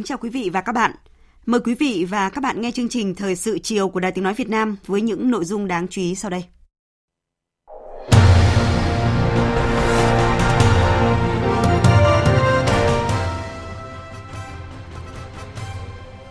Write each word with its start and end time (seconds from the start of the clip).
Kính 0.00 0.06
chào 0.06 0.18
quý 0.18 0.30
vị 0.30 0.50
và 0.52 0.60
các 0.60 0.72
bạn. 0.72 0.92
Mời 1.46 1.60
quý 1.60 1.74
vị 1.74 2.06
và 2.10 2.30
các 2.30 2.40
bạn 2.40 2.60
nghe 2.60 2.70
chương 2.70 2.88
trình 2.88 3.14
Thời 3.14 3.36
sự 3.36 3.58
chiều 3.58 3.88
của 3.88 4.00
Đài 4.00 4.12
Tiếng 4.12 4.24
Nói 4.24 4.34
Việt 4.34 4.48
Nam 4.48 4.76
với 4.86 5.00
những 5.00 5.30
nội 5.30 5.44
dung 5.44 5.68
đáng 5.68 5.88
chú 5.88 6.00
ý 6.00 6.14
sau 6.14 6.30
đây. 6.30 6.44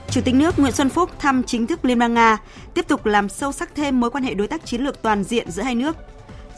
Chủ 0.09 0.21
tịch 0.25 0.35
nước 0.35 0.59
Nguyễn 0.59 0.73
Xuân 0.73 0.89
Phúc 0.89 1.09
thăm 1.19 1.43
chính 1.43 1.67
thức 1.67 1.85
Liên 1.85 1.99
bang 1.99 2.13
Nga, 2.13 2.37
tiếp 2.73 2.87
tục 2.87 3.05
làm 3.05 3.29
sâu 3.29 3.51
sắc 3.51 3.75
thêm 3.75 3.99
mối 3.99 4.09
quan 4.09 4.23
hệ 4.23 4.33
đối 4.33 4.47
tác 4.47 4.65
chiến 4.65 4.81
lược 4.81 5.01
toàn 5.01 5.23
diện 5.23 5.51
giữa 5.51 5.63
hai 5.63 5.75
nước. 5.75 5.95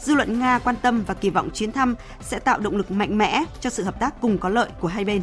Dư 0.00 0.14
luận 0.14 0.40
Nga 0.40 0.58
quan 0.58 0.76
tâm 0.82 1.04
và 1.06 1.14
kỳ 1.14 1.30
vọng 1.30 1.50
chuyến 1.54 1.72
thăm 1.72 1.94
sẽ 2.20 2.38
tạo 2.38 2.58
động 2.58 2.76
lực 2.76 2.90
mạnh 2.90 3.18
mẽ 3.18 3.44
cho 3.60 3.70
sự 3.70 3.82
hợp 3.84 4.00
tác 4.00 4.20
cùng 4.20 4.38
có 4.38 4.48
lợi 4.48 4.70
của 4.80 4.88
hai 4.88 5.04
bên. 5.04 5.22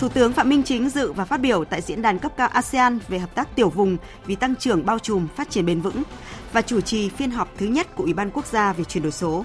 Thủ 0.00 0.08
tướng 0.08 0.32
Phạm 0.32 0.48
Minh 0.48 0.62
Chính 0.62 0.88
dự 0.88 1.12
và 1.12 1.24
phát 1.24 1.40
biểu 1.40 1.64
tại 1.64 1.80
diễn 1.80 2.02
đàn 2.02 2.18
cấp 2.18 2.32
cao 2.36 2.48
ASEAN 2.48 2.98
về 3.08 3.18
hợp 3.18 3.34
tác 3.34 3.56
tiểu 3.56 3.68
vùng 3.68 3.96
vì 4.26 4.34
tăng 4.34 4.56
trưởng 4.56 4.86
bao 4.86 4.98
trùm, 4.98 5.28
phát 5.36 5.50
triển 5.50 5.66
bền 5.66 5.80
vững 5.80 6.02
và 6.52 6.62
chủ 6.62 6.80
trì 6.80 7.08
phiên 7.08 7.30
họp 7.30 7.48
thứ 7.58 7.66
nhất 7.66 7.86
của 7.96 8.04
Ủy 8.04 8.14
ban 8.14 8.30
Quốc 8.30 8.46
gia 8.46 8.72
về 8.72 8.84
chuyển 8.84 9.02
đổi 9.02 9.12
số. 9.12 9.44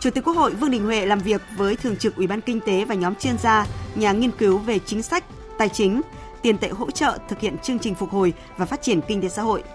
Chủ 0.00 0.10
tịch 0.10 0.24
Quốc 0.24 0.36
hội 0.36 0.54
Vương 0.54 0.70
Đình 0.70 0.84
Huệ 0.84 1.06
làm 1.06 1.18
việc 1.18 1.42
với 1.56 1.76
Thường 1.76 1.96
trực 1.96 2.16
Ủy 2.16 2.26
ban 2.26 2.40
Kinh 2.40 2.60
tế 2.60 2.84
và 2.84 2.94
nhóm 2.94 3.14
chuyên 3.14 3.38
gia, 3.38 3.66
nhà 3.94 4.12
nghiên 4.12 4.30
cứu 4.30 4.58
về 4.58 4.78
chính 4.78 5.02
sách, 5.02 5.24
tài 5.58 5.68
chính, 5.68 6.00
tiền 6.42 6.58
tệ 6.58 6.68
hỗ 6.68 6.90
trợ 6.90 7.18
thực 7.28 7.40
hiện 7.40 7.58
chương 7.58 7.78
trình 7.78 7.94
phục 7.94 8.10
hồi 8.10 8.32
và 8.56 8.66
phát 8.66 8.82
triển 8.82 9.00
kinh 9.08 9.22
tế 9.22 9.28
xã 9.28 9.42
hội– 9.42 9.62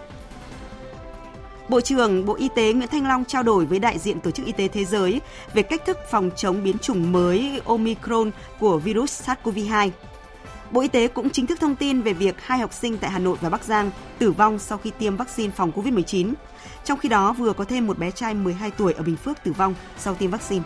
Bộ 1.69 1.81
trưởng 1.81 2.25
Bộ 2.25 2.35
Y 2.35 2.49
tế 2.55 2.73
Nguyễn 2.73 2.89
Thanh 2.89 3.07
Long 3.07 3.25
trao 3.25 3.43
đổi 3.43 3.65
với 3.65 3.79
đại 3.79 3.99
diện 3.99 4.19
Tổ 4.19 4.31
chức 4.31 4.45
Y 4.45 4.51
tế 4.51 4.67
Thế 4.67 4.85
giới 4.85 5.21
về 5.53 5.61
cách 5.61 5.85
thức 5.85 5.97
phòng 6.11 6.29
chống 6.35 6.63
biến 6.63 6.77
chủng 6.79 7.11
mới 7.11 7.61
Omicron 7.65 8.31
của 8.59 8.77
virus 8.77 9.21
SARS-CoV-2. 9.21 9.89
Bộ 10.71 10.81
Y 10.81 10.87
tế 10.87 11.07
cũng 11.07 11.29
chính 11.29 11.47
thức 11.47 11.59
thông 11.59 11.75
tin 11.75 12.01
về 12.01 12.13
việc 12.13 12.35
hai 12.41 12.59
học 12.59 12.73
sinh 12.73 12.97
tại 12.97 13.09
Hà 13.09 13.19
Nội 13.19 13.37
và 13.41 13.49
Bắc 13.49 13.63
Giang 13.63 13.91
tử 14.19 14.31
vong 14.31 14.59
sau 14.59 14.77
khi 14.77 14.91
tiêm 14.99 15.15
vaccine 15.15 15.53
phòng 15.55 15.71
COVID-19. 15.75 16.33
Trong 16.83 16.99
khi 16.99 17.09
đó, 17.09 17.33
vừa 17.33 17.53
có 17.53 17.65
thêm 17.65 17.87
một 17.87 17.97
bé 17.99 18.11
trai 18.11 18.33
12 18.33 18.71
tuổi 18.71 18.93
ở 18.93 19.03
Bình 19.03 19.15
Phước 19.15 19.43
tử 19.43 19.51
vong 19.51 19.75
sau 19.97 20.15
tiêm 20.15 20.31
vaccine. 20.31 20.63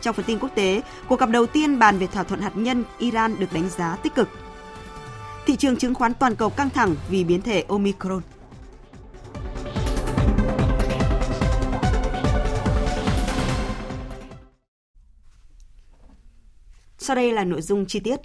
Trong 0.00 0.14
phần 0.14 0.24
tin 0.24 0.38
quốc 0.38 0.50
tế, 0.54 0.82
cuộc 1.08 1.20
gặp 1.20 1.28
đầu 1.30 1.46
tiên 1.46 1.78
bàn 1.78 1.98
về 1.98 2.06
thỏa 2.06 2.22
thuận 2.22 2.40
hạt 2.40 2.52
nhân 2.54 2.84
Iran 2.98 3.38
được 3.38 3.52
đánh 3.52 3.68
giá 3.68 3.96
tích 4.02 4.14
cực. 4.14 4.28
Thị 5.46 5.56
trường 5.56 5.76
chứng 5.76 5.94
khoán 5.94 6.14
toàn 6.14 6.36
cầu 6.36 6.50
căng 6.50 6.70
thẳng 6.70 6.94
vì 7.08 7.24
biến 7.24 7.42
thể 7.42 7.64
Omicron. 7.68 8.20
Sau 17.02 17.16
đây 17.16 17.32
là 17.32 17.44
nội 17.44 17.62
dung 17.62 17.86
chi 17.86 18.00
tiết. 18.00 18.20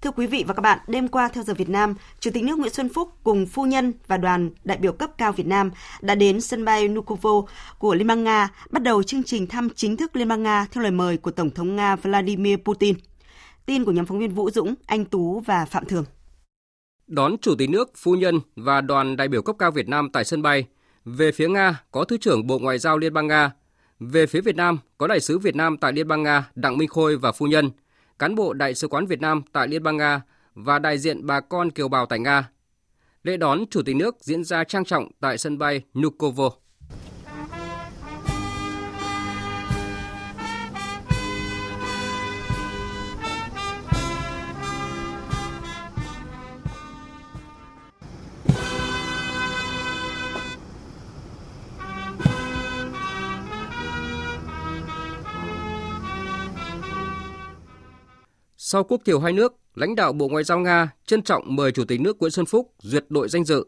Thưa 0.00 0.10
quý 0.10 0.26
vị 0.26 0.44
và 0.46 0.54
các 0.54 0.62
bạn, 0.62 0.78
đêm 0.86 1.08
qua 1.08 1.28
theo 1.28 1.44
giờ 1.44 1.54
Việt 1.54 1.68
Nam, 1.68 1.94
Chủ 2.20 2.30
tịch 2.34 2.44
nước 2.44 2.58
Nguyễn 2.58 2.72
Xuân 2.72 2.88
Phúc 2.94 3.08
cùng 3.24 3.46
phu 3.46 3.66
nhân 3.66 3.92
và 4.06 4.16
đoàn 4.16 4.50
đại 4.64 4.78
biểu 4.78 4.92
cấp 4.92 5.10
cao 5.18 5.32
Việt 5.32 5.46
Nam 5.46 5.70
đã 6.00 6.14
đến 6.14 6.40
sân 6.40 6.64
bay 6.64 6.88
Nukovo 6.88 7.42
của 7.78 7.94
Liên 7.94 8.06
bang 8.06 8.24
Nga, 8.24 8.48
bắt 8.70 8.82
đầu 8.82 9.02
chương 9.02 9.22
trình 9.22 9.46
thăm 9.46 9.68
chính 9.74 9.96
thức 9.96 10.16
Liên 10.16 10.28
bang 10.28 10.42
Nga 10.42 10.66
theo 10.70 10.82
lời 10.82 10.90
mời 10.90 11.16
của 11.16 11.30
Tổng 11.30 11.50
thống 11.50 11.76
Nga 11.76 11.96
Vladimir 11.96 12.58
Putin. 12.64 12.96
Tin 13.66 13.84
của 13.84 13.92
nhóm 13.92 14.06
phóng 14.06 14.18
viên 14.18 14.34
Vũ 14.34 14.50
Dũng, 14.50 14.74
Anh 14.86 15.04
Tú 15.04 15.40
và 15.40 15.64
Phạm 15.64 15.84
Thường. 15.84 16.04
Đón 17.06 17.38
Chủ 17.38 17.54
tịch 17.58 17.70
nước, 17.70 17.90
phu 17.96 18.14
nhân 18.14 18.40
và 18.56 18.80
đoàn 18.80 19.16
đại 19.16 19.28
biểu 19.28 19.42
cấp 19.42 19.56
cao 19.58 19.70
Việt 19.70 19.88
Nam 19.88 20.10
tại 20.12 20.24
sân 20.24 20.42
bay, 20.42 20.64
về 21.04 21.32
phía 21.32 21.48
Nga 21.48 21.82
có 21.90 22.04
Thứ 22.04 22.16
trưởng 22.16 22.46
Bộ 22.46 22.58
Ngoại 22.58 22.78
giao 22.78 22.98
Liên 22.98 23.14
bang 23.14 23.26
Nga, 23.26 23.50
về 24.00 24.26
phía 24.26 24.40
Việt 24.40 24.56
Nam 24.56 24.78
có 24.98 25.06
Đại 25.06 25.20
sứ 25.20 25.38
Việt 25.38 25.56
Nam 25.56 25.76
tại 25.76 25.92
Liên 25.92 26.08
bang 26.08 26.22
Nga 26.22 26.48
Đặng 26.54 26.78
Minh 26.78 26.88
Khôi 26.88 27.16
và 27.16 27.32
phu 27.32 27.46
nhân– 27.46 27.70
cán 28.18 28.34
bộ 28.34 28.52
Đại 28.52 28.74
sứ 28.74 28.88
quán 28.88 29.06
Việt 29.06 29.20
Nam 29.20 29.42
tại 29.52 29.68
Liên 29.68 29.82
bang 29.82 29.96
Nga 29.96 30.22
và 30.54 30.78
đại 30.78 30.98
diện 30.98 31.26
bà 31.26 31.40
con 31.40 31.70
kiều 31.70 31.88
bào 31.88 32.06
tại 32.06 32.18
Nga. 32.18 32.50
Lễ 33.22 33.36
đón 33.36 33.64
Chủ 33.70 33.82
tịch 33.82 33.96
nước 33.96 34.16
diễn 34.20 34.44
ra 34.44 34.64
trang 34.64 34.84
trọng 34.84 35.08
tại 35.20 35.38
sân 35.38 35.58
bay 35.58 35.82
Nukovo. 36.00 36.50
Sau 58.70 58.84
quốc 58.84 59.00
thiểu 59.04 59.20
hai 59.20 59.32
nước, 59.32 59.54
lãnh 59.74 59.94
đạo 59.94 60.12
Bộ 60.12 60.28
Ngoại 60.28 60.44
giao 60.44 60.58
Nga 60.58 60.90
trân 61.06 61.22
trọng 61.22 61.56
mời 61.56 61.72
Chủ 61.72 61.84
tịch 61.84 62.00
nước 62.00 62.18
Nguyễn 62.18 62.30
Xuân 62.30 62.46
Phúc 62.46 62.72
duyệt 62.78 63.04
đội 63.08 63.28
danh 63.28 63.44
dự. 63.44 63.66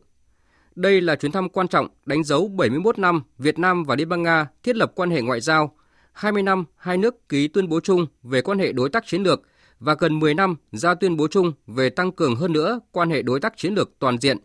Đây 0.75 1.01
là 1.01 1.17
chuyến 1.17 1.33
thăm 1.33 1.49
quan 1.49 1.69
trọng 1.69 1.89
đánh 2.07 2.25
dấu 2.25 2.49
71 2.49 2.99
năm 2.99 3.23
Việt 3.39 3.59
Nam 3.59 3.85
và 3.85 3.97
Liên 3.97 4.09
bang 4.09 4.23
Nga 4.23 4.47
thiết 4.63 4.77
lập 4.77 4.93
quan 4.95 5.11
hệ 5.11 5.23
ngoại 5.23 5.41
giao, 5.41 5.75
20 6.13 6.43
năm 6.43 6.65
hai 6.77 6.97
nước 6.99 7.29
ký 7.29 7.49
tuyên 7.49 7.69
bố 7.69 7.81
chung 7.81 8.07
về 8.23 8.43
quan 8.43 8.59
hệ 8.59 8.73
đối 8.73 8.89
tác 8.89 9.07
chiến 9.07 9.23
lược 9.23 9.43
và 9.79 9.97
gần 9.99 10.19
10 10.19 10.35
năm 10.35 10.57
ra 10.73 10.95
tuyên 10.95 11.17
bố 11.17 11.29
chung 11.29 11.53
về 11.67 11.91
tăng 11.91 12.13
cường 12.13 12.37
hơn 12.37 12.53
nữa 12.53 12.81
quan 12.93 13.11
hệ 13.11 13.23
đối 13.23 13.41
tác 13.41 13.57
chiến 13.57 13.75
lược 13.75 13.91
toàn 13.99 14.19
diện, 14.19 14.37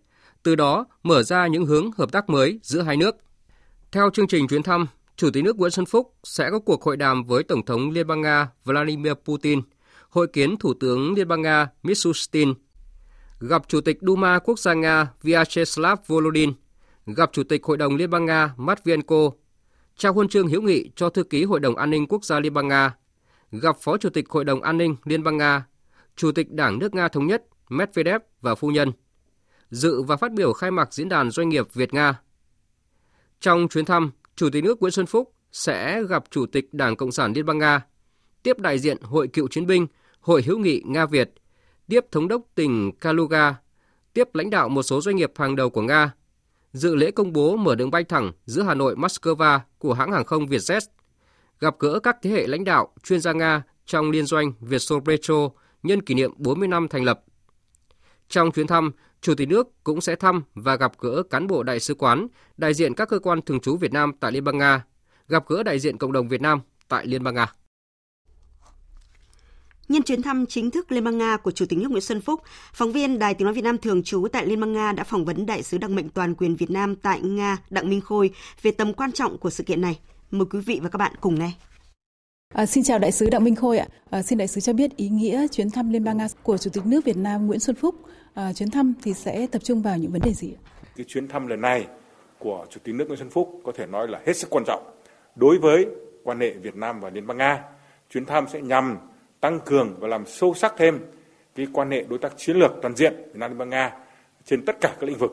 từ 0.43 0.55
đó 0.55 0.85
mở 1.03 1.23
ra 1.23 1.47
những 1.47 1.65
hướng 1.65 1.91
hợp 1.97 2.11
tác 2.11 2.29
mới 2.29 2.59
giữa 2.63 2.81
hai 2.81 2.97
nước. 2.97 3.15
Theo 3.91 4.09
chương 4.13 4.27
trình 4.27 4.47
chuyến 4.47 4.63
thăm, 4.63 4.87
Chủ 5.15 5.29
tịch 5.33 5.43
nước 5.43 5.57
Nguyễn 5.57 5.71
Xuân 5.71 5.85
Phúc 5.85 6.13
sẽ 6.23 6.49
có 6.51 6.59
cuộc 6.59 6.83
hội 6.83 6.97
đàm 6.97 7.23
với 7.23 7.43
Tổng 7.43 7.65
thống 7.65 7.91
Liên 7.91 8.07
bang 8.07 8.21
Nga 8.21 8.49
Vladimir 8.65 9.13
Putin– 9.25 9.61
hội 10.15 10.27
kiến 10.27 10.57
Thủ 10.57 10.73
tướng 10.73 11.13
Liên 11.13 11.27
bang 11.27 11.41
Nga 11.41 11.67
Mishustin, 11.83 12.53
gặp 13.39 13.61
Chủ 13.67 13.81
tịch 13.81 13.97
Duma 14.01 14.39
Quốc 14.39 14.59
gia 14.59 14.73
Nga 14.73 15.07
Vyacheslav 15.21 15.99
Volodin, 16.07 16.53
gặp 17.05 17.29
Chủ 17.33 17.43
tịch 17.43 17.63
Hội 17.63 17.77
đồng 17.77 17.95
Liên 17.95 18.09
bang 18.09 18.25
Nga 18.25 18.53
Matvienko, 18.57 19.29
trao 19.97 20.13
huân 20.13 20.27
chương 20.27 20.47
hữu 20.47 20.61
nghị 20.61 20.91
cho 20.95 21.09
Thư 21.09 21.23
ký 21.23 21.43
Hội 21.43 21.59
đồng 21.59 21.75
An 21.75 21.89
ninh 21.89 22.07
Quốc 22.07 22.25
gia 22.25 22.39
Liên 22.39 22.53
bang 22.53 22.67
Nga, 22.67 22.95
gặp 23.51 23.75
Phó 23.81 23.97
Chủ 23.97 24.09
tịch 24.09 24.29
Hội 24.29 24.45
đồng 24.45 24.61
An 24.61 24.77
ninh 24.77 24.95
Liên 25.03 25.23
bang 25.23 25.37
Nga, 25.37 25.65
Chủ 26.15 26.31
tịch 26.31 26.51
Đảng 26.51 26.79
nước 26.79 26.93
Nga 26.95 27.07
Thống 27.07 27.27
nhất 27.27 27.43
Medvedev 27.69 28.21
và 28.41 28.55
phu 28.55 28.67
nhân, 28.71 28.91
dự 29.69 30.01
và 30.01 30.15
phát 30.15 30.31
biểu 30.31 30.53
khai 30.53 30.71
mạc 30.71 30.93
diễn 30.93 31.09
đàn 31.09 31.31
doanh 31.31 31.49
nghiệp 31.49 31.73
Việt-Nga. 31.73 32.21
Trong 33.39 33.67
chuyến 33.67 33.85
thăm, 33.85 34.11
Chủ 34.35 34.49
tịch 34.49 34.63
nước 34.63 34.81
Nguyễn 34.81 34.91
Xuân 34.91 35.05
Phúc 35.05 35.33
sẽ 35.51 36.03
gặp 36.03 36.23
Chủ 36.29 36.45
tịch 36.45 36.73
Đảng 36.73 36.95
Cộng 36.95 37.11
sản 37.11 37.33
Liên 37.33 37.45
bang 37.45 37.57
Nga, 37.57 37.81
tiếp 38.43 38.59
đại 38.59 38.79
diện 38.79 38.97
Hội 39.01 39.27
cựu 39.27 39.47
chiến 39.47 39.67
binh 39.67 39.87
Hội 40.25 40.43
hữu 40.43 40.59
nghị 40.59 40.81
Nga 40.85 41.05
Việt, 41.05 41.33
tiếp 41.87 42.05
thống 42.11 42.27
đốc 42.27 42.41
tỉnh 42.55 42.91
Kaluga, 42.91 43.55
tiếp 44.13 44.29
lãnh 44.33 44.49
đạo 44.49 44.69
một 44.69 44.83
số 44.83 45.01
doanh 45.01 45.15
nghiệp 45.15 45.31
hàng 45.35 45.55
đầu 45.55 45.69
của 45.69 45.81
Nga, 45.81 46.11
dự 46.73 46.95
lễ 46.95 47.11
công 47.11 47.33
bố 47.33 47.55
mở 47.55 47.75
đường 47.75 47.91
bay 47.91 48.03
thẳng 48.03 48.31
giữa 48.45 48.63
Hà 48.63 48.73
Nội 48.73 48.95
Moscow 48.95 49.59
của 49.77 49.93
hãng 49.93 50.11
hàng 50.11 50.25
không 50.25 50.45
Vietjet, 50.45 50.81
gặp 51.59 51.75
gỡ 51.79 51.99
các 51.99 52.17
thế 52.21 52.29
hệ 52.29 52.47
lãnh 52.47 52.63
đạo, 52.63 52.93
chuyên 53.03 53.19
gia 53.21 53.33
Nga 53.33 53.63
trong 53.85 54.11
liên 54.11 54.25
doanh 54.25 54.53
Vietso 54.59 54.95
Petro 55.05 55.49
nhân 55.83 56.01
kỷ 56.01 56.13
niệm 56.13 56.31
40 56.37 56.67
năm 56.67 56.87
thành 56.87 57.03
lập. 57.03 57.21
Trong 58.29 58.51
chuyến 58.51 58.67
thăm, 58.67 58.91
Chủ 59.21 59.35
tịch 59.35 59.49
nước 59.49 59.67
cũng 59.83 60.01
sẽ 60.01 60.15
thăm 60.15 60.43
và 60.55 60.75
gặp 60.75 60.91
gỡ 60.99 61.23
cán 61.29 61.47
bộ 61.47 61.63
đại 61.63 61.79
sứ 61.79 61.95
quán, 61.95 62.27
đại 62.57 62.73
diện 62.73 62.93
các 62.93 63.09
cơ 63.09 63.19
quan 63.19 63.41
thường 63.41 63.59
trú 63.59 63.77
Việt 63.77 63.93
Nam 63.93 64.11
tại 64.19 64.31
Liên 64.31 64.43
bang 64.43 64.57
Nga, 64.57 64.85
gặp 65.27 65.43
gỡ 65.47 65.63
đại 65.63 65.79
diện 65.79 65.97
cộng 65.97 66.11
đồng 66.11 66.27
Việt 66.27 66.41
Nam 66.41 66.59
tại 66.87 67.05
Liên 67.05 67.23
bang 67.23 67.35
Nga. 67.35 67.53
Nhân 69.89 70.03
chuyến 70.03 70.21
thăm 70.21 70.45
chính 70.45 70.71
thức 70.71 70.91
Liên 70.91 71.03
bang 71.03 71.17
Nga 71.17 71.37
của 71.37 71.51
Chủ 71.51 71.65
tịch 71.65 71.79
nước 71.79 71.91
Nguyễn 71.91 72.01
Xuân 72.01 72.21
Phúc, 72.21 72.41
phóng 72.73 72.91
viên 72.91 73.19
Đài 73.19 73.33
Tiếng 73.33 73.45
nói 73.45 73.53
Việt 73.53 73.63
Nam 73.63 73.77
thường 73.77 74.03
trú 74.03 74.27
tại 74.31 74.45
Liên 74.45 74.59
bang 74.59 74.73
Nga 74.73 74.91
đã 74.91 75.03
phỏng 75.03 75.25
vấn 75.25 75.45
đại 75.45 75.63
sứ 75.63 75.77
đặc 75.77 75.91
mệnh 75.91 76.09
toàn 76.09 76.35
quyền 76.35 76.55
Việt 76.55 76.69
Nam 76.69 76.95
tại 76.95 77.21
Nga 77.21 77.57
Đặng 77.69 77.89
Minh 77.89 78.01
Khôi 78.01 78.31
về 78.61 78.71
tầm 78.71 78.93
quan 78.93 79.11
trọng 79.11 79.37
của 79.37 79.49
sự 79.49 79.63
kiện 79.63 79.81
này 79.81 79.99
Mời 80.31 80.45
quý 80.51 80.59
vị 80.59 80.79
và 80.83 80.89
các 80.89 80.97
bạn 80.97 81.11
cùng 81.21 81.39
nghe. 81.39 81.51
À, 82.53 82.65
xin 82.65 82.83
chào 82.83 82.99
đại 82.99 83.11
sứ 83.11 83.29
Đặng 83.29 83.43
Minh 83.43 83.55
Khôi 83.55 83.77
ạ. 83.77 83.87
À, 84.09 84.21
xin 84.21 84.37
đại 84.37 84.47
sứ 84.47 84.61
cho 84.61 84.73
biết 84.73 84.95
ý 84.95 85.09
nghĩa 85.09 85.47
chuyến 85.47 85.69
thăm 85.69 85.93
Liên 85.93 86.03
bang 86.03 86.17
Nga 86.17 86.27
của 86.43 86.57
Chủ 86.57 86.69
tịch 86.73 86.85
nước 86.85 87.05
Việt 87.05 87.17
Nam 87.17 87.47
Nguyễn 87.47 87.59
Xuân 87.59 87.75
Phúc. 87.75 87.95
À, 88.33 88.53
chuyến 88.53 88.71
thăm 88.71 88.93
thì 89.03 89.13
sẽ 89.13 89.47
tập 89.51 89.63
trung 89.63 89.81
vào 89.81 89.97
những 89.97 90.11
vấn 90.11 90.21
đề 90.21 90.33
gì 90.33 90.53
ạ? 90.53 90.59
Cái 90.95 91.05
chuyến 91.09 91.27
thăm 91.27 91.47
lần 91.47 91.61
này 91.61 91.87
của 92.39 92.65
Chủ 92.69 92.79
tịch 92.83 92.95
nước 92.95 93.05
Nguyễn 93.07 93.17
Xuân 93.17 93.29
Phúc 93.29 93.61
có 93.63 93.71
thể 93.77 93.85
nói 93.85 94.07
là 94.07 94.21
hết 94.25 94.37
sức 94.37 94.49
quan 94.49 94.63
trọng 94.67 94.83
đối 95.35 95.57
với 95.57 95.85
quan 96.23 96.39
hệ 96.39 96.53
Việt 96.53 96.75
Nam 96.75 96.99
và 96.99 97.09
Liên 97.09 97.27
bang 97.27 97.37
Nga. 97.37 97.63
Chuyến 98.09 98.25
thăm 98.25 98.45
sẽ 98.53 98.61
nhằm 98.61 98.97
tăng 99.45 99.59
cường 99.65 99.95
và 99.99 100.07
làm 100.07 100.25
sâu 100.25 100.53
sắc 100.53 100.73
thêm 100.77 100.99
cái 101.55 101.67
quan 101.73 101.91
hệ 101.91 102.05
đối 102.09 102.19
tác 102.19 102.37
chiến 102.37 102.57
lược 102.57 102.71
toàn 102.81 102.95
diện 102.95 103.13
Việt 103.15 103.35
Nam 103.35 103.51
Liên 103.51 103.57
bang 103.57 103.69
Nga 103.69 103.97
trên 104.45 104.65
tất 104.65 104.75
cả 104.81 104.95
các 104.99 105.03
lĩnh 105.03 105.17
vực 105.17 105.31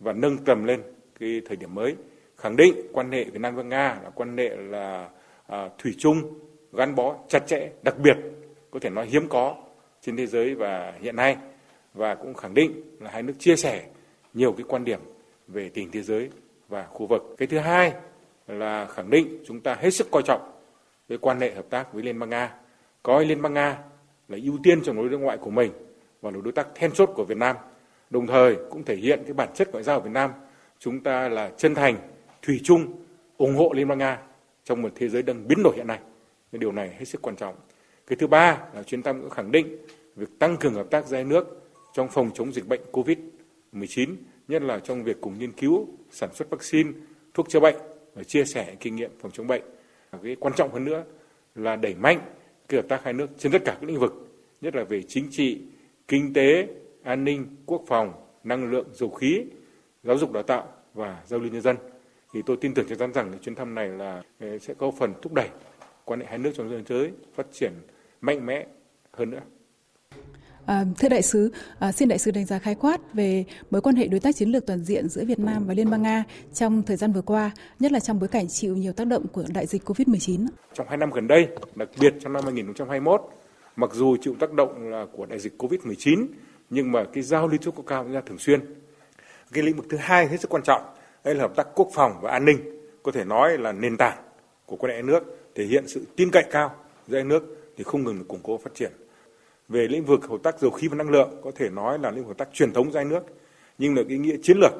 và 0.00 0.12
nâng 0.12 0.38
tầm 0.38 0.64
lên 0.64 0.82
cái 1.20 1.42
thời 1.46 1.56
điểm 1.56 1.74
mới. 1.74 1.96
Khẳng 2.36 2.56
định 2.56 2.74
quan 2.92 3.12
hệ 3.12 3.24
Việt 3.24 3.40
Nam 3.40 3.56
và 3.56 3.62
Nga 3.62 3.98
là 4.04 4.10
quan 4.14 4.36
hệ 4.36 4.56
là 4.56 5.08
à, 5.46 5.68
thủy 5.78 5.94
chung 5.98 6.38
gắn 6.72 6.94
bó 6.94 7.16
chặt 7.28 7.46
chẽ 7.46 7.70
đặc 7.82 7.98
biệt 7.98 8.16
có 8.70 8.80
thể 8.80 8.90
nói 8.90 9.06
hiếm 9.06 9.28
có 9.28 9.56
trên 10.00 10.16
thế 10.16 10.26
giới 10.26 10.54
và 10.54 10.92
hiện 11.00 11.16
nay. 11.16 11.36
Và 11.94 12.14
cũng 12.14 12.34
khẳng 12.34 12.54
định 12.54 12.82
là 13.00 13.10
hai 13.10 13.22
nước 13.22 13.34
chia 13.38 13.56
sẻ 13.56 13.86
nhiều 14.34 14.52
cái 14.52 14.64
quan 14.68 14.84
điểm 14.84 15.00
về 15.48 15.70
tình 15.74 15.90
thế 15.90 16.02
giới 16.02 16.30
và 16.68 16.86
khu 16.86 17.06
vực. 17.06 17.34
Cái 17.38 17.48
thứ 17.48 17.58
hai 17.58 17.92
là 18.46 18.86
khẳng 18.86 19.10
định 19.10 19.42
chúng 19.46 19.60
ta 19.60 19.74
hết 19.74 19.90
sức 19.90 20.10
coi 20.10 20.22
trọng 20.22 20.52
cái 21.08 21.18
quan 21.18 21.40
hệ 21.40 21.54
hợp 21.54 21.66
tác 21.70 21.92
với 21.92 22.02
Liên 22.02 22.18
bang 22.18 22.30
Nga, 22.30 22.54
coi 23.08 23.24
Liên 23.24 23.42
bang 23.42 23.54
Nga 23.54 23.78
là 24.28 24.38
ưu 24.42 24.58
tiên 24.62 24.82
trong 24.82 24.96
đối 24.96 25.08
đối 25.08 25.20
ngoại 25.20 25.38
của 25.38 25.50
mình 25.50 25.72
và 26.22 26.30
là 26.30 26.38
đối 26.44 26.52
tác 26.52 26.68
then 26.74 26.92
chốt 26.92 27.10
của 27.14 27.24
Việt 27.24 27.36
Nam. 27.36 27.56
Đồng 28.10 28.26
thời 28.26 28.56
cũng 28.70 28.84
thể 28.84 28.96
hiện 28.96 29.22
cái 29.24 29.32
bản 29.32 29.48
chất 29.54 29.72
ngoại 29.72 29.84
giao 29.84 30.00
của 30.00 30.04
Việt 30.04 30.12
Nam, 30.12 30.30
chúng 30.78 31.00
ta 31.00 31.28
là 31.28 31.50
chân 31.56 31.74
thành, 31.74 31.96
thủy 32.42 32.60
chung, 32.64 32.92
ủng 33.36 33.56
hộ 33.56 33.72
Liên 33.74 33.88
bang 33.88 33.98
Nga 33.98 34.18
trong 34.64 34.82
một 34.82 34.88
thế 34.94 35.08
giới 35.08 35.22
đang 35.22 35.48
biến 35.48 35.62
đổi 35.62 35.76
hiện 35.76 35.86
nay. 35.86 35.98
Cái 36.52 36.58
điều 36.58 36.72
này 36.72 36.94
hết 36.98 37.04
sức 37.04 37.22
quan 37.22 37.36
trọng. 37.36 37.54
Cái 38.06 38.16
thứ 38.16 38.26
ba 38.26 38.58
là 38.74 38.82
chuyến 38.82 39.02
thăm 39.02 39.20
cũng 39.20 39.30
khẳng 39.30 39.52
định 39.52 39.76
việc 40.16 40.38
tăng 40.38 40.56
cường 40.56 40.74
hợp 40.74 40.86
tác 40.90 41.06
giữa 41.06 41.22
nước 41.24 41.68
trong 41.92 42.08
phòng 42.08 42.30
chống 42.34 42.52
dịch 42.52 42.68
bệnh 42.68 42.80
COVID-19, 42.92 44.14
nhất 44.48 44.62
là 44.62 44.78
trong 44.78 45.04
việc 45.04 45.20
cùng 45.20 45.38
nghiên 45.38 45.52
cứu, 45.52 45.86
sản 46.10 46.34
xuất 46.34 46.50
vaccine, 46.50 46.90
thuốc 47.34 47.48
chữa 47.48 47.60
bệnh 47.60 47.76
và 48.14 48.24
chia 48.24 48.44
sẻ 48.44 48.74
kinh 48.80 48.96
nghiệm 48.96 49.10
phòng 49.20 49.30
chống 49.30 49.46
bệnh. 49.46 49.62
Và 50.10 50.18
cái 50.22 50.36
quan 50.40 50.54
trọng 50.54 50.72
hơn 50.72 50.84
nữa 50.84 51.04
là 51.54 51.76
đẩy 51.76 51.94
mạnh 51.94 52.20
cái 52.68 52.80
hợp 52.80 52.88
tác 52.88 53.04
hai 53.04 53.12
nước 53.12 53.30
trên 53.38 53.52
tất 53.52 53.62
cả 53.64 53.76
các 53.80 53.88
lĩnh 53.88 53.98
vực, 53.98 54.28
nhất 54.60 54.76
là 54.76 54.84
về 54.84 55.02
chính 55.02 55.28
trị, 55.30 55.60
kinh 56.08 56.32
tế, 56.32 56.68
an 57.02 57.24
ninh, 57.24 57.46
quốc 57.66 57.82
phòng, 57.86 58.12
năng 58.44 58.70
lượng, 58.70 58.86
dầu 58.92 59.10
khí, 59.10 59.44
giáo 60.02 60.18
dục 60.18 60.32
đào 60.32 60.42
tạo 60.42 60.68
và 60.94 61.22
giao 61.26 61.40
lưu 61.40 61.52
nhân 61.52 61.62
dân. 61.62 61.76
Thì 62.32 62.42
tôi 62.46 62.56
tin 62.60 62.74
tưởng 62.74 62.86
chắc 62.88 62.98
chắn 62.98 63.12
rằng 63.12 63.32
chuyến 63.42 63.54
thăm 63.54 63.74
này 63.74 63.88
là 63.88 64.22
ờ, 64.40 64.58
sẽ 64.58 64.74
có 64.74 64.90
phần 64.90 65.12
thúc 65.22 65.32
đẩy 65.32 65.48
quan 66.04 66.20
hệ 66.20 66.26
hai 66.26 66.38
nước 66.38 66.50
trong 66.54 66.70
thế 66.70 66.82
giới 66.88 67.10
phát 67.34 67.46
triển 67.52 67.72
mạnh 68.20 68.46
mẽ 68.46 68.66
hơn 69.12 69.30
nữa. 69.30 69.40
À, 70.68 70.84
thưa 70.98 71.08
đại 71.08 71.22
sứ, 71.22 71.52
à, 71.78 71.92
xin 71.92 72.08
đại 72.08 72.18
sứ 72.18 72.30
đánh 72.30 72.44
giá 72.44 72.58
khái 72.58 72.74
quát 72.74 73.00
về 73.14 73.44
mối 73.70 73.80
quan 73.80 73.96
hệ 73.96 74.06
đối 74.08 74.20
tác 74.20 74.36
chiến 74.36 74.48
lược 74.48 74.66
toàn 74.66 74.84
diện 74.84 75.08
giữa 75.08 75.24
Việt 75.24 75.38
Nam 75.38 75.66
và 75.66 75.74
Liên 75.74 75.90
bang 75.90 76.02
Nga 76.02 76.24
trong 76.54 76.82
thời 76.82 76.96
gian 76.96 77.12
vừa 77.12 77.22
qua, 77.22 77.50
nhất 77.80 77.92
là 77.92 78.00
trong 78.00 78.18
bối 78.20 78.28
cảnh 78.28 78.48
chịu 78.48 78.76
nhiều 78.76 78.92
tác 78.92 79.06
động 79.06 79.26
của 79.32 79.44
đại 79.54 79.66
dịch 79.66 79.84
COVID-19. 79.84 80.46
Trong 80.74 80.86
hai 80.88 80.96
năm 80.96 81.10
gần 81.10 81.26
đây, 81.26 81.48
đặc 81.74 81.88
biệt 82.00 82.14
trong 82.20 82.32
năm 82.32 82.42
2021, 82.44 83.20
mặc 83.76 83.90
dù 83.94 84.16
chịu 84.20 84.34
tác 84.40 84.52
động 84.52 84.90
là 84.90 85.06
của 85.12 85.26
đại 85.26 85.38
dịch 85.38 85.62
COVID-19, 85.62 86.26
nhưng 86.70 86.92
mà 86.92 87.04
cái 87.12 87.22
giao 87.22 87.48
lưu 87.48 87.58
cấp 87.64 87.84
cao 87.86 88.04
diễn 88.04 88.12
ra 88.12 88.20
thường 88.26 88.38
xuyên. 88.38 88.60
Cái 89.52 89.64
lĩnh 89.64 89.76
vực 89.76 89.86
thứ 89.90 89.96
hai 89.96 90.26
hết 90.26 90.40
sức 90.40 90.50
quan 90.50 90.62
trọng, 90.62 90.82
đây 91.24 91.34
là 91.34 91.40
hợp 91.40 91.56
tác 91.56 91.66
quốc 91.74 91.88
phòng 91.94 92.12
và 92.20 92.30
an 92.30 92.44
ninh, 92.44 92.58
có 93.02 93.12
thể 93.12 93.24
nói 93.24 93.58
là 93.58 93.72
nền 93.72 93.96
tảng 93.96 94.18
của 94.66 94.76
quan 94.76 94.92
hệ 94.92 95.02
nước, 95.02 95.50
thể 95.54 95.64
hiện 95.64 95.88
sự 95.88 96.04
tin 96.16 96.30
cậy 96.30 96.44
cao 96.50 96.74
giữa 97.06 97.16
hai 97.16 97.24
nước 97.24 97.72
thì 97.76 97.84
không 97.84 98.04
ngừng 98.04 98.18
được 98.18 98.28
củng 98.28 98.40
cố 98.42 98.58
phát 98.58 98.74
triển 98.74 98.92
về 99.68 99.88
lĩnh 99.88 100.04
vực 100.04 100.24
hợp 100.24 100.38
tác 100.42 100.58
dầu 100.58 100.70
khí 100.70 100.88
và 100.88 100.96
năng 100.96 101.10
lượng, 101.10 101.40
có 101.44 101.50
thể 101.54 101.70
nói 101.70 101.98
là 101.98 102.10
lĩnh 102.10 102.24
vực 102.24 102.28
hợp 102.28 102.38
tác 102.38 102.48
truyền 102.52 102.72
thống 102.72 102.92
giữa 102.92 102.98
hai 102.98 103.04
nước, 103.04 103.22
nhưng 103.78 103.96
là 103.96 104.02
ý 104.08 104.18
nghĩa 104.18 104.36
chiến 104.42 104.56
lược 104.60 104.72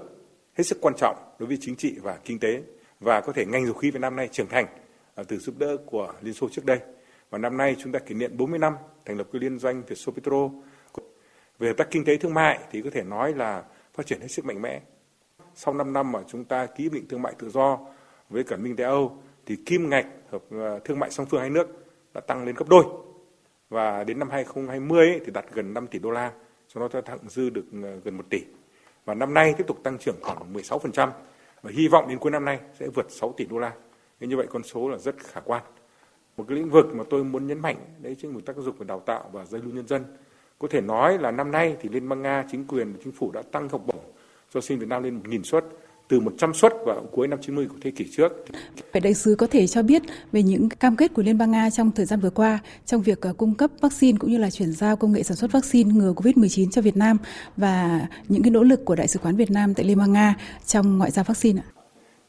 hết 0.54 0.64
sức 0.64 0.78
quan 0.80 0.94
trọng 0.94 1.16
đối 1.38 1.46
với 1.46 1.58
chính 1.60 1.76
trị 1.76 1.94
và 2.02 2.18
kinh 2.24 2.38
tế, 2.38 2.62
và 3.00 3.20
có 3.20 3.32
thể 3.32 3.44
ngành 3.46 3.64
dầu 3.64 3.74
khí 3.74 3.90
Việt 3.90 4.00
Nam 4.00 4.16
nay 4.16 4.28
trưởng 4.32 4.48
thành 4.48 4.66
à, 5.14 5.24
từ 5.28 5.38
giúp 5.38 5.54
đỡ 5.58 5.76
của 5.86 6.12
Liên 6.22 6.34
Xô 6.34 6.48
trước 6.48 6.64
đây. 6.64 6.78
Và 7.30 7.38
năm 7.38 7.56
nay 7.56 7.76
chúng 7.78 7.92
ta 7.92 7.98
kỷ 7.98 8.14
niệm 8.14 8.36
40 8.36 8.58
năm 8.58 8.74
thành 9.04 9.18
lập 9.18 9.26
cái 9.32 9.40
liên 9.40 9.58
doanh 9.58 9.82
Việt 9.82 9.96
Petro. 10.14 10.50
Về 11.58 11.68
hợp 11.68 11.74
tác 11.76 11.90
kinh 11.90 12.04
tế 12.04 12.16
thương 12.16 12.34
mại 12.34 12.58
thì 12.70 12.82
có 12.82 12.90
thể 12.92 13.02
nói 13.02 13.34
là 13.34 13.64
phát 13.94 14.06
triển 14.06 14.20
hết 14.20 14.28
sức 14.28 14.44
mạnh 14.44 14.62
mẽ. 14.62 14.80
Sau 15.54 15.74
5 15.74 15.92
năm 15.92 16.12
mà 16.12 16.20
chúng 16.28 16.44
ta 16.44 16.66
ký 16.66 16.88
định 16.88 17.08
thương 17.08 17.22
mại 17.22 17.34
tự 17.38 17.50
do 17.50 17.78
với 18.28 18.44
cả 18.44 18.56
Minh 18.56 18.76
Tây 18.76 18.86
Âu, 18.86 19.22
thì 19.46 19.56
kim 19.66 19.90
ngạch 19.90 20.06
hợp 20.30 20.42
à, 20.50 20.78
thương 20.84 20.98
mại 20.98 21.10
song 21.10 21.26
phương 21.30 21.40
hai 21.40 21.50
nước 21.50 21.68
đã 22.14 22.20
tăng 22.20 22.44
lên 22.44 22.54
gấp 22.54 22.68
đôi 22.68 22.84
và 23.70 24.04
đến 24.04 24.18
năm 24.18 24.30
2020 24.30 25.08
ấy, 25.08 25.20
thì 25.24 25.32
đạt 25.32 25.44
gần 25.52 25.74
5 25.74 25.86
tỷ 25.86 25.98
đô 25.98 26.10
la, 26.10 26.32
cho 26.68 26.80
nó 26.80 27.00
thặng 27.00 27.18
dư 27.28 27.50
được 27.50 27.64
ờ, 27.82 28.00
gần 28.04 28.16
1 28.16 28.24
tỷ. 28.30 28.42
Và 29.04 29.14
năm 29.14 29.34
nay 29.34 29.54
tiếp 29.58 29.66
tục 29.66 29.80
tăng 29.82 29.98
trưởng 29.98 30.16
khoảng 30.20 30.52
16% 30.52 31.10
và 31.62 31.70
hy 31.74 31.88
vọng 31.88 32.08
đến 32.08 32.18
cuối 32.18 32.30
năm 32.30 32.44
nay 32.44 32.58
sẽ 32.78 32.88
vượt 32.88 33.06
6 33.10 33.34
tỷ 33.36 33.44
đô 33.44 33.58
la. 33.58 33.72
Thế 34.20 34.26
như 34.26 34.36
vậy 34.36 34.46
con 34.50 34.62
số 34.62 34.88
là 34.88 34.98
rất 34.98 35.16
khả 35.18 35.40
quan. 35.40 35.62
Một 36.36 36.44
cái 36.48 36.58
lĩnh 36.58 36.70
vực 36.70 36.86
mà 36.94 37.04
tôi 37.10 37.24
muốn 37.24 37.46
nhấn 37.46 37.60
mạnh 37.60 37.76
đấy 37.98 38.16
chính 38.22 38.34
là 38.34 38.40
tác 38.46 38.56
dục 38.56 38.78
về 38.78 38.86
đào 38.86 39.00
tạo 39.00 39.30
và 39.32 39.44
giao 39.44 39.60
lưu 39.64 39.74
nhân 39.74 39.86
dân. 39.86 40.04
Có 40.58 40.68
thể 40.70 40.80
nói 40.80 41.18
là 41.18 41.30
năm 41.30 41.50
nay 41.50 41.76
thì 41.80 41.88
Liên 41.88 42.08
bang 42.08 42.22
Nga 42.22 42.44
chính 42.50 42.66
quyền 42.66 42.92
và 42.92 42.98
chính 43.04 43.12
phủ 43.12 43.30
đã 43.30 43.42
tăng 43.42 43.68
học 43.68 43.82
bổng 43.86 44.12
cho 44.50 44.60
sinh 44.60 44.78
Việt 44.78 44.88
Nam 44.88 45.02
lên 45.02 45.20
1.000 45.22 45.42
suất 45.42 45.64
từ 46.08 46.20
100 46.20 46.54
suất 46.54 46.72
vào 46.84 47.06
cuối 47.12 47.28
năm 47.28 47.38
90 47.42 47.66
của 47.68 47.76
thế 47.80 47.90
kỷ 47.90 48.06
trước. 48.16 48.32
Vậy 48.92 49.00
đại 49.00 49.14
sứ 49.14 49.34
có 49.34 49.46
thể 49.46 49.66
cho 49.66 49.82
biết 49.82 50.02
về 50.32 50.42
những 50.42 50.68
cam 50.68 50.96
kết 50.96 51.14
của 51.14 51.22
Liên 51.22 51.38
bang 51.38 51.50
Nga 51.50 51.70
trong 51.70 51.90
thời 51.90 52.06
gian 52.06 52.20
vừa 52.20 52.30
qua 52.30 52.58
trong 52.86 53.02
việc 53.02 53.20
ờ, 53.20 53.32
cung 53.32 53.54
cấp 53.54 53.70
vaccine 53.80 54.18
cũng 54.18 54.30
như 54.30 54.38
là 54.38 54.50
chuyển 54.50 54.72
giao 54.72 54.96
công 54.96 55.12
nghệ 55.12 55.22
sản 55.22 55.36
xuất 55.36 55.52
vaccine 55.52 55.94
ngừa 55.94 56.12
COVID-19 56.12 56.70
cho 56.70 56.82
Việt 56.82 56.96
Nam 56.96 57.16
và 57.56 58.06
những 58.28 58.42
cái 58.42 58.50
nỗ 58.50 58.62
lực 58.62 58.84
của 58.84 58.94
Đại 58.94 59.08
sứ 59.08 59.18
quán 59.18 59.36
Việt 59.36 59.50
Nam 59.50 59.74
tại 59.74 59.86
Liên 59.86 59.98
bang 59.98 60.12
Nga 60.12 60.34
trong 60.66 60.98
ngoại 60.98 61.10
giao 61.10 61.24
vaccine 61.24 61.60
ạ? 61.60 61.68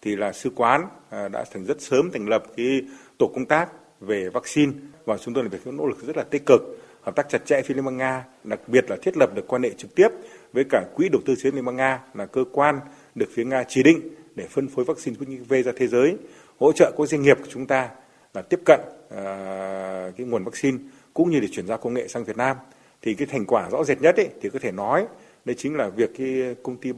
Thì 0.02 0.16
là 0.16 0.34
sứ 0.34 0.50
quán 0.56 0.82
à, 1.10 1.28
đã 1.28 1.46
thành 1.54 1.66
rất 1.66 1.82
sớm 1.82 2.10
thành 2.14 2.28
lập 2.28 2.44
cái 2.58 2.82
tổ 3.18 3.32
công 3.36 3.46
tác 3.46 3.70
về 4.02 4.30
vaccine 4.34 4.72
và 5.06 5.18
chúng 5.18 5.34
tôi 5.34 5.44
là 5.44 5.50
việc 5.50 5.74
nỗ 5.74 5.86
lực 5.86 6.08
rất 6.08 6.18
là 6.18 6.24
tích 6.24 6.46
cực 6.46 6.62
hợp 7.02 7.16
tác 7.16 7.30
chặt 7.30 7.46
chẽ 7.46 7.62
với 7.68 7.76
Liên 7.76 7.86
bang 7.86 7.98
Nga, 7.98 8.24
đặc 8.44 8.60
biệt 8.68 8.86
là 8.90 8.98
thiết 9.02 9.18
lập 9.18 9.36
được 9.36 9.48
quan 9.48 9.64
hệ 9.64 9.70
trực 9.78 9.96
tiếp 9.96 10.08
với 10.54 10.64
cả 10.70 10.84
quỹ 10.96 11.10
đầu 11.10 11.22
tư 11.26 11.36
chiến 11.44 11.56
Liên 11.56 11.66
bang 11.66 11.76
Nga 11.76 12.00
là 12.14 12.26
cơ 12.26 12.44
quan 12.52 12.80
được 13.16 13.30
phía 13.34 13.46
Nga 13.46 13.64
chỉ 13.68 13.84
định 13.84 14.02
để 14.36 14.48
phân 14.48 14.68
phối 14.68 14.86
vaccine 14.86 15.16
Sputnik 15.16 15.50
V 15.50 15.54
ra 15.66 15.72
thế 15.76 15.88
giới, 15.88 16.16
hỗ 16.60 16.72
trợ 16.72 16.92
các 16.98 17.08
doanh 17.08 17.22
nghiệp 17.22 17.38
của 17.40 17.48
chúng 17.50 17.66
ta 17.66 17.90
là 18.34 18.42
tiếp 18.42 18.60
cận 18.66 18.80
uh, 19.06 20.16
cái 20.18 20.28
nguồn 20.28 20.44
vaccine 20.44 20.78
cũng 21.14 21.30
như 21.30 21.40
để 21.40 21.48
chuyển 21.52 21.68
giao 21.68 21.78
công 21.78 21.94
nghệ 21.94 22.08
sang 22.08 22.24
Việt 22.24 22.38
Nam. 22.38 22.58
Thì 23.02 23.14
cái 23.14 23.28
thành 23.28 23.46
quả 23.46 23.70
rõ 23.70 23.84
rệt 23.84 24.02
nhất 24.02 24.16
ấy, 24.16 24.30
thì 24.42 24.50
có 24.50 24.60
thể 24.60 24.72
nói 24.72 25.08
đây 25.46 25.56
chính 25.56 25.76
là 25.76 25.90
việc 25.90 26.10
cái 26.18 26.56
công 26.64 26.78
ty 26.78 26.92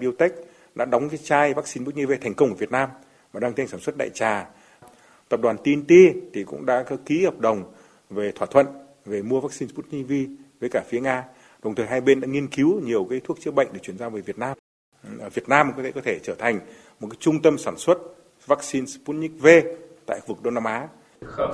Biotech 0.00 0.32
đã 0.74 0.84
đóng 0.84 1.08
cái 1.08 1.18
chai 1.18 1.54
vaccine 1.54 1.84
Sputnik 1.84 2.08
V 2.08 2.12
thành 2.20 2.34
công 2.34 2.48
ở 2.48 2.54
Việt 2.54 2.70
Nam 2.70 2.90
và 3.32 3.40
đang 3.40 3.52
tiến 3.52 3.68
sản 3.68 3.80
xuất 3.80 3.96
đại 3.96 4.10
trà. 4.14 4.46
Tập 5.28 5.40
đoàn 5.42 5.56
TNT 5.56 5.90
thì 6.32 6.44
cũng 6.44 6.66
đã 6.66 6.82
có 6.82 6.96
ký 7.06 7.24
hợp 7.24 7.38
đồng 7.38 7.72
về 8.10 8.32
thỏa 8.34 8.46
thuận 8.46 8.66
về 9.04 9.22
mua 9.22 9.40
vaccine 9.40 9.72
Sputnik 9.72 10.08
V 10.08 10.12
với 10.60 10.70
cả 10.70 10.84
phía 10.88 11.00
Nga. 11.00 11.24
Đồng 11.62 11.74
thời 11.74 11.86
hai 11.86 12.00
bên 12.00 12.20
đã 12.20 12.28
nghiên 12.28 12.46
cứu 12.46 12.80
nhiều 12.80 13.06
cái 13.10 13.20
thuốc 13.24 13.40
chữa 13.40 13.50
bệnh 13.50 13.68
để 13.72 13.78
chuyển 13.82 13.98
giao 13.98 14.10
về 14.10 14.20
Việt 14.20 14.38
Nam. 14.38 14.56
Việt 15.34 15.48
Nam 15.48 15.72
có 15.76 15.82
thể 15.82 15.92
có 15.92 16.00
thể 16.04 16.20
trở 16.22 16.34
thành 16.34 16.60
một 17.00 17.08
cái 17.10 17.16
trung 17.20 17.42
tâm 17.42 17.58
sản 17.58 17.78
xuất 17.78 17.98
vaccine 18.46 18.86
Sputnik 18.86 19.32
V 19.40 19.46
tại 20.06 20.20
vực 20.26 20.42
Đông 20.42 20.54
Nam 20.54 20.64
Á. 20.64 20.88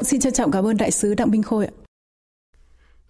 Xin 0.02 0.20
trân 0.20 0.32
trọng 0.32 0.50
cảm 0.50 0.66
ơn 0.66 0.76
đại 0.76 0.90
sứ 0.90 1.14
Đặng 1.14 1.30
Minh 1.30 1.42
Khôi 1.42 1.66
ạ. 1.66 1.72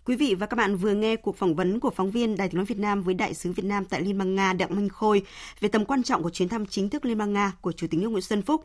Quý 0.05 0.17
vị 0.17 0.35
và 0.35 0.47
các 0.47 0.57
bạn 0.57 0.77
vừa 0.77 0.95
nghe 0.95 1.17
cuộc 1.17 1.37
phỏng 1.37 1.55
vấn 1.55 1.81
của 1.81 1.91
phóng 1.91 2.11
viên 2.11 2.37
Đài 2.37 2.49
tiếng 2.49 2.57
nói 2.57 2.65
Việt 2.65 2.79
Nam 2.79 3.03
với 3.03 3.15
đại 3.15 3.35
sứ 3.35 3.53
Việt 3.53 3.65
Nam 3.65 3.85
tại 3.85 4.01
Liên 4.01 4.19
bang 4.19 4.35
Nga 4.35 4.53
Đặng 4.53 4.77
Minh 4.77 4.89
Khôi 4.89 5.23
về 5.61 5.69
tầm 5.69 5.85
quan 5.85 6.03
trọng 6.03 6.23
của 6.23 6.31
chuyến 6.31 6.49
thăm 6.49 6.67
chính 6.67 6.89
thức 6.89 7.05
Liên 7.05 7.19
bang 7.19 7.33
Nga 7.33 7.53
của 7.61 7.73
Chủ 7.73 7.87
tịch 7.91 8.01
nước 8.01 8.09
Nguyễn 8.09 8.23
Xuân 8.23 8.43
Phúc. 8.43 8.65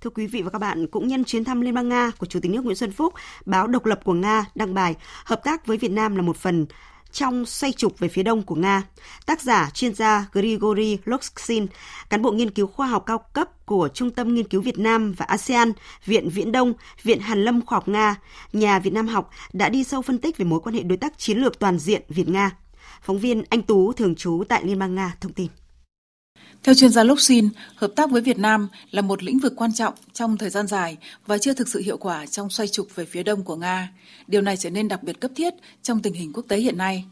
Thưa 0.00 0.10
quý 0.10 0.26
vị 0.26 0.42
và 0.42 0.50
các 0.50 0.58
bạn, 0.58 0.86
cũng 0.86 1.08
nhân 1.08 1.24
chuyến 1.24 1.44
thăm 1.44 1.60
Liên 1.60 1.74
bang 1.74 1.88
Nga 1.88 2.10
của 2.18 2.26
Chủ 2.26 2.40
tịch 2.40 2.52
nước 2.52 2.64
Nguyễn 2.64 2.76
Xuân 2.76 2.92
Phúc, 2.92 3.14
báo 3.46 3.66
Độc 3.66 3.86
lập 3.86 4.00
của 4.04 4.12
Nga 4.12 4.44
đăng 4.54 4.74
bài 4.74 4.94
hợp 5.24 5.40
tác 5.44 5.66
với 5.66 5.76
Việt 5.76 5.90
Nam 5.90 6.16
là 6.16 6.22
một 6.22 6.36
phần 6.36 6.66
trong 7.12 7.46
xoay 7.46 7.72
trục 7.72 7.98
về 7.98 8.08
phía 8.08 8.22
đông 8.22 8.42
của 8.42 8.54
Nga. 8.54 8.82
Tác 9.26 9.42
giả 9.42 9.70
chuyên 9.74 9.94
gia 9.94 10.26
Grigory 10.32 10.98
Loksin, 11.04 11.66
cán 12.10 12.22
bộ 12.22 12.32
nghiên 12.32 12.50
cứu 12.50 12.66
khoa 12.66 12.86
học 12.86 13.02
cao 13.06 13.18
cấp 13.18 13.66
của 13.66 13.88
Trung 13.94 14.10
tâm 14.10 14.34
Nghiên 14.34 14.48
cứu 14.48 14.60
Việt 14.60 14.78
Nam 14.78 15.12
và 15.12 15.24
ASEAN, 15.24 15.72
Viện 16.04 16.28
Viễn 16.28 16.52
Đông, 16.52 16.74
Viện 17.02 17.20
Hàn 17.20 17.44
Lâm 17.44 17.66
Khoa 17.66 17.76
học 17.76 17.88
Nga, 17.88 18.14
nhà 18.52 18.78
Việt 18.78 18.92
Nam 18.92 19.08
học 19.08 19.30
đã 19.52 19.68
đi 19.68 19.84
sâu 19.84 20.02
phân 20.02 20.18
tích 20.18 20.36
về 20.36 20.44
mối 20.44 20.60
quan 20.60 20.74
hệ 20.74 20.82
đối 20.82 20.96
tác 20.96 21.18
chiến 21.18 21.38
lược 21.38 21.58
toàn 21.58 21.78
diện 21.78 22.02
Việt-Nga. 22.08 22.50
Phóng 23.02 23.18
viên 23.18 23.42
Anh 23.50 23.62
Tú 23.62 23.92
thường 23.92 24.14
trú 24.14 24.42
tại 24.48 24.64
Liên 24.64 24.78
bang 24.78 24.94
Nga 24.94 25.14
thông 25.20 25.32
tin. 25.32 25.48
Theo 26.62 26.74
chuyên 26.74 26.90
gia 26.90 27.04
Luxin, 27.04 27.48
hợp 27.76 27.92
tác 27.96 28.10
với 28.10 28.22
Việt 28.22 28.38
Nam 28.38 28.68
là 28.90 29.02
một 29.02 29.22
lĩnh 29.22 29.38
vực 29.38 29.52
quan 29.56 29.72
trọng 29.72 29.94
trong 30.12 30.36
thời 30.36 30.50
gian 30.50 30.66
dài 30.66 30.96
và 31.26 31.38
chưa 31.38 31.54
thực 31.54 31.68
sự 31.68 31.80
hiệu 31.80 31.96
quả 31.96 32.26
trong 32.26 32.50
xoay 32.50 32.68
trục 32.68 32.94
về 32.94 33.04
phía 33.04 33.22
đông 33.22 33.42
của 33.42 33.56
Nga. 33.56 33.92
Điều 34.26 34.42
này 34.42 34.56
trở 34.56 34.70
nên 34.70 34.88
đặc 34.88 35.02
biệt 35.02 35.20
cấp 35.20 35.30
thiết 35.36 35.54
trong 35.82 36.02
tình 36.02 36.14
hình 36.14 36.32
quốc 36.32 36.44
tế 36.48 36.56
hiện 36.56 36.78
nay. 36.78 37.04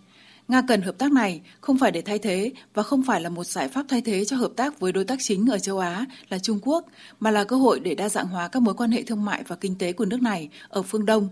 Nga 0.49 0.63
cần 0.69 0.83
hợp 0.83 0.99
tác 0.99 1.13
này 1.13 1.41
không 1.61 1.79
phải 1.79 1.91
để 1.91 2.03
thay 2.03 2.19
thế 2.19 2.53
và 2.75 2.83
không 2.83 3.03
phải 3.03 3.21
là 3.21 3.29
một 3.29 3.45
giải 3.45 3.69
pháp 3.69 3.87
thay 3.89 4.01
thế 4.01 4.25
cho 4.25 4.37
hợp 4.37 4.53
tác 4.57 4.81
với 4.81 4.93
đối 4.93 5.05
tác 5.05 5.19
chính 5.23 5.47
ở 5.51 5.59
châu 5.59 5.79
Á 5.79 6.05
là 6.29 6.39
Trung 6.39 6.59
Quốc, 6.63 6.87
mà 7.21 7.31
là 7.31 7.45
cơ 7.45 7.57
hội 7.57 7.81
để 7.81 7.95
đa 7.95 8.09
dạng 8.09 8.27
hóa 8.27 8.49
các 8.49 8.63
mối 8.63 8.75
quan 8.75 8.91
hệ 8.91 9.03
thương 9.03 9.25
mại 9.25 9.43
và 9.49 9.57
kinh 9.57 9.75
tế 9.79 9.93
của 9.93 10.05
nước 10.05 10.23
này 10.23 10.49
ở 10.69 10.83
phương 10.83 11.07
Đông. 11.07 11.29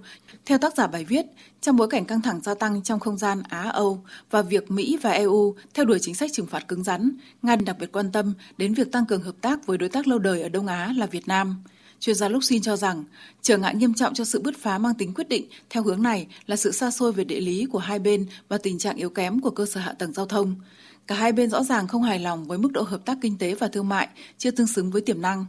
Theo 0.47 0.59
tác 0.59 0.77
giả 0.77 0.87
bài 0.87 1.05
viết, 1.05 1.27
trong 1.61 1.77
bối 1.77 1.89
cảnh 1.89 2.05
căng 2.05 2.23
thẳng 2.23 2.41
gia 2.41 2.55
tăng 2.55 2.83
trong 2.83 3.01
không 3.01 3.19
gian 3.19 3.43
Á-Âu 3.49 4.05
và 4.31 4.43
việc 4.43 4.71
Mỹ 4.71 4.99
và 5.03 5.11
EU 5.11 5.55
theo 5.75 5.85
đuổi 5.85 5.99
chính 5.99 6.15
sách 6.15 6.31
trừng 6.33 6.47
phạt 6.47 6.69
cứng 6.69 6.85
rắn, 6.85 7.13
Nga 7.43 7.57
đặc 7.57 7.77
biệt 7.81 7.93
quan 7.93 8.13
tâm 8.13 8.33
đến 8.57 8.75
việc 8.75 8.93
tăng 8.93 9.07
cường 9.07 9.23
hợp 9.23 9.37
tác 9.41 9.67
với 9.67 9.79
đối 9.79 9.89
tác 9.89 10.07
lâu 10.07 10.19
đời 10.19 10.43
ở 10.43 10.49
Đông 10.49 10.67
Á 10.67 10.93
là 10.97 11.07
Việt 11.07 11.29
Nam. 11.29 11.63
Chuyên 12.03 12.17
gia 12.17 12.29
Luxin 12.29 12.63
cho 12.63 12.77
rằng, 12.77 13.05
trở 13.43 13.59
ngại 13.59 13.75
nghiêm 13.75 13.95
trọng 13.95 14.15
cho 14.15 14.25
sự 14.25 14.41
bứt 14.41 14.59
phá 14.59 14.79
mang 14.79 14.95
tính 14.95 15.15
quyết 15.15 15.29
định 15.29 15.47
theo 15.71 15.83
hướng 15.83 16.03
này 16.03 16.27
là 16.47 16.57
sự 16.57 16.73
xa 16.73 16.91
xôi 16.91 17.13
về 17.13 17.25
địa 17.25 17.41
lý 17.41 17.67
của 17.67 17.79
hai 17.79 17.99
bên 17.99 18.27
và 18.49 18.59
tình 18.59 18.79
trạng 18.79 18.97
yếu 18.97 19.11
kém 19.11 19.41
của 19.41 19.51
cơ 19.51 19.67
sở 19.67 19.81
hạ 19.81 19.93
tầng 19.93 20.13
giao 20.13 20.27
thông. 20.27 20.55
Cả 21.07 21.15
hai 21.15 21.33
bên 21.33 21.51
rõ 21.51 21.65
ràng 21.65 21.89
không 21.89 22.03
hài 22.03 22.19
lòng 22.19 22.45
với 22.45 22.59
mức 22.59 22.73
độ 22.73 22.83
hợp 22.83 23.05
tác 23.05 23.19
kinh 23.23 23.39
tế 23.39 23.55
và 23.55 23.69
thương 23.69 23.89
mại 23.89 24.09
chưa 24.39 24.51
tương 24.51 24.67
xứng 24.67 24.91
với 24.91 25.03
tiềm 25.03 25.23
năng. 25.23 25.47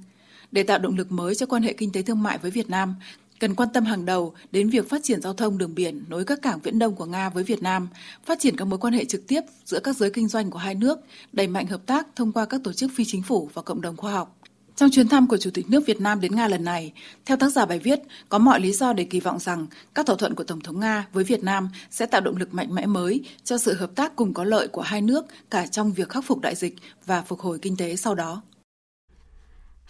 Để 0.51 0.63
tạo 0.63 0.79
động 0.79 0.97
lực 0.97 1.11
mới 1.11 1.35
cho 1.35 1.45
quan 1.45 1.63
hệ 1.63 1.73
kinh 1.73 1.91
tế 1.91 2.01
thương 2.01 2.23
mại 2.23 2.37
với 2.37 2.51
Việt 2.51 2.69
Nam, 2.69 2.95
cần 3.39 3.55
quan 3.55 3.69
tâm 3.73 3.85
hàng 3.85 4.05
đầu 4.05 4.33
đến 4.51 4.69
việc 4.69 4.89
phát 4.89 5.03
triển 5.03 5.21
giao 5.21 5.33
thông 5.33 5.57
đường 5.57 5.75
biển 5.75 6.03
nối 6.07 6.25
các 6.25 6.41
cảng 6.41 6.59
viễn 6.59 6.79
đông 6.79 6.95
của 6.95 7.05
Nga 7.05 7.29
với 7.29 7.43
Việt 7.43 7.61
Nam, 7.61 7.87
phát 8.25 8.39
triển 8.39 8.57
các 8.57 8.65
mối 8.65 8.79
quan 8.79 8.93
hệ 8.93 9.05
trực 9.05 9.27
tiếp 9.27 9.41
giữa 9.65 9.79
các 9.79 9.97
giới 9.97 10.09
kinh 10.09 10.27
doanh 10.27 10.49
của 10.49 10.59
hai 10.59 10.75
nước, 10.75 10.99
đẩy 11.31 11.47
mạnh 11.47 11.67
hợp 11.67 11.81
tác 11.85 12.07
thông 12.15 12.31
qua 12.31 12.45
các 12.45 12.61
tổ 12.63 12.73
chức 12.73 12.91
phi 12.95 13.05
chính 13.05 13.21
phủ 13.21 13.49
và 13.53 13.61
cộng 13.61 13.81
đồng 13.81 13.97
khoa 13.97 14.11
học. 14.11 14.37
Trong 14.75 14.89
chuyến 14.91 15.07
thăm 15.07 15.27
của 15.27 15.37
Chủ 15.37 15.49
tịch 15.53 15.69
nước 15.69 15.85
Việt 15.85 16.01
Nam 16.01 16.21
đến 16.21 16.35
Nga 16.35 16.47
lần 16.47 16.63
này, 16.63 16.93
theo 17.25 17.37
tác 17.37 17.49
giả 17.49 17.65
bài 17.65 17.79
viết, 17.79 17.99
có 18.29 18.37
mọi 18.37 18.59
lý 18.59 18.71
do 18.71 18.93
để 18.93 19.03
kỳ 19.03 19.19
vọng 19.19 19.39
rằng 19.39 19.67
các 19.95 20.05
thỏa 20.05 20.15
thuận 20.15 20.35
của 20.35 20.43
Tổng 20.43 20.61
thống 20.61 20.79
Nga 20.79 21.07
với 21.13 21.23
Việt 21.23 21.43
Nam 21.43 21.69
sẽ 21.91 22.05
tạo 22.05 22.21
động 22.21 22.37
lực 22.37 22.53
mạnh 22.53 22.75
mẽ 22.75 22.85
mới 22.85 23.23
cho 23.43 23.57
sự 23.57 23.73
hợp 23.73 23.91
tác 23.95 24.15
cùng 24.15 24.33
có 24.33 24.43
lợi 24.43 24.67
của 24.67 24.81
hai 24.81 25.01
nước 25.01 25.25
cả 25.49 25.67
trong 25.67 25.93
việc 25.93 26.09
khắc 26.09 26.25
phục 26.25 26.41
đại 26.41 26.55
dịch 26.55 26.75
và 27.05 27.21
phục 27.21 27.39
hồi 27.39 27.59
kinh 27.61 27.77
tế 27.77 27.95
sau 27.95 28.15
đó. 28.15 28.41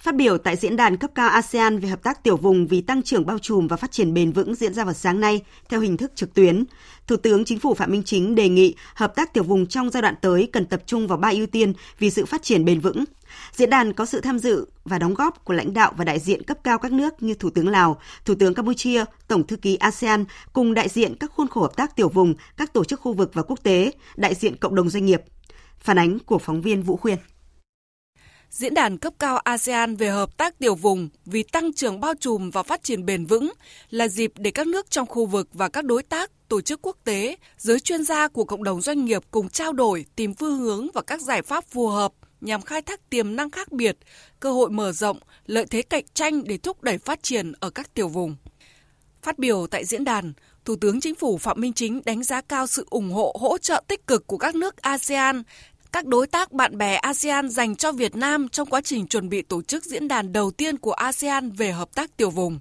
Phát 0.04 0.16
biểu 0.16 0.38
tại 0.38 0.56
diễn 0.56 0.76
đàn 0.76 0.98
cấp 0.98 1.12
cao 1.16 1.30
ASEAN 1.30 1.80
về 1.80 1.90
hợp 1.90 2.04
tác 2.04 2.24
tiểu 2.24 2.38
vùng 2.38 2.68
vì 2.68 2.82
tăng 2.82 3.04
trưởng 3.04 3.26
bao 3.26 3.40
trùm 3.40 3.68
và 3.68 3.78
phát 3.78 3.92
triển 3.92 4.14
bền 4.14 4.32
vững 4.32 4.56
diễn 4.56 4.74
ra 4.74 4.84
vào 4.84 4.94
sáng 4.94 5.20
nay 5.20 5.42
theo 5.70 5.80
hình 5.80 5.98
thức 5.98 6.12
trực 6.16 6.34
tuyến, 6.34 6.64
Thủ 7.08 7.18
tướng 7.18 7.46
Chính 7.46 7.60
phủ 7.60 7.74
Phạm 7.74 7.92
Minh 7.92 8.04
Chính 8.04 8.36
đề 8.36 8.50
nghị 8.50 8.76
hợp 8.96 9.16
tác 9.16 9.34
tiểu 9.34 9.44
vùng 9.44 9.66
trong 9.66 9.90
giai 9.90 10.02
đoạn 10.02 10.16
tới 10.22 10.50
cần 10.54 10.66
tập 10.66 10.84
trung 10.86 11.08
vào 11.08 11.18
ba 11.18 11.30
ưu 11.30 11.48
tiên 11.48 11.74
vì 12.00 12.10
sự 12.10 12.26
phát 12.26 12.44
triển 12.44 12.66
bền 12.66 12.80
vững. 12.80 13.04
Diễn 13.52 13.70
đàn 13.70 13.94
có 13.94 14.06
sự 14.06 14.22
tham 14.22 14.40
dự 14.40 14.68
và 14.86 15.00
đóng 15.00 15.14
góp 15.14 15.46
của 15.46 15.54
lãnh 15.54 15.74
đạo 15.74 15.94
và 15.98 16.06
đại 16.06 16.20
diện 16.20 16.44
cấp 16.44 16.58
cao 16.64 16.78
các 16.78 16.92
nước 16.92 17.24
như 17.24 17.34
Thủ 17.34 17.50
tướng 17.50 17.68
Lào, 17.68 18.00
Thủ 18.26 18.36
tướng 18.36 18.54
Campuchia, 18.54 19.06
Tổng 19.28 19.48
thư 19.48 19.56
ký 19.56 19.76
ASEAN 19.76 20.26
cùng 20.54 20.74
đại 20.74 20.90
diện 20.90 21.16
các 21.20 21.32
khuôn 21.36 21.48
khổ 21.48 21.62
hợp 21.62 21.76
tác 21.76 21.96
tiểu 21.96 22.10
vùng, 22.10 22.34
các 22.58 22.74
tổ 22.74 22.84
chức 22.84 23.00
khu 23.00 23.14
vực 23.14 23.32
và 23.34 23.42
quốc 23.42 23.60
tế, 23.64 23.92
đại 24.16 24.36
diện 24.36 24.58
cộng 24.58 24.76
đồng 24.76 24.90
doanh 24.90 25.06
nghiệp. 25.06 25.22
Phản 25.80 26.00
ánh 26.00 26.20
của 26.20 26.38
phóng 26.38 26.62
viên 26.62 26.84
Vũ 26.84 26.98
Khuyên. 26.98 27.18
Diễn 28.54 28.74
đàn 28.74 28.98
cấp 28.98 29.14
cao 29.20 29.38
ASEAN 29.38 29.96
về 29.96 30.10
hợp 30.10 30.38
tác 30.38 30.60
tiểu 30.60 30.76
vùng 30.76 31.10
vì 31.26 31.44
tăng 31.44 31.74
trưởng 31.74 32.00
bao 32.00 32.14
trùm 32.20 32.50
và 32.50 32.64
phát 32.64 32.84
triển 32.84 33.06
bền 33.06 33.26
vững 33.26 33.52
là 33.90 34.08
dịp 34.08 34.32
để 34.36 34.52
các 34.52 34.68
nước 34.68 34.90
trong 34.90 35.08
khu 35.08 35.26
vực 35.26 35.50
và 35.54 35.70
các 35.70 35.86
đối 35.86 36.04
tác, 36.04 36.32
tổ 36.48 36.62
chức 36.62 36.80
quốc 36.82 36.98
tế, 37.04 37.36
giới 37.58 37.80
chuyên 37.80 38.04
gia 38.04 38.28
của 38.28 38.44
cộng 38.46 38.64
đồng 38.64 38.82
doanh 38.82 39.06
nghiệp 39.06 39.22
cùng 39.32 39.50
trao 39.50 39.74
đổi, 39.74 40.06
tìm 40.16 40.34
phương 40.34 40.58
hướng 40.58 40.88
và 40.94 41.02
các 41.02 41.22
giải 41.22 41.42
pháp 41.42 41.66
phù 41.66 41.88
hợp 41.88 42.14
nhằm 42.42 42.62
khai 42.62 42.82
thác 42.82 43.10
tiềm 43.10 43.36
năng 43.36 43.52
khác 43.52 43.72
biệt, 43.72 43.98
cơ 44.40 44.52
hội 44.52 44.70
mở 44.70 44.92
rộng, 44.92 45.18
lợi 45.46 45.66
thế 45.70 45.82
cạnh 45.82 46.06
tranh 46.14 46.44
để 46.44 46.58
thúc 46.58 46.84
đẩy 46.84 46.98
phát 46.98 47.24
triển 47.24 47.52
ở 47.60 47.70
các 47.70 47.94
tiểu 47.94 48.08
vùng. 48.08 48.36
Phát 49.22 49.40
biểu 49.40 49.68
tại 49.68 49.86
diễn 49.86 50.04
đàn, 50.04 50.34
Thủ 50.66 50.76
tướng 50.76 51.02
Chính 51.02 51.16
phủ 51.16 51.38
Phạm 51.38 51.62
Minh 51.62 51.74
Chính 51.74 52.02
đánh 52.06 52.24
giá 52.24 52.42
cao 52.42 52.68
sự 52.68 52.86
ủng 52.90 53.12
hộ 53.12 53.36
hỗ 53.40 53.58
trợ 53.58 53.84
tích 53.88 54.08
cực 54.08 54.28
của 54.28 54.38
các 54.38 54.56
nước 54.56 54.78
ASEAN 54.78 55.44
các 55.94 56.06
đối 56.06 56.28
tác 56.28 56.52
bạn 56.52 56.78
bè 56.78 56.96
ASEAN 56.96 57.50
dành 57.50 57.76
cho 57.76 57.92
Việt 57.92 58.16
Nam 58.16 58.50
trong 58.50 58.70
quá 58.70 58.82
trình 58.82 59.08
chuẩn 59.08 59.30
bị 59.30 59.42
tổ 59.42 59.62
chức 59.62 59.86
diễn 59.86 60.08
đàn 60.08 60.34
đầu 60.34 60.52
tiên 60.52 60.78
của 60.78 60.92
ASEAN 60.92 61.52
về 61.52 61.72
hợp 61.72 61.96
tác 61.96 62.18
tiểu 62.18 62.30
vùng. 62.30 62.60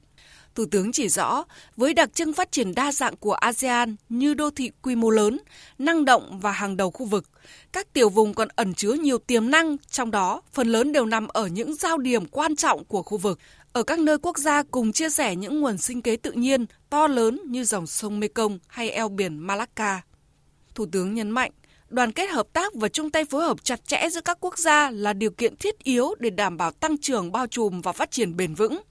Thủ 0.54 0.64
tướng 0.70 0.92
chỉ 0.92 1.08
rõ, 1.08 1.44
với 1.76 1.94
đặc 1.94 2.14
trưng 2.14 2.32
phát 2.32 2.52
triển 2.52 2.74
đa 2.74 2.92
dạng 2.92 3.16
của 3.16 3.32
ASEAN 3.32 3.96
như 4.08 4.34
đô 4.34 4.50
thị 4.50 4.70
quy 4.82 4.94
mô 4.96 5.10
lớn, 5.10 5.38
năng 5.78 6.04
động 6.04 6.40
và 6.40 6.52
hàng 6.52 6.76
đầu 6.76 6.90
khu 6.90 7.06
vực, 7.06 7.24
các 7.72 7.92
tiểu 7.92 8.08
vùng 8.08 8.34
còn 8.34 8.48
ẩn 8.56 8.74
chứa 8.74 8.92
nhiều 8.92 9.18
tiềm 9.18 9.50
năng, 9.50 9.76
trong 9.90 10.10
đó 10.10 10.42
phần 10.52 10.68
lớn 10.68 10.92
đều 10.92 11.06
nằm 11.06 11.28
ở 11.28 11.46
những 11.46 11.74
giao 11.74 11.98
điểm 11.98 12.26
quan 12.26 12.56
trọng 12.56 12.84
của 12.84 13.02
khu 13.02 13.18
vực, 13.18 13.38
ở 13.72 13.82
các 13.82 13.98
nơi 13.98 14.18
quốc 14.18 14.38
gia 14.38 14.62
cùng 14.62 14.92
chia 14.92 15.10
sẻ 15.10 15.36
những 15.36 15.60
nguồn 15.60 15.78
sinh 15.78 16.02
kế 16.02 16.16
tự 16.16 16.32
nhiên 16.32 16.66
to 16.90 17.06
lớn 17.06 17.40
như 17.46 17.64
dòng 17.64 17.86
sông 17.86 18.20
Mekong 18.20 18.58
hay 18.66 18.90
eo 18.90 19.08
biển 19.08 19.38
Malacca. 19.38 20.02
Thủ 20.74 20.86
tướng 20.92 21.14
nhấn 21.14 21.30
mạnh, 21.30 21.50
đoàn 21.92 22.12
kết 22.12 22.30
hợp 22.30 22.46
tác 22.52 22.74
và 22.74 22.88
chung 22.88 23.10
tay 23.10 23.24
phối 23.24 23.42
hợp 23.42 23.64
chặt 23.64 23.86
chẽ 23.86 24.08
giữa 24.10 24.20
các 24.20 24.38
quốc 24.40 24.58
gia 24.58 24.90
là 24.90 25.12
điều 25.12 25.30
kiện 25.30 25.56
thiết 25.56 25.78
yếu 25.78 26.14
để 26.18 26.30
đảm 26.30 26.56
bảo 26.56 26.70
tăng 26.70 26.98
trưởng 26.98 27.32
bao 27.32 27.46
trùm 27.46 27.80
và 27.80 27.92
phát 27.92 28.10
triển 28.10 28.36
bền 28.36 28.54
vững. 28.54 28.82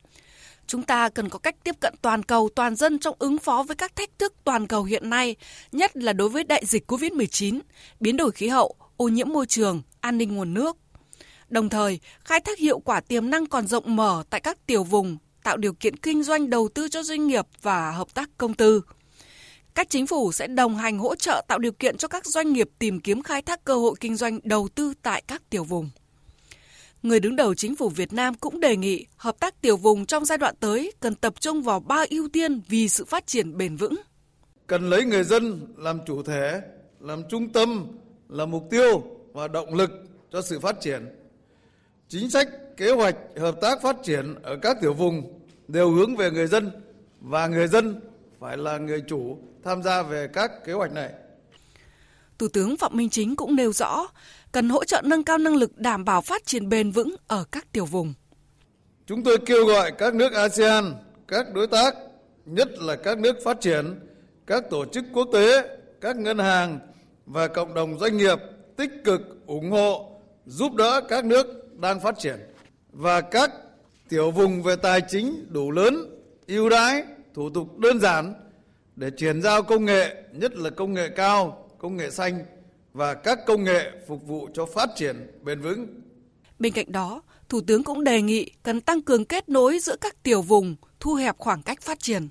Chúng 0.67 0.83
ta 0.83 1.09
cần 1.09 1.29
có 1.29 1.39
cách 1.39 1.55
tiếp 1.63 1.75
cận 1.79 1.93
toàn 2.01 2.23
cầu, 2.23 2.49
toàn 2.55 2.75
dân 2.75 2.99
trong 2.99 3.15
ứng 3.19 3.37
phó 3.37 3.63
với 3.63 3.75
các 3.75 3.95
thách 3.95 4.19
thức 4.19 4.33
toàn 4.43 4.67
cầu 4.67 4.83
hiện 4.83 5.09
nay, 5.09 5.35
nhất 5.71 5.97
là 5.97 6.13
đối 6.13 6.29
với 6.29 6.43
đại 6.43 6.65
dịch 6.65 6.91
COVID-19, 6.91 7.59
biến 7.99 8.17
đổi 8.17 8.31
khí 8.31 8.47
hậu, 8.47 8.75
ô 8.97 9.07
nhiễm 9.07 9.29
môi 9.29 9.45
trường, 9.45 9.81
an 10.01 10.17
ninh 10.17 10.35
nguồn 10.35 10.53
nước. 10.53 10.77
Đồng 11.49 11.69
thời, 11.69 11.99
khai 12.19 12.39
thác 12.39 12.59
hiệu 12.59 12.79
quả 12.79 12.99
tiềm 12.99 13.29
năng 13.29 13.45
còn 13.45 13.67
rộng 13.67 13.95
mở 13.95 14.23
tại 14.29 14.41
các 14.41 14.57
tiểu 14.65 14.83
vùng, 14.83 15.17
tạo 15.43 15.57
điều 15.57 15.73
kiện 15.73 15.97
kinh 15.97 16.23
doanh 16.23 16.49
đầu 16.49 16.69
tư 16.73 16.87
cho 16.87 17.03
doanh 17.03 17.27
nghiệp 17.27 17.45
và 17.61 17.91
hợp 17.91 18.13
tác 18.13 18.29
công 18.37 18.53
tư. 18.53 18.81
Các 19.75 19.89
chính 19.89 20.07
phủ 20.07 20.31
sẽ 20.31 20.47
đồng 20.47 20.75
hành 20.75 20.99
hỗ 20.99 21.15
trợ 21.15 21.45
tạo 21.47 21.59
điều 21.59 21.71
kiện 21.71 21.97
cho 21.97 22.07
các 22.07 22.25
doanh 22.25 22.53
nghiệp 22.53 22.69
tìm 22.79 22.99
kiếm 22.99 23.23
khai 23.23 23.41
thác 23.41 23.63
cơ 23.63 23.75
hội 23.75 23.95
kinh 23.99 24.15
doanh 24.15 24.39
đầu 24.43 24.67
tư 24.75 24.93
tại 25.01 25.23
các 25.27 25.49
tiểu 25.49 25.63
vùng. 25.63 25.89
Người 27.03 27.19
đứng 27.19 27.35
đầu 27.35 27.55
chính 27.55 27.75
phủ 27.75 27.89
Việt 27.89 28.13
Nam 28.13 28.33
cũng 28.33 28.59
đề 28.59 28.75
nghị 28.75 29.05
hợp 29.17 29.39
tác 29.39 29.61
tiểu 29.61 29.77
vùng 29.77 30.05
trong 30.05 30.25
giai 30.25 30.37
đoạn 30.37 30.55
tới 30.59 30.91
cần 30.99 31.15
tập 31.15 31.33
trung 31.39 31.61
vào 31.61 31.79
ba 31.79 32.05
ưu 32.09 32.29
tiên 32.33 32.61
vì 32.67 32.89
sự 32.89 33.05
phát 33.05 33.27
triển 33.27 33.57
bền 33.57 33.75
vững. 33.75 33.95
Cần 34.67 34.89
lấy 34.89 35.05
người 35.05 35.23
dân 35.23 35.73
làm 35.77 35.99
chủ 36.07 36.23
thể, 36.23 36.61
làm 36.99 37.23
trung 37.29 37.49
tâm, 37.49 37.87
là 38.29 38.45
mục 38.45 38.67
tiêu 38.71 39.03
và 39.33 39.47
động 39.47 39.73
lực 39.73 39.91
cho 40.31 40.41
sự 40.41 40.59
phát 40.59 40.81
triển. 40.81 41.05
Chính 42.07 42.29
sách, 42.29 42.49
kế 42.77 42.91
hoạch 42.91 43.15
hợp 43.37 43.55
tác 43.61 43.81
phát 43.81 43.95
triển 44.03 44.35
ở 44.43 44.57
các 44.61 44.77
tiểu 44.81 44.93
vùng 44.93 45.39
đều 45.67 45.91
hướng 45.91 46.15
về 46.15 46.31
người 46.31 46.47
dân 46.47 46.71
và 47.21 47.47
người 47.47 47.67
dân 47.67 48.01
phải 48.39 48.57
là 48.57 48.77
người 48.77 49.03
chủ 49.07 49.37
tham 49.63 49.83
gia 49.83 50.03
về 50.03 50.27
các 50.33 50.51
kế 50.65 50.73
hoạch 50.73 50.91
này. 50.91 51.09
Thủ 52.37 52.47
tướng 52.47 52.77
Phạm 52.77 52.97
Minh 52.97 53.09
Chính 53.09 53.35
cũng 53.35 53.55
nêu 53.55 53.73
rõ, 53.73 54.07
cần 54.51 54.69
hỗ 54.69 54.85
trợ 54.85 55.01
nâng 55.05 55.23
cao 55.23 55.37
năng 55.37 55.55
lực 55.55 55.77
đảm 55.77 56.05
bảo 56.05 56.21
phát 56.21 56.45
triển 56.45 56.69
bền 56.69 56.91
vững 56.91 57.15
ở 57.27 57.43
các 57.51 57.71
tiểu 57.71 57.85
vùng. 57.85 58.13
Chúng 59.05 59.23
tôi 59.23 59.37
kêu 59.45 59.65
gọi 59.65 59.91
các 59.91 60.15
nước 60.15 60.33
ASEAN, 60.33 60.93
các 61.27 61.53
đối 61.53 61.67
tác, 61.67 61.95
nhất 62.45 62.69
là 62.79 62.95
các 62.95 63.17
nước 63.17 63.35
phát 63.43 63.61
triển, 63.61 63.99
các 64.47 64.69
tổ 64.69 64.85
chức 64.85 65.05
quốc 65.13 65.27
tế, 65.33 65.77
các 66.01 66.15
ngân 66.15 66.39
hàng 66.39 66.79
và 67.25 67.47
cộng 67.47 67.73
đồng 67.73 67.99
doanh 67.99 68.17
nghiệp 68.17 68.37
tích 68.77 68.91
cực 69.03 69.21
ủng 69.47 69.71
hộ, 69.71 70.21
giúp 70.45 70.73
đỡ 70.73 71.01
các 71.09 71.25
nước 71.25 71.47
đang 71.79 71.99
phát 71.99 72.15
triển 72.19 72.39
và 72.91 73.21
các 73.21 73.51
tiểu 74.09 74.31
vùng 74.31 74.63
về 74.63 74.75
tài 74.75 75.01
chính 75.07 75.45
đủ 75.49 75.71
lớn, 75.71 76.19
ưu 76.47 76.69
đãi, 76.69 77.03
thủ 77.33 77.49
tục 77.49 77.77
đơn 77.79 77.99
giản 77.99 78.33
để 78.95 79.09
chuyển 79.09 79.41
giao 79.41 79.63
công 79.63 79.85
nghệ, 79.85 80.15
nhất 80.33 80.55
là 80.55 80.69
công 80.69 80.93
nghệ 80.93 81.09
cao, 81.15 81.69
công 81.77 81.97
nghệ 81.97 82.09
xanh 82.11 82.45
và 82.93 83.13
các 83.13 83.39
công 83.45 83.63
nghệ 83.63 83.91
phục 84.07 84.27
vụ 84.27 84.49
cho 84.53 84.65
phát 84.65 84.89
triển 84.95 85.39
bền 85.41 85.61
vững. 85.61 85.87
Bên 86.59 86.73
cạnh 86.73 86.91
đó, 86.91 87.21
Thủ 87.51 87.61
tướng 87.67 87.83
cũng 87.83 88.03
đề 88.03 88.21
nghị 88.21 88.51
cần 88.63 88.81
tăng 88.81 89.01
cường 89.01 89.25
kết 89.25 89.49
nối 89.49 89.79
giữa 89.79 89.95
các 90.01 90.23
tiểu 90.23 90.41
vùng, 90.41 90.75
thu 90.99 91.13
hẹp 91.13 91.37
khoảng 91.37 91.61
cách 91.61 91.81
phát 91.81 91.99
triển. 91.99 92.29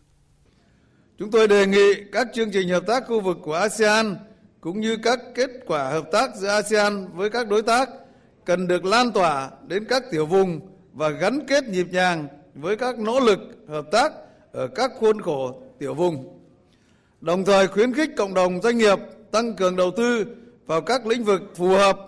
Chúng 1.19 1.31
tôi 1.31 1.49
đề 1.49 1.67
nghị 1.67 1.95
các 2.13 2.27
chương 2.35 2.51
trình 2.51 2.69
hợp 2.69 2.83
tác 2.87 3.05
khu 3.07 3.21
vực 3.21 3.37
của 3.43 3.55
ASEAN 3.55 4.17
cũng 4.61 4.81
như 4.81 4.97
các 5.03 5.19
kết 5.35 5.51
quả 5.67 5.91
hợp 5.91 6.05
tác 6.13 6.37
giữa 6.37 6.49
ASEAN 6.49 7.09
với 7.15 7.31
các 7.31 7.49
đối 7.49 7.63
tác 7.63 7.89
cần 8.45 8.67
được 8.67 8.85
lan 8.85 9.13
tỏa 9.13 9.51
đến 9.67 9.85
các 9.89 10.03
tiểu 10.11 10.27
vùng 10.27 10.61
và 10.93 11.09
gắn 11.09 11.47
kết 11.47 11.65
nhịp 11.65 11.87
nhàng 11.91 12.29
với 12.55 12.77
các 12.77 12.99
nỗ 12.99 13.21
lực 13.21 13.39
hợp 13.69 13.85
tác 13.93 14.13
ở 14.53 14.69
các 14.75 14.91
khuôn 14.99 15.21
khổ 15.21 15.63
tiểu 15.79 15.95
vùng 15.95 16.40
đồng 17.21 17.45
thời 17.45 17.69
khuyến 17.69 17.95
khích 17.95 18.11
cộng 18.17 18.35
đồng 18.35 18.63
doanh 18.63 18.79
nghiệp 18.79 18.99
tăng 19.33 19.57
cường 19.57 19.77
đầu 19.77 19.91
tư 19.97 20.25
vào 20.67 20.81
các 20.81 21.07
lĩnh 21.07 21.25
vực 21.25 21.43
phù 21.57 21.69
hợp. 21.69 21.99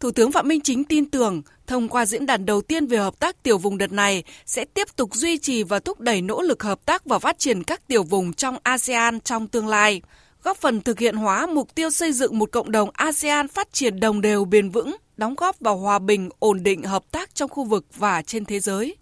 Thủ 0.00 0.10
tướng 0.10 0.32
Phạm 0.32 0.48
Minh 0.48 0.60
Chính 0.60 0.84
tin 0.84 1.10
tưởng 1.10 1.42
thông 1.66 1.88
qua 1.88 2.06
diễn 2.06 2.26
đàn 2.26 2.46
đầu 2.46 2.62
tiên 2.62 2.86
về 2.86 2.98
hợp 2.98 3.20
tác 3.20 3.42
tiểu 3.42 3.58
vùng 3.58 3.78
đợt 3.78 3.92
này 3.92 4.24
sẽ 4.46 4.64
tiếp 4.64 4.96
tục 4.96 5.14
duy 5.14 5.38
trì 5.38 5.62
và 5.62 5.78
thúc 5.78 6.00
đẩy 6.00 6.22
nỗ 6.22 6.42
lực 6.42 6.62
hợp 6.62 6.86
tác 6.86 7.04
và 7.04 7.18
phát 7.18 7.38
triển 7.38 7.62
các 7.62 7.88
tiểu 7.88 8.02
vùng 8.02 8.32
trong 8.32 8.56
ASEAN 8.62 9.20
trong 9.20 9.48
tương 9.48 9.68
lai, 9.68 10.02
góp 10.42 10.56
phần 10.56 10.80
thực 10.80 10.98
hiện 10.98 11.16
hóa 11.16 11.46
mục 11.46 11.74
tiêu 11.74 11.90
xây 11.90 12.12
dựng 12.12 12.38
một 12.38 12.52
cộng 12.52 12.70
đồng 12.70 12.90
ASEAN 12.92 13.48
phát 13.48 13.72
triển 13.72 14.00
đồng 14.00 14.20
đều 14.20 14.44
bền 14.44 14.70
vững, 14.70 14.96
đóng 15.16 15.34
góp 15.34 15.60
vào 15.60 15.76
hòa 15.76 15.98
bình, 15.98 16.28
ổn 16.38 16.62
định 16.62 16.82
hợp 16.82 17.04
tác 17.10 17.34
trong 17.34 17.48
khu 17.48 17.64
vực 17.64 17.86
và 17.96 18.22
trên 18.22 18.44
thế 18.44 18.60
giới. 18.60 18.96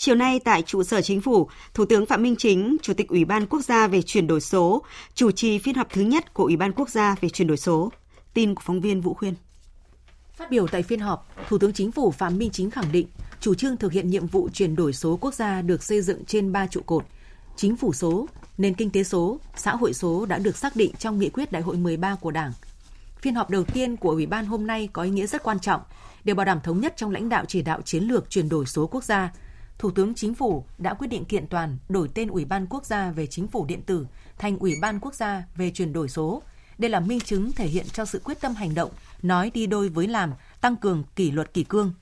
Chiều 0.00 0.14
nay 0.14 0.40
tại 0.44 0.62
trụ 0.62 0.82
sở 0.82 1.02
chính 1.02 1.20
phủ, 1.20 1.48
Thủ 1.74 1.84
tướng 1.84 2.06
Phạm 2.06 2.22
Minh 2.22 2.36
Chính, 2.36 2.76
Chủ 2.82 2.94
tịch 2.94 3.08
Ủy 3.08 3.24
ban 3.24 3.46
Quốc 3.46 3.60
gia 3.60 3.88
về 3.88 4.02
chuyển 4.02 4.26
đổi 4.26 4.40
số, 4.40 4.82
chủ 5.14 5.30
trì 5.30 5.58
phiên 5.58 5.74
họp 5.74 5.90
thứ 5.92 6.02
nhất 6.02 6.34
của 6.34 6.44
Ủy 6.44 6.56
ban 6.56 6.72
Quốc 6.72 6.88
gia 6.88 7.14
về 7.20 7.28
chuyển 7.28 7.48
đổi 7.48 7.56
số. 7.56 7.92
Tin 8.34 8.54
của 8.54 8.62
phóng 8.64 8.80
viên 8.80 9.00
Vũ 9.00 9.14
Khuyên. 9.14 9.34
Phát 10.36 10.50
biểu 10.50 10.66
tại 10.66 10.82
phiên 10.82 11.00
họp, 11.00 11.28
Thủ 11.48 11.58
tướng 11.58 11.72
Chính 11.72 11.92
phủ 11.92 12.10
Phạm 12.10 12.38
Minh 12.38 12.50
Chính 12.50 12.70
khẳng 12.70 12.92
định 12.92 13.06
chủ 13.40 13.54
trương 13.54 13.76
thực 13.76 13.92
hiện 13.92 14.10
nhiệm 14.10 14.26
vụ 14.26 14.48
chuyển 14.52 14.76
đổi 14.76 14.92
số 14.92 15.18
quốc 15.20 15.34
gia 15.34 15.62
được 15.62 15.82
xây 15.82 16.02
dựng 16.02 16.24
trên 16.24 16.52
ba 16.52 16.66
trụ 16.66 16.80
cột. 16.86 17.04
Chính 17.56 17.76
phủ 17.76 17.92
số, 17.92 18.26
nền 18.58 18.74
kinh 18.74 18.90
tế 18.90 19.04
số, 19.04 19.40
xã 19.56 19.76
hội 19.76 19.94
số 19.94 20.26
đã 20.26 20.38
được 20.38 20.56
xác 20.56 20.76
định 20.76 20.92
trong 20.98 21.18
nghị 21.18 21.28
quyết 21.28 21.52
đại 21.52 21.62
hội 21.62 21.76
13 21.76 22.14
của 22.14 22.30
Đảng. 22.30 22.52
Phiên 23.20 23.34
họp 23.34 23.50
đầu 23.50 23.64
tiên 23.64 23.96
của 23.96 24.10
Ủy 24.10 24.26
ban 24.26 24.46
hôm 24.46 24.66
nay 24.66 24.88
có 24.92 25.02
ý 25.02 25.10
nghĩa 25.10 25.26
rất 25.26 25.42
quan 25.42 25.60
trọng 25.60 25.80
để 26.24 26.34
bảo 26.34 26.46
đảm 26.46 26.60
thống 26.60 26.80
nhất 26.80 26.94
trong 26.96 27.10
lãnh 27.10 27.28
đạo 27.28 27.44
chỉ 27.48 27.62
đạo 27.62 27.80
chiến 27.82 28.04
lược 28.04 28.30
chuyển 28.30 28.48
đổi 28.48 28.66
số 28.66 28.86
quốc 28.86 29.04
gia. 29.04 29.30
Thủ 29.80 29.90
tướng 29.90 30.14
Chính 30.14 30.34
phủ 30.34 30.64
đã 30.78 30.94
quyết 30.94 31.06
định 31.06 31.24
kiện 31.24 31.46
toàn 31.46 31.78
đổi 31.88 32.08
tên 32.14 32.28
Ủy 32.28 32.44
ban 32.44 32.66
Quốc 32.66 32.84
gia 32.84 33.10
về 33.10 33.26
Chính 33.26 33.48
phủ 33.48 33.64
điện 33.64 33.82
tử 33.82 34.06
thành 34.38 34.58
Ủy 34.58 34.74
ban 34.80 35.00
Quốc 35.00 35.14
gia 35.14 35.44
về 35.56 35.70
chuyển 35.70 35.92
đổi 35.92 36.08
số. 36.08 36.42
Đây 36.78 36.90
là 36.90 37.00
minh 37.00 37.20
chứng 37.20 37.52
thể 37.52 37.66
hiện 37.66 37.86
cho 37.92 38.04
sự 38.04 38.20
quyết 38.24 38.40
tâm 38.40 38.54
hành 38.54 38.74
động, 38.74 38.90
nói 39.22 39.50
đi 39.54 39.66
đôi 39.66 39.88
với 39.88 40.08
làm, 40.08 40.32
tăng 40.60 40.76
cường 40.76 41.04
kỷ 41.16 41.30
luật 41.30 41.54
kỷ 41.54 41.64
cương, 41.64 41.92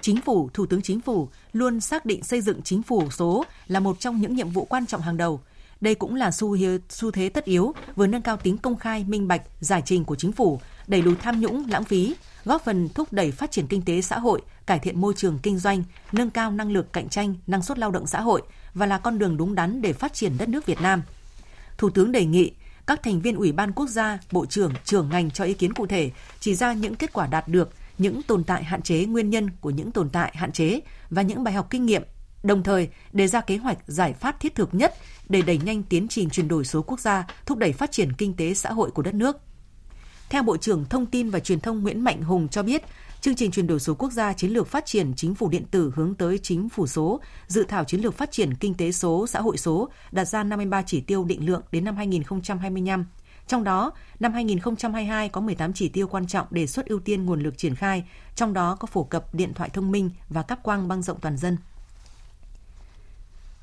Chính 0.00 0.20
phủ, 0.20 0.50
Thủ 0.54 0.66
tướng 0.66 0.82
Chính 0.82 1.00
phủ 1.00 1.28
luôn 1.52 1.80
xác 1.80 2.06
định 2.06 2.24
xây 2.24 2.40
dựng 2.40 2.62
chính 2.62 2.82
phủ 2.82 3.10
số 3.10 3.44
là 3.66 3.80
một 3.80 4.00
trong 4.00 4.20
những 4.20 4.34
nhiệm 4.34 4.50
vụ 4.50 4.64
quan 4.64 4.86
trọng 4.86 5.00
hàng 5.00 5.16
đầu. 5.16 5.40
Đây 5.82 5.94
cũng 5.94 6.14
là 6.14 6.30
xu, 6.30 6.56
xu 6.88 7.10
thế 7.10 7.28
tất 7.28 7.44
yếu, 7.44 7.74
vừa 7.96 8.06
nâng 8.06 8.22
cao 8.22 8.36
tính 8.36 8.58
công 8.58 8.76
khai, 8.76 9.04
minh 9.08 9.28
bạch, 9.28 9.42
giải 9.60 9.82
trình 9.84 10.04
của 10.04 10.16
chính 10.16 10.32
phủ, 10.32 10.60
đẩy 10.86 11.02
lùi 11.02 11.14
tham 11.16 11.40
nhũng, 11.40 11.64
lãng 11.68 11.84
phí, 11.84 12.14
góp 12.44 12.64
phần 12.64 12.88
thúc 12.88 13.12
đẩy 13.12 13.30
phát 13.30 13.50
triển 13.50 13.66
kinh 13.66 13.82
tế 13.82 14.00
xã 14.00 14.18
hội, 14.18 14.42
cải 14.66 14.78
thiện 14.78 15.00
môi 15.00 15.14
trường 15.16 15.38
kinh 15.42 15.58
doanh, 15.58 15.82
nâng 16.12 16.30
cao 16.30 16.50
năng 16.50 16.72
lực 16.72 16.92
cạnh 16.92 17.08
tranh, 17.08 17.34
năng 17.46 17.62
suất 17.62 17.78
lao 17.78 17.90
động 17.90 18.06
xã 18.06 18.20
hội 18.20 18.42
và 18.74 18.86
là 18.86 18.98
con 18.98 19.18
đường 19.18 19.36
đúng 19.36 19.54
đắn 19.54 19.82
để 19.82 19.92
phát 19.92 20.14
triển 20.14 20.38
đất 20.38 20.48
nước 20.48 20.66
Việt 20.66 20.80
Nam. 20.80 21.02
Thủ 21.78 21.90
tướng 21.90 22.12
đề 22.12 22.24
nghị 22.24 22.52
các 22.86 23.02
thành 23.02 23.20
viên 23.20 23.36
Ủy 23.36 23.52
ban 23.52 23.72
Quốc 23.72 23.86
gia, 23.88 24.18
Bộ 24.32 24.46
trưởng, 24.46 24.72
trưởng 24.84 25.08
ngành 25.08 25.30
cho 25.30 25.44
ý 25.44 25.54
kiến 25.54 25.74
cụ 25.74 25.86
thể, 25.86 26.10
chỉ 26.40 26.54
ra 26.54 26.72
những 26.72 26.94
kết 26.94 27.12
quả 27.12 27.26
đạt 27.26 27.48
được, 27.48 27.70
những 27.98 28.22
tồn 28.22 28.44
tại 28.44 28.64
hạn 28.64 28.82
chế 28.82 29.04
nguyên 29.04 29.30
nhân 29.30 29.50
của 29.60 29.70
những 29.70 29.92
tồn 29.92 30.10
tại 30.10 30.32
hạn 30.36 30.52
chế 30.52 30.80
và 31.10 31.22
những 31.22 31.44
bài 31.44 31.54
học 31.54 31.66
kinh 31.70 31.86
nghiệm, 31.86 32.02
đồng 32.42 32.62
thời 32.62 32.88
đề 33.12 33.26
ra 33.26 33.40
kế 33.40 33.56
hoạch 33.56 33.78
giải 33.86 34.12
pháp 34.12 34.40
thiết 34.40 34.54
thực 34.54 34.74
nhất 34.74 34.94
để 35.28 35.42
đẩy 35.42 35.58
nhanh 35.64 35.82
tiến 35.82 36.08
trình 36.08 36.30
chuyển 36.30 36.48
đổi 36.48 36.64
số 36.64 36.82
quốc 36.82 37.00
gia, 37.00 37.26
thúc 37.46 37.58
đẩy 37.58 37.72
phát 37.72 37.92
triển 37.92 38.12
kinh 38.12 38.36
tế 38.36 38.54
xã 38.54 38.72
hội 38.72 38.90
của 38.90 39.02
đất 39.02 39.14
nước. 39.14 39.36
Theo 40.30 40.42
Bộ 40.42 40.56
trưởng 40.56 40.84
Thông 40.84 41.06
tin 41.06 41.30
và 41.30 41.40
Truyền 41.40 41.60
thông 41.60 41.82
Nguyễn 41.82 42.04
Mạnh 42.04 42.22
Hùng 42.22 42.48
cho 42.48 42.62
biết, 42.62 42.82
chương 43.20 43.34
trình 43.34 43.50
chuyển 43.50 43.66
đổi 43.66 43.80
số 43.80 43.94
quốc 43.94 44.12
gia 44.12 44.32
chiến 44.32 44.50
lược 44.50 44.66
phát 44.66 44.86
triển 44.86 45.12
chính 45.16 45.34
phủ 45.34 45.48
điện 45.48 45.64
tử 45.70 45.92
hướng 45.94 46.14
tới 46.14 46.38
chính 46.42 46.68
phủ 46.68 46.86
số, 46.86 47.20
dự 47.46 47.64
thảo 47.68 47.84
chiến 47.84 48.00
lược 48.00 48.14
phát 48.14 48.32
triển 48.32 48.54
kinh 48.54 48.74
tế 48.74 48.92
số, 48.92 49.26
xã 49.26 49.40
hội 49.40 49.58
số 49.58 49.88
đặt 50.12 50.24
ra 50.24 50.44
53 50.44 50.82
chỉ 50.82 51.00
tiêu 51.00 51.24
định 51.24 51.46
lượng 51.46 51.62
đến 51.72 51.84
năm 51.84 51.96
2025 51.96 53.04
trong 53.46 53.64
đó, 53.64 53.92
năm 54.20 54.32
2022 54.32 55.28
có 55.28 55.40
18 55.40 55.72
chỉ 55.72 55.88
tiêu 55.88 56.08
quan 56.08 56.26
trọng 56.26 56.46
đề 56.50 56.66
xuất 56.66 56.86
ưu 56.86 57.00
tiên 57.00 57.26
nguồn 57.26 57.40
lực 57.40 57.58
triển 57.58 57.74
khai, 57.74 58.04
trong 58.34 58.52
đó 58.52 58.76
có 58.80 58.86
phổ 58.86 59.04
cập 59.04 59.34
điện 59.34 59.54
thoại 59.54 59.70
thông 59.72 59.90
minh 59.90 60.10
và 60.28 60.42
cáp 60.42 60.62
quang 60.62 60.88
băng 60.88 61.02
rộng 61.02 61.20
toàn 61.20 61.36
dân. 61.36 61.56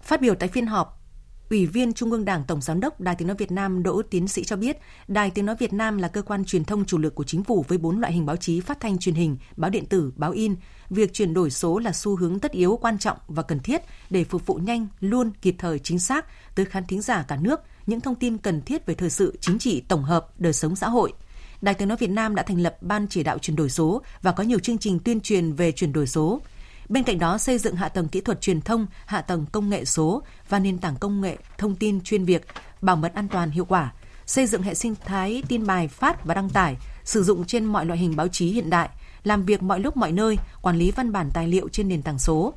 Phát 0.09 0.21
biểu 0.21 0.35
tại 0.35 0.49
phiên 0.49 0.67
họp, 0.67 1.01
Ủy 1.49 1.65
viên 1.65 1.93
Trung 1.93 2.11
ương 2.11 2.25
Đảng 2.25 2.43
Tổng 2.47 2.61
Giám 2.61 2.79
đốc 2.79 3.01
Đài 3.01 3.15
Tiếng 3.15 3.27
Nói 3.27 3.37
Việt 3.39 3.51
Nam 3.51 3.83
Đỗ 3.83 4.01
Tiến 4.01 4.27
Sĩ 4.27 4.43
cho 4.43 4.55
biết, 4.55 4.77
Đài 5.07 5.31
Tiếng 5.31 5.45
Nói 5.45 5.55
Việt 5.59 5.73
Nam 5.73 5.97
là 5.97 6.07
cơ 6.07 6.21
quan 6.21 6.45
truyền 6.45 6.63
thông 6.63 6.85
chủ 6.85 6.97
lực 6.97 7.15
của 7.15 7.23
chính 7.23 7.43
phủ 7.43 7.65
với 7.67 7.77
bốn 7.77 7.99
loại 7.99 8.13
hình 8.13 8.25
báo 8.25 8.35
chí 8.35 8.59
phát 8.59 8.79
thanh 8.79 8.97
truyền 8.97 9.15
hình, 9.15 9.37
báo 9.55 9.69
điện 9.71 9.85
tử, 9.85 10.13
báo 10.15 10.31
in. 10.31 10.55
Việc 10.89 11.13
chuyển 11.13 11.33
đổi 11.33 11.51
số 11.51 11.79
là 11.79 11.91
xu 11.91 12.15
hướng 12.15 12.39
tất 12.39 12.51
yếu 12.51 12.77
quan 12.81 12.97
trọng 12.97 13.17
và 13.27 13.43
cần 13.43 13.59
thiết 13.59 13.81
để 14.09 14.23
phục 14.23 14.45
vụ 14.45 14.55
nhanh, 14.55 14.87
luôn, 14.99 15.31
kịp 15.41 15.55
thời, 15.57 15.79
chính 15.79 15.99
xác 15.99 16.25
tới 16.55 16.65
khán 16.65 16.87
thính 16.87 17.01
giả 17.01 17.25
cả 17.27 17.37
nước– 17.41 17.59
những 17.89 18.01
thông 18.01 18.15
tin 18.15 18.37
cần 18.37 18.61
thiết 18.61 18.85
về 18.85 18.93
thời 18.93 19.09
sự 19.09 19.37
chính 19.41 19.59
trị 19.59 19.81
tổng 19.87 20.03
hợp, 20.03 20.39
đời 20.39 20.53
sống 20.53 20.75
xã 20.75 20.89
hội. 20.89 21.13
Đài 21.61 21.73
Tiếng 21.73 21.87
nói 21.87 21.97
Việt 21.97 22.09
Nam 22.09 22.35
đã 22.35 22.43
thành 22.43 22.61
lập 22.61 22.77
ban 22.81 23.07
chỉ 23.07 23.23
đạo 23.23 23.37
chuyển 23.39 23.55
đổi 23.55 23.69
số 23.69 24.01
và 24.21 24.31
có 24.31 24.43
nhiều 24.43 24.59
chương 24.59 24.77
trình 24.77 24.99
tuyên 24.99 25.21
truyền 25.21 25.53
về 25.53 25.71
chuyển 25.71 25.93
đổi 25.93 26.07
số. 26.07 26.41
Bên 26.89 27.03
cạnh 27.03 27.19
đó, 27.19 27.37
xây 27.37 27.57
dựng 27.57 27.75
hạ 27.75 27.89
tầng 27.89 28.07
kỹ 28.07 28.21
thuật 28.21 28.41
truyền 28.41 28.61
thông, 28.61 28.87
hạ 29.05 29.21
tầng 29.21 29.45
công 29.51 29.69
nghệ 29.69 29.85
số 29.85 30.23
và 30.49 30.59
nền 30.59 30.77
tảng 30.77 30.95
công 30.95 31.21
nghệ 31.21 31.37
thông 31.57 31.75
tin 31.75 32.01
chuyên 32.01 32.25
việc, 32.25 32.45
bảo 32.81 32.95
mật 32.95 33.13
an 33.13 33.27
toàn 33.27 33.51
hiệu 33.51 33.65
quả, 33.65 33.93
xây 34.25 34.45
dựng 34.45 34.61
hệ 34.61 34.73
sinh 34.73 34.95
thái 35.05 35.43
tin 35.47 35.67
bài 35.67 35.87
phát 35.87 36.25
và 36.25 36.33
đăng 36.33 36.49
tải, 36.49 36.77
sử 37.03 37.23
dụng 37.23 37.45
trên 37.45 37.65
mọi 37.65 37.85
loại 37.85 37.99
hình 37.99 38.15
báo 38.15 38.27
chí 38.27 38.51
hiện 38.51 38.69
đại, 38.69 38.89
làm 39.23 39.45
việc 39.45 39.63
mọi 39.63 39.79
lúc 39.79 39.97
mọi 39.97 40.11
nơi, 40.11 40.37
quản 40.61 40.77
lý 40.77 40.91
văn 40.91 41.11
bản 41.11 41.29
tài 41.33 41.47
liệu 41.47 41.69
trên 41.69 41.87
nền 41.87 42.01
tảng 42.01 42.19
số. 42.19 42.53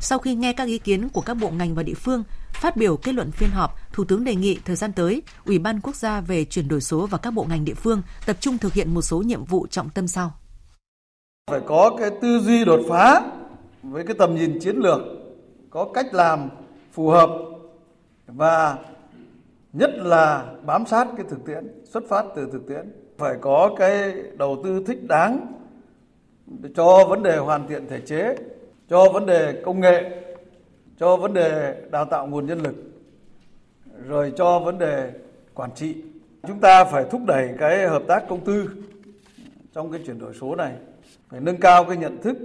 Sau 0.00 0.18
khi 0.18 0.34
nghe 0.34 0.52
các 0.52 0.68
ý 0.68 0.78
kiến 0.78 1.08
của 1.08 1.20
các 1.20 1.34
bộ 1.34 1.50
ngành 1.50 1.74
và 1.74 1.82
địa 1.82 1.94
phương, 1.94 2.24
Phát 2.60 2.76
biểu 2.76 2.96
kết 2.96 3.14
luận 3.14 3.30
phiên 3.30 3.50
họp, 3.50 3.92
Thủ 3.92 4.04
tướng 4.04 4.24
đề 4.24 4.34
nghị 4.34 4.58
thời 4.64 4.76
gian 4.76 4.92
tới, 4.92 5.22
Ủy 5.44 5.58
ban 5.58 5.80
Quốc 5.80 5.96
gia 5.96 6.20
về 6.20 6.44
chuyển 6.44 6.68
đổi 6.68 6.80
số 6.80 7.06
và 7.06 7.18
các 7.18 7.30
bộ 7.30 7.44
ngành 7.48 7.64
địa 7.64 7.74
phương 7.74 8.02
tập 8.26 8.36
trung 8.40 8.58
thực 8.58 8.72
hiện 8.72 8.94
một 8.94 9.02
số 9.02 9.18
nhiệm 9.18 9.44
vụ 9.44 9.66
trọng 9.70 9.90
tâm 9.90 10.08
sau. 10.08 10.32
Phải 11.50 11.60
có 11.66 11.96
cái 11.98 12.10
tư 12.22 12.40
duy 12.40 12.64
đột 12.64 12.80
phá 12.88 13.22
với 13.90 14.04
cái 14.04 14.16
tầm 14.18 14.34
nhìn 14.34 14.58
chiến 14.60 14.76
lược, 14.76 15.00
có 15.70 15.90
cách 15.94 16.14
làm 16.14 16.48
phù 16.92 17.08
hợp 17.08 17.30
và 18.26 18.78
nhất 19.72 19.90
là 19.94 20.52
bám 20.62 20.86
sát 20.86 21.08
cái 21.16 21.26
thực 21.28 21.44
tiễn, 21.44 21.82
xuất 21.84 22.04
phát 22.08 22.24
từ 22.36 22.48
thực 22.52 22.66
tiễn. 22.68 22.92
Phải 23.18 23.34
có 23.40 23.74
cái 23.78 24.14
đầu 24.38 24.60
tư 24.64 24.82
thích 24.86 24.98
đáng 25.08 25.52
cho 26.74 27.04
vấn 27.08 27.22
đề 27.22 27.36
hoàn 27.36 27.68
thiện 27.68 27.86
thể 27.88 28.00
chế, 28.00 28.36
cho 28.88 29.10
vấn 29.12 29.26
đề 29.26 29.62
công 29.64 29.80
nghệ 29.80 30.22
cho 30.98 31.16
vấn 31.16 31.34
đề 31.34 31.82
đào 31.90 32.04
tạo 32.04 32.26
nguồn 32.26 32.46
nhân 32.46 32.58
lực 32.58 32.74
rồi 34.06 34.32
cho 34.36 34.58
vấn 34.58 34.78
đề 34.78 35.12
quản 35.54 35.70
trị 35.74 35.96
chúng 36.46 36.60
ta 36.60 36.84
phải 36.84 37.04
thúc 37.10 37.20
đẩy 37.26 37.48
cái 37.58 37.86
hợp 37.88 38.02
tác 38.08 38.28
công 38.28 38.44
tư 38.44 38.70
trong 39.72 39.92
cái 39.92 40.00
chuyển 40.06 40.18
đổi 40.18 40.34
số 40.40 40.54
này 40.54 40.72
phải 41.28 41.40
nâng 41.40 41.60
cao 41.60 41.84
cái 41.84 41.96
nhận 41.96 42.22
thức 42.22 42.36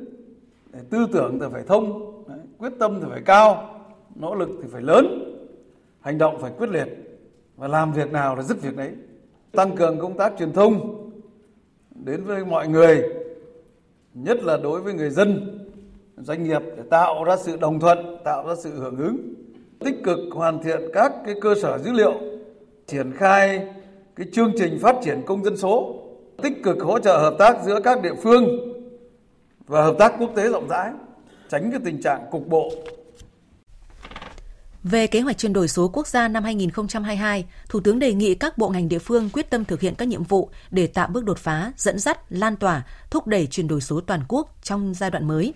tư 0.89 1.07
tưởng 1.13 1.39
thì 1.39 1.45
phải 1.51 1.63
thông 1.67 2.13
quyết 2.57 2.73
tâm 2.79 2.99
thì 3.01 3.07
phải 3.09 3.21
cao 3.25 3.79
nỗ 4.15 4.35
lực 4.35 4.49
thì 4.61 4.67
phải 4.71 4.81
lớn 4.81 5.35
hành 5.99 6.17
động 6.17 6.37
phải 6.41 6.51
quyết 6.57 6.69
liệt. 6.69 6.87
Và 7.57 7.67
làm 7.67 7.93
việc 7.93 8.11
nào 8.11 8.35
là 8.35 8.41
dứt 8.41 8.61
việc 8.61 8.77
đấy 8.77 8.91
tăng 9.51 9.75
cường 9.75 9.99
công 9.99 10.17
tác 10.17 10.33
truyền 10.39 10.53
thông 10.53 10.97
đến 12.05 12.23
với 12.23 12.45
mọi 12.45 12.67
người 12.67 13.03
nhất 14.13 14.43
là 14.43 14.57
đối 14.57 14.81
với 14.81 14.93
người 14.93 15.09
dân 15.09 15.59
doanh 16.17 16.43
nghiệp 16.43 16.61
để 16.77 16.83
tạo 16.89 17.23
ra 17.23 17.37
sự 17.37 17.57
đồng 17.57 17.79
thuận, 17.79 18.17
tạo 18.23 18.47
ra 18.47 18.55
sự 18.55 18.69
hưởng 18.69 18.97
ứng, 18.97 19.33
tích 19.79 19.95
cực 20.03 20.19
hoàn 20.31 20.63
thiện 20.63 20.81
các 20.93 21.13
cái 21.25 21.35
cơ 21.41 21.55
sở 21.61 21.77
dữ 21.77 21.91
liệu, 21.91 22.13
triển 22.87 23.11
khai 23.11 23.67
cái 24.15 24.27
chương 24.31 24.51
trình 24.57 24.79
phát 24.81 24.95
triển 25.01 25.21
công 25.25 25.43
dân 25.43 25.57
số, 25.57 25.95
tích 26.41 26.63
cực 26.63 26.79
hỗ 26.81 26.99
trợ 26.99 27.17
hợp 27.17 27.35
tác 27.39 27.63
giữa 27.63 27.79
các 27.83 28.01
địa 28.01 28.15
phương 28.23 28.70
và 29.71 29.83
hợp 29.83 29.95
tác 29.99 30.13
quốc 30.19 30.31
tế 30.35 30.49
rộng 30.49 30.67
rãi, 30.67 30.91
tránh 31.49 31.71
cái 31.71 31.79
tình 31.85 32.01
trạng 32.01 32.27
cục 32.31 32.47
bộ 32.47 32.71
về 34.83 35.07
kế 35.07 35.19
hoạch 35.21 35.37
chuyển 35.37 35.53
đổi 35.53 35.67
số 35.67 35.89
quốc 35.93 36.07
gia 36.07 36.27
năm 36.27 36.43
2022, 36.43 37.45
Thủ 37.69 37.79
tướng 37.79 37.99
đề 37.99 38.13
nghị 38.13 38.35
các 38.35 38.57
bộ 38.57 38.69
ngành 38.69 38.89
địa 38.89 38.99
phương 38.99 39.29
quyết 39.33 39.49
tâm 39.49 39.65
thực 39.65 39.81
hiện 39.81 39.95
các 39.95 40.07
nhiệm 40.07 40.23
vụ 40.23 40.49
để 40.71 40.87
tạo 40.87 41.07
bước 41.07 41.25
đột 41.25 41.37
phá, 41.37 41.71
dẫn 41.77 41.99
dắt, 41.99 42.19
lan 42.29 42.55
tỏa, 42.55 42.83
thúc 43.09 43.27
đẩy 43.27 43.47
chuyển 43.47 43.67
đổi 43.67 43.81
số 43.81 44.01
toàn 44.01 44.21
quốc 44.27 44.55
trong 44.63 44.93
giai 44.93 45.11
đoạn 45.11 45.27
mới. 45.27 45.53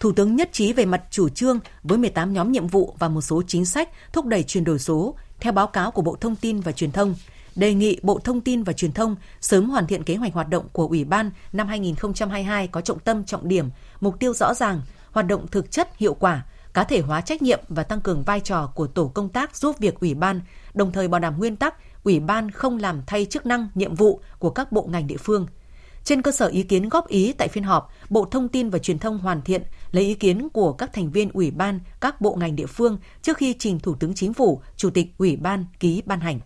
Thủ 0.00 0.12
tướng 0.12 0.36
nhất 0.36 0.48
trí 0.52 0.72
về 0.72 0.84
mặt 0.84 1.02
chủ 1.10 1.28
trương 1.28 1.58
với 1.82 1.98
18 1.98 2.32
nhóm 2.32 2.52
nhiệm 2.52 2.66
vụ 2.66 2.94
và 2.98 3.08
một 3.08 3.20
số 3.20 3.42
chính 3.46 3.64
sách 3.64 3.88
thúc 4.12 4.26
đẩy 4.26 4.42
chuyển 4.42 4.64
đổi 4.64 4.78
số 4.78 5.14
theo 5.40 5.52
báo 5.52 5.66
cáo 5.66 5.90
của 5.90 6.02
Bộ 6.02 6.16
Thông 6.20 6.36
tin 6.36 6.60
và 6.60 6.72
Truyền 6.72 6.92
thông, 6.92 7.14
đề 7.56 7.74
nghị 7.74 7.98
Bộ 8.02 8.18
Thông 8.18 8.40
tin 8.40 8.62
và 8.62 8.72
Truyền 8.72 8.92
thông 8.92 9.16
sớm 9.40 9.70
hoàn 9.70 9.86
thiện 9.86 10.02
kế 10.02 10.16
hoạch 10.16 10.34
hoạt 10.34 10.48
động 10.48 10.68
của 10.72 10.86
Ủy 10.86 11.04
ban 11.04 11.30
năm 11.52 11.68
2022 11.68 12.68
có 12.68 12.80
trọng 12.80 12.98
tâm 12.98 13.24
trọng 13.24 13.48
điểm, 13.48 13.68
mục 14.00 14.20
tiêu 14.20 14.32
rõ 14.34 14.54
ràng, 14.54 14.80
hoạt 15.10 15.26
động 15.26 15.46
thực 15.46 15.70
chất 15.70 15.96
hiệu 15.96 16.14
quả, 16.14 16.46
cá 16.74 16.84
thể 16.84 17.00
hóa 17.00 17.20
trách 17.20 17.42
nhiệm 17.42 17.60
và 17.68 17.82
tăng 17.82 18.00
cường 18.00 18.22
vai 18.22 18.40
trò 18.40 18.72
của 18.74 18.86
tổ 18.86 19.08
công 19.08 19.28
tác 19.28 19.56
giúp 19.56 19.78
việc 19.78 20.00
Ủy 20.00 20.14
ban, 20.14 20.40
đồng 20.74 20.92
thời 20.92 21.08
bảo 21.08 21.20
đảm 21.20 21.38
nguyên 21.38 21.56
tắc 21.56 21.74
Ủy 22.04 22.20
ban 22.20 22.50
không 22.50 22.78
làm 22.78 23.02
thay 23.06 23.24
chức 23.24 23.46
năng, 23.46 23.68
nhiệm 23.74 23.94
vụ 23.94 24.20
của 24.38 24.50
các 24.50 24.72
bộ 24.72 24.82
ngành 24.90 25.06
địa 25.06 25.16
phương– 25.16 25.46
trên 26.04 26.22
cơ 26.22 26.32
sở 26.32 26.46
ý 26.46 26.62
kiến 26.62 26.88
góp 26.88 27.08
ý 27.08 27.32
tại 27.32 27.48
phiên 27.48 27.64
họp, 27.64 27.92
Bộ 28.10 28.24
Thông 28.24 28.48
tin 28.48 28.70
và 28.70 28.78
Truyền 28.78 28.98
thông 28.98 29.18
hoàn 29.18 29.42
thiện 29.42 29.62
lấy 29.92 30.04
ý 30.04 30.14
kiến 30.14 30.48
của 30.48 30.72
các 30.72 30.92
thành 30.92 31.10
viên 31.10 31.30
ủy 31.32 31.50
ban, 31.50 31.80
các 32.00 32.20
bộ 32.20 32.34
ngành 32.34 32.56
địa 32.56 32.66
phương 32.66 32.98
trước 33.22 33.36
khi 33.36 33.54
trình 33.58 33.80
Thủ 33.80 33.94
tướng 33.94 34.14
Chính 34.14 34.34
phủ, 34.34 34.62
Chủ 34.76 34.90
tịch 34.90 35.06
Ủy 35.18 35.36
ban 35.36 35.64
ký 35.80 36.02
ban 36.06 36.20
hành. 36.20 36.40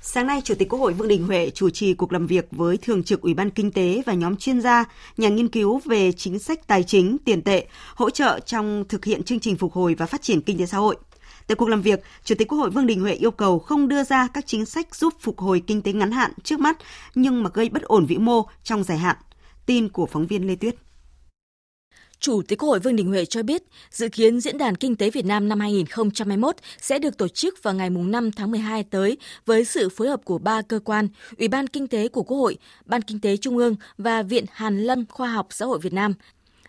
Sáng 0.00 0.26
nay, 0.26 0.40
Chủ 0.44 0.54
tịch 0.54 0.68
Quốc 0.68 0.78
hội 0.78 0.92
Vương 0.92 1.08
Đình 1.08 1.26
Huệ 1.26 1.50
chủ 1.50 1.70
trì 1.70 1.94
cuộc 1.94 2.12
làm 2.12 2.26
việc 2.26 2.48
với 2.50 2.76
Thường 2.76 3.02
trực 3.02 3.20
Ủy 3.20 3.34
ban 3.34 3.50
Kinh 3.50 3.72
tế 3.72 4.02
và 4.06 4.14
nhóm 4.14 4.36
chuyên 4.36 4.60
gia, 4.60 4.84
nhà 5.16 5.28
nghiên 5.28 5.48
cứu 5.48 5.80
về 5.84 6.12
chính 6.12 6.38
sách 6.38 6.66
tài 6.66 6.82
chính, 6.82 7.16
tiền 7.24 7.42
tệ, 7.42 7.66
hỗ 7.94 8.10
trợ 8.10 8.40
trong 8.46 8.84
thực 8.88 9.04
hiện 9.04 9.22
chương 9.22 9.40
trình 9.40 9.56
phục 9.56 9.72
hồi 9.72 9.94
và 9.94 10.06
phát 10.06 10.22
triển 10.22 10.40
kinh 10.40 10.58
tế 10.58 10.66
xã 10.66 10.78
hội. 10.78 10.96
Tại 11.46 11.56
cuộc 11.56 11.68
làm 11.68 11.82
việc, 11.82 12.02
Chủ 12.24 12.34
tịch 12.34 12.48
Quốc 12.48 12.58
hội 12.58 12.70
Vương 12.70 12.86
Đình 12.86 13.00
Huệ 13.00 13.12
yêu 13.12 13.30
cầu 13.30 13.58
không 13.58 13.88
đưa 13.88 14.04
ra 14.04 14.28
các 14.34 14.46
chính 14.46 14.66
sách 14.66 14.94
giúp 14.94 15.14
phục 15.20 15.38
hồi 15.38 15.62
kinh 15.66 15.82
tế 15.82 15.92
ngắn 15.92 16.12
hạn 16.12 16.32
trước 16.44 16.60
mắt 16.60 16.78
nhưng 17.14 17.42
mà 17.42 17.50
gây 17.54 17.68
bất 17.68 17.82
ổn 17.82 18.06
vĩ 18.06 18.18
mô 18.18 18.42
trong 18.62 18.84
dài 18.84 18.98
hạn. 18.98 19.16
Tin 19.66 19.88
của 19.88 20.06
phóng 20.06 20.26
viên 20.26 20.46
Lê 20.46 20.56
Tuyết. 20.56 20.74
Chủ 22.20 22.42
tịch 22.42 22.58
Quốc 22.58 22.68
hội 22.68 22.80
Vương 22.80 22.96
Đình 22.96 23.08
Huệ 23.08 23.24
cho 23.24 23.42
biết, 23.42 23.62
dự 23.90 24.08
kiến 24.08 24.40
Diễn 24.40 24.58
đàn 24.58 24.76
Kinh 24.76 24.96
tế 24.96 25.10
Việt 25.10 25.24
Nam 25.24 25.48
năm 25.48 25.60
2021 25.60 26.56
sẽ 26.80 26.98
được 26.98 27.18
tổ 27.18 27.28
chức 27.28 27.62
vào 27.62 27.74
ngày 27.74 27.90
5 27.90 28.32
tháng 28.32 28.50
12 28.50 28.84
tới 28.84 29.16
với 29.46 29.64
sự 29.64 29.88
phối 29.88 30.08
hợp 30.08 30.24
của 30.24 30.38
ba 30.38 30.62
cơ 30.62 30.80
quan, 30.84 31.08
Ủy 31.38 31.48
ban 31.48 31.66
Kinh 31.66 31.88
tế 31.88 32.08
của 32.08 32.22
Quốc 32.22 32.38
hội, 32.38 32.56
Ban 32.84 33.02
Kinh 33.02 33.20
tế 33.20 33.36
Trung 33.36 33.56
ương 33.56 33.76
và 33.98 34.22
Viện 34.22 34.44
Hàn 34.52 34.82
Lâm 34.82 35.06
Khoa 35.06 35.28
học 35.28 35.46
Xã 35.50 35.66
hội 35.66 35.78
Việt 35.78 35.92
Nam– 35.92 36.14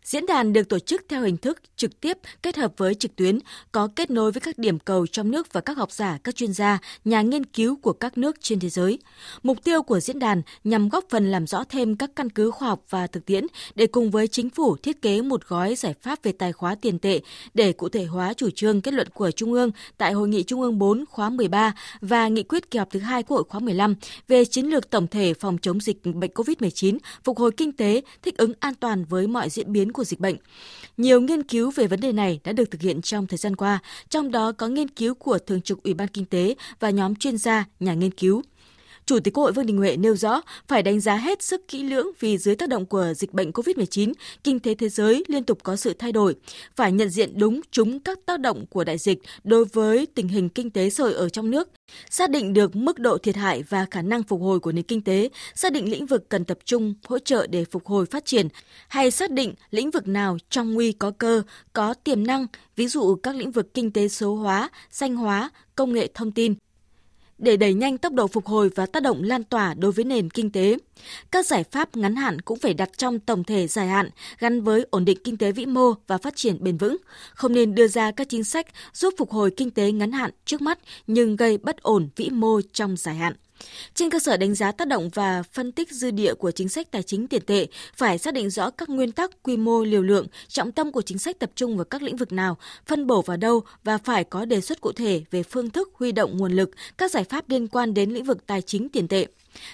Diễn 0.09 0.25
đàn 0.25 0.53
được 0.53 0.69
tổ 0.69 0.79
chức 0.79 1.05
theo 1.09 1.21
hình 1.21 1.38
thức 1.38 1.57
trực 1.79 2.01
tiếp 2.01 2.17
kết 2.43 2.57
hợp 2.57 2.73
với 2.77 2.95
trực 2.95 3.15
tuyến, 3.15 3.39
có 3.71 3.87
kết 3.95 4.11
nối 4.11 4.31
với 4.31 4.41
các 4.41 4.57
điểm 4.57 4.79
cầu 4.79 5.07
trong 5.07 5.31
nước 5.31 5.53
và 5.53 5.61
các 5.61 5.77
học 5.77 5.91
giả, 5.91 6.17
các 6.23 6.35
chuyên 6.35 6.53
gia, 6.53 6.79
nhà 7.05 7.21
nghiên 7.21 7.45
cứu 7.45 7.75
của 7.75 7.93
các 7.93 8.17
nước 8.17 8.35
trên 8.41 8.59
thế 8.59 8.69
giới. 8.69 8.99
Mục 9.43 9.63
tiêu 9.63 9.83
của 9.83 9.99
diễn 9.99 10.19
đàn 10.19 10.41
nhằm 10.63 10.89
góp 10.89 11.05
phần 11.09 11.31
làm 11.31 11.47
rõ 11.47 11.63
thêm 11.63 11.95
các 11.95 12.11
căn 12.15 12.29
cứ 12.29 12.51
khoa 12.51 12.67
học 12.67 12.81
và 12.89 13.07
thực 13.07 13.25
tiễn 13.25 13.47
để 13.75 13.87
cùng 13.87 14.11
với 14.11 14.27
chính 14.27 14.49
phủ 14.49 14.75
thiết 14.75 15.01
kế 15.01 15.21
một 15.21 15.47
gói 15.47 15.75
giải 15.75 15.93
pháp 16.01 16.23
về 16.23 16.31
tài 16.31 16.53
khóa 16.53 16.75
tiền 16.75 16.99
tệ 16.99 17.19
để 17.53 17.73
cụ 17.73 17.89
thể 17.89 18.05
hóa 18.05 18.33
chủ 18.33 18.49
trương 18.55 18.81
kết 18.81 18.93
luận 18.93 19.07
của 19.13 19.31
Trung 19.31 19.53
ương 19.53 19.71
tại 19.97 20.13
Hội 20.13 20.27
nghị 20.27 20.43
Trung 20.43 20.61
ương 20.61 20.79
4 20.79 21.05
khóa 21.09 21.29
13 21.29 21.73
và 22.01 22.27
nghị 22.27 22.43
quyết 22.43 22.71
kỳ 22.71 22.79
họp 22.79 22.89
thứ 22.91 22.99
hai 22.99 23.23
Quốc 23.23 23.37
hội 23.37 23.43
khóa 23.49 23.59
15 23.59 23.95
về 24.27 24.45
chiến 24.45 24.65
lược 24.65 24.89
tổng 24.89 25.07
thể 25.07 25.33
phòng 25.33 25.57
chống 25.61 25.79
dịch 25.79 26.05
bệnh 26.05 26.31
COVID-19, 26.31 26.97
phục 27.23 27.37
hồi 27.39 27.51
kinh 27.51 27.71
tế, 27.71 28.01
thích 28.21 28.37
ứng 28.37 28.53
an 28.59 28.73
toàn 28.75 29.05
với 29.05 29.27
mọi 29.27 29.49
diễn 29.49 29.71
biến 29.71 29.91
của 29.91 30.03
dịch 30.03 30.19
bệnh. 30.19 30.35
Nhiều 30.97 31.21
nghiên 31.21 31.43
cứu 31.43 31.68
về 31.75 31.88
vấn 31.88 31.99
đề 31.99 32.12
này 32.12 32.39
đã 32.43 32.51
được 32.51 32.71
thực 32.71 32.82
hiện 32.82 33.01
trong 33.01 33.27
thời 33.27 33.38
gian 33.38 33.55
qua, 33.55 33.79
trong 34.10 34.32
đó 34.32 34.51
có 34.51 34.67
nghiên 34.67 34.88
cứu 34.88 35.13
của 35.13 35.39
Thường 35.39 35.62
trực 35.62 35.84
Ủy 35.84 35.93
ban 35.93 36.08
Kinh 36.08 36.25
tế 36.25 36.55
và 36.79 36.89
nhóm 36.89 37.15
chuyên 37.15 37.38
gia, 37.38 37.65
nhà 37.79 37.93
nghiên 37.93 38.12
cứu. 38.12 38.41
Chủ 39.09 39.19
tịch 39.19 39.33
Quốc 39.33 39.43
hội 39.43 39.51
Vương 39.51 39.65
Đình 39.65 39.77
Huệ 39.77 39.97
nêu 39.97 40.15
rõ 40.15 40.41
phải 40.67 40.83
đánh 40.83 40.99
giá 40.99 41.15
hết 41.15 41.41
sức 41.41 41.67
kỹ 41.67 41.83
lưỡng 41.83 42.07
vì 42.19 42.37
dưới 42.37 42.55
tác 42.55 42.69
động 42.69 42.85
của 42.85 43.13
dịch 43.15 43.33
bệnh 43.33 43.51
COVID-19, 43.51 44.13
kinh 44.43 44.59
tế 44.59 44.75
thế 44.75 44.89
giới 44.89 45.23
liên 45.27 45.43
tục 45.43 45.59
có 45.63 45.75
sự 45.75 45.93
thay 45.93 46.11
đổi, 46.11 46.35
phải 46.75 46.91
nhận 46.91 47.09
diện 47.09 47.39
đúng 47.39 47.61
chúng 47.71 47.99
các 47.99 48.19
tác 48.25 48.39
động 48.39 48.65
của 48.65 48.83
đại 48.83 48.97
dịch 48.97 49.19
đối 49.43 49.65
với 49.65 50.05
tình 50.15 50.27
hình 50.27 50.49
kinh 50.49 50.69
tế 50.69 50.89
xã 50.89 51.03
hội 51.03 51.13
ở 51.13 51.29
trong 51.29 51.51
nước, 51.51 51.69
xác 52.09 52.29
định 52.29 52.53
được 52.53 52.75
mức 52.75 52.99
độ 52.99 53.17
thiệt 53.17 53.35
hại 53.35 53.63
và 53.63 53.85
khả 53.91 54.01
năng 54.01 54.23
phục 54.23 54.41
hồi 54.41 54.59
của 54.59 54.71
nền 54.71 54.83
kinh 54.83 55.01
tế, 55.01 55.29
xác 55.55 55.73
định 55.73 55.91
lĩnh 55.91 56.05
vực 56.05 56.29
cần 56.29 56.45
tập 56.45 56.57
trung 56.65 56.93
hỗ 57.07 57.19
trợ 57.19 57.47
để 57.47 57.65
phục 57.65 57.85
hồi 57.85 58.05
phát 58.05 58.25
triển, 58.25 58.47
hay 58.87 59.11
xác 59.11 59.31
định 59.31 59.53
lĩnh 59.71 59.91
vực 59.91 60.07
nào 60.07 60.37
trong 60.49 60.73
nguy 60.73 60.91
có 60.91 61.11
cơ, 61.11 61.43
có 61.73 61.93
tiềm 61.93 62.27
năng, 62.27 62.47
ví 62.75 62.87
dụ 62.87 63.15
các 63.15 63.35
lĩnh 63.35 63.51
vực 63.51 63.73
kinh 63.73 63.91
tế 63.91 64.07
số 64.07 64.35
hóa, 64.35 64.69
xanh 64.91 65.15
hóa, 65.15 65.49
công 65.75 65.93
nghệ 65.93 66.07
thông 66.13 66.31
tin, 66.31 66.55
để 67.39 67.58
đẩy 67.58 67.73
nhanh 67.73 67.97
tốc 67.97 68.13
độ 68.13 68.28
phục 68.28 68.45
hồi 68.45 68.69
và 68.75 68.86
tác 68.86 69.04
động 69.04 69.23
lan 69.23 69.43
tỏa 69.43 69.73
đối 69.73 69.91
với 69.91 70.06
nền 70.06 70.30
kinh 70.30 70.52
tế. 70.52 70.78
Các 71.32 71.45
giải 71.45 71.63
pháp 71.63 71.97
ngắn 71.97 72.15
hạn 72.15 72.41
cũng 72.41 72.60
phải 72.60 72.73
đặt 72.73 72.89
trong 72.97 73.19
tổng 73.19 73.43
thể 73.43 73.67
dài 73.67 73.88
hạn 73.88 74.10
gắn 74.39 74.62
với 74.62 74.86
ổn 74.89 75.06
định 75.06 75.17
kinh 75.23 75.38
tế 75.38 75.52
vĩ 75.52 75.65
mô 75.65 75.93
và 76.08 76.17
phát 76.17 76.36
triển 76.36 76.63
bền 76.63 76.78
vững, 76.78 76.97
không 77.34 77.54
nên 77.54 77.75
đưa 77.75 77.88
ra 77.88 78.12
các 78.12 78.30
chính 78.30 78.43
sách 78.43 78.67
giúp 78.93 79.13
phục 79.17 79.32
hồi 79.32 79.52
kinh 79.58 79.71
tế 79.71 79.91
ngắn 79.91 80.12
hạn 80.12 80.32
trước 80.45 80.62
mắt 80.62 80.80
nhưng 81.08 81.36
gây 81.36 81.58
bất 81.58 81.82
ổn 81.82 82.10
vĩ 82.15 82.30
mô 82.30 82.62
trong 82.73 82.97
dài 82.97 83.15
hạn. 83.15 83.34
Trên 83.95 84.09
cơ 84.09 84.19
sở 84.19 84.37
đánh 84.37 84.55
giá 84.55 84.71
tác 84.71 84.87
động 84.87 85.09
và 85.09 85.43
phân 85.43 85.71
tích 85.71 85.91
dư 85.91 86.11
địa 86.11 86.33
của 86.33 86.51
chính 86.51 86.69
sách 86.69 86.91
tài 86.91 87.03
chính 87.03 87.27
tiền 87.27 87.41
tệ, 87.45 87.67
phải 87.95 88.17
xác 88.17 88.33
định 88.33 88.49
rõ 88.49 88.69
các 88.69 88.89
nguyên 88.89 89.11
tắc, 89.11 89.43
quy 89.43 89.57
mô, 89.57 89.83
liều 89.83 90.01
lượng, 90.01 90.27
trọng 90.47 90.71
tâm 90.71 90.91
của 90.91 91.01
chính 91.01 91.17
sách 91.17 91.39
tập 91.39 91.51
trung 91.55 91.77
vào 91.77 91.85
các 91.85 92.01
lĩnh 92.01 92.15
vực 92.15 92.31
nào, 92.31 92.57
phân 92.85 93.07
bổ 93.07 93.21
vào 93.21 93.37
đâu 93.37 93.61
và 93.83 93.97
phải 93.97 94.23
có 94.23 94.45
đề 94.45 94.61
xuất 94.61 94.81
cụ 94.81 94.91
thể 94.91 95.21
về 95.31 95.43
phương 95.43 95.69
thức 95.69 95.91
huy 95.93 96.11
động 96.11 96.37
nguồn 96.37 96.51
lực, 96.51 96.71
các 96.97 97.11
giải 97.11 97.23
pháp 97.23 97.49
liên 97.49 97.67
quan 97.67 97.93
đến 97.93 98.11
lĩnh 98.11 98.23
vực 98.23 98.47
tài 98.47 98.61
chính 98.61 98.89
tiền 98.89 99.07
tệ. 99.07 99.27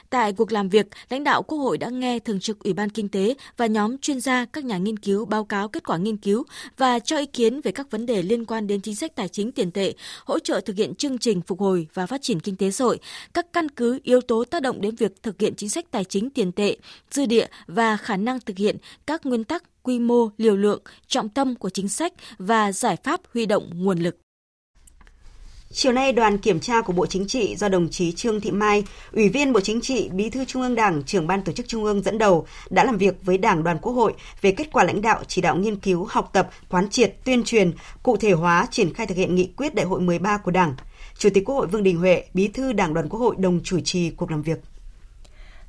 Tại 0.10 0.34
cuộc 0.34 0.52
làm 0.52 0.70
việc, 0.70 0.86
lãnh 1.10 1.24
đạo 1.24 1.44
Quốc 1.44 1.58
hội 1.58 1.78
đã 1.78 1.90
nghe 1.90 2.20
Thường 2.20 2.40
trực 2.40 2.60
Ủy 2.60 2.74
ban 2.74 2.90
Kinh 2.90 3.10
tế 3.10 3.36
và 3.58 3.66
nhóm 3.66 3.98
chuyên 3.98 4.20
gia 4.20 4.46
các 4.46 4.66
nhà 4.66 4.78
nghiên 4.78 5.00
cứu 5.00 5.26
báo 5.26 5.46
cáo 5.46 5.68
kết 5.68 5.84
quả 5.88 5.98
nghiên 5.98 6.18
cứu 6.18 6.44
và 6.78 7.00
cho 7.00 7.18
ý 7.18 7.26
kiến 7.26 7.62
về 7.62 7.72
các 7.72 7.92
vấn 7.92 8.06
đề 8.06 8.22
liên 8.22 8.46
quan 8.46 8.68
đến 8.68 8.82
chính 8.82 8.96
sách 8.96 9.16
tài 9.16 9.28
chính 9.28 9.52
tiền 9.52 9.72
tệ, 9.72 9.94
hỗ 10.26 10.40
trợ 10.40 10.62
thực 10.62 10.76
hiện 10.76 10.96
chương 10.96 11.18
trình 11.18 11.42
phục 11.42 11.60
hồi 11.60 11.88
và 11.94 12.06
phát 12.06 12.22
triển 12.22 12.40
kinh 12.40 12.56
tế 12.56 12.72
xã 12.72 12.86
hội, 12.86 13.00
các 13.34 13.54
căn 13.54 13.70
cứ 13.70 14.00
yếu 14.04 14.22
tố 14.22 14.44
tác 14.44 14.62
động 14.62 14.82
đến 14.82 14.96
việc 14.96 15.24
thực 15.24 15.42
hiện 15.42 15.54
chính 15.56 15.70
sách 15.70 15.86
tài 15.92 16.04
chính 16.04 16.30
tiền 16.30 16.52
tệ, 16.52 16.78
dư 17.12 17.26
địa 17.26 17.48
và 17.68 17.98
khả 17.98 18.18
năng 18.18 18.40
thực 18.40 18.58
hiện 18.58 18.78
các 19.08 19.26
nguyên 19.26 19.44
tắc 19.44 19.64
quy 19.84 20.00
mô, 20.00 20.30
liều 20.38 20.56
lượng, 20.56 20.82
trọng 21.08 21.30
tâm 21.30 21.56
của 21.56 21.70
chính 21.70 21.90
sách 21.90 22.14
và 22.38 22.72
giải 22.72 22.98
pháp 23.04 23.22
huy 23.34 23.46
động 23.46 23.70
nguồn 23.74 24.00
lực. 24.00 24.25
Chiều 25.78 25.92
nay, 25.92 26.12
đoàn 26.12 26.38
kiểm 26.38 26.60
tra 26.60 26.82
của 26.82 26.94
Bộ 26.94 27.06
Chính 27.06 27.28
trị 27.28 27.56
do 27.56 27.70
đồng 27.70 27.90
chí 27.90 28.12
Trương 28.12 28.42
Thị 28.42 28.52
Mai, 28.52 28.84
Ủy 29.12 29.30
viên 29.30 29.54
Bộ 29.54 29.60
Chính 29.60 29.82
trị, 29.82 30.10
Bí 30.14 30.30
thư 30.30 30.46
Trung 30.46 30.62
ương 30.62 30.76
Đảng, 30.76 31.04
trưởng 31.04 31.28
ban 31.28 31.42
tổ 31.42 31.52
chức 31.52 31.68
Trung 31.68 31.84
ương 31.84 32.02
dẫn 32.02 32.18
đầu 32.18 32.48
đã 32.70 32.84
làm 32.84 32.98
việc 32.98 33.16
với 33.22 33.38
Đảng 33.38 33.64
đoàn 33.64 33.78
Quốc 33.82 33.94
hội 33.94 34.14
về 34.42 34.52
kết 34.52 34.72
quả 34.72 34.84
lãnh 34.84 35.02
đạo 35.02 35.24
chỉ 35.28 35.42
đạo 35.42 35.56
nghiên 35.56 35.76
cứu, 35.76 36.08
học 36.10 36.30
tập, 36.34 36.50
quán 36.70 36.90
triệt, 36.90 37.16
tuyên 37.26 37.44
truyền, 37.44 37.72
cụ 38.04 38.18
thể 38.18 38.32
hóa 38.32 38.68
triển 38.72 38.94
khai 38.94 39.08
thực 39.08 39.18
hiện 39.18 39.36
nghị 39.36 39.50
quyết 39.58 39.76
đại 39.76 39.86
hội 39.86 40.02
13 40.02 40.38
của 40.38 40.52
Đảng. 40.52 40.76
Chủ 41.18 41.30
tịch 41.34 41.46
Quốc 41.46 41.56
hội 41.56 41.68
Vương 41.68 41.84
Đình 41.84 41.98
Huệ, 41.98 42.24
Bí 42.34 42.48
thư 42.48 42.74
Đảng 42.74 42.94
đoàn 42.94 43.10
Quốc 43.10 43.20
hội 43.20 43.36
đồng 43.40 43.60
chủ 43.64 43.80
trì 43.80 44.10
cuộc 44.10 44.32
làm 44.32 44.42
việc. 44.42 44.58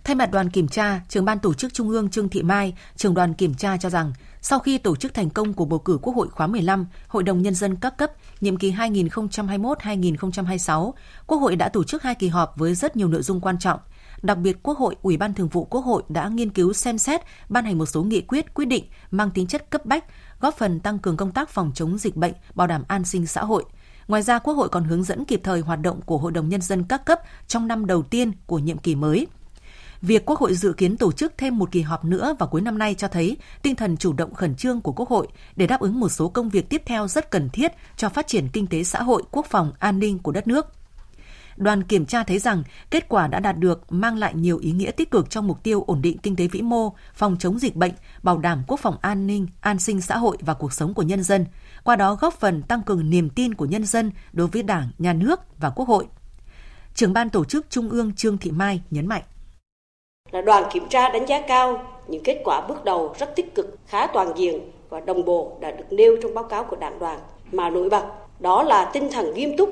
Thay 0.06 0.14
mặt 0.14 0.30
đoàn 0.30 0.50
kiểm 0.50 0.68
tra, 0.68 1.00
trưởng 1.08 1.24
ban 1.24 1.38
tổ 1.38 1.54
chức 1.54 1.74
Trung 1.74 1.90
ương 1.90 2.10
Trương 2.10 2.28
Thị 2.28 2.42
Mai, 2.42 2.74
trưởng 2.96 3.14
đoàn 3.14 3.34
kiểm 3.34 3.54
tra 3.54 3.76
cho 3.76 3.90
rằng, 3.90 4.12
sau 4.40 4.58
khi 4.58 4.78
tổ 4.78 4.96
chức 4.96 5.14
thành 5.14 5.30
công 5.30 5.52
của 5.52 5.64
bầu 5.64 5.78
cử 5.78 5.98
Quốc 6.02 6.16
hội 6.16 6.28
khóa 6.28 6.46
15, 6.46 6.86
Hội 7.08 7.22
đồng 7.22 7.42
Nhân 7.42 7.54
dân 7.54 7.76
các 7.76 7.96
cấp, 7.96 8.12
nhiệm 8.40 8.56
kỳ 8.56 8.72
2021-2026, 8.72 10.92
Quốc 11.26 11.38
hội 11.38 11.56
đã 11.56 11.68
tổ 11.68 11.84
chức 11.84 12.02
hai 12.02 12.14
kỳ 12.14 12.28
họp 12.28 12.56
với 12.56 12.74
rất 12.74 12.96
nhiều 12.96 13.08
nội 13.08 13.22
dung 13.22 13.40
quan 13.40 13.58
trọng. 13.58 13.80
Đặc 14.22 14.38
biệt, 14.38 14.56
Quốc 14.62 14.78
hội, 14.78 14.96
Ủy 15.02 15.16
ban 15.16 15.34
Thường 15.34 15.48
vụ 15.48 15.64
Quốc 15.64 15.80
hội 15.80 16.02
đã 16.08 16.28
nghiên 16.28 16.50
cứu 16.50 16.72
xem 16.72 16.98
xét, 16.98 17.20
ban 17.48 17.64
hành 17.64 17.78
một 17.78 17.86
số 17.86 18.02
nghị 18.02 18.20
quyết, 18.20 18.54
quyết 18.54 18.64
định 18.64 18.84
mang 19.10 19.30
tính 19.30 19.46
chất 19.46 19.70
cấp 19.70 19.86
bách, 19.86 20.04
góp 20.40 20.58
phần 20.58 20.80
tăng 20.80 20.98
cường 20.98 21.16
công 21.16 21.32
tác 21.32 21.50
phòng 21.50 21.70
chống 21.74 21.98
dịch 21.98 22.16
bệnh, 22.16 22.32
bảo 22.54 22.66
đảm 22.66 22.84
an 22.88 23.04
sinh 23.04 23.26
xã 23.26 23.44
hội. 23.44 23.64
Ngoài 24.08 24.22
ra, 24.22 24.38
Quốc 24.38 24.54
hội 24.54 24.68
còn 24.68 24.84
hướng 24.84 25.02
dẫn 25.02 25.24
kịp 25.24 25.40
thời 25.44 25.60
hoạt 25.60 25.80
động 25.80 26.00
của 26.00 26.18
Hội 26.18 26.32
đồng 26.32 26.48
Nhân 26.48 26.62
dân 26.62 26.84
các 26.84 27.04
cấp 27.04 27.20
trong 27.46 27.68
năm 27.68 27.86
đầu 27.86 28.02
tiên 28.02 28.32
của 28.46 28.58
nhiệm 28.58 28.78
kỳ 28.78 28.94
mới– 28.94 29.26
Việc 30.02 30.26
Quốc 30.26 30.38
hội 30.38 30.54
dự 30.54 30.72
kiến 30.72 30.96
tổ 30.96 31.12
chức 31.12 31.32
thêm 31.38 31.58
một 31.58 31.72
kỳ 31.72 31.80
họp 31.80 32.04
nữa 32.04 32.36
vào 32.38 32.48
cuối 32.48 32.60
năm 32.60 32.78
nay 32.78 32.94
cho 32.94 33.08
thấy 33.08 33.36
tinh 33.62 33.76
thần 33.76 33.96
chủ 33.96 34.12
động 34.12 34.34
khẩn 34.34 34.56
trương 34.56 34.80
của 34.80 34.92
Quốc 34.92 35.08
hội 35.08 35.28
để 35.56 35.66
đáp 35.66 35.80
ứng 35.80 36.00
một 36.00 36.08
số 36.08 36.28
công 36.28 36.48
việc 36.48 36.68
tiếp 36.68 36.82
theo 36.86 37.08
rất 37.08 37.30
cần 37.30 37.48
thiết 37.50 37.72
cho 37.96 38.08
phát 38.08 38.26
triển 38.26 38.48
kinh 38.48 38.66
tế 38.66 38.84
xã 38.84 39.02
hội, 39.02 39.22
quốc 39.30 39.46
phòng, 39.46 39.72
an 39.78 39.98
ninh 39.98 40.18
của 40.18 40.32
đất 40.32 40.46
nước. 40.46 40.66
Đoàn 41.56 41.82
kiểm 41.82 42.06
tra 42.06 42.24
thấy 42.24 42.38
rằng 42.38 42.62
kết 42.90 43.08
quả 43.08 43.26
đã 43.26 43.40
đạt 43.40 43.58
được 43.58 43.92
mang 43.92 44.18
lại 44.18 44.34
nhiều 44.34 44.58
ý 44.58 44.72
nghĩa 44.72 44.90
tích 44.90 45.10
cực 45.10 45.30
trong 45.30 45.46
mục 45.46 45.62
tiêu 45.62 45.84
ổn 45.86 46.02
định 46.02 46.18
kinh 46.18 46.36
tế 46.36 46.48
vĩ 46.48 46.62
mô, 46.62 46.92
phòng 47.14 47.36
chống 47.38 47.58
dịch 47.58 47.76
bệnh, 47.76 47.92
bảo 48.22 48.38
đảm 48.38 48.62
quốc 48.66 48.80
phòng 48.80 48.96
an 49.00 49.26
ninh, 49.26 49.46
an 49.60 49.78
sinh 49.78 50.00
xã 50.00 50.16
hội 50.16 50.36
và 50.40 50.54
cuộc 50.54 50.72
sống 50.72 50.94
của 50.94 51.02
nhân 51.02 51.22
dân, 51.22 51.46
qua 51.84 51.96
đó 51.96 52.14
góp 52.14 52.34
phần 52.34 52.62
tăng 52.62 52.82
cường 52.82 53.10
niềm 53.10 53.30
tin 53.30 53.54
của 53.54 53.66
nhân 53.66 53.84
dân 53.84 54.10
đối 54.32 54.46
với 54.46 54.62
Đảng, 54.62 54.88
Nhà 54.98 55.12
nước 55.12 55.40
và 55.58 55.70
Quốc 55.70 55.88
hội. 55.88 56.06
Trưởng 56.94 57.12
ban 57.12 57.30
tổ 57.30 57.44
chức 57.44 57.66
Trung 57.70 57.90
ương 57.90 58.12
Trương 58.12 58.38
Thị 58.38 58.50
Mai 58.50 58.82
nhấn 58.90 59.06
mạnh 59.06 59.22
là 60.30 60.40
đoàn 60.40 60.64
kiểm 60.72 60.88
tra 60.88 61.08
đánh 61.08 61.26
giá 61.26 61.40
cao 61.40 61.82
những 62.06 62.22
kết 62.22 62.40
quả 62.44 62.60
bước 62.60 62.84
đầu 62.84 63.14
rất 63.18 63.36
tích 63.36 63.54
cực, 63.54 63.78
khá 63.86 64.06
toàn 64.06 64.32
diện 64.36 64.70
và 64.88 65.00
đồng 65.00 65.24
bộ 65.24 65.52
đã 65.60 65.70
được 65.70 65.84
nêu 65.90 66.16
trong 66.22 66.34
báo 66.34 66.44
cáo 66.44 66.64
của 66.64 66.76
đảng 66.76 66.98
đoàn 66.98 67.18
mà 67.52 67.70
nổi 67.70 67.88
bật 67.88 68.04
đó 68.40 68.62
là 68.62 68.84
tinh 68.84 69.08
thần 69.12 69.34
nghiêm 69.34 69.56
túc 69.56 69.70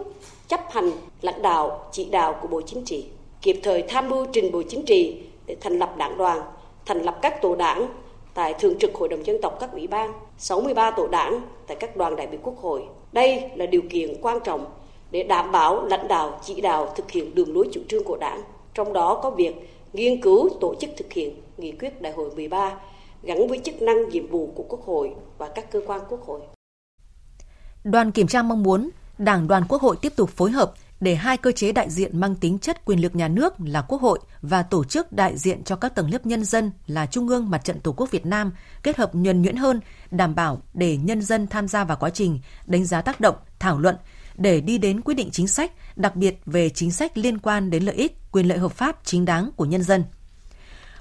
chấp 0.49 0.61
hành 0.71 0.90
lãnh 1.23 1.43
đạo 1.43 1.88
chỉ 1.93 2.05
đạo 2.05 2.38
của 2.43 2.49
Bộ 2.49 2.61
Chính 2.61 2.85
trị, 2.85 3.07
kịp 3.43 3.61
thời 3.62 3.83
tham 3.83 4.09
mưu 4.09 4.27
trình 4.33 4.53
Bộ 4.53 4.62
Chính 4.69 4.85
trị 4.85 5.23
để 5.47 5.57
thành 5.61 5.79
lập 5.79 5.97
đảng 5.97 6.19
đoàn, 6.19 6.40
thành 6.87 7.03
lập 7.03 7.19
các 7.23 7.43
tổ 7.43 7.55
đảng 7.55 7.87
tại 8.35 8.55
Thường 8.55 8.79
trực 8.79 8.95
Hội 8.95 9.09
đồng 9.09 9.27
Dân 9.27 9.40
tộc 9.43 9.57
các 9.61 9.73
ủy 9.73 9.87
ban, 9.87 10.12
63 10.38 10.90
tổ 10.90 11.07
đảng 11.07 11.40
tại 11.67 11.77
các 11.81 11.97
đoàn 11.97 12.17
đại 12.17 12.27
biểu 12.27 12.40
Quốc 12.43 12.59
hội. 12.59 12.85
Đây 13.12 13.51
là 13.55 13.67
điều 13.67 13.83
kiện 13.90 14.21
quan 14.23 14.38
trọng 14.45 14.67
để 15.11 15.23
đảm 15.23 15.53
bảo 15.53 15.85
lãnh 15.87 16.09
đạo 16.09 16.40
chỉ 16.43 16.61
đạo 16.61 16.93
thực 16.97 17.11
hiện 17.11 17.35
đường 17.35 17.55
lối 17.55 17.69
chủ 17.73 17.81
trương 17.88 18.05
của 18.05 18.17
đảng, 18.17 18.43
trong 18.75 18.93
đó 18.93 19.21
có 19.23 19.31
việc 19.31 19.55
nghiên 19.94 20.22
cứu 20.22 20.48
tổ 20.61 20.74
chức 20.80 20.90
thực 20.96 21.12
hiện 21.12 21.40
nghị 21.59 21.72
quyết 21.72 22.02
đại 22.02 22.12
hội 22.12 22.30
13 22.37 22.74
gắn 23.22 23.48
với 23.48 23.61
chức 23.64 23.83
năng 23.83 24.09
nhiệm 24.09 24.26
vụ 24.26 24.52
của 24.54 24.64
Quốc 24.68 24.83
hội 24.85 25.14
và 25.38 25.48
các 25.54 25.70
cơ 25.70 25.80
quan 25.87 26.00
Quốc 26.09 26.26
hội. 26.26 26.40
Đoàn 27.85 28.12
kiểm 28.12 28.26
tra 28.26 28.42
mong 28.42 28.62
muốn 28.62 28.90
Đảng 29.18 29.48
đoàn 29.48 29.64
Quốc 29.68 29.83
hội 29.83 29.96
tiếp 30.02 30.12
tục 30.16 30.30
phối 30.30 30.50
hợp 30.50 30.72
để 31.00 31.14
hai 31.14 31.37
cơ 31.37 31.52
chế 31.52 31.72
đại 31.72 31.90
diện 31.90 32.20
mang 32.20 32.35
tính 32.35 32.59
chất 32.59 32.85
quyền 32.85 33.02
lực 33.02 33.14
nhà 33.14 33.28
nước 33.28 33.54
là 33.64 33.83
Quốc 33.83 34.00
hội 34.00 34.18
và 34.42 34.62
tổ 34.62 34.85
chức 34.85 35.12
đại 35.12 35.38
diện 35.38 35.64
cho 35.64 35.76
các 35.76 35.94
tầng 35.94 36.11
lớp 36.12 36.26
nhân 36.26 36.44
dân 36.44 36.70
là 36.87 37.07
Trung 37.07 37.28
ương 37.28 37.50
Mặt 37.50 37.64
trận 37.64 37.80
Tổ 37.80 37.92
quốc 37.92 38.11
Việt 38.11 38.26
Nam 38.26 38.52
kết 38.83 38.96
hợp 38.96 39.14
nhuần 39.14 39.42
nhuyễn 39.42 39.57
hơn, 39.57 39.80
đảm 40.11 40.35
bảo 40.35 40.62
để 40.74 40.96
nhân 40.96 41.22
dân 41.22 41.46
tham 41.46 41.68
gia 41.68 41.85
vào 41.85 41.96
quá 42.00 42.11
trình 42.11 42.40
đánh 42.66 42.85
giá 42.85 43.02
tác 43.02 43.20
động, 43.20 43.37
thảo 43.59 43.78
luận 43.78 43.96
để 44.35 44.61
đi 44.61 44.79
đến 44.79 45.01
quyết 45.01 45.14
định 45.14 45.31
chính 45.33 45.49
sách, 45.49 45.73
đặc 45.97 46.16
biệt 46.16 46.40
về 46.47 46.70
chính 46.70 46.92
sách 46.92 47.18
liên 47.18 47.38
quan 47.38 47.70
đến 47.70 47.83
lợi 47.83 47.94
ích, 47.94 48.33
quyền 48.33 48.49
lợi 48.49 48.59
hợp 48.59 48.73
pháp 48.73 48.97
chính 49.05 49.25
đáng 49.25 49.51
của 49.57 49.64
nhân 49.64 49.83
dân. 49.83 50.05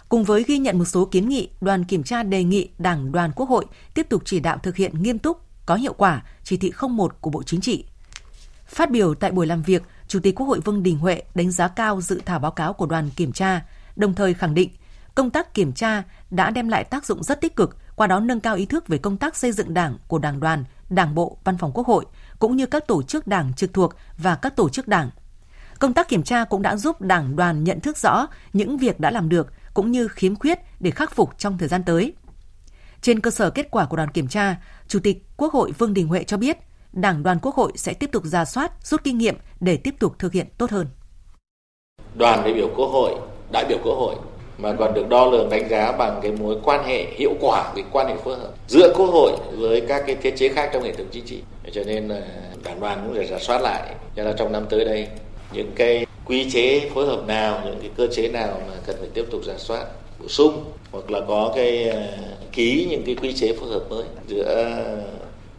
Cùng 0.10 0.24
với 0.24 0.44
ghi 0.44 0.58
nhận 0.58 0.78
một 0.78 0.86
số 0.86 1.06
kiến 1.06 1.30
nghị, 1.30 1.50
đoàn 1.62 1.84
kiểm 1.84 2.04
tra 2.04 2.24
đề 2.24 2.44
nghị 2.44 2.70
Đảng 2.78 3.12
đoàn 3.12 3.32
Quốc 3.36 3.50
hội 3.50 3.66
tiếp 3.94 4.10
tục 4.10 4.22
chỉ 4.26 4.40
đạo 4.40 4.58
thực 4.64 4.76
hiện 4.76 5.04
nghiêm 5.04 5.20
túc, 5.20 5.38
có 5.66 5.76
hiệu 5.76 5.94
quả 5.94 6.24
chỉ 6.44 6.58
thị 6.58 6.72
01 6.90 7.22
của 7.22 7.30
Bộ 7.30 7.44
Chính 7.44 7.62
trị. 7.62 7.86
Phát 8.66 8.92
biểu 8.92 9.16
tại 9.16 9.32
buổi 9.32 9.48
làm 9.48 9.64
việc, 9.64 9.84
Chủ 10.08 10.20
tịch 10.20 10.36
Quốc 10.36 10.48
hội 10.48 10.60
Vương 10.60 10.84
Đình 10.84 10.98
Huệ 10.98 11.24
đánh 11.36 11.52
giá 11.52 11.68
cao 11.68 12.02
dự 12.02 12.22
thảo 12.26 12.40
báo 12.40 12.52
cáo 12.52 12.74
của 12.74 12.86
đoàn 12.86 13.10
kiểm 13.16 13.32
tra, 13.32 13.66
đồng 13.96 14.14
thời 14.14 14.34
khẳng 14.34 14.54
định 14.54 14.70
công 15.16 15.30
tác 15.30 15.54
kiểm 15.54 15.74
tra 15.74 16.04
đã 16.32 16.50
đem 16.50 16.68
lại 16.68 16.84
tác 16.84 17.06
dụng 17.06 17.24
rất 17.24 17.42
tích 17.42 17.56
cực, 17.56 17.78
qua 17.96 18.08
đó 18.08 18.20
nâng 18.20 18.40
cao 18.40 18.56
ý 18.56 18.66
thức 18.66 18.88
về 18.88 18.98
công 18.98 19.18
tác 19.18 19.36
xây 19.36 19.52
dựng 19.52 19.74
Đảng 19.74 19.98
của 20.08 20.20
Đảng 20.20 20.40
đoàn, 20.40 20.64
Đảng 20.90 21.16
bộ, 21.16 21.38
Văn 21.44 21.58
phòng 21.58 21.72
Quốc 21.74 21.88
hội 21.88 22.06
cũng 22.44 22.56
như 22.56 22.66
các 22.66 22.88
tổ 22.88 23.04
chức 23.04 23.28
Đảng 23.28 23.54
trực 23.54 23.74
thuộc 23.74 23.94
và 24.18 24.36
các 24.36 24.56
tổ 24.56 24.70
chức 24.70 24.88
Đảng. 24.88 25.10
Công 25.80 25.94
tác 25.94 26.08
kiểm 26.10 26.24
tra 26.24 26.44
cũng 26.44 26.62
đã 26.62 26.76
giúp 26.76 27.02
Đảng 27.02 27.36
đoàn 27.36 27.64
nhận 27.64 27.80
thức 27.80 27.98
rõ 27.98 28.28
những 28.54 28.78
việc 28.78 29.00
đã 29.00 29.12
làm 29.12 29.30
được 29.30 29.54
cũng 29.74 29.92
như 29.92 30.08
khiếm 30.08 30.36
khuyết 30.36 30.60
để 30.80 30.92
khắc 30.92 31.16
phục 31.16 31.38
trong 31.38 31.58
thời 31.58 31.68
gian 31.68 31.84
tới. 31.84 32.14
Trên 33.02 33.20
cơ 33.20 33.32
sở 33.32 33.50
kết 33.50 33.68
quả 33.72 33.86
của 33.86 33.98
đoàn 33.98 34.12
kiểm 34.12 34.28
tra, 34.28 34.56
Chủ 34.88 35.00
tịch 35.00 35.24
Quốc 35.38 35.54
hội 35.54 35.72
Vương 35.72 35.94
Đình 35.94 36.08
Huệ 36.08 36.24
cho 36.24 36.38
biết, 36.38 36.58
Đảng 36.94 37.24
đoàn 37.24 37.40
Quốc 37.42 37.56
hội 37.56 37.72
sẽ 37.76 37.94
tiếp 37.94 38.12
tục 38.12 38.24
ra 38.26 38.46
soát, 38.46 38.72
rút 38.86 39.04
kinh 39.04 39.18
nghiệm 39.18 39.36
để 39.60 39.78
tiếp 39.78 39.96
tục 40.00 40.16
thực 40.20 40.34
hiện 40.34 40.48
tốt 40.58 40.72
hơn. 40.72 40.88
Đoàn 42.16 42.42
đại 42.44 42.54
biểu 42.54 42.70
Quốc 42.76 42.88
hội, 42.88 43.20
đại 43.52 43.66
biểu 43.70 43.78
Quốc 43.84 43.96
hội 43.96 44.16
mà 44.58 44.74
còn 44.80 44.94
được 44.94 45.10
đo 45.10 45.26
lường 45.26 45.50
đánh 45.50 45.70
giá 45.70 45.92
bằng 45.92 46.20
cái 46.22 46.32
mối 46.32 46.56
quan 46.64 46.84
hệ 46.86 47.06
hiệu 47.16 47.34
quả, 47.42 47.72
cái 47.76 47.84
quan 47.92 48.08
hệ 48.08 48.16
phối 48.24 48.36
hợp 48.36 48.50
giữa 48.68 48.94
quốc 48.98 49.06
hội 49.06 49.32
với 49.58 49.82
các 49.82 50.04
cái 50.08 50.16
thiết 50.16 50.36
chế 50.38 50.50
khác 50.50 50.70
trong 50.74 50.84
hệ 50.84 50.92
thống 50.92 51.08
chính 51.12 51.26
trị. 51.26 51.40
Cho 51.72 51.84
nên 51.84 52.08
là 52.08 52.22
đảng 52.64 52.80
đoàn 52.80 53.04
cũng 53.06 53.16
phải 53.16 53.26
giả 53.26 53.40
soát 53.40 53.62
lại. 53.62 53.82
Cho 54.16 54.24
là 54.24 54.34
trong 54.38 54.52
năm 54.52 54.66
tới 54.70 54.86
đây, 54.86 55.08
những 55.54 55.72
cái 55.76 56.06
quy 56.26 56.52
chế 56.52 56.90
phối 56.94 57.06
hợp 57.06 57.28
nào, 57.28 57.62
những 57.66 57.80
cái 57.82 57.90
cơ 57.98 58.08
chế 58.08 58.28
nào 58.28 58.62
mà 58.68 58.74
cần 58.86 58.96
phải 59.00 59.10
tiếp 59.14 59.26
tục 59.32 59.42
giả 59.46 59.54
soát, 59.58 59.86
bổ 60.20 60.28
sung, 60.28 60.64
hoặc 60.92 61.12
là 61.12 61.20
có 61.28 61.52
cái 61.56 61.90
ờ, 61.90 62.02
ký 62.52 62.88
những 62.90 63.04
cái 63.06 63.16
quy 63.22 63.34
chế 63.34 63.54
phối 63.54 63.70
hợp 63.70 63.84
mới 63.90 64.04
giữa 64.28 64.76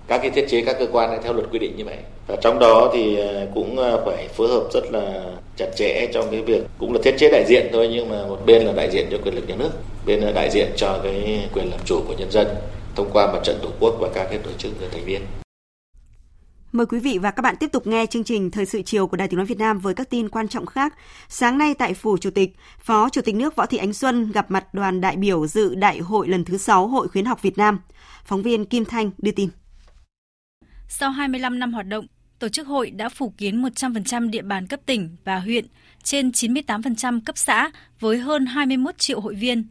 các 0.06 0.18
cái 0.18 0.30
thiết 0.30 0.48
chế 0.48 0.62
các 0.66 0.76
cơ 0.78 0.86
quan 0.92 1.10
này 1.10 1.18
theo 1.22 1.32
luật 1.32 1.46
quy 1.52 1.58
định 1.58 1.76
như 1.76 1.84
vậy 1.84 1.96
và 2.26 2.36
trong 2.36 2.58
đó 2.58 2.90
thì 2.92 3.20
à, 3.20 3.46
cũng 3.54 3.78
à, 3.78 3.92
phải 4.06 4.28
phối 4.28 4.48
hợp 4.48 4.64
rất 4.72 4.92
là 4.92 5.24
chặt 5.56 5.70
chẽ 5.76 6.06
trong 6.14 6.30
cái 6.30 6.42
việc 6.42 6.62
cũng 6.78 6.92
là 6.92 6.98
thiết 7.04 7.14
chế 7.18 7.30
đại 7.30 7.44
diện 7.48 7.66
thôi 7.72 7.88
nhưng 7.92 8.08
mà 8.08 8.26
một 8.26 8.38
bên 8.46 8.62
là 8.62 8.72
đại 8.72 8.90
diện 8.90 9.08
cho 9.10 9.18
quyền 9.24 9.34
lực 9.34 9.48
nhà 9.48 9.56
nước 9.56 9.70
bên 10.06 10.20
là 10.20 10.32
đại 10.32 10.50
diện 10.50 10.70
cho 10.76 10.98
cái 11.02 11.48
quyền 11.54 11.70
làm 11.70 11.80
chủ 11.84 12.00
của 12.08 12.14
nhân 12.18 12.30
dân 12.30 12.46
thông 12.94 13.10
qua 13.12 13.32
mặt 13.32 13.40
trận 13.44 13.58
tổ 13.62 13.68
quốc 13.80 13.94
và 14.00 14.08
các 14.14 14.26
cái 14.30 14.38
tổ 14.38 14.50
chức 14.58 14.72
thành 14.92 15.04
viên 15.04 15.20
Mời 16.72 16.86
quý 16.86 16.98
vị 16.98 17.18
và 17.18 17.30
các 17.30 17.42
bạn 17.42 17.56
tiếp 17.60 17.72
tục 17.72 17.86
nghe 17.86 18.06
chương 18.06 18.24
trình 18.24 18.50
Thời 18.50 18.66
sự 18.66 18.82
chiều 18.82 19.06
của 19.06 19.16
Đài 19.16 19.28
Tiếng 19.28 19.38
Nói 19.38 19.46
Việt 19.46 19.58
Nam 19.58 19.78
với 19.78 19.94
các 19.94 20.10
tin 20.10 20.28
quan 20.28 20.48
trọng 20.48 20.66
khác. 20.66 20.94
Sáng 21.28 21.58
nay 21.58 21.74
tại 21.74 21.94
Phủ 21.94 22.16
Chủ 22.18 22.30
tịch, 22.30 22.56
Phó 22.78 23.08
Chủ 23.08 23.20
tịch 23.22 23.34
nước 23.34 23.56
Võ 23.56 23.66
Thị 23.66 23.78
Ánh 23.78 23.92
Xuân 23.92 24.32
gặp 24.32 24.50
mặt 24.50 24.74
đoàn 24.74 25.00
đại 25.00 25.16
biểu 25.16 25.46
dự 25.46 25.74
Đại 25.74 25.98
hội 25.98 26.28
lần 26.28 26.44
thứ 26.44 26.58
6 26.58 26.86
Hội 26.86 27.08
Khuyến 27.08 27.24
học 27.24 27.42
Việt 27.42 27.58
Nam. 27.58 27.80
Phóng 28.24 28.42
viên 28.42 28.64
Kim 28.64 28.84
Thanh 28.84 29.10
đưa 29.18 29.32
tin. 29.32 29.48
Sau 30.88 31.10
25 31.10 31.58
năm 31.58 31.72
hoạt 31.72 31.86
động, 31.86 32.06
tổ 32.38 32.48
chức 32.48 32.66
hội 32.66 32.90
đã 32.90 33.08
phủ 33.08 33.34
kiến 33.36 33.62
100% 33.62 34.30
địa 34.30 34.42
bàn 34.42 34.66
cấp 34.66 34.80
tỉnh 34.86 35.16
và 35.24 35.38
huyện, 35.38 35.66
trên 36.02 36.30
98% 36.30 37.20
cấp 37.24 37.38
xã 37.38 37.70
với 38.00 38.18
hơn 38.18 38.46
21 38.46 38.98
triệu 38.98 39.20
hội 39.20 39.34
viên. 39.34 39.64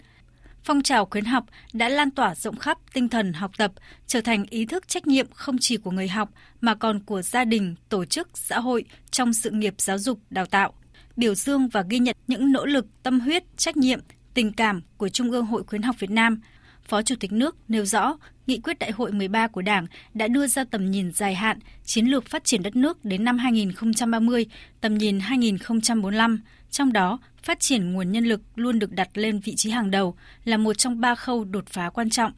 Phong 0.64 0.82
trào 0.82 1.06
khuyến 1.06 1.26
học 1.26 1.46
đã 1.74 1.90
lan 1.90 2.12
tỏa 2.12 2.36
rộng 2.36 2.58
khắp 2.58 2.78
tinh 2.94 3.10
thần 3.10 3.34
học 3.34 3.52
tập, 3.58 3.72
trở 4.08 4.22
thành 4.22 4.46
ý 4.50 4.66
thức 4.66 4.88
trách 4.88 5.08
nhiệm 5.08 5.28
không 5.34 5.58
chỉ 5.58 5.78
của 5.78 5.92
người 5.92 6.08
học 6.08 6.30
mà 6.62 6.76
còn 6.76 7.00
của 7.00 7.22
gia 7.22 7.46
đình, 7.46 7.76
tổ 7.90 8.06
chức, 8.06 8.30
xã 8.34 8.60
hội 8.60 8.86
trong 9.12 9.34
sự 9.34 9.50
nghiệp 9.52 9.74
giáo 9.78 9.98
dục, 9.98 10.20
đào 10.30 10.46
tạo. 10.46 10.74
Biểu 11.16 11.36
dương 11.36 11.68
và 11.68 11.84
ghi 11.90 12.00
nhận 12.00 12.16
những 12.28 12.52
nỗ 12.52 12.66
lực, 12.66 12.86
tâm 13.04 13.20
huyết, 13.20 13.44
trách 13.58 13.78
nhiệm, 13.78 14.00
tình 14.34 14.54
cảm 14.54 14.82
của 14.98 15.10
Trung 15.10 15.32
ương 15.32 15.46
Hội 15.46 15.64
Khuyến 15.64 15.82
học 15.82 15.96
Việt 16.00 16.12
Nam– 16.12 16.42
Phó 16.88 17.02
Chủ 17.02 17.16
tịch 17.20 17.32
nước 17.32 17.56
nêu 17.68 17.86
rõ, 17.86 18.18
Nghị 18.48 18.60
quyết 18.60 18.80
Đại 18.80 18.92
hội 18.92 19.12
13 19.12 19.48
của 19.48 19.62
Đảng 19.62 19.86
đã 20.14 20.28
đưa 20.28 20.48
ra 20.48 20.64
tầm 20.72 20.92
nhìn 20.92 21.12
dài 21.12 21.36
hạn, 21.36 21.60
chiến 21.86 22.06
lược 22.06 22.26
phát 22.26 22.44
triển 22.44 22.64
đất 22.64 22.76
nước 22.76 23.06
đến 23.06 23.24
năm 23.24 23.38
2030, 23.38 24.46
tầm 24.82 24.98
nhìn 24.98 25.20
2045. 25.20 26.42
Trong 26.72 26.94
đó, 26.94 27.20
phát 27.44 27.60
triển 27.60 27.94
nguồn 27.94 28.12
nhân 28.12 28.26
lực 28.26 28.42
luôn 28.56 28.80
được 28.80 28.92
đặt 28.92 29.10
lên 29.14 29.40
vị 29.40 29.54
trí 29.56 29.70
hàng 29.72 29.92
đầu, 29.92 30.16
là 30.46 30.58
một 30.58 30.74
trong 30.74 31.02
ba 31.02 31.16
khâu 31.16 31.44
đột 31.44 31.68
phá 31.68 31.90
quan 31.90 32.10
trọng. 32.10 32.32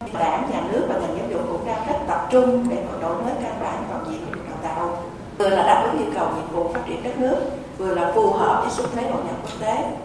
Đảng, 0.00 0.50
nhà 0.50 0.60
nước 0.72 0.86
và 0.88 1.00
ngành 1.00 1.18
giáo 1.18 1.28
dục 1.30 1.42
cũng 1.50 1.66
đang 1.66 1.86
rất 1.86 1.98
tập 2.08 2.28
trung 2.32 2.66
để 2.70 2.84
đổi 3.00 3.22
mới 3.22 3.34
căn 3.42 3.60
bản 3.60 3.84
toàn 3.88 4.04
diện 4.10 4.20
của 4.34 4.40
đào 4.48 4.58
tạo, 4.62 5.10
vừa 5.38 5.48
là 5.48 5.66
đáp 5.66 5.88
ứng 5.92 6.02
yêu 6.02 6.12
cầu 6.14 6.36
nhiệm 6.36 6.52
vụ 6.52 6.72
phát 6.72 6.80
triển 6.88 7.02
đất 7.02 7.18
nước, 7.18 7.50
vừa 7.78 7.94
là 7.94 8.12
phù 8.14 8.32
hợp 8.32 8.60
với 8.60 8.70
xu 8.76 8.94
thế 8.94 9.10
hội 9.10 9.24
nhập 9.24 9.36
quốc 9.42 9.60
tế. 9.60 9.96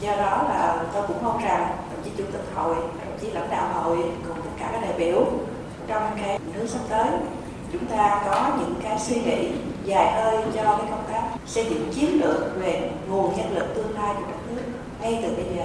Do 0.00 0.16
đó 0.16 0.42
là 0.48 0.84
tôi 0.92 1.06
cũng 1.08 1.22
mong 1.22 1.42
rằng 1.44 1.76
đồng 1.92 2.04
chí 2.04 2.10
chủ 2.16 2.24
tịch 2.32 2.44
hội 2.54 2.76
chí 3.24 3.30
lãnh 3.30 3.50
đạo 3.50 3.82
hội 3.82 3.96
cùng 4.28 4.43
biểu 4.98 5.24
trong 5.86 6.02
cái 6.16 6.38
nước 6.54 6.66
sắp 6.68 6.80
tới. 6.88 7.08
Chúng 7.72 7.86
ta 7.86 8.22
có 8.26 8.50
những 8.58 8.74
cái 8.82 8.98
suy 8.98 9.16
nghĩ 9.16 9.48
dài 9.84 10.12
hơi 10.12 10.38
cho 10.54 10.62
cái 10.62 10.86
công 10.90 11.04
tác 11.12 11.22
xây 11.46 11.64
dựng 11.64 11.92
chiến 11.94 12.20
lược 12.20 12.60
về 12.60 12.90
nguồn 13.08 13.36
nhân 13.36 13.54
lực 13.54 13.74
tương 13.74 13.94
lai 13.94 14.14
của 14.14 14.22
đất 14.30 14.38
nước 14.48 14.62
ngay 15.00 15.20
từ 15.22 15.34
bây 15.36 15.56
giờ. 15.56 15.64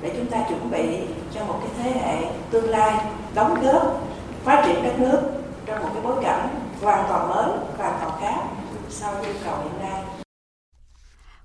Để 0.00 0.12
chúng 0.16 0.26
ta 0.26 0.38
chuẩn 0.48 0.70
bị 0.70 0.98
cho 1.34 1.44
một 1.44 1.54
cái 1.60 1.70
thế 1.78 2.00
hệ 2.00 2.30
tương 2.50 2.70
lai 2.70 2.94
đóng 3.34 3.62
góp 3.62 4.00
phát 4.44 4.62
triển 4.66 4.82
đất 4.82 4.98
nước 4.98 5.20
trong 5.66 5.82
một 5.82 5.88
cái 5.94 6.02
bối 6.02 6.16
cảnh 6.22 6.48
hoàn 6.82 7.04
toàn 7.08 7.28
mới 7.28 7.48
hoàn 7.78 7.98
toàn 8.00 8.12
khác 8.20 8.42
sau 8.90 9.12
yêu 9.24 9.34
cầu 9.44 9.54
hiện 9.62 9.90
nay. 9.90 10.01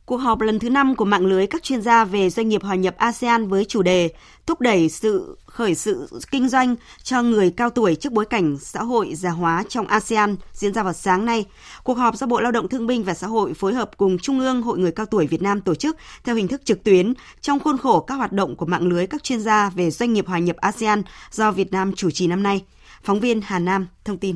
Cuộc 0.08 0.17
họp 0.17 0.41
lần 0.41 0.60
thứ 0.60 0.70
5 0.70 0.96
của 0.96 1.06
mạng 1.06 1.26
lưới 1.26 1.48
các 1.48 1.63
chuyên 1.63 1.82
gia 1.82 2.06
về 2.06 2.30
doanh 2.30 2.50
nghiệp 2.50 2.63
hòa 2.63 2.76
nhập 2.76 2.96
ASEAN 2.98 3.48
với 3.48 3.65
chủ 3.65 3.82
đề 3.82 4.10
thúc 4.46 4.62
đẩy 4.62 4.89
sự, 4.89 5.38
khởi 5.46 5.76
sự 5.76 6.08
kinh 6.32 6.50
doanh 6.50 6.76
cho 7.04 7.22
người 7.22 7.52
cao 7.58 7.70
tuổi 7.70 7.96
trước 7.96 8.13
bối 8.13 8.26
cảnh 8.26 8.58
xã 8.62 8.84
hội 8.84 9.15
già 9.15 9.30
hóa 9.30 9.63
trong 9.70 9.88
ASEAN 9.88 10.36
diễn 10.54 10.74
ra 10.74 10.84
vào 10.84 10.93
sáng 10.93 11.26
nay. 11.26 11.46
Cuộc 11.84 11.98
họp 11.98 12.15
do 12.15 12.28
Bộ 12.28 12.39
Lao 12.41 12.52
động 12.52 12.67
Thương 12.67 12.88
binh 12.88 13.04
và 13.04 13.13
Xã 13.13 13.28
hội 13.28 13.54
phối 13.54 13.74
hợp 13.74 13.91
cùng 13.98 14.17
Trung 14.17 14.39
ương 14.39 14.62
Hội 14.62 14.80
người 14.80 14.91
cao 14.91 15.06
tuổi 15.06 15.28
Việt 15.28 15.41
Nam 15.41 15.62
tổ 15.62 15.76
chức 15.76 15.98
theo 16.24 16.36
hình 16.36 16.48
thức 16.48 16.62
trực 16.65 16.84
tuyến 16.84 17.13
trong 17.41 17.60
khuôn 17.60 17.78
khổ 17.78 18.00
các 18.00 18.15
hoạt 18.15 18.32
động 18.32 18.56
của 18.56 18.65
mạng 18.65 18.88
lưới 18.88 19.08
các 19.08 19.24
chuyên 19.24 19.39
gia 19.39 19.70
về 19.70 19.91
doanh 19.91 20.13
nghiệp 20.13 20.28
hòa 20.28 20.39
nhập 20.39 20.56
ASEAN 20.58 21.04
do 21.32 21.52
Việt 21.52 21.72
Nam 21.72 21.93
chủ 21.96 22.12
trì 22.12 22.28
năm 22.28 22.43
nay. 22.43 22.62
Phóng 23.04 23.20
viên 23.20 23.41
Hà 23.41 23.60
Nam 23.60 23.88
thông 24.06 24.17
tin. 24.17 24.36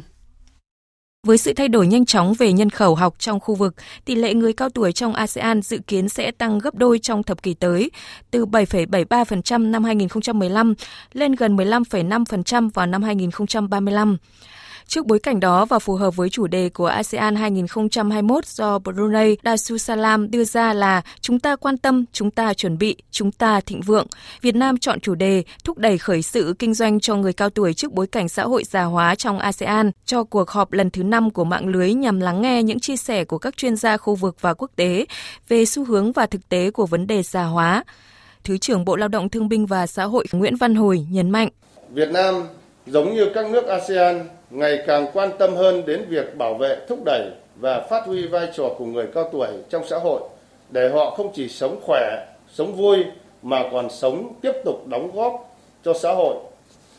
Với 1.27 1.37
sự 1.37 1.53
thay 1.53 1.67
đổi 1.67 1.87
nhanh 1.87 2.05
chóng 2.05 2.33
về 2.33 2.53
nhân 2.53 2.69
khẩu 2.69 2.95
học 2.95 3.15
trong 3.19 3.39
khu 3.39 3.55
vực, 3.55 3.75
tỷ 4.05 4.15
lệ 4.15 4.33
người 4.33 4.53
cao 4.53 4.69
tuổi 4.69 4.91
trong 4.91 5.13
ASEAN 5.13 5.61
dự 5.61 5.79
kiến 5.87 6.09
sẽ 6.09 6.31
tăng 6.31 6.59
gấp 6.59 6.75
đôi 6.75 6.99
trong 6.99 7.23
thập 7.23 7.43
kỷ 7.43 7.53
tới, 7.53 7.91
từ 8.31 8.45
7,73% 8.45 9.71
năm 9.71 9.83
2015 9.83 10.73
lên 11.13 11.35
gần 11.35 11.55
15,5% 11.55 12.69
vào 12.73 12.85
năm 12.85 13.03
2035. 13.03 14.17
Trước 14.91 15.05
bối 15.05 15.19
cảnh 15.19 15.39
đó 15.39 15.65
và 15.65 15.79
phù 15.79 15.95
hợp 15.95 16.15
với 16.15 16.29
chủ 16.29 16.47
đề 16.47 16.69
của 16.69 16.85
ASEAN 16.85 17.35
2021 17.35 18.45
do 18.45 18.79
Brunei 18.79 19.37
Darussalam 19.43 20.31
đưa 20.31 20.43
ra 20.43 20.73
là 20.73 21.01
chúng 21.21 21.39
ta 21.39 21.55
quan 21.55 21.77
tâm, 21.77 22.05
chúng 22.13 22.31
ta 22.31 22.53
chuẩn 22.53 22.77
bị, 22.77 22.95
chúng 23.11 23.31
ta 23.31 23.61
thịnh 23.61 23.81
vượng. 23.81 24.07
Việt 24.41 24.55
Nam 24.55 24.77
chọn 24.77 24.99
chủ 24.99 25.15
đề 25.15 25.43
thúc 25.63 25.77
đẩy 25.77 25.97
khởi 25.97 26.21
sự 26.21 26.55
kinh 26.59 26.73
doanh 26.73 26.99
cho 26.99 27.15
người 27.15 27.33
cao 27.33 27.49
tuổi 27.49 27.73
trước 27.73 27.91
bối 27.93 28.07
cảnh 28.07 28.29
xã 28.29 28.43
hội 28.43 28.63
già 28.63 28.83
hóa 28.83 29.15
trong 29.15 29.39
ASEAN 29.39 29.91
cho 30.05 30.23
cuộc 30.23 30.49
họp 30.49 30.71
lần 30.71 30.89
thứ 30.89 31.03
5 31.03 31.29
của 31.29 31.43
mạng 31.43 31.67
lưới 31.67 31.93
nhằm 31.93 32.19
lắng 32.19 32.41
nghe 32.41 32.63
những 32.63 32.79
chia 32.79 32.97
sẻ 32.97 33.25
của 33.25 33.37
các 33.37 33.57
chuyên 33.57 33.75
gia 33.75 33.97
khu 33.97 34.15
vực 34.15 34.35
và 34.41 34.53
quốc 34.53 34.71
tế 34.75 35.05
về 35.47 35.65
xu 35.65 35.85
hướng 35.85 36.11
và 36.11 36.25
thực 36.25 36.49
tế 36.49 36.71
của 36.71 36.85
vấn 36.85 37.07
đề 37.07 37.23
già 37.23 37.43
hóa. 37.43 37.83
Thứ 38.43 38.57
trưởng 38.57 38.85
Bộ 38.85 38.95
Lao 38.95 39.09
động 39.09 39.29
Thương 39.29 39.49
binh 39.49 39.65
và 39.65 39.87
Xã 39.87 40.03
hội 40.03 40.25
Nguyễn 40.31 40.55
Văn 40.55 40.75
Hồi 40.75 41.05
nhấn 41.11 41.29
mạnh. 41.29 41.49
Việt 41.89 42.09
Nam 42.11 42.47
giống 42.87 43.15
như 43.15 43.31
các 43.33 43.51
nước 43.51 43.65
ASEAN 43.67 44.27
ngày 44.51 44.83
càng 44.87 45.07
quan 45.13 45.29
tâm 45.39 45.55
hơn 45.55 45.85
đến 45.85 46.05
việc 46.09 46.37
bảo 46.37 46.53
vệ, 46.53 46.77
thúc 46.89 46.99
đẩy 47.05 47.31
và 47.55 47.87
phát 47.89 48.05
huy 48.05 48.27
vai 48.27 48.47
trò 48.55 48.63
của 48.77 48.85
người 48.85 49.07
cao 49.13 49.29
tuổi 49.31 49.47
trong 49.69 49.83
xã 49.89 49.97
hội 49.97 50.21
để 50.71 50.89
họ 50.89 51.15
không 51.17 51.31
chỉ 51.35 51.47
sống 51.47 51.79
khỏe, 51.83 52.27
sống 52.53 52.75
vui 52.75 52.97
mà 53.41 53.63
còn 53.71 53.89
sống 53.89 54.33
tiếp 54.41 54.51
tục 54.65 54.87
đóng 54.87 55.11
góp 55.15 55.55
cho 55.83 55.93
xã 56.01 56.13
hội. 56.13 56.35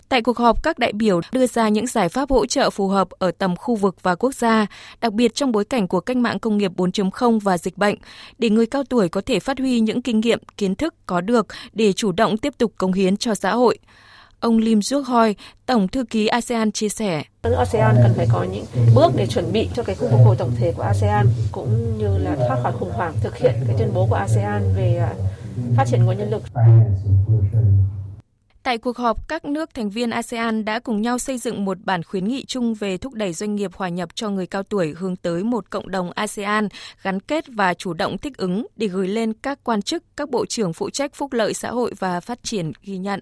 Tại 0.09 0.23
cuộc 0.23 0.39
họp, 0.39 0.63
các 0.63 0.79
đại 0.79 0.93
biểu 0.93 1.21
đưa 1.33 1.47
ra 1.47 1.69
những 1.69 1.87
giải 1.87 2.09
pháp 2.09 2.31
hỗ 2.31 2.47
trợ 2.47 2.71
phù 2.71 2.89
hợp 2.89 3.09
ở 3.11 3.31
tầm 3.31 3.57
khu 3.57 3.75
vực 3.75 3.97
và 4.03 4.15
quốc 4.15 4.35
gia, 4.35 4.67
đặc 5.01 5.13
biệt 5.13 5.35
trong 5.35 5.53
bối 5.53 5.65
cảnh 5.65 5.89
của 5.89 6.01
cách 6.01 6.17
mạng 6.17 6.39
công 6.39 6.59
nghiệp 6.59 6.73
4.0 6.77 7.39
và 7.39 7.59
dịch 7.59 7.79
bệnh, 7.79 7.97
để 8.39 8.51
người 8.51 8.67
cao 8.67 8.85
tuổi 8.85 9.09
có 9.09 9.21
thể 9.27 9.41
phát 9.41 9.59
huy 9.59 9.81
những 9.81 10.03
kinh 10.03 10.21
nghiệm, 10.21 10.39
kiến 10.57 10.75
thức 10.75 10.95
có 11.07 11.21
được 11.21 11.47
để 11.73 11.93
chủ 11.93 12.13
động 12.13 12.39
tiếp 12.39 12.55
tục 12.59 12.73
cống 12.79 12.93
hiến 12.93 13.17
cho 13.17 13.35
xã 13.35 13.55
hội. 13.55 13.79
Ông 14.43 14.59
Lim 14.59 14.83
Duok 14.83 15.07
Hoi, 15.07 15.35
Tổng 15.67 15.89
thư 15.89 16.05
ký 16.05 16.27
ASEAN 16.27 16.73
chia 16.73 16.89
sẻ. 16.89 17.23
ASEAN 17.43 17.97
cần 18.03 18.13
phải 18.17 18.27
có 18.33 18.45
những 18.53 18.65
bước 18.95 19.13
để 19.17 19.27
chuẩn 19.27 19.53
bị 19.53 19.69
cho 19.75 19.83
cái 19.83 19.97
khu 19.97 20.09
phục 20.11 20.21
hồi 20.25 20.37
tổng 20.39 20.53
thể 20.59 20.73
của 20.77 20.83
ASEAN 20.83 21.27
cũng 21.53 21.99
như 21.99 22.19
là 22.19 22.37
thoát 22.37 22.59
khỏi 22.63 22.73
khủng 22.73 22.91
hoảng, 22.91 23.15
thực 23.23 23.37
hiện 23.37 23.55
cái 23.67 23.77
tuyên 23.79 23.91
bố 23.95 24.07
của 24.11 24.15
ASEAN 24.15 24.75
về 24.77 24.97
à, 24.97 25.15
phát 25.77 25.85
triển 25.91 26.05
nguồn 26.05 26.19
nhân 26.19 26.31
lực. 26.31 26.43
Tại 28.63 28.79
cuộc 28.79 28.97
họp, 28.97 29.29
các 29.29 29.45
nước 29.45 29.75
thành 29.75 29.91
viên 29.91 30.11
ASEAN 30.11 30.65
đã 30.65 30.79
cùng 30.79 31.03
nhau 31.03 31.19
xây 31.19 31.39
dựng 31.39 31.65
một 31.65 31.79
bản 31.85 32.03
khuyến 32.03 32.29
nghị 32.29 32.45
chung 32.45 32.75
về 32.75 32.97
thúc 32.99 33.15
đẩy 33.15 33.33
doanh 33.33 33.55
nghiệp 33.55 33.71
hòa 33.75 33.89
nhập 33.89 34.09
cho 34.15 34.31
người 34.31 34.47
cao 34.47 34.63
tuổi 34.63 34.95
hướng 34.99 35.17
tới 35.17 35.45
một 35.45 35.71
cộng 35.71 35.91
đồng 35.91 36.11
ASEAN 36.11 36.69
gắn 37.03 37.21
kết 37.21 37.45
và 37.49 37.75
chủ 37.75 37.93
động 37.93 38.19
thích 38.19 38.37
ứng 38.37 38.67
để 38.77 38.87
gửi 38.87 39.09
lên 39.09 39.33
các 39.33 39.59
quan 39.65 39.83
chức, 39.83 40.05
các 40.17 40.31
bộ 40.31 40.47
trưởng 40.47 40.73
phụ 40.73 40.91
trách 40.91 41.15
phúc 41.15 41.33
lợi 41.33 41.55
xã 41.55 41.71
hội 41.71 41.93
và 41.99 42.21
phát 42.21 42.43
triển 42.43 42.73
ghi 42.83 42.99
nhận. 42.99 43.21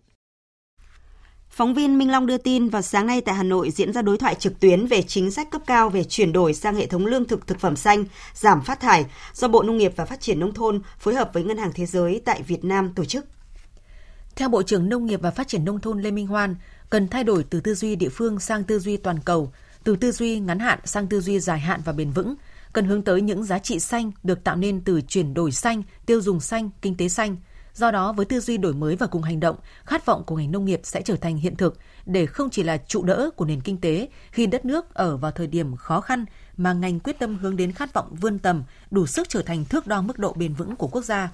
Phóng 1.50 1.74
viên 1.74 1.98
Minh 1.98 2.10
Long 2.10 2.26
đưa 2.26 2.38
tin 2.38 2.68
vào 2.68 2.82
sáng 2.82 3.06
nay 3.06 3.20
tại 3.20 3.34
Hà 3.34 3.42
Nội 3.42 3.70
diễn 3.70 3.92
ra 3.92 4.02
đối 4.02 4.18
thoại 4.18 4.34
trực 4.34 4.60
tuyến 4.60 4.86
về 4.86 5.02
chính 5.02 5.30
sách 5.30 5.50
cấp 5.50 5.62
cao 5.66 5.90
về 5.90 6.04
chuyển 6.04 6.32
đổi 6.32 6.54
sang 6.54 6.74
hệ 6.74 6.86
thống 6.86 7.06
lương 7.06 7.24
thực 7.24 7.46
thực 7.46 7.60
phẩm 7.60 7.76
xanh, 7.76 8.04
giảm 8.34 8.62
phát 8.62 8.80
thải 8.80 9.06
do 9.34 9.48
Bộ 9.48 9.62
Nông 9.62 9.76
nghiệp 9.76 9.92
và 9.96 10.04
Phát 10.04 10.20
triển 10.20 10.40
Nông 10.40 10.54
thôn 10.54 10.82
phối 10.98 11.14
hợp 11.14 11.30
với 11.32 11.42
Ngân 11.42 11.58
hàng 11.58 11.70
Thế 11.74 11.86
giới 11.86 12.22
tại 12.24 12.42
Việt 12.42 12.64
Nam 12.64 12.92
tổ 12.94 13.04
chức. 13.04 13.26
Theo 14.36 14.48
Bộ 14.48 14.62
trưởng 14.62 14.88
Nông 14.88 15.06
nghiệp 15.06 15.20
và 15.22 15.30
Phát 15.30 15.48
triển 15.48 15.64
Nông 15.64 15.80
thôn 15.80 16.02
Lê 16.02 16.10
Minh 16.10 16.26
Hoan, 16.26 16.56
cần 16.90 17.08
thay 17.08 17.24
đổi 17.24 17.44
từ 17.50 17.60
tư 17.60 17.74
duy 17.74 17.96
địa 17.96 18.08
phương 18.08 18.40
sang 18.40 18.64
tư 18.64 18.78
duy 18.78 18.96
toàn 18.96 19.18
cầu, 19.24 19.52
từ 19.84 19.96
tư 19.96 20.12
duy 20.12 20.40
ngắn 20.40 20.58
hạn 20.58 20.78
sang 20.84 21.06
tư 21.06 21.20
duy 21.20 21.40
dài 21.40 21.60
hạn 21.60 21.80
và 21.84 21.92
bền 21.92 22.10
vững, 22.10 22.34
cần 22.72 22.84
hướng 22.84 23.02
tới 23.02 23.20
những 23.20 23.44
giá 23.44 23.58
trị 23.58 23.80
xanh 23.80 24.12
được 24.22 24.44
tạo 24.44 24.56
nên 24.56 24.80
từ 24.80 25.00
chuyển 25.00 25.34
đổi 25.34 25.52
xanh, 25.52 25.82
tiêu 26.06 26.20
dùng 26.20 26.40
xanh, 26.40 26.70
kinh 26.82 26.96
tế 26.96 27.08
xanh. 27.08 27.36
Do 27.74 27.90
đó, 27.90 28.12
với 28.12 28.26
tư 28.26 28.40
duy 28.40 28.56
đổi 28.56 28.74
mới 28.74 28.96
và 28.96 29.06
cùng 29.06 29.22
hành 29.22 29.40
động, 29.40 29.56
khát 29.84 30.06
vọng 30.06 30.24
của 30.26 30.36
ngành 30.36 30.52
nông 30.52 30.64
nghiệp 30.64 30.80
sẽ 30.82 31.02
trở 31.02 31.16
thành 31.16 31.36
hiện 31.36 31.56
thực 31.56 31.78
để 32.06 32.26
không 32.26 32.50
chỉ 32.50 32.62
là 32.62 32.76
trụ 32.76 33.02
đỡ 33.02 33.30
của 33.36 33.44
nền 33.44 33.60
kinh 33.60 33.80
tế 33.80 34.08
khi 34.30 34.46
đất 34.46 34.64
nước 34.64 34.94
ở 34.94 35.16
vào 35.16 35.30
thời 35.30 35.46
điểm 35.46 35.76
khó 35.76 36.00
khăn 36.00 36.24
mà 36.56 36.72
ngành 36.72 37.00
quyết 37.00 37.18
tâm 37.18 37.38
hướng 37.38 37.56
đến 37.56 37.72
khát 37.72 37.94
vọng 37.94 38.14
vươn 38.20 38.38
tầm, 38.38 38.62
đủ 38.90 39.06
sức 39.06 39.28
trở 39.28 39.42
thành 39.42 39.64
thước 39.64 39.86
đo 39.86 40.02
mức 40.02 40.18
độ 40.18 40.32
bền 40.32 40.54
vững 40.54 40.76
của 40.76 40.88
quốc 40.88 41.04
gia. 41.04 41.30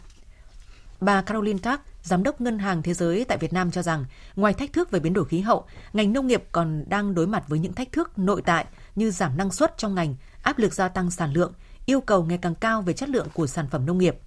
Bà 1.01 1.23
Caroline 1.23 1.59
Tack, 1.59 1.83
Giám 2.03 2.23
đốc 2.23 2.41
Ngân 2.41 2.59
hàng 2.59 2.83
Thế 2.83 2.95
giới 2.95 3.25
tại 3.25 3.39
Việt 3.39 3.53
Nam 3.53 3.71
cho 3.71 3.83
rằng, 3.83 4.05
ngoài 4.37 4.55
thách 4.55 4.73
thức 4.73 4.91
về 4.91 5.01
biến 5.01 5.13
đổi 5.13 5.25
khí 5.25 5.41
hậu, 5.41 5.65
ngành 5.93 6.13
nông 6.13 6.27
nghiệp 6.27 6.45
còn 6.53 6.85
đang 6.89 7.15
đối 7.15 7.27
mặt 7.27 7.45
với 7.49 7.59
những 7.59 7.73
thách 7.73 7.93
thức 7.93 8.19
nội 8.19 8.43
tại 8.43 8.65
như 8.95 9.11
giảm 9.11 9.37
năng 9.37 9.51
suất 9.51 9.79
trong 9.79 9.95
ngành, 9.95 10.15
áp 10.43 10.59
lực 10.59 10.75
gia 10.75 10.89
tăng 10.89 11.11
sản 11.11 11.33
lượng, 11.33 11.53
yêu 11.87 12.01
cầu 12.01 12.25
ngày 12.25 12.39
càng 12.39 12.55
cao 12.55 12.83
về 12.83 12.93
chất 12.93 13.09
lượng 13.09 13.27
của 13.35 13.47
sản 13.47 13.67
phẩm 13.71 13.87
nông 13.87 13.99
nghiệp. 13.99 14.19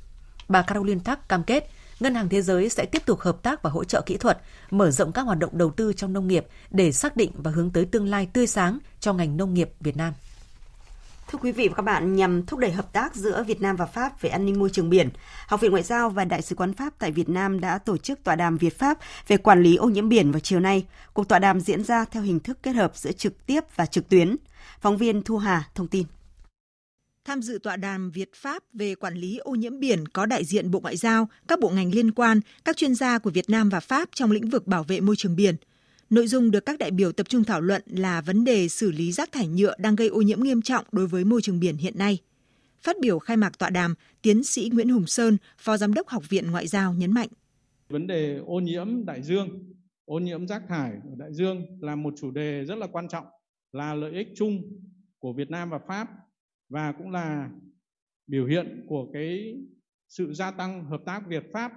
Bà 0.48 0.62
Caroline 0.62 1.02
Tack 1.04 1.30
cam 1.30 1.44
kết, 1.44 1.70
Ngân 2.00 2.16
hàng 2.16 2.30
Thế 2.30 2.42
giới 2.42 2.70
sẽ 2.70 2.86
tiếp 2.86 3.06
tục 3.06 3.20
hợp 3.20 3.44
tác 3.44 3.64
và 3.64 3.70
hỗ 3.70 3.84
trợ 3.84 4.02
kỹ 4.02 4.18
thuật, 4.18 4.42
mở 4.72 4.92
rộng 4.92 5.12
các 5.12 5.22
hoạt 5.22 5.40
động 5.40 5.58
đầu 5.58 5.72
tư 5.72 5.94
trong 5.94 6.14
nông 6.14 6.28
nghiệp 6.28 6.46
để 6.72 6.92
xác 6.92 7.16
định 7.16 7.32
và 7.34 7.52
hướng 7.52 7.70
tới 7.70 7.86
tương 7.86 8.08
lai 8.08 8.30
tươi 8.34 8.48
sáng 8.48 8.80
cho 9.00 9.14
ngành 9.14 9.38
nông 9.38 9.54
nghiệp 9.54 9.72
Việt 9.80 9.98
Nam. 9.98 10.14
Thưa 11.32 11.40
quý 11.42 11.52
vị 11.52 11.68
và 11.68 11.76
các 11.76 11.84
bạn, 11.84 12.16
nhằm 12.16 12.46
thúc 12.46 12.60
đẩy 12.60 12.72
hợp 12.72 12.94
tác 12.94 13.16
giữa 13.16 13.44
Việt 13.44 13.62
Nam 13.62 13.76
và 13.76 13.86
Pháp 13.86 14.22
về 14.22 14.30
an 14.30 14.46
ninh 14.46 14.60
môi 14.60 14.70
trường 14.70 14.90
biển, 14.90 15.10
Học 15.48 15.62
viện 15.62 15.72
Ngoại 15.72 15.84
giao 15.84 16.10
và 16.10 16.26
Đại 16.26 16.42
sứ 16.42 16.56
quán 16.56 16.74
Pháp 16.74 16.94
tại 17.00 17.12
Việt 17.12 17.30
Nam 17.30 17.60
đã 17.60 17.78
tổ 17.78 17.98
chức 17.98 18.24
tọa 18.24 18.36
đàm 18.36 18.58
Việt 18.58 18.80
Pháp 18.80 18.98
về 19.28 19.38
quản 19.38 19.64
lý 19.64 19.76
ô 19.76 19.90
nhiễm 19.90 20.10
biển 20.10 20.32
vào 20.32 20.40
chiều 20.40 20.60
nay. 20.60 20.86
Cuộc 21.14 21.28
tọa 21.28 21.40
đàm 21.40 21.60
diễn 21.60 21.84
ra 21.84 22.06
theo 22.06 22.24
hình 22.24 22.40
thức 22.40 22.58
kết 22.64 22.72
hợp 22.72 22.92
giữa 22.96 23.12
trực 23.12 23.46
tiếp 23.46 23.64
và 23.76 23.86
trực 23.86 24.10
tuyến. 24.10 24.36
Phóng 24.82 24.98
viên 24.98 25.24
Thu 25.24 25.38
Hà 25.38 25.64
thông 25.76 25.88
tin. 25.88 26.06
Tham 27.30 27.42
dự 27.42 27.60
tọa 27.64 27.76
đàm 27.76 28.12
Việt 28.12 28.34
Pháp 28.36 28.64
về 28.74 28.96
quản 28.96 29.14
lý 29.14 29.38
ô 29.38 29.52
nhiễm 29.52 29.80
biển 29.80 30.08
có 30.08 30.26
đại 30.26 30.46
diện 30.46 30.72
Bộ 30.72 30.80
Ngoại 30.80 30.98
giao, 30.98 31.30
các 31.48 31.60
bộ 31.60 31.70
ngành 31.70 31.96
liên 31.96 32.12
quan, 32.12 32.40
các 32.66 32.78
chuyên 32.78 32.96
gia 32.96 33.20
của 33.20 33.30
Việt 33.30 33.50
Nam 33.50 33.70
và 33.70 33.80
Pháp 33.80 34.10
trong 34.14 34.32
lĩnh 34.32 34.50
vực 34.50 34.68
bảo 34.68 34.84
vệ 34.84 35.00
môi 35.00 35.16
trường 35.16 35.36
biển– 35.36 35.56
Nội 36.10 36.28
dung 36.28 36.52
được 36.52 36.66
các 36.66 36.80
đại 36.80 36.92
biểu 36.92 37.12
tập 37.12 37.30
trung 37.30 37.44
thảo 37.44 37.62
luận 37.62 37.82
là 37.86 38.22
vấn 38.22 38.44
đề 38.44 38.68
xử 38.68 38.92
lý 38.92 39.12
rác 39.12 39.32
thải 39.32 39.48
nhựa 39.48 39.76
đang 39.78 39.96
gây 39.96 40.08
ô 40.08 40.22
nhiễm 40.22 40.40
nghiêm 40.40 40.62
trọng 40.62 40.86
đối 40.92 41.08
với 41.08 41.24
môi 41.26 41.42
trường 41.42 41.60
biển 41.60 41.78
hiện 41.78 41.98
nay. 41.98 42.18
Phát 42.82 42.96
biểu 43.02 43.20
khai 43.20 43.38
mạc 43.38 43.60
tọa 43.60 43.70
đàm, 43.70 43.96
tiến 44.22 44.44
sĩ 44.44 44.70
Nguyễn 44.74 44.90
Hùng 44.90 45.08
Sơn, 45.08 45.38
Phó 45.58 45.78
Giám 45.78 45.94
đốc 45.94 46.08
Học 46.08 46.30
viện 46.30 46.52
Ngoại 46.52 46.68
giao 46.68 46.94
nhấn 46.94 47.12
mạnh. 47.12 47.28
Vấn 47.90 48.08
đề 48.08 48.40
ô 48.46 48.60
nhiễm 48.60 49.06
đại 49.06 49.22
dương, 49.24 49.50
ô 50.06 50.20
nhiễm 50.20 50.48
rác 50.48 50.62
thải 50.70 50.92
ở 50.92 51.16
đại 51.18 51.34
dương 51.34 51.66
là 51.80 51.96
một 51.96 52.14
chủ 52.22 52.32
đề 52.32 52.66
rất 52.66 52.78
là 52.78 52.88
quan 52.88 53.08
trọng, 53.08 53.26
là 53.72 53.94
lợi 53.94 54.12
ích 54.12 54.28
chung 54.36 54.62
của 55.20 55.34
Việt 55.34 55.50
Nam 55.50 55.70
và 55.70 55.80
Pháp 55.88 56.08
và 56.70 56.92
cũng 56.92 57.12
là 57.12 57.50
biểu 58.28 58.46
hiện 58.46 58.86
của 58.88 59.12
cái 59.14 59.58
sự 60.08 60.34
gia 60.34 60.52
tăng 60.52 60.86
hợp 60.86 61.02
tác 61.06 61.28
Việt 61.28 61.44
Pháp 61.54 61.72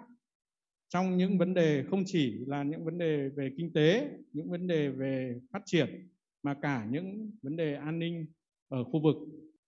trong 0.89 1.17
những 1.17 1.39
vấn 1.39 1.55
đề 1.55 1.85
không 1.91 2.03
chỉ 2.07 2.45
là 2.47 2.63
những 2.63 2.85
vấn 2.85 2.99
đề 2.99 3.29
về 3.29 3.51
kinh 3.57 3.73
tế, 3.73 4.11
những 4.33 4.51
vấn 4.51 4.67
đề 4.67 4.89
về 4.89 5.41
phát 5.53 5.63
triển 5.65 6.09
mà 6.43 6.55
cả 6.63 6.87
những 6.91 7.31
vấn 7.43 7.57
đề 7.57 7.75
an 7.75 7.99
ninh 7.99 8.27
ở 8.69 8.85
khu 8.85 9.03
vực, 9.03 9.17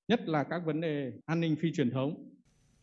nhất 0.08 0.28
là 0.28 0.44
các 0.44 0.62
vấn 0.66 0.80
đề 0.80 1.12
an 1.26 1.40
ninh 1.40 1.56
phi 1.56 1.72
truyền 1.72 1.90
thống. 1.90 2.33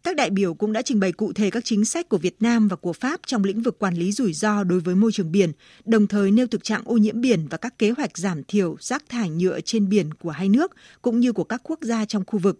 Các 0.03 0.15
đại 0.15 0.29
biểu 0.29 0.53
cũng 0.53 0.73
đã 0.73 0.81
trình 0.81 0.99
bày 0.99 1.11
cụ 1.11 1.33
thể 1.33 1.49
các 1.49 1.65
chính 1.65 1.85
sách 1.85 2.09
của 2.09 2.17
Việt 2.17 2.35
Nam 2.39 2.67
và 2.67 2.75
của 2.75 2.93
Pháp 2.93 3.19
trong 3.25 3.43
lĩnh 3.43 3.61
vực 3.61 3.79
quản 3.79 3.95
lý 3.95 4.11
rủi 4.11 4.33
ro 4.33 4.63
đối 4.63 4.79
với 4.79 4.95
môi 4.95 5.11
trường 5.11 5.31
biển, 5.31 5.51
đồng 5.85 6.07
thời 6.07 6.31
nêu 6.31 6.47
thực 6.47 6.63
trạng 6.63 6.81
ô 6.85 6.97
nhiễm 6.97 7.21
biển 7.21 7.47
và 7.47 7.57
các 7.57 7.77
kế 7.79 7.89
hoạch 7.89 8.17
giảm 8.17 8.43
thiểu 8.43 8.77
rác 8.79 9.09
thải 9.09 9.29
nhựa 9.29 9.61
trên 9.61 9.89
biển 9.89 10.13
của 10.13 10.29
hai 10.29 10.49
nước 10.49 10.71
cũng 11.01 11.19
như 11.19 11.31
của 11.31 11.43
các 11.43 11.61
quốc 11.63 11.79
gia 11.81 12.05
trong 12.05 12.23
khu 12.27 12.39
vực. 12.39 12.57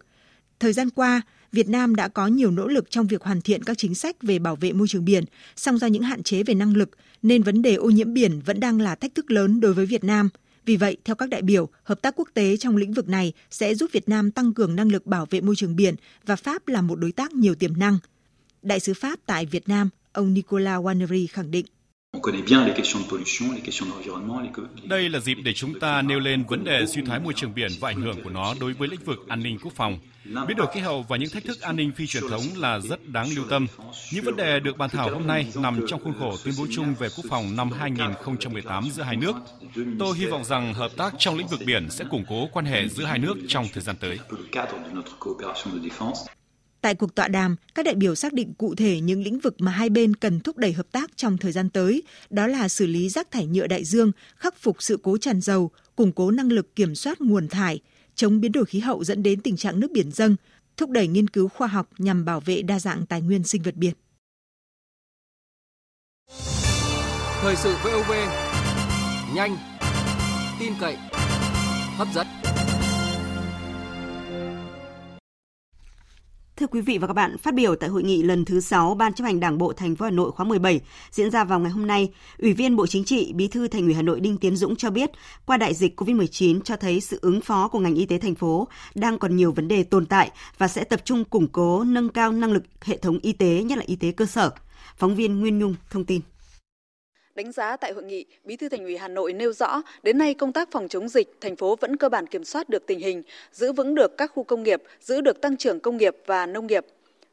Thời 0.60 0.72
gian 0.72 0.90
qua, 0.90 1.22
Việt 1.52 1.68
Nam 1.68 1.96
đã 1.96 2.08
có 2.08 2.26
nhiều 2.26 2.50
nỗ 2.50 2.68
lực 2.68 2.90
trong 2.90 3.06
việc 3.06 3.22
hoàn 3.22 3.40
thiện 3.40 3.62
các 3.62 3.78
chính 3.78 3.94
sách 3.94 4.22
về 4.22 4.38
bảo 4.38 4.56
vệ 4.56 4.72
môi 4.72 4.88
trường 4.88 5.04
biển, 5.04 5.24
song 5.56 5.78
do 5.78 5.86
những 5.86 6.02
hạn 6.02 6.22
chế 6.22 6.42
về 6.42 6.54
năng 6.54 6.76
lực 6.76 6.90
nên 7.22 7.42
vấn 7.42 7.62
đề 7.62 7.74
ô 7.74 7.90
nhiễm 7.90 8.14
biển 8.14 8.40
vẫn 8.44 8.60
đang 8.60 8.80
là 8.80 8.94
thách 8.94 9.14
thức 9.14 9.30
lớn 9.30 9.60
đối 9.60 9.74
với 9.74 9.86
Việt 9.86 10.04
Nam. 10.04 10.28
Vì 10.64 10.76
vậy, 10.76 10.96
theo 11.04 11.16
các 11.16 11.28
đại 11.28 11.42
biểu, 11.42 11.68
hợp 11.82 12.02
tác 12.02 12.14
quốc 12.16 12.28
tế 12.34 12.56
trong 12.56 12.76
lĩnh 12.76 12.92
vực 12.92 13.08
này 13.08 13.32
sẽ 13.50 13.74
giúp 13.74 13.90
Việt 13.92 14.08
Nam 14.08 14.30
tăng 14.30 14.54
cường 14.54 14.76
năng 14.76 14.92
lực 14.92 15.06
bảo 15.06 15.26
vệ 15.30 15.40
môi 15.40 15.56
trường 15.56 15.76
biển 15.76 15.94
và 16.26 16.36
Pháp 16.36 16.68
là 16.68 16.82
một 16.82 16.94
đối 16.94 17.12
tác 17.12 17.32
nhiều 17.32 17.54
tiềm 17.54 17.78
năng. 17.78 17.98
Đại 18.62 18.80
sứ 18.80 18.94
Pháp 18.94 19.18
tại 19.26 19.46
Việt 19.46 19.68
Nam, 19.68 19.88
ông 20.12 20.34
Nicolas 20.34 20.80
Wannery 20.80 21.26
khẳng 21.30 21.50
định. 21.50 21.66
Đây 24.84 25.08
là 25.08 25.18
dịp 25.18 25.34
để 25.44 25.52
chúng 25.52 25.80
ta 25.80 26.02
nêu 26.02 26.20
lên 26.20 26.44
vấn 26.48 26.64
đề 26.64 26.86
suy 26.86 27.02
thoái 27.02 27.20
môi 27.20 27.32
trường 27.36 27.54
biển 27.54 27.70
và 27.80 27.88
ảnh 27.88 28.00
hưởng 28.00 28.22
của 28.24 28.30
nó 28.30 28.54
đối 28.60 28.72
với 28.72 28.88
lĩnh 28.88 29.00
vực 29.04 29.18
an 29.28 29.42
ninh 29.42 29.58
quốc 29.62 29.72
phòng. 29.76 29.98
Biến 30.24 30.56
đổi 30.56 30.66
khí 30.74 30.80
hậu 30.80 31.04
và 31.08 31.16
những 31.16 31.30
thách 31.30 31.44
thức 31.44 31.60
an 31.60 31.76
ninh 31.76 31.92
phi 31.92 32.06
truyền 32.06 32.22
thống 32.30 32.42
là 32.56 32.78
rất 32.80 33.08
đáng 33.08 33.26
lưu 33.36 33.44
tâm. 33.50 33.66
Những 34.12 34.24
vấn 34.24 34.36
đề 34.36 34.60
được 34.60 34.78
bàn 34.78 34.90
thảo 34.90 35.10
hôm 35.10 35.26
nay 35.26 35.46
nằm 35.54 35.80
trong 35.88 36.04
khuôn 36.04 36.14
khổ 36.18 36.36
tuyên 36.44 36.54
bố 36.58 36.66
chung 36.70 36.94
về 36.98 37.08
quốc 37.16 37.24
phòng 37.28 37.56
năm 37.56 37.70
2018 37.72 38.90
giữa 38.90 39.02
hai 39.02 39.16
nước. 39.16 39.34
Tôi 39.98 40.18
hy 40.18 40.26
vọng 40.26 40.44
rằng 40.44 40.74
hợp 40.74 40.90
tác 40.96 41.14
trong 41.18 41.36
lĩnh 41.36 41.46
vực 41.46 41.60
biển 41.66 41.90
sẽ 41.90 42.04
củng 42.10 42.24
cố 42.28 42.48
quan 42.52 42.64
hệ 42.64 42.88
giữa 42.88 43.04
hai 43.04 43.18
nước 43.18 43.34
trong 43.48 43.66
thời 43.72 43.82
gian 43.82 43.96
tới. 44.00 44.18
Tại 46.82 46.94
cuộc 46.94 47.14
tọa 47.14 47.28
đàm, 47.28 47.56
các 47.74 47.84
đại 47.84 47.94
biểu 47.94 48.14
xác 48.14 48.32
định 48.32 48.54
cụ 48.54 48.74
thể 48.74 49.00
những 49.00 49.22
lĩnh 49.22 49.38
vực 49.38 49.54
mà 49.58 49.72
hai 49.72 49.90
bên 49.90 50.16
cần 50.16 50.40
thúc 50.40 50.56
đẩy 50.56 50.72
hợp 50.72 50.86
tác 50.92 51.16
trong 51.16 51.38
thời 51.38 51.52
gian 51.52 51.70
tới, 51.70 52.02
đó 52.30 52.46
là 52.46 52.68
xử 52.68 52.86
lý 52.86 53.08
rác 53.08 53.30
thải 53.30 53.46
nhựa 53.46 53.66
đại 53.66 53.84
dương, 53.84 54.12
khắc 54.36 54.56
phục 54.58 54.82
sự 54.82 54.98
cố 55.02 55.18
tràn 55.18 55.40
dầu, 55.40 55.70
củng 55.96 56.12
cố 56.12 56.30
năng 56.30 56.52
lực 56.52 56.76
kiểm 56.76 56.94
soát 56.94 57.20
nguồn 57.20 57.48
thải, 57.48 57.80
chống 58.14 58.40
biến 58.40 58.52
đổi 58.52 58.64
khí 58.64 58.78
hậu 58.80 59.04
dẫn 59.04 59.22
đến 59.22 59.40
tình 59.40 59.56
trạng 59.56 59.80
nước 59.80 59.90
biển 59.90 60.10
dâng, 60.12 60.36
thúc 60.76 60.90
đẩy 60.90 61.08
nghiên 61.08 61.28
cứu 61.28 61.48
khoa 61.48 61.66
học 61.66 61.88
nhằm 61.98 62.24
bảo 62.24 62.40
vệ 62.40 62.62
đa 62.62 62.78
dạng 62.78 63.06
tài 63.06 63.20
nguyên 63.20 63.44
sinh 63.44 63.62
vật 63.62 63.74
biển. 63.76 63.94
Thời 67.42 67.56
sự 67.56 67.74
VOV, 67.84 68.12
nhanh, 69.34 69.56
tin 70.60 70.72
cậy, 70.80 70.96
hấp 71.96 72.08
dẫn. 72.14 72.41
Thưa 76.56 76.66
quý 76.66 76.80
vị 76.80 76.98
và 76.98 77.06
các 77.06 77.12
bạn, 77.12 77.38
phát 77.38 77.54
biểu 77.54 77.76
tại 77.76 77.90
hội 77.90 78.02
nghị 78.02 78.22
lần 78.22 78.44
thứ 78.44 78.60
6 78.60 78.94
Ban 78.94 79.12
chấp 79.12 79.24
hành 79.24 79.40
Đảng 79.40 79.58
bộ 79.58 79.72
thành 79.72 79.96
phố 79.96 80.04
Hà 80.04 80.10
Nội 80.10 80.32
khóa 80.32 80.46
17 80.46 80.80
diễn 81.10 81.30
ra 81.30 81.44
vào 81.44 81.60
ngày 81.60 81.70
hôm 81.70 81.86
nay, 81.86 82.12
Ủy 82.38 82.52
viên 82.52 82.76
Bộ 82.76 82.86
Chính 82.86 83.04
trị, 83.04 83.32
Bí 83.34 83.48
thư 83.48 83.68
Thành 83.68 83.82
ủy 83.82 83.94
Hà 83.94 84.02
Nội 84.02 84.20
Đinh 84.20 84.36
Tiến 84.36 84.56
Dũng 84.56 84.76
cho 84.76 84.90
biết, 84.90 85.10
qua 85.46 85.56
đại 85.56 85.74
dịch 85.74 86.00
COVID-19 86.00 86.60
cho 86.60 86.76
thấy 86.76 87.00
sự 87.00 87.18
ứng 87.22 87.40
phó 87.40 87.68
của 87.68 87.78
ngành 87.78 87.94
y 87.94 88.06
tế 88.06 88.18
thành 88.18 88.34
phố 88.34 88.68
đang 88.94 89.18
còn 89.18 89.36
nhiều 89.36 89.52
vấn 89.52 89.68
đề 89.68 89.82
tồn 89.82 90.06
tại 90.06 90.30
và 90.58 90.68
sẽ 90.68 90.84
tập 90.84 91.00
trung 91.04 91.24
củng 91.24 91.48
cố, 91.48 91.84
nâng 91.84 92.08
cao 92.08 92.32
năng 92.32 92.52
lực 92.52 92.62
hệ 92.84 92.96
thống 92.96 93.18
y 93.22 93.32
tế, 93.32 93.62
nhất 93.62 93.78
là 93.78 93.84
y 93.86 93.96
tế 93.96 94.12
cơ 94.12 94.26
sở. 94.26 94.50
Phóng 94.96 95.14
viên 95.14 95.40
Nguyên 95.40 95.58
Nhung 95.58 95.74
thông 95.90 96.04
tin. 96.04 96.20
Đánh 97.34 97.52
giá 97.52 97.76
tại 97.76 97.92
hội 97.92 98.04
nghị, 98.04 98.24
Bí 98.44 98.56
thư 98.56 98.68
Thành 98.68 98.84
ủy 98.84 98.96
Hà 98.96 99.08
Nội 99.08 99.32
nêu 99.32 99.52
rõ, 99.52 99.82
đến 100.02 100.18
nay 100.18 100.34
công 100.34 100.52
tác 100.52 100.70
phòng 100.70 100.88
chống 100.88 101.08
dịch, 101.08 101.40
thành 101.40 101.56
phố 101.56 101.76
vẫn 101.76 101.96
cơ 101.96 102.08
bản 102.08 102.26
kiểm 102.26 102.44
soát 102.44 102.68
được 102.68 102.86
tình 102.86 102.98
hình, 102.98 103.22
giữ 103.52 103.72
vững 103.72 103.94
được 103.94 104.18
các 104.18 104.30
khu 104.34 104.44
công 104.44 104.62
nghiệp, 104.62 104.82
giữ 105.00 105.20
được 105.20 105.40
tăng 105.40 105.56
trưởng 105.56 105.80
công 105.80 105.96
nghiệp 105.96 106.16
và 106.26 106.46
nông 106.46 106.66
nghiệp. 106.66 106.86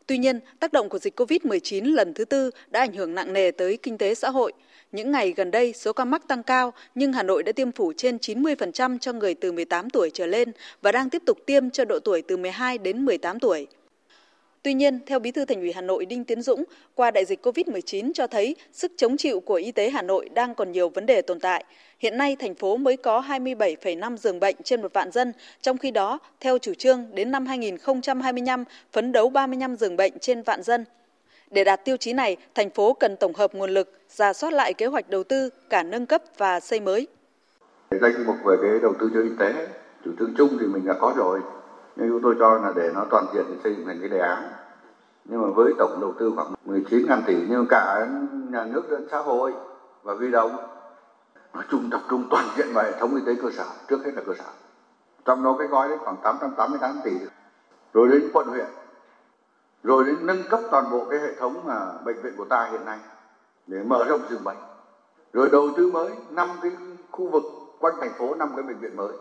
Tuy 0.07 0.17
nhiên, 0.17 0.39
tác 0.59 0.73
động 0.73 0.89
của 0.89 0.99
dịch 0.99 1.19
COVID-19 1.19 1.95
lần 1.95 2.13
thứ 2.13 2.25
tư 2.25 2.51
đã 2.67 2.79
ảnh 2.79 2.93
hưởng 2.93 3.15
nặng 3.15 3.33
nề 3.33 3.51
tới 3.51 3.77
kinh 3.77 3.97
tế 3.97 4.15
xã 4.15 4.29
hội. 4.29 4.53
Những 4.91 5.11
ngày 5.11 5.33
gần 5.37 5.51
đây, 5.51 5.73
số 5.73 5.93
ca 5.93 6.05
mắc 6.05 6.27
tăng 6.27 6.43
cao, 6.43 6.73
nhưng 6.95 7.13
Hà 7.13 7.23
Nội 7.23 7.43
đã 7.43 7.51
tiêm 7.51 7.71
phủ 7.71 7.93
trên 7.97 8.17
90% 8.17 8.97
cho 8.97 9.13
người 9.13 9.33
từ 9.33 9.51
18 9.51 9.89
tuổi 9.89 10.09
trở 10.13 10.25
lên 10.25 10.51
và 10.81 10.91
đang 10.91 11.09
tiếp 11.09 11.21
tục 11.25 11.37
tiêm 11.45 11.69
cho 11.69 11.85
độ 11.85 11.99
tuổi 11.99 12.21
từ 12.21 12.37
12 12.37 12.77
đến 12.77 13.05
18 13.05 13.39
tuổi. 13.39 13.67
Tuy 14.63 14.73
nhiên, 14.73 14.99
theo 15.05 15.19
Bí 15.19 15.31
thư 15.31 15.45
Thành 15.45 15.59
ủy 15.59 15.71
Hà 15.71 15.81
Nội 15.81 16.05
Đinh 16.05 16.25
Tiến 16.25 16.41
Dũng, 16.41 16.63
qua 16.95 17.11
đại 17.11 17.25
dịch 17.25 17.45
COVID-19 17.45 18.11
cho 18.13 18.27
thấy 18.27 18.55
sức 18.71 18.91
chống 18.97 19.17
chịu 19.17 19.39
của 19.39 19.53
y 19.53 19.71
tế 19.71 19.89
Hà 19.89 20.01
Nội 20.01 20.29
đang 20.29 20.55
còn 20.55 20.71
nhiều 20.71 20.89
vấn 20.89 21.05
đề 21.05 21.21
tồn 21.21 21.39
tại. 21.39 21.65
Hiện 21.99 22.17
nay, 22.17 22.35
thành 22.39 22.55
phố 22.55 22.77
mới 22.77 22.97
có 22.97 23.23
27,5 23.27 24.17
giường 24.17 24.39
bệnh 24.39 24.55
trên 24.63 24.81
một 24.81 24.93
vạn 24.93 25.11
dân, 25.11 25.33
trong 25.61 25.77
khi 25.77 25.91
đó, 25.91 26.19
theo 26.39 26.57
chủ 26.57 26.73
trương, 26.73 27.05
đến 27.13 27.31
năm 27.31 27.45
2025, 27.45 28.63
phấn 28.91 29.11
đấu 29.11 29.29
35 29.29 29.75
giường 29.75 29.97
bệnh 29.97 30.19
trên 30.19 30.41
vạn 30.41 30.63
dân. 30.63 30.85
Để 31.51 31.63
đạt 31.63 31.85
tiêu 31.85 31.97
chí 31.97 32.13
này, 32.13 32.37
thành 32.55 32.69
phố 32.69 32.93
cần 32.93 33.15
tổng 33.15 33.33
hợp 33.33 33.53
nguồn 33.53 33.69
lực, 33.69 33.99
ra 34.09 34.33
soát 34.33 34.53
lại 34.53 34.73
kế 34.73 34.85
hoạch 34.85 35.09
đầu 35.09 35.23
tư, 35.23 35.49
cả 35.69 35.83
nâng 35.83 36.05
cấp 36.05 36.21
và 36.37 36.59
xây 36.59 36.79
mới. 36.79 37.07
Danh 37.91 38.13
mục 38.25 38.35
về 38.45 38.55
cái 38.61 38.71
đầu 38.81 38.93
tư 38.99 39.11
cho 39.13 39.21
y 39.21 39.29
tế, 39.39 39.67
chủ 40.05 40.11
trương 40.19 40.33
chung 40.37 40.57
thì 40.59 40.65
mình 40.65 40.85
đã 40.85 40.93
có 40.99 41.13
rồi, 41.17 41.39
nhưng 41.95 42.09
chúng 42.09 42.21
tôi 42.21 42.35
cho 42.39 42.57
là 42.57 42.73
để 42.75 42.91
nó 42.95 43.05
toàn 43.09 43.25
diện 43.33 43.45
thì 43.47 43.55
xây 43.63 43.75
dựng 43.75 43.85
thành 43.85 43.99
cái 43.99 44.09
đề 44.09 44.19
án. 44.19 44.43
Nhưng 45.25 45.41
mà 45.41 45.47
với 45.55 45.73
tổng 45.77 46.01
đầu 46.01 46.13
tư 46.19 46.31
khoảng 46.35 46.53
19 46.65 47.05
ngàn 47.07 47.21
tỷ, 47.27 47.35
nhưng 47.49 47.65
cả 47.69 48.07
nhà 48.49 48.65
nước 48.65 48.83
lẫn 48.89 49.07
xã 49.11 49.17
hội 49.19 49.53
và 50.03 50.13
huy 50.13 50.31
động, 50.31 50.55
nói 51.53 51.63
chung 51.69 51.89
tập 51.91 52.01
trung 52.09 52.23
toàn 52.29 52.45
diện 52.57 52.67
vào 52.73 52.83
hệ 52.83 52.99
thống 52.99 53.15
y 53.15 53.21
tế 53.25 53.41
cơ 53.41 53.49
sở, 53.51 53.65
trước 53.87 54.05
hết 54.05 54.11
là 54.15 54.21
cơ 54.25 54.33
sở. 54.33 54.49
Trong 55.25 55.43
đó 55.43 55.55
cái 55.59 55.67
gói 55.67 55.89
đấy 55.89 55.97
khoảng 55.97 56.17
888 56.23 56.99
tỷ. 57.03 57.11
Rồi 57.93 58.07
đến 58.07 58.29
quận 58.33 58.47
huyện, 58.47 58.67
rồi 59.83 60.03
đến 60.03 60.15
nâng 60.21 60.43
cấp 60.49 60.59
toàn 60.71 60.91
bộ 60.91 61.05
cái 61.09 61.19
hệ 61.19 61.35
thống 61.35 61.61
mà 61.65 61.91
bệnh 62.05 62.21
viện 62.21 62.33
của 62.37 62.45
ta 62.45 62.69
hiện 62.71 62.85
nay 62.85 62.99
để 63.67 63.83
mở 63.83 64.05
rộng 64.09 64.21
giường 64.29 64.43
bệnh. 64.43 64.57
Rồi 65.33 65.49
đầu 65.51 65.69
tư 65.77 65.91
mới 65.91 66.11
năm 66.29 66.49
cái 66.61 66.71
khu 67.11 67.29
vực 67.29 67.43
quanh 67.79 67.93
thành 68.01 68.13
phố, 68.17 68.35
năm 68.35 68.49
cái 68.55 68.63
bệnh 68.63 68.79
viện 68.79 68.95
mới. 68.95 69.13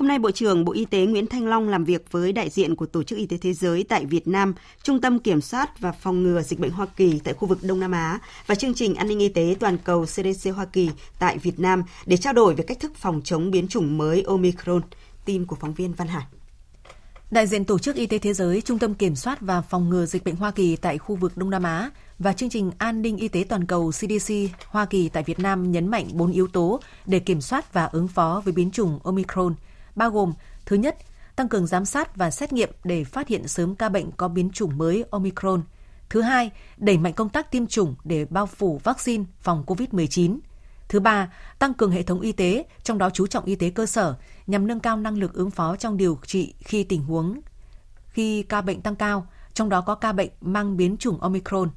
Hôm 0.00 0.08
nay, 0.08 0.18
Bộ 0.18 0.30
trưởng 0.30 0.64
Bộ 0.64 0.72
Y 0.72 0.84
tế 0.84 1.06
Nguyễn 1.06 1.26
Thanh 1.26 1.46
Long 1.46 1.68
làm 1.68 1.84
việc 1.84 2.04
với 2.10 2.32
đại 2.32 2.50
diện 2.50 2.76
của 2.76 2.86
Tổ 2.86 3.02
chức 3.02 3.18
Y 3.18 3.26
tế 3.26 3.36
Thế 3.36 3.52
giới 3.52 3.84
tại 3.84 4.06
Việt 4.06 4.28
Nam, 4.28 4.54
Trung 4.82 5.00
tâm 5.00 5.18
Kiểm 5.18 5.40
soát 5.40 5.80
và 5.80 5.92
Phòng 5.92 6.22
ngừa 6.22 6.42
Dịch 6.42 6.60
bệnh 6.60 6.70
Hoa 6.70 6.86
Kỳ 6.96 7.20
tại 7.24 7.34
khu 7.34 7.48
vực 7.48 7.58
Đông 7.62 7.80
Nam 7.80 7.92
Á 7.92 8.18
và 8.46 8.54
chương 8.54 8.74
trình 8.74 8.94
an 8.94 9.08
ninh 9.08 9.18
y 9.18 9.28
tế 9.28 9.56
toàn 9.60 9.78
cầu 9.84 10.04
CDC 10.04 10.54
Hoa 10.54 10.64
Kỳ 10.64 10.90
tại 11.18 11.38
Việt 11.38 11.58
Nam 11.60 11.82
để 12.06 12.16
trao 12.16 12.32
đổi 12.32 12.54
về 12.54 12.64
cách 12.64 12.80
thức 12.80 12.92
phòng 12.94 13.20
chống 13.24 13.50
biến 13.50 13.68
chủng 13.68 13.98
mới 13.98 14.22
Omicron. 14.22 14.82
Tin 15.24 15.46
của 15.46 15.56
phóng 15.56 15.74
viên 15.74 15.92
Văn 15.92 16.08
Hải. 16.08 16.24
Đại 17.30 17.46
diện 17.46 17.64
Tổ 17.64 17.78
chức 17.78 17.96
Y 17.96 18.06
tế 18.06 18.18
Thế 18.18 18.32
giới, 18.32 18.60
Trung 18.60 18.78
tâm 18.78 18.94
Kiểm 18.94 19.16
soát 19.16 19.40
và 19.40 19.60
Phòng 19.60 19.90
ngừa 19.90 20.06
Dịch 20.06 20.24
bệnh 20.24 20.36
Hoa 20.36 20.50
Kỳ 20.50 20.76
tại 20.76 20.98
khu 20.98 21.16
vực 21.16 21.36
Đông 21.36 21.50
Nam 21.50 21.62
Á 21.62 21.90
và 22.18 22.32
chương 22.32 22.50
trình 22.50 22.70
An 22.78 23.02
ninh 23.02 23.16
Y 23.16 23.28
tế 23.28 23.44
toàn 23.48 23.66
cầu 23.66 23.90
CDC 23.90 24.34
Hoa 24.66 24.84
Kỳ 24.84 25.08
tại 25.08 25.22
Việt 25.22 25.38
Nam 25.38 25.72
nhấn 25.72 25.88
mạnh 25.88 26.08
bốn 26.12 26.32
yếu 26.32 26.46
tố 26.46 26.80
để 27.06 27.18
kiểm 27.18 27.40
soát 27.40 27.72
và 27.72 27.84
ứng 27.84 28.08
phó 28.08 28.42
với 28.44 28.52
biến 28.52 28.70
chủng 28.70 28.98
Omicron– 29.02 29.54
bao 29.94 30.10
gồm 30.10 30.32
thứ 30.66 30.76
nhất, 30.76 30.96
tăng 31.36 31.48
cường 31.48 31.66
giám 31.66 31.84
sát 31.84 32.16
và 32.16 32.30
xét 32.30 32.52
nghiệm 32.52 32.70
để 32.84 33.04
phát 33.04 33.28
hiện 33.28 33.48
sớm 33.48 33.74
ca 33.74 33.88
bệnh 33.88 34.10
có 34.12 34.28
biến 34.28 34.50
chủng 34.50 34.78
mới 34.78 35.04
Omicron. 35.10 35.62
Thứ 36.10 36.20
hai, 36.20 36.50
đẩy 36.76 36.98
mạnh 36.98 37.12
công 37.12 37.28
tác 37.28 37.50
tiêm 37.50 37.66
chủng 37.66 37.94
để 38.04 38.24
bao 38.24 38.46
phủ 38.46 38.80
vaccine 38.84 39.24
phòng 39.40 39.64
COVID-19. 39.66 40.38
Thứ 40.88 41.00
ba, 41.00 41.32
tăng 41.58 41.74
cường 41.74 41.90
hệ 41.90 42.02
thống 42.02 42.20
y 42.20 42.32
tế, 42.32 42.64
trong 42.82 42.98
đó 42.98 43.10
chú 43.10 43.26
trọng 43.26 43.44
y 43.44 43.54
tế 43.54 43.70
cơ 43.70 43.86
sở 43.86 44.14
nhằm 44.46 44.66
nâng 44.66 44.80
cao 44.80 44.96
năng 44.96 45.18
lực 45.18 45.34
ứng 45.34 45.50
phó 45.50 45.76
trong 45.76 45.96
điều 45.96 46.18
trị 46.26 46.54
khi 46.60 46.84
tình 46.84 47.02
huống 47.04 47.40
khi 48.10 48.42
ca 48.42 48.60
bệnh 48.60 48.80
tăng 48.80 48.96
cao, 48.96 49.26
trong 49.54 49.68
đó 49.68 49.80
có 49.80 49.94
ca 49.94 50.12
bệnh 50.12 50.30
mang 50.40 50.76
biến 50.76 50.96
chủng 50.96 51.20
Omicron. 51.20 51.70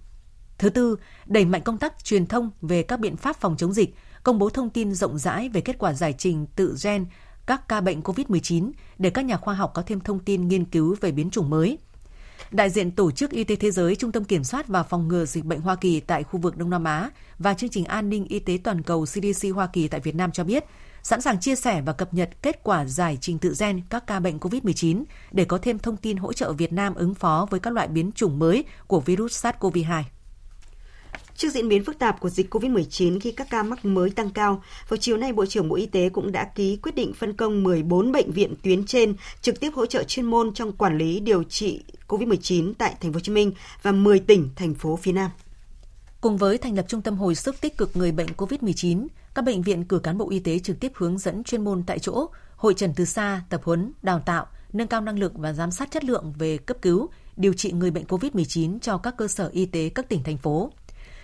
Thứ 0.58 0.70
tư, 0.70 0.96
đẩy 1.26 1.46
mạnh 1.46 1.62
công 1.62 1.78
tác 1.78 2.04
truyền 2.04 2.26
thông 2.26 2.52
về 2.62 2.84
các 2.84 3.00
biện 3.00 3.18
pháp 3.18 3.36
phòng 3.38 3.58
chống 3.58 3.74
dịch, 3.74 3.96
công 4.24 4.40
bố 4.40 4.50
thông 4.50 4.70
tin 4.70 4.94
rộng 4.94 5.18
rãi 5.18 5.50
về 5.50 5.62
kết 5.62 5.78
quả 5.80 5.94
giải 5.94 6.14
trình 6.18 6.46
tự 6.56 6.76
gen 6.84 7.06
các 7.46 7.68
ca 7.68 7.82
bệnh 7.82 8.02
COVID-19 8.02 8.72
để 8.98 9.10
các 9.10 9.26
nhà 9.26 9.38
khoa 9.38 9.54
học 9.54 9.72
có 9.74 9.82
thêm 9.82 10.00
thông 10.00 10.20
tin 10.20 10.48
nghiên 10.48 10.66
cứu 10.66 10.96
về 11.02 11.12
biến 11.12 11.30
chủng 11.30 11.50
mới. 11.50 11.78
Đại 12.52 12.70
diện 12.70 12.92
Tổ 12.92 13.12
chức 13.12 13.32
Y 13.32 13.44
tế 13.44 13.56
Thế 13.56 13.72
giới, 13.72 13.96
Trung 13.96 14.12
tâm 14.12 14.24
Kiểm 14.24 14.44
soát 14.44 14.68
và 14.68 14.84
Phòng 14.84 15.08
ngừa 15.08 15.26
Dịch 15.26 15.46
bệnh 15.46 15.62
Hoa 15.62 15.76
Kỳ 15.76 16.00
tại 16.00 16.24
khu 16.24 16.40
vực 16.40 16.58
Đông 16.58 16.70
Nam 16.70 16.84
Á 16.84 17.10
và 17.40 17.54
chương 17.54 17.70
trình 17.70 17.86
An 17.86 18.10
ninh 18.10 18.26
Y 18.26 18.40
tế 18.40 18.58
toàn 18.64 18.82
cầu 18.82 19.06
CDC 19.06 19.48
Hoa 19.56 19.68
Kỳ 19.68 19.88
tại 19.88 20.00
Việt 20.00 20.16
Nam 20.16 20.32
cho 20.32 20.44
biết, 20.44 20.64
sẵn 21.04 21.22
sàng 21.22 21.40
chia 21.40 21.56
sẻ 21.56 21.82
và 21.82 21.94
cập 21.94 22.14
nhật 22.14 22.30
kết 22.42 22.64
quả 22.64 22.86
giải 22.86 23.18
trình 23.22 23.40
tự 23.40 23.54
gen 23.60 23.82
các 23.90 24.08
ca 24.08 24.20
bệnh 24.20 24.38
COVID-19 24.38 25.04
để 25.32 25.46
có 25.46 25.58
thêm 25.58 25.80
thông 25.80 25.98
tin 25.98 26.18
hỗ 26.18 26.34
trợ 26.34 26.54
Việt 26.54 26.74
Nam 26.74 26.96
ứng 26.96 27.14
phó 27.14 27.48
với 27.50 27.60
các 27.60 27.74
loại 27.74 27.88
biến 27.88 28.12
chủng 28.16 28.40
mới 28.40 28.66
của 28.88 29.00
virus 29.00 29.46
SARS-CoV-2. 29.46 30.04
Trước 31.36 31.50
diễn 31.50 31.70
biến 31.70 31.84
phức 31.84 32.00
tạp 32.00 32.20
của 32.20 32.30
dịch 32.30 32.54
COVID-19 32.54 33.20
khi 33.20 33.32
các 33.32 33.48
ca 33.50 33.64
mắc 33.64 33.86
mới 33.86 34.10
tăng 34.10 34.30
cao, 34.30 34.64
vào 34.88 34.98
chiều 34.98 35.18
nay 35.18 35.34
Bộ 35.34 35.46
trưởng 35.46 35.70
Bộ 35.70 35.76
Y 35.76 35.86
tế 35.86 36.10
cũng 36.10 36.32
đã 36.32 36.46
ký 36.56 36.78
quyết 36.78 36.96
định 36.96 37.14
phân 37.14 37.34
công 37.34 37.64
14 37.64 38.12
bệnh 38.12 38.32
viện 38.32 38.54
tuyến 38.64 38.86
trên 38.86 39.16
trực 39.42 39.60
tiếp 39.60 39.72
hỗ 39.76 39.86
trợ 39.86 40.04
chuyên 40.04 40.26
môn 40.26 40.54
trong 40.54 40.72
quản 40.72 40.98
lý 40.98 41.20
điều 41.20 41.44
trị 41.44 41.84
COVID-19 42.08 42.74
tại 42.78 42.96
thành 43.02 43.12
phố 43.12 43.16
Hồ 43.16 43.20
Chí 43.20 43.32
Minh 43.32 43.52
và 43.82 43.92
10 43.92 44.20
tỉnh 44.20 44.50
thành 44.56 44.76
phố 44.76 44.96
phía 44.96 45.12
Nam. 45.12 45.32
Cùng 46.22 46.38
với 46.38 46.58
thành 46.58 46.76
lập 46.76 46.86
trung 46.88 47.02
tâm 47.02 47.18
hồi 47.18 47.36
sức 47.36 47.62
tích 47.62 47.78
cực 47.78 47.98
người 47.98 48.12
bệnh 48.12 48.28
COVID-19, 48.38 49.08
các 49.36 49.46
bệnh 49.46 49.62
viện 49.62 49.84
cử 49.84 50.00
cán 50.00 50.18
bộ 50.18 50.30
y 50.30 50.40
tế 50.40 50.60
trực 50.60 50.80
tiếp 50.80 50.92
hướng 50.96 51.18
dẫn 51.18 51.44
chuyên 51.44 51.64
môn 51.64 51.84
tại 51.84 52.00
chỗ, 52.00 52.28
hội 52.56 52.74
trần 52.74 52.94
từ 52.96 53.06
xa, 53.06 53.44
tập 53.50 53.62
huấn, 53.64 53.92
đào 54.02 54.20
tạo, 54.26 54.48
nâng 54.74 54.88
cao 54.88 55.02
năng 55.02 55.20
lực 55.20 55.34
và 55.36 55.54
giám 55.54 55.72
sát 55.72 55.92
chất 55.92 56.04
lượng 56.04 56.34
về 56.38 56.58
cấp 56.58 56.78
cứu, 56.82 57.10
điều 57.36 57.54
trị 57.54 57.72
người 57.72 57.92
bệnh 57.92 58.04
COVID-19 58.04 58.80
cho 58.80 58.98
các 58.98 59.18
cơ 59.18 59.28
sở 59.28 59.50
y 59.54 59.66
tế 59.66 59.90
các 59.90 60.10
tỉnh 60.10 60.24
thành 60.24 60.38
phố 60.38 60.72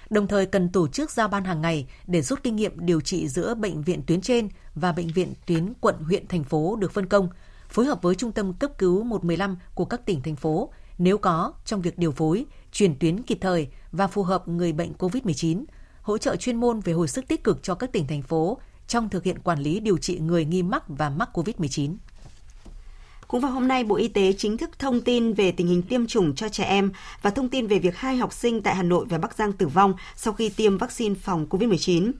đồng 0.10 0.28
thời 0.28 0.46
cần 0.46 0.70
tổ 0.70 0.88
chức 0.88 1.12
giao 1.12 1.28
ban 1.28 1.44
hàng 1.44 1.62
ngày 1.62 1.88
để 2.08 2.22
rút 2.22 2.44
kinh 2.44 2.56
nghiệm 2.56 2.86
điều 2.86 3.02
trị 3.02 3.28
giữa 3.28 3.54
bệnh 3.56 3.82
viện 3.82 4.02
tuyến 4.08 4.22
trên 4.22 4.50
và 4.76 4.92
bệnh 4.92 5.08
viện 5.08 5.34
tuyến 5.46 5.74
quận, 5.82 5.96
huyện, 5.96 6.28
thành 6.28 6.44
phố 6.44 6.76
được 6.76 6.92
phân 6.92 7.06
công, 7.06 7.30
phối 7.70 7.86
hợp 7.86 8.02
với 8.02 8.16
trung 8.16 8.32
tâm 8.32 8.54
cấp 8.54 8.72
cứu 8.78 9.04
115 9.04 9.58
của 9.74 9.86
các 9.86 10.06
tỉnh, 10.06 10.22
thành 10.22 10.36
phố 10.36 10.72
nếu 10.98 11.18
có 11.18 11.54
trong 11.66 11.82
việc 11.82 11.98
điều 11.98 12.12
phối, 12.12 12.46
chuyển 12.72 13.00
tuyến 13.00 13.24
kịp 13.24 13.38
thời 13.42 13.68
và 13.92 14.08
phù 14.08 14.24
hợp 14.24 14.48
người 14.48 14.74
bệnh 14.74 14.94
COVID-19, 14.94 15.64
hỗ 16.02 16.18
trợ 16.18 16.36
chuyên 16.36 16.56
môn 16.56 16.80
về 16.80 16.94
hồi 16.94 17.08
sức 17.08 17.28
tích 17.28 17.44
cực 17.44 17.64
cho 17.64 17.76
các 17.76 17.92
tỉnh, 17.92 18.08
thành 18.08 18.22
phố 18.22 18.60
trong 18.88 19.10
thực 19.10 19.24
hiện 19.24 19.40
quản 19.40 19.60
lý 19.60 19.80
điều 19.80 19.98
trị 19.98 20.20
người 20.20 20.46
nghi 20.46 20.64
mắc 20.64 20.84
và 20.88 21.10
mắc 21.10 21.30
COVID-19. 21.34 21.96
Cũng 23.30 23.42
vào 23.42 23.52
hôm 23.52 23.68
nay, 23.68 23.84
Bộ 23.84 23.96
Y 23.96 24.08
tế 24.08 24.34
chính 24.38 24.58
thức 24.58 24.80
thông 24.80 25.02
tin 25.02 25.34
về 25.34 25.52
tình 25.52 25.68
hình 25.68 25.82
tiêm 25.82 26.08
chủng 26.08 26.36
cho 26.36 26.50
trẻ 26.50 26.64
em 26.64 26.92
và 27.22 27.30
thông 27.30 27.50
tin 27.50 27.68
về 27.68 27.80
việc 27.80 27.98
hai 27.98 28.18
học 28.18 28.34
sinh 28.34 28.62
tại 28.62 28.76
Hà 28.76 28.84
Nội 28.84 29.06
và 29.10 29.18
Bắc 29.18 29.36
Giang 29.36 29.54
tử 29.54 29.68
vong 29.68 29.94
sau 30.16 30.34
khi 30.34 30.50
tiêm 30.50 30.78
vaccine 30.78 31.16
phòng 31.16 31.46
COVID-19. 31.50 32.12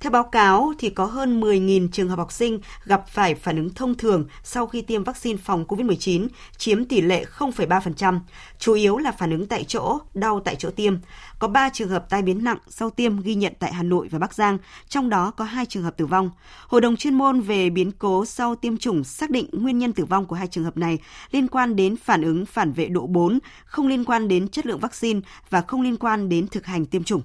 Theo 0.00 0.10
báo 0.10 0.24
cáo, 0.24 0.72
thì 0.78 0.90
có 0.90 1.04
hơn 1.04 1.40
10.000 1.40 1.88
trường 1.92 2.08
hợp 2.08 2.18
học 2.18 2.32
sinh 2.32 2.60
gặp 2.84 3.08
phải 3.08 3.34
phản 3.34 3.56
ứng 3.56 3.74
thông 3.74 3.94
thường 3.94 4.26
sau 4.42 4.66
khi 4.66 4.82
tiêm 4.82 5.04
vaccine 5.04 5.38
phòng 5.44 5.64
COVID-19, 5.68 6.28
chiếm 6.56 6.84
tỷ 6.84 7.00
lệ 7.00 7.24
0,3%, 7.38 8.20
chủ 8.58 8.74
yếu 8.74 8.98
là 8.98 9.12
phản 9.12 9.30
ứng 9.30 9.46
tại 9.46 9.64
chỗ, 9.64 9.98
đau 10.14 10.40
tại 10.40 10.56
chỗ 10.56 10.70
tiêm. 10.70 10.96
Có 11.38 11.48
3 11.48 11.68
trường 11.68 11.88
hợp 11.88 12.10
tai 12.10 12.22
biến 12.22 12.44
nặng 12.44 12.58
sau 12.68 12.90
tiêm 12.90 13.20
ghi 13.20 13.34
nhận 13.34 13.52
tại 13.58 13.72
Hà 13.72 13.82
Nội 13.82 14.08
và 14.10 14.18
Bắc 14.18 14.34
Giang, 14.34 14.58
trong 14.88 15.08
đó 15.08 15.30
có 15.30 15.44
2 15.44 15.66
trường 15.66 15.82
hợp 15.82 15.96
tử 15.96 16.06
vong. 16.06 16.30
Hội 16.66 16.80
đồng 16.80 16.96
chuyên 16.96 17.14
môn 17.14 17.40
về 17.40 17.70
biến 17.70 17.92
cố 17.98 18.24
sau 18.24 18.54
tiêm 18.54 18.76
chủng 18.76 19.04
xác 19.04 19.30
định 19.30 19.48
nguyên 19.52 19.78
nhân 19.78 19.92
tử 19.92 20.04
vong 20.04 20.26
của 20.26 20.36
hai 20.36 20.46
trường 20.46 20.64
hợp 20.64 20.76
này 20.76 20.98
liên 21.30 21.48
quan 21.48 21.76
đến 21.76 21.96
phản 21.96 22.22
ứng 22.22 22.46
phản 22.46 22.72
vệ 22.72 22.86
độ 22.86 23.06
4, 23.06 23.38
không 23.64 23.88
liên 23.88 24.04
quan 24.04 24.28
đến 24.28 24.48
chất 24.48 24.66
lượng 24.66 24.80
vaccine 24.80 25.20
và 25.50 25.60
không 25.60 25.82
liên 25.82 25.96
quan 25.96 26.28
đến 26.28 26.48
thực 26.48 26.66
hành 26.66 26.86
tiêm 26.86 27.04
chủng. 27.04 27.22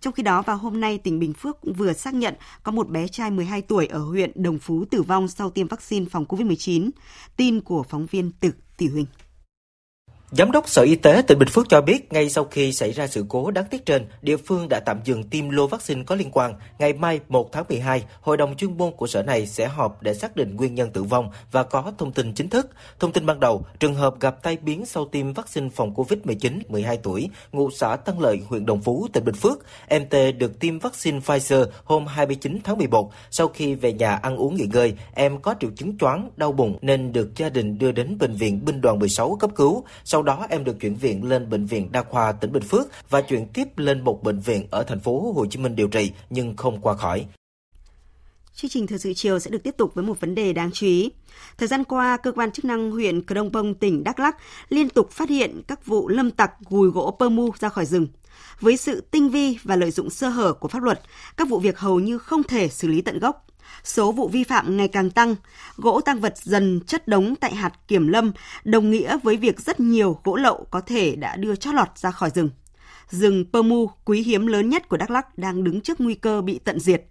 Trong 0.00 0.12
khi 0.12 0.22
đó, 0.22 0.42
vào 0.42 0.56
hôm 0.56 0.80
nay, 0.80 0.98
tỉnh 0.98 1.18
Bình 1.18 1.32
Phước 1.32 1.60
cũng 1.60 1.72
vừa 1.72 1.92
xác 1.92 2.14
nhận 2.14 2.34
có 2.62 2.72
một 2.72 2.88
bé 2.88 3.08
trai 3.08 3.30
12 3.30 3.62
tuổi 3.62 3.86
ở 3.86 3.98
huyện 3.98 4.42
Đồng 4.42 4.58
Phú 4.58 4.84
tử 4.90 5.02
vong 5.02 5.28
sau 5.28 5.50
tiêm 5.50 5.68
vaccine 5.68 6.06
phòng 6.10 6.24
COVID-19. 6.24 6.90
Tin 7.36 7.60
của 7.60 7.82
phóng 7.82 8.06
viên 8.06 8.32
Tử 8.40 8.50
Tỷ 8.76 8.88
Huỳnh. 8.88 9.06
Giám 10.30 10.52
đốc 10.52 10.68
Sở 10.68 10.82
Y 10.82 10.94
tế 10.94 11.22
tỉnh 11.26 11.38
Bình 11.38 11.48
Phước 11.48 11.68
cho 11.68 11.80
biết, 11.80 12.12
ngay 12.12 12.30
sau 12.30 12.44
khi 12.44 12.72
xảy 12.72 12.92
ra 12.92 13.06
sự 13.06 13.24
cố 13.28 13.50
đáng 13.50 13.64
tiếc 13.70 13.86
trên, 13.86 14.06
địa 14.22 14.36
phương 14.36 14.68
đã 14.68 14.80
tạm 14.80 15.00
dừng 15.04 15.22
tiêm 15.22 15.50
lô 15.50 15.66
vaccine 15.66 16.02
có 16.06 16.14
liên 16.14 16.30
quan. 16.32 16.54
Ngày 16.78 16.92
mai 16.92 17.20
1 17.28 17.52
tháng 17.52 17.64
12, 17.68 18.04
Hội 18.20 18.36
đồng 18.36 18.56
chuyên 18.56 18.76
môn 18.78 18.92
của 18.96 19.06
sở 19.06 19.22
này 19.22 19.46
sẽ 19.46 19.66
họp 19.66 20.02
để 20.02 20.14
xác 20.14 20.36
định 20.36 20.56
nguyên 20.56 20.74
nhân 20.74 20.90
tử 20.90 21.02
vong 21.02 21.30
và 21.52 21.62
có 21.62 21.92
thông 21.98 22.12
tin 22.12 22.34
chính 22.34 22.48
thức. 22.48 22.70
Thông 23.00 23.12
tin 23.12 23.26
ban 23.26 23.40
đầu, 23.40 23.66
trường 23.78 23.94
hợp 23.94 24.20
gặp 24.20 24.42
tai 24.42 24.56
biến 24.56 24.86
sau 24.86 25.04
tiêm 25.04 25.32
vaccine 25.32 25.68
phòng 25.68 25.94
COVID-19 25.94 26.60
12 26.68 26.96
tuổi, 26.96 27.28
ngụ 27.52 27.70
xã 27.70 27.96
Tân 27.96 28.14
Lợi, 28.18 28.40
huyện 28.48 28.66
Đồng 28.66 28.82
Phú, 28.82 29.08
tỉnh 29.12 29.24
Bình 29.24 29.34
Phước. 29.34 29.58
Em 29.88 30.08
T 30.08 30.14
được 30.38 30.60
tiêm 30.60 30.78
vaccine 30.78 31.18
Pfizer 31.18 31.66
hôm 31.84 32.06
29 32.06 32.58
tháng 32.64 32.78
11. 32.78 33.12
Sau 33.30 33.48
khi 33.48 33.74
về 33.74 33.92
nhà 33.92 34.16
ăn 34.16 34.36
uống 34.36 34.54
nghỉ 34.54 34.66
ngơi, 34.72 34.94
em 35.14 35.38
có 35.40 35.54
triệu 35.60 35.70
chứng 35.76 35.98
choáng, 35.98 36.30
đau 36.36 36.52
bụng 36.52 36.78
nên 36.82 37.12
được 37.12 37.36
gia 37.36 37.48
đình 37.48 37.78
đưa 37.78 37.92
đến 37.92 38.18
bệnh 38.18 38.34
viện 38.34 38.64
Binh 38.64 38.80
đoàn 38.80 38.98
16 38.98 39.36
cấp 39.40 39.50
cứu. 39.54 39.84
Sau 40.04 40.15
sau 40.16 40.22
đó 40.22 40.46
em 40.48 40.64
được 40.64 40.80
chuyển 40.80 40.94
viện 40.94 41.28
lên 41.28 41.50
bệnh 41.50 41.66
viện 41.66 41.92
đa 41.92 42.02
khoa 42.02 42.32
tỉnh 42.32 42.52
Bình 42.52 42.62
Phước 42.62 42.86
và 43.10 43.20
chuyển 43.20 43.46
tiếp 43.48 43.78
lên 43.78 44.04
một 44.04 44.22
bệnh 44.22 44.40
viện 44.40 44.66
ở 44.70 44.82
thành 44.82 45.00
phố 45.00 45.32
Hồ 45.32 45.46
Chí 45.46 45.58
Minh 45.58 45.76
điều 45.76 45.88
trị 45.88 46.12
nhưng 46.30 46.56
không 46.56 46.80
qua 46.80 46.96
khỏi. 46.96 47.26
Chương 48.54 48.70
trình 48.70 48.86
thời 48.86 48.98
sự 48.98 49.12
chiều 49.14 49.38
sẽ 49.38 49.50
được 49.50 49.62
tiếp 49.62 49.74
tục 49.76 49.94
với 49.94 50.04
một 50.04 50.20
vấn 50.20 50.34
đề 50.34 50.52
đáng 50.52 50.70
chú 50.72 50.86
ý. 50.86 51.12
Thời 51.58 51.68
gian 51.68 51.84
qua, 51.84 52.16
cơ 52.16 52.32
quan 52.32 52.50
chức 52.50 52.64
năng 52.64 52.90
huyện 52.90 53.22
Cờ 53.22 53.34
Đông 53.34 53.52
Bông, 53.52 53.74
tỉnh 53.74 54.04
Đắk 54.04 54.20
Lắk 54.20 54.36
liên 54.68 54.88
tục 54.88 55.10
phát 55.10 55.28
hiện 55.28 55.62
các 55.68 55.86
vụ 55.86 56.08
lâm 56.08 56.30
tặc 56.30 56.50
gùi 56.68 56.88
gỗ 56.88 57.16
pơ 57.18 57.28
mu 57.28 57.50
ra 57.58 57.68
khỏi 57.68 57.86
rừng. 57.86 58.06
Với 58.60 58.76
sự 58.76 59.00
tinh 59.10 59.28
vi 59.28 59.58
và 59.62 59.76
lợi 59.76 59.90
dụng 59.90 60.10
sơ 60.10 60.28
hở 60.28 60.52
của 60.52 60.68
pháp 60.68 60.82
luật, 60.82 61.00
các 61.36 61.48
vụ 61.48 61.58
việc 61.58 61.78
hầu 61.78 62.00
như 62.00 62.18
không 62.18 62.42
thể 62.42 62.68
xử 62.68 62.88
lý 62.88 63.00
tận 63.00 63.18
gốc 63.18 63.46
số 63.86 64.12
vụ 64.12 64.28
vi 64.28 64.44
phạm 64.44 64.76
ngày 64.76 64.88
càng 64.88 65.10
tăng, 65.10 65.34
gỗ 65.76 66.00
tăng 66.00 66.20
vật 66.20 66.38
dần 66.38 66.80
chất 66.86 67.08
đống 67.08 67.34
tại 67.36 67.54
hạt 67.54 67.72
kiểm 67.88 68.08
lâm, 68.08 68.32
đồng 68.64 68.90
nghĩa 68.90 69.18
với 69.22 69.36
việc 69.36 69.60
rất 69.60 69.80
nhiều 69.80 70.20
gỗ 70.24 70.36
lậu 70.36 70.66
có 70.70 70.80
thể 70.80 71.16
đã 71.16 71.36
đưa 71.36 71.56
chót 71.56 71.74
lọt 71.74 71.88
ra 71.98 72.10
khỏi 72.10 72.30
rừng. 72.30 72.50
Rừng 73.10 73.44
pơ 73.52 73.62
mu 73.62 73.86
quý 74.04 74.22
hiếm 74.22 74.46
lớn 74.46 74.68
nhất 74.68 74.88
của 74.88 74.96
Đắk 74.96 75.10
Lắk 75.10 75.38
đang 75.38 75.64
đứng 75.64 75.80
trước 75.80 76.00
nguy 76.00 76.14
cơ 76.14 76.40
bị 76.40 76.60
tận 76.64 76.80
diệt. 76.80 77.02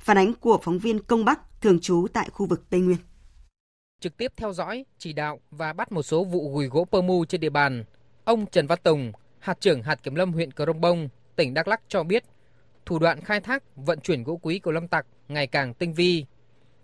Phản 0.00 0.18
ánh 0.18 0.34
của 0.34 0.58
phóng 0.62 0.78
viên 0.78 0.98
Công 0.98 1.24
Bắc 1.24 1.60
thường 1.60 1.80
trú 1.80 2.06
tại 2.12 2.28
khu 2.32 2.46
vực 2.46 2.70
Tây 2.70 2.80
Nguyên. 2.80 2.98
Trực 4.00 4.16
tiếp 4.16 4.32
theo 4.36 4.52
dõi, 4.52 4.84
chỉ 4.98 5.12
đạo 5.12 5.40
và 5.50 5.72
bắt 5.72 5.92
một 5.92 6.02
số 6.02 6.24
vụ 6.24 6.52
gùi 6.52 6.66
gỗ 6.66 6.84
pơ 6.84 7.02
mu 7.02 7.24
trên 7.24 7.40
địa 7.40 7.50
bàn, 7.50 7.84
ông 8.24 8.46
Trần 8.46 8.66
Văn 8.66 8.78
Tùng, 8.82 9.12
hạt 9.38 9.60
trưởng 9.60 9.82
hạt 9.82 10.02
kiểm 10.02 10.14
lâm 10.14 10.32
huyện 10.32 10.52
Cờ 10.52 10.66
Rông 10.66 10.80
Bông, 10.80 11.08
tỉnh 11.36 11.54
Đắk 11.54 11.68
Lắk 11.68 11.80
cho 11.88 12.02
biết 12.02 12.24
thủ 12.86 12.98
đoạn 12.98 13.20
khai 13.20 13.40
thác, 13.40 13.76
vận 13.76 14.00
chuyển 14.00 14.24
gỗ 14.24 14.38
quý 14.42 14.58
của 14.58 14.72
lâm 14.72 14.88
tặc 14.88 15.06
ngày 15.28 15.46
càng 15.46 15.74
tinh 15.74 15.92
vi. 15.92 16.24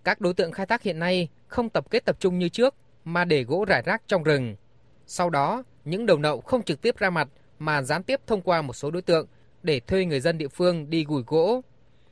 Các 0.04 0.20
đối 0.20 0.34
tượng 0.34 0.52
khai 0.52 0.66
thác 0.66 0.82
hiện 0.82 0.98
nay 0.98 1.28
không 1.46 1.70
tập 1.70 1.90
kết 1.90 2.04
tập 2.04 2.16
trung 2.20 2.38
như 2.38 2.48
trước 2.48 2.74
mà 3.04 3.24
để 3.24 3.44
gỗ 3.44 3.64
rải 3.68 3.82
rác 3.82 4.02
trong 4.06 4.22
rừng. 4.22 4.56
Sau 5.06 5.30
đó, 5.30 5.62
những 5.84 6.06
đầu 6.06 6.18
nậu 6.18 6.40
không 6.40 6.62
trực 6.62 6.82
tiếp 6.82 6.98
ra 6.98 7.10
mặt 7.10 7.28
mà 7.58 7.82
gián 7.82 8.02
tiếp 8.02 8.20
thông 8.26 8.42
qua 8.42 8.62
một 8.62 8.72
số 8.72 8.90
đối 8.90 9.02
tượng 9.02 9.26
để 9.62 9.80
thuê 9.80 10.04
người 10.04 10.20
dân 10.20 10.38
địa 10.38 10.48
phương 10.48 10.90
đi 10.90 11.04
gùi 11.04 11.22
gỗ. 11.26 11.60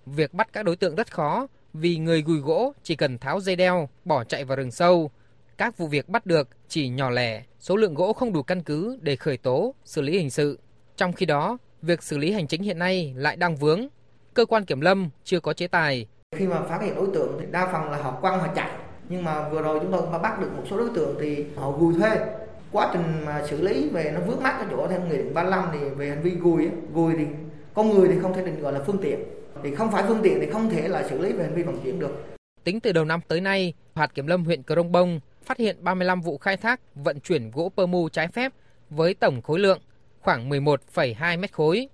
Việc 0.06 0.34
bắt 0.34 0.48
các 0.52 0.62
đối 0.62 0.76
tượng 0.76 0.94
rất 0.94 1.12
khó 1.12 1.46
vì 1.72 1.96
người 1.96 2.22
gùi 2.22 2.38
gỗ 2.38 2.72
chỉ 2.82 2.96
cần 2.96 3.18
tháo 3.18 3.40
dây 3.40 3.56
đeo, 3.56 3.88
bỏ 4.04 4.24
chạy 4.24 4.44
vào 4.44 4.56
rừng 4.56 4.70
sâu. 4.70 5.10
Các 5.58 5.78
vụ 5.78 5.86
việc 5.86 6.08
bắt 6.08 6.26
được 6.26 6.48
chỉ 6.68 6.88
nhỏ 6.88 7.10
lẻ, 7.10 7.42
số 7.60 7.76
lượng 7.76 7.94
gỗ 7.94 8.12
không 8.12 8.32
đủ 8.32 8.42
căn 8.42 8.62
cứ 8.62 8.98
để 9.00 9.16
khởi 9.16 9.36
tố, 9.36 9.74
xử 9.84 10.02
lý 10.02 10.18
hình 10.18 10.30
sự. 10.30 10.58
Trong 10.96 11.12
khi 11.12 11.26
đó, 11.26 11.58
việc 11.82 12.02
xử 12.02 12.18
lý 12.18 12.32
hành 12.32 12.46
chính 12.46 12.62
hiện 12.62 12.78
nay 12.78 13.12
lại 13.16 13.36
đang 13.36 13.56
vướng. 13.56 13.86
Cơ 14.34 14.44
quan 14.44 14.64
kiểm 14.64 14.80
lâm 14.80 15.10
chưa 15.24 15.40
có 15.40 15.52
chế 15.52 15.66
tài. 15.66 16.06
Khi 16.36 16.46
mà 16.46 16.62
phát 16.62 16.82
hiện 16.82 16.94
đối 16.94 17.06
tượng 17.14 17.36
thì 17.40 17.46
đa 17.50 17.66
phần 17.72 17.90
là 17.90 17.96
họ 17.96 18.18
quăng 18.20 18.40
họ 18.40 18.46
chạy. 18.54 18.70
Nhưng 19.08 19.24
mà 19.24 19.48
vừa 19.48 19.62
rồi 19.62 19.78
chúng 19.80 19.92
tôi 19.92 20.00
cũng 20.00 20.22
bắt 20.22 20.40
được 20.40 20.56
một 20.56 20.62
số 20.70 20.78
đối 20.78 20.90
tượng 20.94 21.16
thì 21.20 21.44
họ 21.56 21.70
gùi 21.70 21.94
thuê. 21.94 22.10
Quá 22.72 22.90
trình 22.92 23.24
mà 23.24 23.46
xử 23.46 23.60
lý 23.60 23.88
về 23.88 24.12
nó 24.14 24.20
vướng 24.20 24.42
mắt 24.42 24.58
ở 24.58 24.66
chỗ 24.70 24.86
theo 24.88 25.00
nghị 25.00 25.16
định 25.16 25.34
35 25.34 25.64
thì 25.72 25.78
về 25.96 26.08
hành 26.08 26.22
vi 26.22 26.30
gùi, 26.30 26.68
gùi 26.94 27.14
thì 27.18 27.24
con 27.74 27.90
người 27.90 28.08
thì 28.08 28.14
không 28.22 28.34
thể 28.34 28.44
định 28.44 28.62
gọi 28.62 28.72
là 28.72 28.80
phương 28.86 28.98
tiện. 28.98 29.20
Thì 29.62 29.74
không 29.74 29.92
phải 29.92 30.04
phương 30.08 30.20
tiện 30.22 30.38
thì 30.40 30.46
không 30.46 30.70
thể 30.70 30.88
là 30.88 31.08
xử 31.08 31.18
lý 31.18 31.32
về 31.32 31.44
hành 31.44 31.54
vi 31.54 31.62
vận 31.62 31.80
chuyển 31.84 31.98
được. 31.98 32.24
Tính 32.64 32.80
từ 32.80 32.92
đầu 32.92 33.04
năm 33.04 33.20
tới 33.28 33.40
nay, 33.40 33.74
hạt 33.94 34.14
kiểm 34.14 34.26
lâm 34.26 34.44
huyện 34.44 34.62
Crong 34.62 34.92
Bông 34.92 35.20
phát 35.42 35.58
hiện 35.58 35.76
35 35.80 36.20
vụ 36.20 36.38
khai 36.38 36.56
thác 36.56 36.80
vận 36.94 37.20
chuyển 37.20 37.50
gỗ 37.50 37.68
pơ 37.76 37.86
mu 37.86 38.08
trái 38.08 38.28
phép 38.28 38.52
với 38.90 39.14
tổng 39.14 39.42
khối 39.42 39.58
lượng 39.58 39.80
khoảng 40.20 40.50
11,2 40.50 41.38
mét 41.38 41.52
khối. 41.52 41.88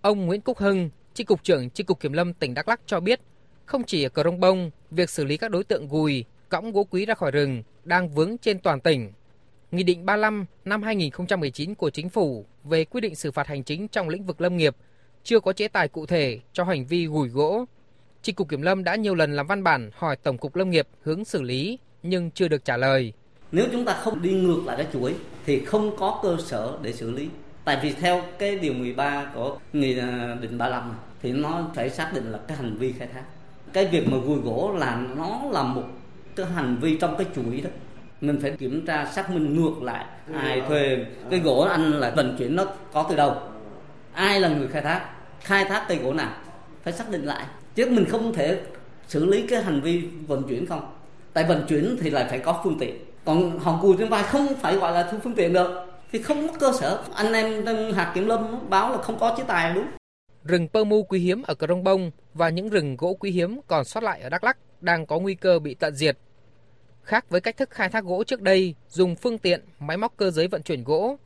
Ông 0.00 0.26
Nguyễn 0.26 0.40
Cúc 0.40 0.58
Hưng, 0.58 0.90
Chi 1.14 1.24
cục 1.24 1.42
trưởng 1.42 1.70
Chi 1.70 1.84
cục 1.84 2.00
Kiểm 2.00 2.12
lâm 2.12 2.34
tỉnh 2.34 2.54
Đắk 2.54 2.68
Lắk 2.68 2.80
cho 2.86 3.00
biết, 3.00 3.20
không 3.66 3.84
chỉ 3.84 4.02
ở 4.02 4.08
Cờ 4.08 4.22
Rông 4.22 4.40
Bông, 4.40 4.70
việc 4.90 5.10
xử 5.10 5.24
lý 5.24 5.36
các 5.36 5.50
đối 5.50 5.64
tượng 5.64 5.88
gùi, 5.88 6.24
cõng 6.48 6.72
gỗ 6.72 6.84
quý 6.84 7.06
ra 7.06 7.14
khỏi 7.14 7.30
rừng 7.30 7.62
đang 7.84 8.08
vướng 8.08 8.38
trên 8.38 8.58
toàn 8.58 8.80
tỉnh. 8.80 9.12
Nghị 9.70 9.82
định 9.82 10.06
35 10.06 10.46
năm 10.64 10.82
2019 10.82 11.74
của 11.74 11.90
Chính 11.90 12.08
phủ 12.08 12.46
về 12.64 12.84
quy 12.84 13.00
định 13.00 13.14
xử 13.14 13.30
phạt 13.30 13.46
hành 13.46 13.64
chính 13.64 13.88
trong 13.88 14.08
lĩnh 14.08 14.26
vực 14.26 14.40
lâm 14.40 14.56
nghiệp 14.56 14.76
chưa 15.24 15.40
có 15.40 15.52
chế 15.52 15.68
tài 15.68 15.88
cụ 15.88 16.06
thể 16.06 16.40
cho 16.52 16.64
hành 16.64 16.86
vi 16.86 17.06
gùi 17.06 17.28
gỗ. 17.28 17.64
Chi 18.22 18.32
cục 18.32 18.48
Kiểm 18.48 18.62
lâm 18.62 18.84
đã 18.84 18.96
nhiều 18.96 19.14
lần 19.14 19.36
làm 19.36 19.46
văn 19.46 19.62
bản 19.62 19.90
hỏi 19.94 20.16
Tổng 20.16 20.38
cục 20.38 20.56
Lâm 20.56 20.70
nghiệp 20.70 20.88
hướng 21.02 21.24
xử 21.24 21.42
lý 21.42 21.78
nhưng 22.02 22.30
chưa 22.30 22.48
được 22.48 22.64
trả 22.64 22.76
lời. 22.76 23.12
Nếu 23.52 23.66
chúng 23.72 23.84
ta 23.84 23.94
không 23.94 24.22
đi 24.22 24.32
ngược 24.32 24.62
lại 24.66 24.76
cái 24.76 24.86
chuỗi 24.92 25.14
thì 25.46 25.64
không 25.64 25.96
có 25.96 26.20
cơ 26.22 26.36
sở 26.44 26.78
để 26.82 26.92
xử 26.92 27.10
lý. 27.10 27.28
Tại 27.64 27.78
vì 27.82 27.92
theo 27.92 28.22
cái 28.38 28.56
điều 28.56 28.72
13 28.72 29.26
của 29.34 29.58
nghị 29.72 29.94
định 30.40 30.58
35 30.58 30.92
thì 31.22 31.32
nó 31.32 31.70
phải 31.74 31.90
xác 31.90 32.10
định 32.14 32.32
là 32.32 32.38
cái 32.48 32.56
hành 32.56 32.76
vi 32.76 32.92
khai 32.92 33.08
thác. 33.14 33.22
Cái 33.72 33.86
việc 33.86 34.08
mà 34.08 34.16
gùi 34.26 34.38
gỗ 34.38 34.74
là 34.78 35.02
nó 35.16 35.40
là 35.50 35.62
một 35.62 35.82
cái 36.36 36.46
hành 36.46 36.76
vi 36.80 36.96
trong 36.96 37.16
cái 37.16 37.26
chuỗi 37.36 37.60
đó. 37.60 37.70
Mình 38.20 38.38
phải 38.42 38.50
kiểm 38.50 38.86
tra 38.86 39.06
xác 39.06 39.30
minh 39.30 39.56
ngược 39.56 39.82
lại 39.82 40.04
ai 40.34 40.62
thuê 40.68 41.06
cái 41.30 41.40
gỗ 41.40 41.60
anh 41.60 41.92
là 41.92 42.10
vận 42.10 42.36
chuyển 42.38 42.56
nó 42.56 42.64
có 42.92 43.06
từ 43.10 43.16
đâu 43.16 43.36
ai 44.12 44.40
là 44.40 44.48
người 44.48 44.68
khai 44.68 44.82
thác 44.82 45.06
khai 45.40 45.64
thác 45.64 45.84
cây 45.88 45.98
gỗ 45.98 46.12
nào 46.12 46.32
phải 46.82 46.92
xác 46.92 47.10
định 47.10 47.24
lại. 47.24 47.46
Chứ 47.74 47.86
mình 47.90 48.04
không 48.04 48.34
thể 48.34 48.60
xử 49.08 49.24
lý 49.24 49.46
cái 49.46 49.62
hành 49.62 49.80
vi 49.80 50.08
vận 50.26 50.42
chuyển 50.48 50.66
không. 50.66 50.86
Tại 51.32 51.44
vận 51.44 51.64
chuyển 51.68 51.96
thì 52.00 52.10
lại 52.10 52.26
phải 52.30 52.38
có 52.38 52.60
phương 52.64 52.78
tiện. 52.78 52.96
Còn 53.24 53.58
họ 53.58 53.78
cùi 53.82 53.96
trên 53.98 54.08
vai 54.08 54.22
không 54.22 54.54
phải 54.60 54.76
gọi 54.76 54.92
là 54.92 55.08
thu 55.12 55.18
phương 55.24 55.34
tiện 55.34 55.52
được 55.52 55.91
thì 56.12 56.22
không 56.22 56.48
có 56.48 56.54
cơ 56.58 56.72
sở 56.80 57.02
anh 57.14 57.32
em 57.32 57.64
hạt 57.94 58.12
kiểm 58.14 58.26
lâm 58.26 58.70
báo 58.70 58.92
là 58.92 59.02
không 59.02 59.18
có 59.18 59.34
chế 59.36 59.44
tài 59.46 59.74
đúng 59.74 59.86
rừng 60.44 60.68
pơ 60.68 60.84
mu 60.84 61.02
quý 61.02 61.20
hiếm 61.20 61.42
ở 61.42 61.54
Crong 61.54 61.84
Bông 61.84 62.10
và 62.34 62.48
những 62.48 62.68
rừng 62.68 62.96
gỗ 62.96 63.16
quý 63.20 63.30
hiếm 63.30 63.60
còn 63.66 63.84
sót 63.84 64.02
lại 64.02 64.20
ở 64.20 64.28
Đắk 64.28 64.44
lắc 64.44 64.58
đang 64.80 65.06
có 65.06 65.18
nguy 65.18 65.34
cơ 65.34 65.58
bị 65.58 65.74
tận 65.74 65.94
diệt. 65.94 66.18
Khác 67.02 67.30
với 67.30 67.40
cách 67.40 67.56
thức 67.56 67.70
khai 67.70 67.88
thác 67.88 68.04
gỗ 68.04 68.24
trước 68.24 68.40
đây, 68.40 68.74
dùng 68.88 69.16
phương 69.16 69.38
tiện, 69.38 69.64
máy 69.78 69.96
móc 69.96 70.16
cơ 70.16 70.30
giới 70.30 70.48
vận 70.48 70.62
chuyển 70.62 70.84
gỗ, 70.84 71.16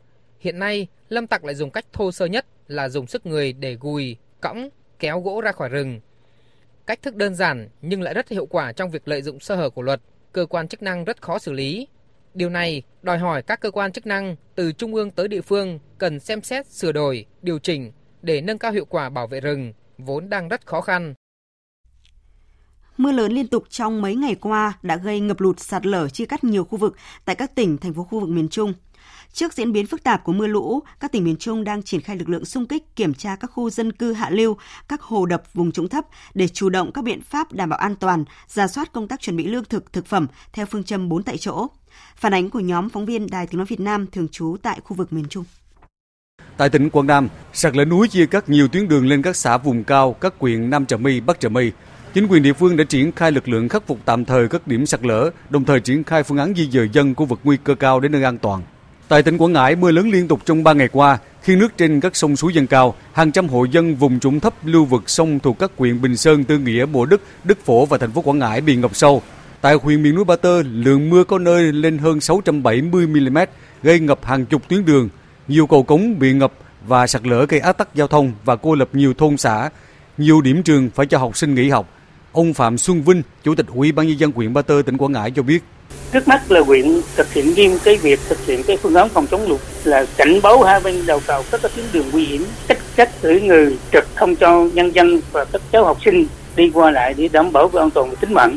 hiện 0.41 0.59
nay 0.59 0.87
lâm 1.09 1.27
tặc 1.27 1.45
lại 1.45 1.55
dùng 1.55 1.71
cách 1.71 1.87
thô 1.93 2.13
sơ 2.13 2.27
nhất 2.27 2.47
là 2.69 2.89
dùng 2.89 3.07
sức 3.07 3.27
người 3.27 3.53
để 3.53 3.77
gùi, 3.81 4.17
cõng, 4.41 4.69
kéo 4.99 5.21
gỗ 5.21 5.41
ra 5.41 5.53
khỏi 5.53 5.69
rừng. 5.69 6.01
Cách 6.87 7.03
thức 7.03 7.17
đơn 7.17 7.35
giản 7.35 7.69
nhưng 7.83 8.03
lại 8.03 8.15
rất 8.15 8.29
hiệu 8.29 8.47
quả 8.47 8.73
trong 8.73 8.91
việc 8.91 9.09
lợi 9.09 9.23
dụng 9.23 9.41
sơ 9.41 9.57
hở 9.57 9.71
của 9.71 9.83
luật, 9.83 10.01
cơ 10.33 10.47
quan 10.47 10.69
chức 10.69 10.83
năng 10.83 11.05
rất 11.05 11.23
khó 11.23 11.39
xử 11.39 11.53
lý. 11.53 11.89
Điều 12.37 12.51
này 12.51 12.83
đòi 13.03 13.19
hỏi 13.19 13.43
các 13.43 13.61
cơ 13.61 13.71
quan 13.71 13.93
chức 13.93 14.07
năng 14.07 14.37
từ 14.55 14.73
trung 14.73 14.95
ương 14.95 15.11
tới 15.11 15.29
địa 15.29 15.41
phương 15.41 15.79
cần 15.99 16.21
xem 16.21 16.43
xét 16.43 16.67
sửa 16.67 16.93
đổi, 16.93 17.27
điều 17.43 17.59
chỉnh 17.59 17.93
để 18.23 18.41
nâng 18.41 18.59
cao 18.59 18.73
hiệu 18.73 18.85
quả 18.85 19.11
bảo 19.11 19.27
vệ 19.27 19.41
rừng, 19.41 19.73
vốn 19.99 20.29
đang 20.29 20.49
rất 20.49 20.67
khó 20.67 20.81
khăn. 20.81 21.15
Mưa 22.97 23.13
lớn 23.13 23.33
liên 23.33 23.47
tục 23.47 23.65
trong 23.71 24.03
mấy 24.03 24.15
ngày 24.15 24.35
qua 24.35 24.73
đã 24.83 24.97
gây 24.97 25.21
ngập 25.21 25.41
lụt 25.41 25.61
sạt 25.61 25.87
lở 25.87 26.09
chia 26.09 26.27
cắt 26.27 26.45
nhiều 26.45 26.65
khu 26.65 26.79
vực 26.79 26.97
tại 27.25 27.37
các 27.37 27.55
tỉnh, 27.55 27.79
thành 27.79 27.95
phố 27.95 28.05
khu 28.05 28.21
vực 28.21 28.29
miền 28.29 28.49
Trung. 28.49 28.75
Trước 29.33 29.53
diễn 29.53 29.73
biến 29.73 29.87
phức 29.87 30.03
tạp 30.03 30.25
của 30.25 30.33
mưa 30.33 30.47
lũ, 30.47 30.81
các 31.01 31.13
tỉnh 31.13 31.25
miền 31.25 31.37
Trung 31.37 31.65
đang 31.65 31.83
triển 31.83 32.01
khai 32.01 32.17
lực 32.17 32.29
lượng 32.29 32.45
xung 32.45 32.67
kích 32.67 32.97
kiểm 32.97 33.15
tra 33.15 33.37
các 33.37 33.51
khu 33.51 33.71
dân 33.71 33.93
cư 33.93 34.13
hạ 34.13 34.31
lưu, 34.31 34.57
các 34.89 35.03
hồ 35.03 35.27
đập 35.27 35.43
vùng 35.55 35.73
trũng 35.73 35.89
thấp 35.89 36.05
để 36.35 36.49
chủ 36.49 36.69
động 36.69 36.93
các 36.93 37.05
biện 37.05 37.21
pháp 37.23 37.53
đảm 37.53 37.69
bảo 37.69 37.79
an 37.79 37.97
toàn, 37.97 38.25
ra 38.49 38.69
soát 38.69 38.93
công 38.93 39.09
tác 39.09 39.21
chuẩn 39.21 39.37
bị 39.37 39.47
lương 39.47 39.65
thực, 39.65 39.93
thực 39.93 40.07
phẩm 40.07 40.27
theo 40.53 40.67
phương 40.67 40.85
châm 40.85 41.09
4 41.09 41.23
tại 41.23 41.39
chỗ. 41.39 41.67
Phản 42.17 42.35
ánh 42.35 42.51
của 42.51 42.61
nhóm 42.61 42.89
phóng 42.89 43.07
viên 43.07 43.31
Đài 43.31 43.47
Tiếng 43.47 43.59
nói 43.59 43.67
Việt 43.67 43.81
Nam 43.81 44.07
thường 44.13 44.29
trú 44.29 44.57
tại 44.63 44.81
khu 44.85 44.97
vực 44.97 45.13
miền 45.13 45.25
Trung. 45.31 45.45
Tại 46.57 46.69
tỉnh 46.69 46.91
Quảng 46.91 47.07
Nam, 47.07 47.29
sạt 47.53 47.77
lở 47.77 47.85
núi 47.85 48.09
chia 48.09 48.27
cắt 48.27 48.49
nhiều 48.49 48.69
tuyến 48.69 48.89
đường 48.89 49.07
lên 49.07 49.23
các 49.23 49.37
xã 49.37 49.59
vùng 49.59 49.85
cao, 49.85 50.13
các 50.13 50.35
huyện 50.39 50.71
Nam 50.71 50.87
Trà 50.87 50.97
My, 50.97 51.21
Bắc 51.21 51.41
Trà 51.41 51.49
My. 51.49 51.71
Chính 52.15 52.27
quyền 52.27 52.43
địa 52.43 52.53
phương 52.53 52.77
đã 52.77 52.85
triển 52.85 53.13
khai 53.13 53.33
lực 53.33 53.49
lượng 53.49 53.69
khắc 53.69 53.87
phục 53.87 53.99
tạm 54.05 54.25
thời 54.25 54.49
các 54.49 54.67
điểm 54.67 54.87
sạt 54.87 55.01
lở, 55.03 55.31
đồng 55.51 55.65
thời 55.65 55.81
triển 55.81 56.05
khai 56.05 56.23
phương 56.23 56.39
án 56.39 56.55
di 56.57 56.69
dời 56.71 56.89
dân 56.93 57.15
khu 57.15 57.27
vực 57.27 57.41
nguy 57.45 57.57
cơ 57.65 57.75
cao 57.75 58.01
đến 58.01 58.13
nơi 58.13 58.25
an 58.25 58.39
toàn. 58.39 58.63
Tại 59.09 59.23
tỉnh 59.23 59.39
Quảng 59.39 59.53
Ngãi, 59.53 59.77
mưa 59.77 59.91
lớn 59.91 60.11
liên 60.11 60.29
tục 60.29 60.41
trong 60.45 60.65
3 60.65 60.73
ngày 60.73 60.89
qua, 60.89 61.19
khi 61.43 61.57
nước 61.57 61.77
trên 61.77 62.01
các 62.01 62.17
sông 62.17 62.37
suối 62.37 62.53
dâng 62.53 62.67
cao, 62.67 62.95
hàng 63.13 63.33
trăm 63.33 63.49
hộ 63.49 63.65
dân 63.65 63.95
vùng 63.95 64.21
trũng 64.21 64.41
thấp 64.41 64.55
lưu 64.65 64.85
vực 64.85 65.11
sông 65.11 65.39
thuộc 65.39 65.59
các 65.59 65.71
huyện 65.77 66.03
Bình 66.03 66.17
Sơn, 66.17 66.45
Tư 66.45 66.59
Nghĩa, 66.59 66.87
Bộ 66.87 67.07
Đức, 67.07 67.23
Đức 67.45 67.59
Phổ 67.65 67.87
và 67.87 67.99
thành 67.99 68.13
phố 68.13 68.23
Quảng 68.23 68.39
Ngãi 68.39 68.61
bị 68.61 68.77
ngập 68.77 68.97
sâu. 68.97 69.23
Tại 69.61 69.75
huyện 69.75 70.03
miền 70.03 70.15
núi 70.15 70.25
Ba 70.25 70.37
Tơ, 70.37 70.63
lượng 70.63 71.11
mưa 71.11 71.25
có 71.25 71.39
nơi 71.39 71.73
lên 71.73 71.99
hơn 71.99 72.21
670 72.21 73.07
mm, 73.07 73.39
gây 73.83 74.01
ngập 74.01 74.25
hàng 74.25 74.47
chục 74.47 74.63
tuyến 74.69 74.85
đường, 74.85 75.09
nhiều 75.49 75.67
cầu 75.67 75.83
cống 75.83 76.19
bị 76.19 76.33
ngập 76.33 76.53
và 76.87 77.07
sạt 77.07 77.27
lở 77.27 77.47
gây 77.49 77.61
ách 77.61 77.79
tắc 77.79 77.95
giao 77.95 78.07
thông 78.07 78.33
và 78.45 78.57
cô 78.57 78.75
lập 78.75 78.89
nhiều 78.93 79.15
thôn 79.15 79.37
xã. 79.37 79.71
Nhiều 80.19 80.41
điểm 80.41 80.63
trường 80.63 80.91
phải 80.95 81.07
cho 81.07 81.19
học 81.19 81.37
sinh 81.37 81.55
nghỉ 81.55 81.69
học. 81.69 81.89
Ông 82.33 82.55
Phạm 82.55 82.79
Xuân 82.79 83.03
Vinh, 83.03 83.23
Chủ 83.45 83.55
tịch 83.55 83.67
Ủy 83.75 83.93
ban 83.93 84.07
nhân 84.09 84.19
dân 84.19 84.33
huyện 84.33 84.55
Ba 84.55 84.63
Tơ 84.63 84.83
tỉnh 84.87 84.97
Quảng 84.99 85.13
Ngãi 85.13 85.31
cho 85.31 85.43
biết. 85.43 85.63
Trước 86.13 86.29
mắt 86.29 86.51
là 86.51 86.61
huyện 86.61 87.01
thực 87.17 87.33
hiện 87.33 87.55
nghiêm 87.55 87.79
cái 87.85 87.97
việc 87.97 88.21
thực 88.29 88.47
hiện 88.47 88.63
cái 88.63 88.77
phương 88.77 88.95
án 88.95 89.09
phòng 89.09 89.27
chống 89.27 89.49
lụt 89.49 89.61
là 89.85 90.07
cảnh 90.17 90.41
báo 90.43 90.63
hai 90.63 90.81
bên 90.81 91.07
đầu 91.07 91.21
cầu 91.27 91.43
các 91.51 91.61
cái 91.63 91.73
tuyến 91.77 91.85
đường 91.93 92.07
nguy 92.13 92.25
hiểm, 92.25 92.45
cách 92.69 92.79
cách 92.97 93.11
cử 93.23 93.41
người 93.41 93.79
trực 93.93 94.05
không 94.15 94.37
cho 94.37 94.69
nhân 94.75 94.95
dân 94.95 95.21
và 95.33 95.45
các 95.45 95.63
cháu 95.73 95.85
học 95.85 95.99
sinh 96.05 96.27
đi 96.57 96.71
qua 96.75 96.91
lại 96.91 97.15
để 97.17 97.29
đảm 97.29 97.53
bảo 97.53 97.69
về 97.69 97.81
an 97.81 97.91
toàn 97.91 98.11
về 98.11 98.17
tính 98.21 98.35
mạng. 98.35 98.57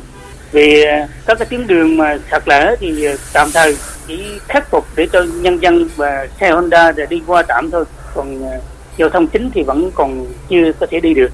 Vì 0.52 0.84
ờ, 0.84 1.08
các 1.26 1.38
cái 1.40 1.48
tuyến 1.50 1.68
đường 1.68 1.98
mà 1.98 2.18
sạt 2.32 2.48
lở 2.48 2.76
thì 2.80 3.04
ờ, 3.04 3.18
tạm 3.34 3.48
thời 3.54 3.76
chỉ 4.08 4.24
khắc 4.48 4.72
phục 4.72 4.86
để 4.96 5.08
cho 5.14 5.24
nhân 5.24 5.62
dân 5.62 5.90
và 5.96 6.28
xe 6.40 6.52
Honda 6.52 6.92
để 6.92 7.06
đi 7.10 7.22
qua 7.28 7.44
tạm 7.48 7.72
thôi. 7.72 7.86
Còn 8.16 8.42
ờ, 8.44 8.62
giao 8.98 9.10
thông 9.10 9.28
chính 9.28 9.52
thì 9.54 9.64
vẫn 9.64 9.92
còn 9.96 10.26
chưa 10.50 10.72
có 10.80 10.88
thể 10.92 11.00
đi 11.00 11.14
được. 11.14 11.32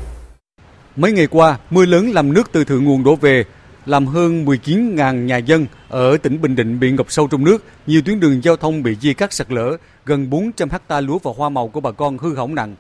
Mấy 0.95 1.11
ngày 1.11 1.27
qua, 1.27 1.57
mưa 1.69 1.85
lớn 1.85 2.11
làm 2.13 2.33
nước 2.33 2.51
từ 2.51 2.63
thượng 2.63 2.83
nguồn 2.83 3.03
đổ 3.03 3.15
về, 3.15 3.43
làm 3.85 4.07
hơn 4.07 4.45
19.000 4.45 5.25
nhà 5.25 5.37
dân 5.37 5.65
ở 5.89 6.17
tỉnh 6.17 6.41
Bình 6.41 6.55
Định 6.55 6.79
bị 6.79 6.91
ngập 6.91 7.05
sâu 7.09 7.27
trong 7.27 7.43
nước, 7.43 7.63
nhiều 7.87 8.01
tuyến 8.05 8.19
đường 8.19 8.43
giao 8.43 8.55
thông 8.57 8.83
bị 8.83 8.95
chia 8.95 9.13
cắt 9.13 9.33
sạt 9.33 9.51
lở, 9.51 9.77
gần 10.05 10.29
400 10.29 10.69
hecta 10.69 11.01
lúa 11.01 11.19
và 11.19 11.31
hoa 11.37 11.49
màu 11.49 11.67
của 11.67 11.79
bà 11.79 11.91
con 11.91 12.17
hư 12.17 12.35
hỏng 12.35 12.55
nặng. 12.55 12.75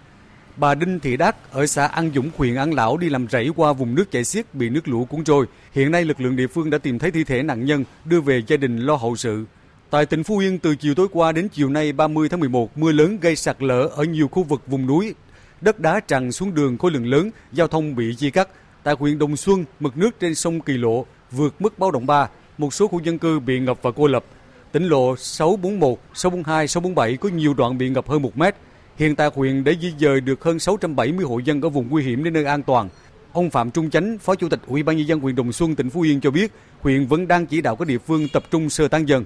Bà 0.57 0.75
Đinh 0.75 0.99
Thị 0.99 1.17
Đắc 1.17 1.35
ở 1.51 1.65
xã 1.65 1.85
An 1.85 2.11
Dũng, 2.15 2.29
huyện 2.37 2.55
An 2.55 2.73
Lão 2.73 2.97
đi 2.97 3.09
làm 3.09 3.27
rẫy 3.27 3.49
qua 3.55 3.73
vùng 3.73 3.95
nước 3.95 4.11
chảy 4.11 4.23
xiết 4.23 4.45
bị 4.53 4.69
nước 4.69 4.87
lũ 4.87 5.05
cuốn 5.05 5.23
trôi. 5.23 5.45
Hiện 5.71 5.91
nay 5.91 6.05
lực 6.05 6.21
lượng 6.21 6.35
địa 6.35 6.47
phương 6.47 6.69
đã 6.69 6.77
tìm 6.77 6.99
thấy 6.99 7.11
thi 7.11 7.23
thể 7.23 7.43
nạn 7.43 7.65
nhân, 7.65 7.83
đưa 8.05 8.21
về 8.21 8.41
gia 8.47 8.57
đình 8.57 8.77
lo 8.77 8.95
hậu 8.95 9.15
sự. 9.15 9.45
Tại 9.89 10.05
tỉnh 10.05 10.23
Phú 10.23 10.37
Yên 10.37 10.59
từ 10.59 10.75
chiều 10.75 10.95
tối 10.95 11.07
qua 11.11 11.31
đến 11.31 11.47
chiều 11.49 11.69
nay 11.69 11.93
30 11.93 12.29
tháng 12.29 12.39
11, 12.39 12.77
mưa 12.77 12.91
lớn 12.91 13.17
gây 13.21 13.35
sạt 13.35 13.63
lở 13.63 13.81
ở 13.81 14.03
nhiều 14.03 14.27
khu 14.27 14.43
vực 14.43 14.61
vùng 14.67 14.87
núi. 14.87 15.13
Đất 15.61 15.79
đá 15.79 15.99
tràn 15.99 16.31
xuống 16.31 16.55
đường 16.55 16.77
khối 16.77 16.91
lượng 16.91 17.07
lớn, 17.07 17.31
giao 17.51 17.67
thông 17.67 17.95
bị 17.95 18.15
chia 18.15 18.29
cắt. 18.29 18.49
Tại 18.83 18.95
huyện 18.99 19.19
Đồng 19.19 19.37
Xuân, 19.37 19.65
mực 19.79 19.97
nước 19.97 20.19
trên 20.19 20.35
sông 20.35 20.61
Kỳ 20.61 20.73
Lộ 20.73 21.05
vượt 21.31 21.55
mức 21.59 21.79
báo 21.79 21.91
động 21.91 22.05
3, 22.05 22.29
một 22.57 22.73
số 22.73 22.87
khu 22.87 23.01
dân 23.03 23.17
cư 23.17 23.39
bị 23.39 23.59
ngập 23.59 23.77
và 23.81 23.91
cô 23.91 24.07
lập. 24.07 24.25
Tỉnh 24.71 24.87
lộ 24.87 25.15
641, 25.17 25.99
642, 26.13 26.67
647 26.67 27.17
có 27.17 27.29
nhiều 27.29 27.53
đoạn 27.53 27.77
bị 27.77 27.89
ngập 27.89 28.09
hơn 28.09 28.21
1 28.21 28.37
mét. 28.37 28.55
Hiện 28.97 29.15
tại 29.15 29.29
huyện 29.35 29.63
đã 29.65 29.71
di 29.81 29.89
dời 29.97 30.21
được 30.21 30.43
hơn 30.43 30.59
670 30.59 31.25
hộ 31.29 31.37
dân 31.39 31.61
ở 31.61 31.69
vùng 31.69 31.87
nguy 31.89 32.03
hiểm 32.03 32.23
đến 32.23 32.33
nơi 32.33 32.45
an 32.45 32.61
toàn. 32.67 32.87
Ông 33.33 33.49
Phạm 33.49 33.71
Trung 33.71 33.89
Chánh, 33.89 34.17
Phó 34.19 34.35
Chủ 34.35 34.47
tịch 34.51 34.59
Ủy 34.67 34.83
ban 34.83 34.97
nhân 34.97 35.07
dân 35.07 35.19
huyện 35.19 35.35
Đồng 35.35 35.51
Xuân, 35.51 35.75
tỉnh 35.77 35.89
Phú 35.89 36.01
Yên 36.01 36.19
cho 36.21 36.31
biết, 36.31 36.49
huyện 36.81 37.05
vẫn 37.09 37.27
đang 37.27 37.45
chỉ 37.45 37.61
đạo 37.61 37.75
các 37.79 37.87
địa 37.87 37.97
phương 38.07 38.21
tập 38.33 38.43
trung 38.51 38.69
sơ 38.69 38.87
tán 38.87 39.07
dân. 39.07 39.23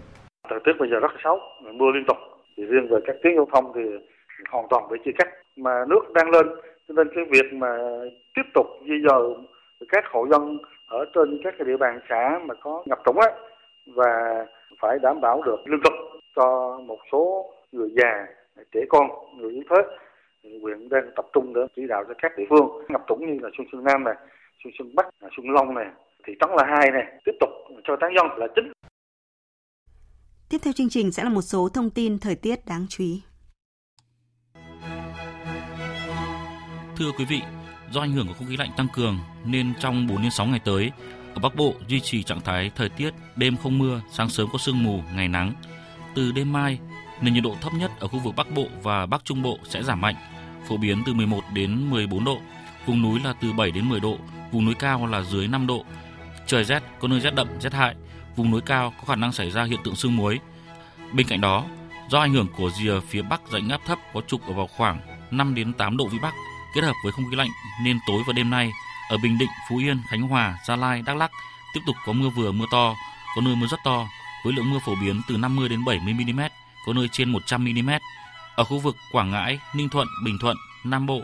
Thời 0.50 0.60
tiết 0.66 0.72
bây 0.80 0.90
giờ 0.90 1.00
rất 1.00 1.12
xấu, 1.24 1.40
mưa 1.74 1.92
liên 1.94 2.04
tục. 2.08 2.18
Thì 2.58 2.64
riêng 2.64 2.88
về 2.92 2.98
các 3.08 3.16
tuyến 3.24 3.34
giao 3.36 3.48
thông 3.54 3.72
thì 3.76 3.82
hoàn 4.52 4.66
toàn 4.70 4.84
bị 4.92 4.98
chia 5.06 5.12
cắt. 5.18 5.28
Mà 5.56 5.86
nước 5.90 6.04
đang 6.14 6.30
lên, 6.30 6.48
cho 6.88 6.94
nên 6.98 7.08
cái 7.16 7.24
việc 7.32 7.54
mà 7.54 7.72
tiếp 8.36 8.48
tục 8.54 8.68
di 8.82 8.96
dời 9.10 9.24
các 9.90 10.04
hộ 10.12 10.28
dân 10.32 10.58
ở 10.88 11.06
trên 11.16 11.42
các 11.44 11.54
cái 11.58 11.68
địa 11.68 11.78
bàn 11.78 12.00
xã 12.10 12.40
mà 12.46 12.54
có 12.64 12.84
ngập 12.86 13.00
trũng 13.06 13.20
á 13.20 13.30
và 13.96 14.46
phải 14.82 14.98
đảm 15.02 15.22
bảo 15.22 15.42
được 15.46 15.58
lương 15.66 15.84
thực 15.84 15.94
cho 16.36 16.80
một 16.88 17.00
số 17.12 17.46
người 17.72 17.90
già, 17.96 18.26
trẻ 18.72 18.80
con, 18.90 19.08
người 19.38 19.52
yếu 19.52 19.64
thế. 19.70 19.82
Huyện 20.62 20.90
đang 20.90 21.12
tập 21.16 21.26
trung 21.34 21.54
để 21.54 21.62
chỉ 21.76 21.82
đạo 21.90 22.04
cho 22.08 22.14
các 22.22 22.32
địa 22.38 22.44
phương 22.50 22.68
ngập 22.90 23.02
trũng 23.08 23.20
như 23.20 23.40
là 23.42 23.50
Xuân 23.58 23.68
Xuân 23.72 23.84
Nam 23.84 24.04
này, 24.04 24.14
Xuân 24.64 24.74
Xuân 24.78 24.96
Bắc, 24.96 25.06
Xuân 25.38 25.50
Long 25.50 25.74
này, 25.74 25.86
thị 26.28 26.34
trấn 26.40 26.50
là 26.50 26.64
hai 26.68 26.92
này 26.92 27.04
tiếp 27.26 27.32
tục 27.40 27.50
cho 27.88 27.96
tán 28.02 28.12
dân 28.16 28.28
là 28.38 28.48
chính. 28.56 28.72
Tiếp 30.50 30.58
theo 30.64 30.74
chương 30.74 30.90
trình 30.90 31.12
sẽ 31.12 31.24
là 31.24 31.30
một 31.30 31.42
số 31.42 31.70
thông 31.74 31.90
tin 31.90 32.20
thời 32.20 32.36
tiết 32.36 32.56
đáng 32.68 32.86
chú 32.90 33.04
ý. 33.04 33.22
Thưa 36.98 37.12
quý 37.18 37.26
vị, 37.30 37.42
do 37.92 38.02
ảnh 38.02 38.12
hưởng 38.12 38.28
của 38.28 38.34
không 38.34 38.48
khí 38.50 38.58
lạnh 38.58 38.70
tăng 38.78 38.88
cường 38.96 39.16
nên 39.46 39.74
trong 39.80 40.08
4 40.08 40.18
đến 40.22 40.32
6 40.32 40.46
ngày 40.46 40.62
tới, 40.66 40.92
ở 41.36 41.40
Bắc 41.44 41.56
Bộ 41.56 41.74
duy 41.88 42.00
trì 42.00 42.24
trạng 42.24 42.42
thái 42.46 42.72
thời 42.76 42.90
tiết 42.90 43.12
đêm 43.36 43.56
không 43.64 43.80
mưa, 43.80 44.02
sáng 44.12 44.30
sớm 44.30 44.48
có 44.52 44.58
sương 44.58 44.84
mù, 44.84 45.00
ngày 45.16 45.28
nắng. 45.28 45.54
Từ 46.16 46.32
đêm 46.36 46.54
mai, 46.54 46.80
nên 47.22 47.34
nhiệt 47.34 47.44
độ 47.44 47.56
thấp 47.62 47.74
nhất 47.74 47.92
ở 48.00 48.08
khu 48.08 48.20
vực 48.20 48.36
Bắc 48.36 48.52
Bộ 48.52 48.66
và 48.84 49.06
Bắc 49.06 49.26
Trung 49.26 49.42
Bộ 49.42 49.58
sẽ 49.64 49.84
giảm 49.84 50.02
mạnh, 50.02 50.16
phổ 50.68 50.78
biến 50.78 51.04
từ 51.06 51.14
11 51.14 51.44
đến 51.54 51.90
14 51.90 52.24
độ, 52.26 52.38
vùng 52.86 53.02
núi 53.02 53.20
là 53.24 53.34
từ 53.42 53.54
7 53.54 53.72
đến 53.72 53.90
10 53.90 54.00
độ, 54.00 54.18
vùng 54.52 54.66
núi 54.66 54.76
cao 54.76 55.06
là 55.06 55.22
dưới 55.22 55.48
5 55.48 55.68
độ. 55.68 55.86
Trời 56.48 56.64
rét, 56.64 56.84
có 57.00 57.08
nơi 57.08 57.20
rét 57.20 57.36
đậm, 57.36 57.48
rét 57.60 57.74
hại, 57.74 57.96
vùng 58.36 58.52
núi 58.52 58.62
cao 58.62 58.94
có 58.98 59.04
khả 59.08 59.16
năng 59.16 59.32
xảy 59.32 59.52
ra 59.52 59.64
hiện 59.64 59.80
tượng 59.84 59.96
sương 59.96 60.16
muối. 60.16 60.40
Bên 61.14 61.28
cạnh 61.28 61.42
đó, 61.42 61.66
do 62.10 62.20
ảnh 62.20 62.34
hưởng 62.34 62.48
của 62.58 62.70
rìa 62.70 63.00
phía 63.00 63.22
Bắc 63.22 63.42
dãy 63.52 63.62
áp 63.70 63.82
thấp 63.86 64.00
có 64.14 64.22
trục 64.28 64.48
ở 64.48 64.54
vào 64.54 64.68
khoảng 64.68 65.00
5 65.32 65.56
đến 65.56 65.74
8 65.74 65.98
độ 65.98 66.08
vĩ 66.08 66.20
Bắc 66.20 66.34
kết 66.76 66.84
hợp 66.84 66.94
với 67.04 67.12
không 67.12 67.26
khí 67.30 67.36
lạnh 67.36 67.50
nên 67.84 68.00
tối 68.08 68.24
và 68.28 68.34
đêm 68.34 68.50
nay 68.50 68.72
ở 69.10 69.18
Bình 69.18 69.38
Định, 69.38 69.50
Phú 69.70 69.78
Yên, 69.78 70.02
Khánh 70.10 70.22
Hòa, 70.22 70.58
Gia 70.68 70.76
Lai, 70.76 71.02
Đắk 71.06 71.18
Lắk 71.18 71.32
tiếp 71.74 71.82
tục 71.86 71.96
có 72.06 72.14
mưa 72.14 72.30
vừa 72.30 72.52
mưa 72.52 72.66
to, 72.72 72.96
có 73.36 73.42
nơi 73.42 73.56
mưa 73.56 73.68
rất 73.68 73.80
to 73.84 74.08
với 74.44 74.54
lượng 74.54 74.70
mưa 74.70 74.80
phổ 74.80 74.96
biến 75.02 75.22
từ 75.28 75.38
50 75.38 75.70
đến 75.70 75.86
70 75.86 76.14
mm, 76.14 76.42
có 76.86 76.94
nơi 76.94 77.08
trên 77.12 77.30
100 77.30 77.64
mm. 77.64 77.90
Ở 78.56 78.64
khu 78.64 78.80
vực 78.80 78.96
Quảng 79.12 79.32
Ngãi, 79.32 79.60
Ninh 79.76 79.90
Thuận, 79.90 80.08
Bình 80.24 80.38
Thuận, 80.42 80.58
Nam 80.84 81.06
Bộ 81.06 81.22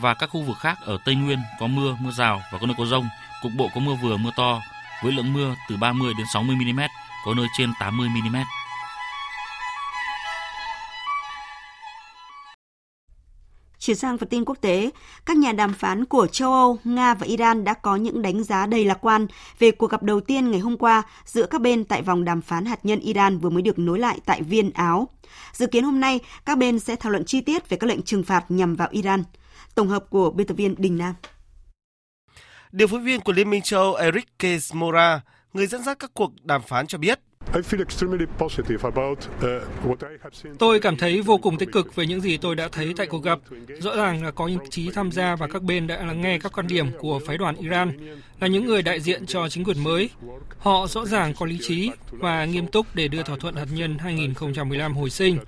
và 0.00 0.14
các 0.14 0.30
khu 0.30 0.42
vực 0.42 0.56
khác 0.58 0.78
ở 0.84 0.98
Tây 1.04 1.14
Nguyên 1.14 1.38
có 1.60 1.66
mưa, 1.66 1.96
mưa 2.00 2.10
rào 2.10 2.42
và 2.52 2.58
có 2.58 2.66
nơi 2.66 2.74
có 2.78 2.86
rông, 2.86 3.08
cục 3.42 3.52
bộ 3.56 3.70
có 3.74 3.80
mưa 3.80 3.94
vừa 3.94 4.16
mưa 4.16 4.30
to 4.36 4.60
với 5.02 5.12
lượng 5.12 5.32
mưa 5.32 5.54
từ 5.68 5.76
30 5.76 6.14
đến 6.18 6.26
60 6.32 6.56
mm, 6.56 6.80
có 7.24 7.34
nơi 7.34 7.46
trên 7.56 7.72
80 7.80 8.08
mm. 8.08 8.36
Chuyển 13.88 13.96
sang 13.96 14.18
phần 14.18 14.28
tin 14.28 14.44
quốc 14.44 14.58
tế, 14.60 14.90
các 15.26 15.36
nhà 15.36 15.52
đàm 15.52 15.72
phán 15.72 16.04
của 16.04 16.26
châu 16.26 16.52
Âu, 16.52 16.78
Nga 16.84 17.14
và 17.14 17.26
Iran 17.26 17.64
đã 17.64 17.74
có 17.74 17.96
những 17.96 18.22
đánh 18.22 18.44
giá 18.44 18.66
đầy 18.66 18.84
lạc 18.84 18.98
quan 19.00 19.26
về 19.58 19.70
cuộc 19.70 19.90
gặp 19.90 20.02
đầu 20.02 20.20
tiên 20.20 20.50
ngày 20.50 20.60
hôm 20.60 20.76
qua 20.76 21.02
giữa 21.24 21.46
các 21.46 21.60
bên 21.60 21.84
tại 21.84 22.02
vòng 22.02 22.24
đàm 22.24 22.40
phán 22.40 22.64
hạt 22.64 22.78
nhân 22.82 23.00
Iran 23.00 23.38
vừa 23.38 23.50
mới 23.50 23.62
được 23.62 23.78
nối 23.78 23.98
lại 23.98 24.20
tại 24.24 24.42
Viên, 24.42 24.70
Áo. 24.70 25.08
Dự 25.52 25.66
kiến 25.66 25.84
hôm 25.84 26.00
nay, 26.00 26.20
các 26.44 26.58
bên 26.58 26.78
sẽ 26.78 26.96
thảo 26.96 27.12
luận 27.12 27.24
chi 27.24 27.40
tiết 27.40 27.68
về 27.68 27.76
các 27.76 27.86
lệnh 27.86 28.02
trừng 28.02 28.22
phạt 28.22 28.44
nhằm 28.48 28.74
vào 28.74 28.88
Iran. 28.90 29.24
Tổng 29.74 29.88
hợp 29.88 30.04
của 30.10 30.30
biên 30.30 30.46
tập 30.46 30.54
viên 30.54 30.74
Đình 30.78 30.98
Nam. 30.98 31.14
Điều 32.72 32.88
phối 32.88 33.00
viên 33.00 33.20
của 33.20 33.32
Liên 33.32 33.50
minh 33.50 33.62
châu 33.62 33.80
Âu 33.80 33.94
Eric 33.94 34.38
Kesmora, 34.38 35.20
người 35.52 35.66
dẫn 35.66 35.82
dắt 35.82 35.98
các 35.98 36.10
cuộc 36.14 36.32
đàm 36.42 36.62
phán 36.62 36.86
cho 36.86 36.98
biết, 36.98 37.20
Tôi 40.58 40.80
cảm 40.80 40.96
thấy 40.96 41.22
vô 41.22 41.38
cùng 41.38 41.58
tích 41.58 41.72
cực 41.72 41.94
về 41.94 42.06
những 42.06 42.20
gì 42.20 42.36
tôi 42.36 42.54
đã 42.56 42.68
thấy 42.72 42.94
tại 42.96 43.06
cuộc 43.06 43.24
gặp. 43.24 43.38
Rõ 43.80 43.96
ràng 43.96 44.24
là 44.24 44.30
có 44.30 44.48
những 44.48 44.70
trí 44.70 44.90
tham 44.90 45.12
gia 45.12 45.36
và 45.36 45.46
các 45.46 45.62
bên 45.62 45.86
đã 45.86 45.96
lắng 45.96 46.20
nghe 46.20 46.38
các 46.38 46.52
quan 46.52 46.66
điểm 46.66 46.86
của 46.98 47.20
phái 47.26 47.38
đoàn 47.38 47.56
Iran, 47.56 47.92
là 48.40 48.46
những 48.46 48.66
người 48.66 48.82
đại 48.82 49.00
diện 49.00 49.26
cho 49.26 49.48
chính 49.48 49.64
quyền 49.64 49.84
mới. 49.84 50.10
Họ 50.58 50.86
rõ 50.86 51.06
ràng 51.06 51.34
có 51.38 51.46
lý 51.46 51.58
trí 51.62 51.90
và 52.10 52.44
nghiêm 52.44 52.66
túc 52.66 52.86
để 52.94 53.08
đưa 53.08 53.22
thỏa 53.22 53.36
thuận 53.36 53.54
hạt 53.54 53.66
nhân 53.72 53.98
2015 53.98 54.94
hồi 54.94 55.10
sinh. 55.10 55.38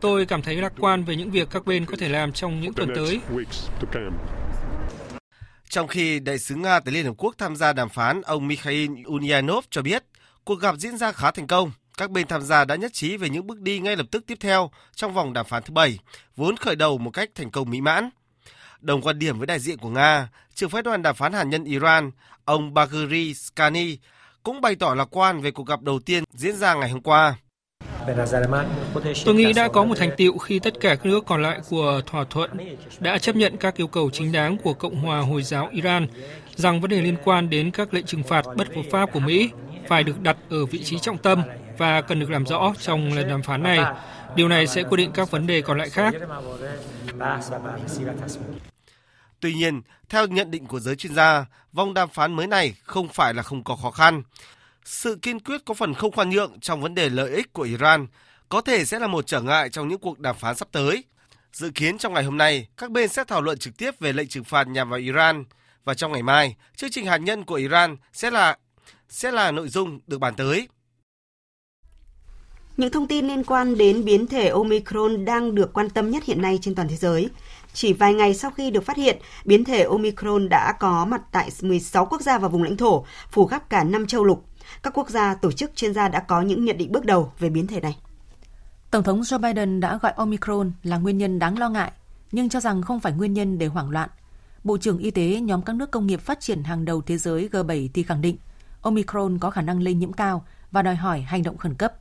Tôi 0.00 0.26
cảm 0.26 0.42
thấy 0.42 0.56
lạc 0.56 0.72
quan 0.78 1.04
về 1.04 1.16
những 1.16 1.30
việc 1.30 1.48
các 1.50 1.66
bên 1.66 1.86
có 1.86 1.96
thể 1.98 2.08
làm 2.08 2.32
trong 2.32 2.60
những 2.60 2.72
tuần 2.72 2.88
tới. 2.94 3.20
Trong 5.68 5.88
khi 5.88 6.20
đại 6.20 6.38
sứ 6.38 6.54
Nga 6.54 6.80
tại 6.80 6.94
Liên 6.94 7.04
Hợp 7.04 7.14
Quốc 7.18 7.34
tham 7.38 7.56
gia 7.56 7.72
đàm 7.72 7.88
phán, 7.88 8.22
ông 8.22 8.48
Mikhail 8.48 8.90
Ulyanov 9.06 9.64
cho 9.70 9.82
biết 9.82 10.04
Cuộc 10.44 10.60
gặp 10.60 10.74
diễn 10.78 10.96
ra 10.96 11.12
khá 11.12 11.30
thành 11.30 11.46
công. 11.46 11.72
Các 11.98 12.10
bên 12.10 12.26
tham 12.26 12.42
gia 12.42 12.64
đã 12.64 12.74
nhất 12.74 12.92
trí 12.92 13.16
về 13.16 13.28
những 13.28 13.46
bước 13.46 13.60
đi 13.60 13.78
ngay 13.78 13.96
lập 13.96 14.06
tức 14.10 14.24
tiếp 14.26 14.38
theo 14.40 14.70
trong 14.94 15.14
vòng 15.14 15.32
đàm 15.32 15.46
phán 15.46 15.62
thứ 15.62 15.72
bảy, 15.72 15.98
vốn 16.36 16.56
khởi 16.56 16.76
đầu 16.76 16.98
một 16.98 17.10
cách 17.10 17.30
thành 17.34 17.50
công 17.50 17.70
mỹ 17.70 17.80
mãn. 17.80 18.10
Đồng 18.80 19.02
quan 19.02 19.18
điểm 19.18 19.38
với 19.38 19.46
đại 19.46 19.58
diện 19.58 19.78
của 19.78 19.88
Nga, 19.88 20.28
trưởng 20.54 20.70
phái 20.70 20.82
đoàn 20.82 21.02
đàm 21.02 21.14
phán 21.14 21.32
hạt 21.32 21.44
nhân 21.44 21.64
Iran, 21.64 22.10
ông 22.44 22.74
Bagheri 22.74 23.34
Skani, 23.34 23.98
cũng 24.42 24.60
bày 24.60 24.74
tỏ 24.74 24.94
lạc 24.94 25.08
quan 25.10 25.40
về 25.40 25.50
cuộc 25.50 25.66
gặp 25.66 25.82
đầu 25.82 26.00
tiên 26.06 26.24
diễn 26.32 26.56
ra 26.56 26.74
ngày 26.74 26.90
hôm 26.90 27.00
qua. 27.00 27.36
Tôi 29.24 29.34
nghĩ 29.34 29.52
đã 29.52 29.68
có 29.68 29.84
một 29.84 29.94
thành 29.98 30.10
tiệu 30.16 30.38
khi 30.38 30.58
tất 30.58 30.74
cả 30.80 30.94
các 30.94 31.06
nước 31.06 31.24
còn 31.26 31.42
lại 31.42 31.60
của 31.68 32.00
thỏa 32.06 32.24
thuận 32.24 32.50
đã 33.00 33.18
chấp 33.18 33.36
nhận 33.36 33.56
các 33.56 33.76
yêu 33.76 33.86
cầu 33.86 34.10
chính 34.10 34.32
đáng 34.32 34.56
của 34.58 34.74
Cộng 34.74 34.96
hòa 34.96 35.20
Hồi 35.20 35.42
giáo 35.42 35.68
Iran 35.72 36.06
rằng 36.54 36.80
vấn 36.80 36.90
đề 36.90 37.02
liên 37.02 37.16
quan 37.24 37.50
đến 37.50 37.70
các 37.70 37.94
lệnh 37.94 38.06
trừng 38.06 38.22
phạt 38.22 38.44
bất 38.56 38.74
hợp 38.74 38.82
pháp 38.90 39.12
của 39.12 39.20
Mỹ 39.20 39.50
phải 39.88 40.04
được 40.04 40.20
đặt 40.20 40.36
ở 40.50 40.66
vị 40.66 40.84
trí 40.84 40.98
trọng 40.98 41.18
tâm 41.18 41.42
và 41.78 42.00
cần 42.00 42.20
được 42.20 42.30
làm 42.30 42.46
rõ 42.46 42.74
trong 42.80 43.12
lần 43.12 43.28
đàm 43.28 43.42
phán 43.42 43.62
này. 43.62 43.80
Điều 44.36 44.48
này 44.48 44.66
sẽ 44.66 44.82
quyết 44.82 44.96
định 44.96 45.10
các 45.14 45.30
vấn 45.30 45.46
đề 45.46 45.62
còn 45.62 45.78
lại 45.78 45.90
khác. 45.90 46.14
Tuy 49.40 49.54
nhiên, 49.54 49.82
theo 50.08 50.26
nhận 50.26 50.50
định 50.50 50.66
của 50.66 50.80
giới 50.80 50.96
chuyên 50.96 51.14
gia, 51.14 51.46
vòng 51.72 51.94
đàm 51.94 52.08
phán 52.08 52.32
mới 52.32 52.46
này 52.46 52.74
không 52.82 53.08
phải 53.08 53.34
là 53.34 53.42
không 53.42 53.64
có 53.64 53.76
khó 53.76 53.90
khăn. 53.90 54.22
Sự 54.84 55.18
kiên 55.22 55.40
quyết 55.40 55.60
có 55.64 55.74
phần 55.74 55.94
không 55.94 56.12
khoan 56.12 56.30
nhượng 56.30 56.60
trong 56.60 56.80
vấn 56.80 56.94
đề 56.94 57.08
lợi 57.08 57.30
ích 57.30 57.52
của 57.52 57.62
Iran 57.62 58.06
có 58.48 58.60
thể 58.60 58.84
sẽ 58.84 58.98
là 58.98 59.06
một 59.06 59.26
trở 59.26 59.40
ngại 59.40 59.70
trong 59.70 59.88
những 59.88 59.98
cuộc 59.98 60.18
đàm 60.18 60.36
phán 60.36 60.56
sắp 60.56 60.68
tới. 60.72 61.04
Dự 61.52 61.70
kiến 61.74 61.98
trong 61.98 62.14
ngày 62.14 62.24
hôm 62.24 62.38
nay, 62.38 62.68
các 62.76 62.90
bên 62.90 63.08
sẽ 63.08 63.24
thảo 63.24 63.42
luận 63.42 63.58
trực 63.58 63.76
tiếp 63.76 64.00
về 64.00 64.12
lệnh 64.12 64.28
trừng 64.28 64.44
phạt 64.44 64.68
nhằm 64.68 64.90
vào 64.90 64.98
Iran 64.98 65.44
và 65.84 65.94
trong 65.94 66.12
ngày 66.12 66.22
mai, 66.22 66.56
chương 66.76 66.90
trình 66.90 67.06
hạt 67.06 67.16
nhân 67.16 67.44
của 67.44 67.54
Iran 67.54 67.96
sẽ 68.12 68.30
là 68.30 68.56
sẽ 69.14 69.30
là 69.30 69.50
nội 69.50 69.68
dung 69.68 70.00
được 70.06 70.18
bàn 70.18 70.34
tới. 70.36 70.68
Những 72.76 72.92
thông 72.92 73.06
tin 73.06 73.26
liên 73.26 73.44
quan 73.44 73.78
đến 73.78 74.04
biến 74.04 74.26
thể 74.26 74.48
Omicron 74.48 75.24
đang 75.24 75.54
được 75.54 75.72
quan 75.72 75.90
tâm 75.90 76.10
nhất 76.10 76.24
hiện 76.24 76.42
nay 76.42 76.58
trên 76.62 76.74
toàn 76.74 76.88
thế 76.88 76.96
giới. 76.96 77.28
Chỉ 77.72 77.92
vài 77.92 78.14
ngày 78.14 78.34
sau 78.34 78.50
khi 78.50 78.70
được 78.70 78.84
phát 78.84 78.96
hiện, 78.96 79.18
biến 79.44 79.64
thể 79.64 79.82
Omicron 79.82 80.48
đã 80.48 80.74
có 80.80 81.04
mặt 81.04 81.22
tại 81.32 81.50
16 81.62 82.06
quốc 82.06 82.22
gia 82.22 82.38
và 82.38 82.48
vùng 82.48 82.62
lãnh 82.62 82.76
thổ, 82.76 83.04
phủ 83.30 83.46
khắp 83.46 83.70
cả 83.70 83.84
năm 83.84 84.06
châu 84.06 84.24
lục. 84.24 84.44
Các 84.82 84.98
quốc 84.98 85.10
gia, 85.10 85.34
tổ 85.34 85.52
chức 85.52 85.76
chuyên 85.76 85.94
gia 85.94 86.08
đã 86.08 86.20
có 86.20 86.42
những 86.42 86.64
nhận 86.64 86.78
định 86.78 86.92
bước 86.92 87.04
đầu 87.04 87.32
về 87.38 87.50
biến 87.50 87.66
thể 87.66 87.80
này. 87.80 87.96
Tổng 88.90 89.02
thống 89.02 89.20
Joe 89.20 89.38
Biden 89.38 89.80
đã 89.80 89.98
gọi 90.02 90.12
Omicron 90.16 90.72
là 90.82 90.98
nguyên 90.98 91.18
nhân 91.18 91.38
đáng 91.38 91.58
lo 91.58 91.68
ngại, 91.68 91.92
nhưng 92.32 92.48
cho 92.48 92.60
rằng 92.60 92.82
không 92.82 93.00
phải 93.00 93.12
nguyên 93.12 93.32
nhân 93.34 93.58
để 93.58 93.66
hoảng 93.66 93.90
loạn. 93.90 94.08
Bộ 94.64 94.78
trưởng 94.78 94.98
Y 94.98 95.10
tế 95.10 95.40
nhóm 95.40 95.62
các 95.62 95.76
nước 95.76 95.90
công 95.90 96.06
nghiệp 96.06 96.20
phát 96.20 96.40
triển 96.40 96.64
hàng 96.64 96.84
đầu 96.84 97.02
thế 97.02 97.18
giới 97.18 97.48
G7 97.52 97.88
thì 97.94 98.02
khẳng 98.02 98.20
định 98.20 98.36
Omicron 98.84 99.38
có 99.38 99.50
khả 99.50 99.62
năng 99.62 99.82
lây 99.82 99.94
nhiễm 99.94 100.12
cao 100.12 100.44
và 100.70 100.82
đòi 100.82 100.96
hỏi 100.96 101.20
hành 101.20 101.42
động 101.42 101.58
khẩn 101.58 101.74
cấp. 101.74 101.94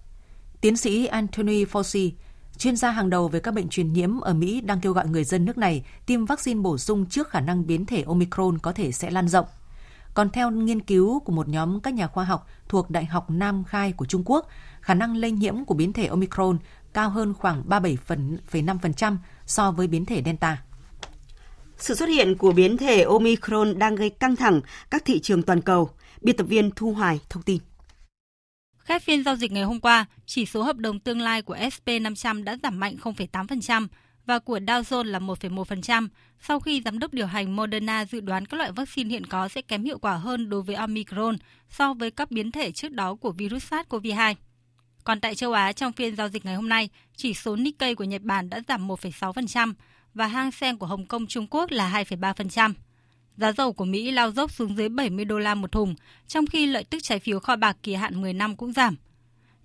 Tiến 0.61 0.77
sĩ 0.77 1.05
Anthony 1.05 1.65
Fauci, 1.65 2.11
chuyên 2.57 2.75
gia 2.75 2.91
hàng 2.91 3.09
đầu 3.09 3.27
về 3.27 3.39
các 3.39 3.53
bệnh 3.53 3.69
truyền 3.69 3.93
nhiễm 3.93 4.19
ở 4.19 4.33
Mỹ 4.33 4.61
đang 4.61 4.79
kêu 4.81 4.93
gọi 4.93 5.07
người 5.07 5.23
dân 5.23 5.45
nước 5.45 5.57
này 5.57 5.85
tiêm 6.05 6.25
vaccine 6.25 6.61
bổ 6.61 6.77
sung 6.77 7.05
trước 7.05 7.29
khả 7.29 7.39
năng 7.39 7.67
biến 7.67 7.85
thể 7.85 8.03
Omicron 8.07 8.57
có 8.57 8.71
thể 8.71 8.91
sẽ 8.91 9.11
lan 9.11 9.27
rộng. 9.27 9.45
Còn 10.13 10.29
theo 10.29 10.51
nghiên 10.51 10.81
cứu 10.81 11.19
của 11.19 11.31
một 11.31 11.47
nhóm 11.47 11.79
các 11.79 11.93
nhà 11.93 12.07
khoa 12.07 12.23
học 12.23 12.47
thuộc 12.69 12.89
Đại 12.89 13.05
học 13.05 13.29
Nam 13.29 13.63
Khai 13.63 13.91
của 13.91 14.05
Trung 14.05 14.23
Quốc, 14.25 14.47
khả 14.81 14.93
năng 14.93 15.15
lây 15.15 15.31
nhiễm 15.31 15.65
của 15.65 15.73
biến 15.73 15.93
thể 15.93 16.05
Omicron 16.05 16.57
cao 16.93 17.09
hơn 17.09 17.33
khoảng 17.33 17.63
37,5% 17.69 19.17
so 19.45 19.71
với 19.71 19.87
biến 19.87 20.05
thể 20.05 20.21
Delta. 20.25 20.63
Sự 21.77 21.95
xuất 21.95 22.09
hiện 22.09 22.37
của 22.37 22.51
biến 22.51 22.77
thể 22.77 23.03
Omicron 23.03 23.79
đang 23.79 23.95
gây 23.95 24.09
căng 24.09 24.35
thẳng 24.35 24.61
các 24.89 25.05
thị 25.05 25.19
trường 25.19 25.43
toàn 25.43 25.61
cầu. 25.61 25.89
Biên 26.23 26.37
tập 26.37 26.43
viên 26.43 26.71
Thu 26.71 26.93
Hoài 26.93 27.19
thông 27.29 27.43
tin. 27.43 27.57
Khép 28.77 29.01
phiên 29.01 29.23
giao 29.23 29.35
dịch 29.35 29.51
ngày 29.51 29.63
hôm 29.63 29.79
qua, 29.79 30.05
chỉ 30.25 30.45
số 30.45 30.63
hợp 30.63 30.77
đồng 30.77 30.99
tương 30.99 31.21
lai 31.21 31.41
của 31.41 31.55
SP500 31.55 32.43
đã 32.43 32.57
giảm 32.63 32.79
mạnh 32.79 32.95
0,8% 33.01 33.87
và 34.25 34.39
của 34.39 34.57
Dow 34.57 34.81
Jones 34.81 35.03
là 35.03 35.19
1,1% 35.19 36.07
sau 36.39 36.59
khi 36.59 36.81
giám 36.85 36.99
đốc 36.99 37.13
điều 37.13 37.27
hành 37.27 37.55
Moderna 37.55 38.05
dự 38.05 38.19
đoán 38.19 38.45
các 38.45 38.57
loại 38.57 38.71
vaccine 38.71 39.09
hiện 39.09 39.25
có 39.25 39.47
sẽ 39.47 39.61
kém 39.61 39.83
hiệu 39.83 39.99
quả 39.99 40.15
hơn 40.15 40.49
đối 40.49 40.61
với 40.61 40.75
Omicron 40.75 41.37
so 41.69 41.93
với 41.93 42.11
các 42.11 42.31
biến 42.31 42.51
thể 42.51 42.71
trước 42.71 42.91
đó 42.91 43.15
của 43.15 43.31
virus 43.31 43.73
SARS-CoV-2. 43.73 44.35
Còn 45.03 45.21
tại 45.21 45.35
châu 45.35 45.51
Á, 45.51 45.71
trong 45.71 45.91
phiên 45.91 46.15
giao 46.15 46.29
dịch 46.29 46.45
ngày 46.45 46.55
hôm 46.55 46.69
nay, 46.69 46.89
chỉ 47.15 47.33
số 47.33 47.55
Nikkei 47.55 47.95
của 47.95 48.03
Nhật 48.03 48.21
Bản 48.21 48.49
đã 48.49 48.61
giảm 48.67 48.87
1,6% 48.87 49.73
và 50.13 50.27
hang 50.27 50.51
Seng 50.51 50.77
của 50.77 50.85
Hồng 50.85 51.05
Kông 51.05 51.27
Trung 51.27 51.47
Quốc 51.49 51.71
là 51.71 52.03
2,3%. 52.09 52.73
Giá 53.37 53.51
dầu 53.51 53.73
của 53.73 53.85
Mỹ 53.85 54.11
lao 54.11 54.31
dốc 54.31 54.51
xuống 54.51 54.75
dưới 54.75 54.89
70 54.89 55.25
đô 55.25 55.39
la 55.39 55.55
một 55.55 55.71
thùng, 55.71 55.95
trong 56.27 56.45
khi 56.45 56.65
lợi 56.65 56.83
tức 56.83 56.99
trái 57.03 57.19
phiếu 57.19 57.39
kho 57.39 57.55
bạc 57.55 57.77
kỳ 57.83 57.93
hạn 57.93 58.21
10 58.21 58.33
năm 58.33 58.55
cũng 58.55 58.71
giảm. 58.71 58.95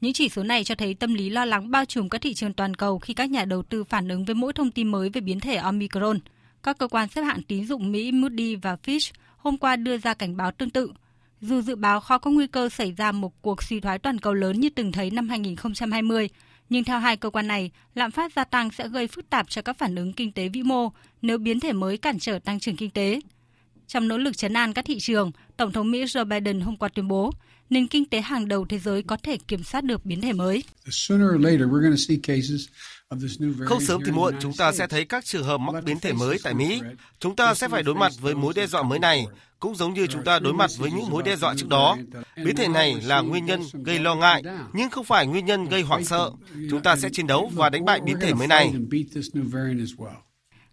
Những 0.01 0.13
chỉ 0.13 0.29
số 0.29 0.43
này 0.43 0.65
cho 0.65 0.75
thấy 0.75 0.95
tâm 0.95 1.15
lý 1.15 1.31
lo 1.31 1.45
lắng 1.45 1.71
bao 1.71 1.85
trùm 1.85 2.09
các 2.09 2.21
thị 2.21 2.35
trường 2.35 2.53
toàn 2.53 2.75
cầu 2.75 2.99
khi 2.99 3.15
các 3.15 3.31
nhà 3.31 3.45
đầu 3.45 3.63
tư 3.63 3.85
phản 3.85 4.09
ứng 4.09 4.25
với 4.25 4.35
mỗi 4.35 4.53
thông 4.53 4.71
tin 4.71 4.89
mới 4.89 5.11
về 5.11 5.21
biến 5.21 5.41
thể 5.41 5.57
Omicron. 5.57 6.19
Các 6.63 6.79
cơ 6.79 6.89
quan 6.89 7.09
xếp 7.09 7.23
hạng 7.23 7.43
tín 7.43 7.67
dụng 7.67 7.93
Mỹ 7.93 8.13
Moody 8.13 8.57
và 8.57 8.77
Fitch 8.85 9.13
hôm 9.37 9.57
qua 9.57 9.77
đưa 9.77 9.99
ra 9.99 10.15
cảnh 10.15 10.37
báo 10.37 10.53
tương 10.53 10.71
tự. 10.71 10.93
Dù 11.41 11.61
dự 11.61 11.77
báo 11.77 12.01
khó 12.01 12.19
có 12.19 12.31
nguy 12.31 12.47
cơ 12.47 12.69
xảy 12.69 12.93
ra 12.93 13.13
một 13.13 13.43
cuộc 13.43 13.63
suy 13.63 13.81
thoái 13.81 13.99
toàn 13.99 14.19
cầu 14.19 14.35
lớn 14.35 14.61
như 14.61 14.69
từng 14.71 14.93
thấy 14.93 15.11
năm 15.11 15.29
2020, 15.29 16.29
nhưng 16.69 16.85
theo 16.85 16.99
hai 16.99 17.17
cơ 17.17 17.31
quan 17.31 17.47
này, 17.47 17.71
lạm 17.95 18.11
phát 18.11 18.33
gia 18.37 18.45
tăng 18.45 18.71
sẽ 18.71 18.89
gây 18.89 19.07
phức 19.07 19.31
tạp 19.31 19.51
cho 19.51 19.63
các 19.63 19.79
phản 19.79 19.95
ứng 19.95 20.13
kinh 20.13 20.33
tế 20.33 20.49
vĩ 20.49 20.63
mô 20.63 20.93
nếu 21.23 21.39
biến 21.39 21.61
thể 21.61 21.73
mới 21.73 21.97
cản 21.97 22.19
trở 22.19 22.39
tăng 22.39 22.61
trưởng 22.61 22.77
kinh 22.77 22.91
tế. 22.91 23.21
Trong 23.89 24.09
nỗ 24.09 24.19
lực 24.19 24.37
chấn 24.37 24.53
an 24.53 24.73
các 24.73 24.85
thị 24.85 24.99
trường, 25.01 25.33
Tổng 25.57 25.73
thống 25.73 25.91
Mỹ 25.91 26.05
Joe 26.05 26.25
Biden 26.25 26.61
hôm 26.61 26.77
qua 26.77 26.89
tuyên 26.89 27.09
bố 27.09 27.33
nền 27.71 27.87
kinh 27.87 28.05
tế 28.05 28.21
hàng 28.21 28.49
đầu 28.49 28.67
thế 28.69 28.79
giới 28.79 29.03
có 29.03 29.17
thể 29.17 29.37
kiểm 29.49 29.65
soát 29.65 29.85
được 29.85 30.05
biến 30.05 30.21
thể 30.21 30.33
mới. 30.33 30.63
Không 33.65 33.81
sớm 33.81 34.01
thì 34.07 34.13
muộn, 34.13 34.35
chúng 34.41 34.53
ta 34.53 34.73
sẽ 34.73 34.87
thấy 34.87 35.05
các 35.05 35.25
trường 35.25 35.45
hợp 35.45 35.59
mắc 35.59 35.85
biến 35.85 35.99
thể 36.01 36.13
mới 36.13 36.39
tại 36.43 36.55
Mỹ. 36.55 36.81
Chúng 37.21 37.37
ta 37.37 37.55
sẽ 37.55 37.69
phải 37.69 37.83
đối 37.83 37.95
mặt 37.95 38.13
với 38.21 38.35
mối 38.35 38.53
đe 38.57 38.67
dọa 38.67 38.83
mới 38.83 38.99
này, 38.99 39.27
cũng 39.61 39.77
giống 39.77 39.95
như 39.95 40.07
chúng 40.07 40.25
ta 40.25 40.39
đối 40.39 40.53
mặt 40.53 40.71
với 40.79 40.91
những 40.91 41.11
mối 41.11 41.23
đe 41.23 41.37
dọa 41.37 41.55
trước 41.55 41.69
đó. 41.69 41.97
Biến 42.45 42.57
thể 42.57 42.69
này 42.69 42.97
là 43.05 43.21
nguyên 43.21 43.47
nhân 43.47 43.61
gây 43.73 43.99
lo 43.99 44.15
ngại, 44.15 44.43
nhưng 44.73 44.91
không 44.91 45.05
phải 45.05 45.27
nguyên 45.27 45.47
nhân 45.47 45.65
gây 45.65 45.83
hoảng 45.83 46.05
sợ. 46.05 46.31
Chúng 46.71 46.83
ta 46.83 46.97
sẽ 46.97 47.09
chiến 47.13 47.27
đấu 47.27 47.51
và 47.55 47.71
đánh 47.71 47.85
bại 47.85 48.01
biến 48.01 48.17
thể 48.21 48.35
mới 48.35 48.47
này. 48.47 48.73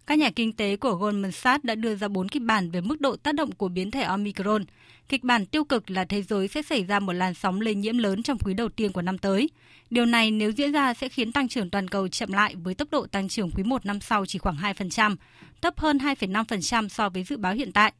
Các 0.06 0.18
nhà 0.18 0.30
kinh 0.30 0.52
tế 0.52 0.76
của 0.76 0.94
Goldman 0.94 1.32
Sachs 1.32 1.64
đã 1.64 1.74
đưa 1.74 1.94
ra 1.94 2.08
4 2.08 2.28
kịch 2.28 2.42
bản 2.42 2.70
về 2.70 2.80
mức 2.80 3.00
độ 3.00 3.16
tác 3.16 3.34
động 3.34 3.52
của 3.52 3.68
biến 3.68 3.90
thể 3.90 4.02
Omicron. 4.02 4.64
Kịch 5.08 5.24
bản 5.24 5.46
tiêu 5.46 5.64
cực 5.64 5.90
là 5.90 6.04
thế 6.04 6.22
giới 6.22 6.48
sẽ 6.48 6.62
xảy 6.62 6.84
ra 6.84 7.00
một 7.00 7.12
làn 7.12 7.34
sóng 7.34 7.60
lây 7.60 7.74
nhiễm 7.74 7.98
lớn 7.98 8.22
trong 8.22 8.38
quý 8.38 8.54
đầu 8.54 8.68
tiên 8.68 8.92
của 8.92 9.02
năm 9.02 9.18
tới. 9.18 9.50
Điều 9.90 10.06
này 10.06 10.30
nếu 10.30 10.50
diễn 10.50 10.72
ra 10.72 10.94
sẽ 10.94 11.08
khiến 11.08 11.32
tăng 11.32 11.48
trưởng 11.48 11.70
toàn 11.70 11.88
cầu 11.88 12.08
chậm 12.08 12.32
lại 12.32 12.54
với 12.54 12.74
tốc 12.74 12.88
độ 12.90 13.06
tăng 13.06 13.28
trưởng 13.28 13.50
quý 13.50 13.62
1 13.62 13.86
năm 13.86 14.00
sau 14.00 14.26
chỉ 14.26 14.38
khoảng 14.38 14.56
2%, 14.56 15.16
thấp 15.60 15.78
hơn 15.78 15.98
2,5% 15.98 16.88
so 16.88 17.08
với 17.08 17.24
dự 17.24 17.36
báo 17.36 17.54
hiện 17.54 17.72
tại. 17.72 17.92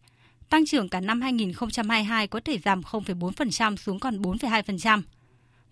Tăng 0.49 0.67
trưởng 0.67 0.89
cả 0.89 1.01
năm 1.01 1.21
2022 1.21 2.27
có 2.27 2.41
thể 2.45 2.59
giảm 2.59 2.81
0,4% 2.81 3.77
xuống 3.77 3.99
còn 4.01 4.23
4,2%. 4.23 5.03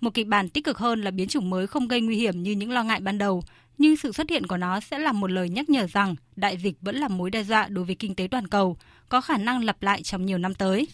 Một 0.05 0.15
kịch 0.15 0.27
bản 0.27 0.49
tích 0.49 0.65
cực 0.65 0.79
hơn 0.79 1.01
là 1.01 1.11
biến 1.11 1.29
chủng 1.29 1.51
mới 1.51 1.67
không 1.67 1.89
gây 1.89 2.01
nguy 2.01 2.17
hiểm 2.17 2.43
như 2.43 2.53
những 2.53 2.71
lo 2.71 2.83
ngại 2.83 3.01
ban 3.01 3.19
đầu, 3.19 3.43
nhưng 3.79 3.97
sự 3.97 4.13
xuất 4.13 4.31
hiện 4.31 4.47
của 4.47 4.57
nó 4.57 4.81
sẽ 4.81 4.99
là 4.99 5.13
một 5.13 5.31
lời 5.31 5.49
nhắc 5.49 5.71
nhở 5.71 5.87
rằng 5.87 6.15
đại 6.37 6.57
dịch 6.57 6.77
vẫn 6.81 6.97
là 6.97 7.09
mối 7.09 7.31
đe 7.31 7.45
dọa 7.45 7.69
đối 7.69 7.85
với 7.85 7.95
kinh 7.95 8.15
tế 8.15 8.29
toàn 8.31 8.47
cầu, 8.47 8.77
có 9.09 9.21
khả 9.21 9.37
năng 9.37 9.65
lặp 9.65 9.83
lại 9.83 10.03
trong 10.03 10.27
nhiều 10.27 10.39
năm 10.39 10.55
tới. 10.55 10.89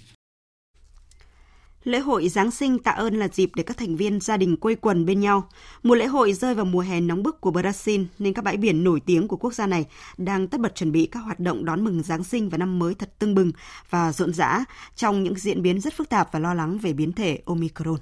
Lễ 1.84 1.98
hội 1.98 2.28
Giáng 2.28 2.50
sinh 2.50 2.78
tạ 2.78 2.90
ơn 2.90 3.18
là 3.18 3.28
dịp 3.28 3.50
để 3.54 3.62
các 3.62 3.76
thành 3.76 3.96
viên 3.96 4.20
gia 4.20 4.36
đình 4.36 4.56
quây 4.56 4.74
quần 4.74 5.06
bên 5.06 5.20
nhau. 5.20 5.48
Một 5.82 5.94
lễ 5.94 6.06
hội 6.06 6.32
rơi 6.32 6.54
vào 6.54 6.64
mùa 6.64 6.80
hè 6.80 7.00
nóng 7.00 7.22
bức 7.22 7.40
của 7.40 7.50
Brazil 7.50 8.04
nên 8.18 8.34
các 8.34 8.44
bãi 8.44 8.56
biển 8.56 8.84
nổi 8.84 9.00
tiếng 9.06 9.28
của 9.28 9.36
quốc 9.36 9.54
gia 9.54 9.66
này 9.66 9.86
đang 10.18 10.48
tất 10.48 10.60
bật 10.60 10.74
chuẩn 10.74 10.92
bị 10.92 11.06
các 11.06 11.20
hoạt 11.20 11.40
động 11.40 11.64
đón 11.64 11.84
mừng 11.84 12.02
Giáng 12.02 12.24
sinh 12.24 12.48
và 12.48 12.58
năm 12.58 12.78
mới 12.78 12.94
thật 12.94 13.18
tưng 13.18 13.34
bừng 13.34 13.52
và 13.90 14.12
rộn 14.12 14.32
rã 14.32 14.64
trong 14.96 15.22
những 15.22 15.34
diễn 15.34 15.62
biến 15.62 15.80
rất 15.80 15.94
phức 15.94 16.08
tạp 16.08 16.32
và 16.32 16.38
lo 16.38 16.54
lắng 16.54 16.78
về 16.78 16.92
biến 16.92 17.12
thể 17.12 17.38
Omicron. 17.46 17.96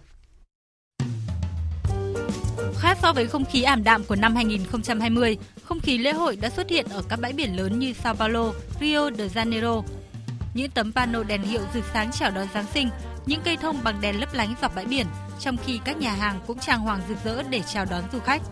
Khác 2.99 3.03
so 3.03 3.13
với 3.13 3.27
không 3.27 3.45
khí 3.45 3.63
ảm 3.63 3.85
đạm 3.85 4.05
của 4.05 4.17
năm 4.17 4.35
2020, 4.35 5.39
không 5.65 5.81
khí 5.81 5.99
lễ 5.99 6.13
hội 6.13 6.37
đã 6.37 6.51
xuất 6.51 6.71
hiện 6.71 6.87
ở 6.91 7.03
các 7.09 7.21
bãi 7.21 7.33
biển 7.33 7.57
lớn 7.57 7.79
như 7.79 7.93
Sao 7.93 8.15
Paulo, 8.15 8.53
Rio 8.81 9.11
de 9.11 9.27
Janeiro. 9.27 9.83
Những 10.55 10.71
tấm 10.71 10.93
pano 10.93 11.23
đèn 11.23 11.43
hiệu 11.43 11.61
rực 11.75 11.85
sáng 11.93 12.11
chào 12.13 12.31
đón 12.31 12.47
Giáng 12.55 12.65
sinh, 12.75 12.89
những 13.27 13.41
cây 13.45 13.57
thông 13.57 13.77
bằng 13.85 14.01
đèn 14.01 14.21
lấp 14.21 14.35
lánh 14.35 14.55
dọc 14.63 14.75
bãi 14.75 14.85
biển, 14.85 15.07
trong 15.41 15.57
khi 15.57 15.81
các 15.85 15.99
nhà 15.99 16.13
hàng 16.13 16.41
cũng 16.47 16.59
trang 16.59 16.81
hoàng 16.81 17.01
rực 17.09 17.19
rỡ 17.25 17.43
để 17.43 17.63
chào 17.73 17.85
đón 17.85 18.03
du 18.13 18.19
khách. 18.19 18.43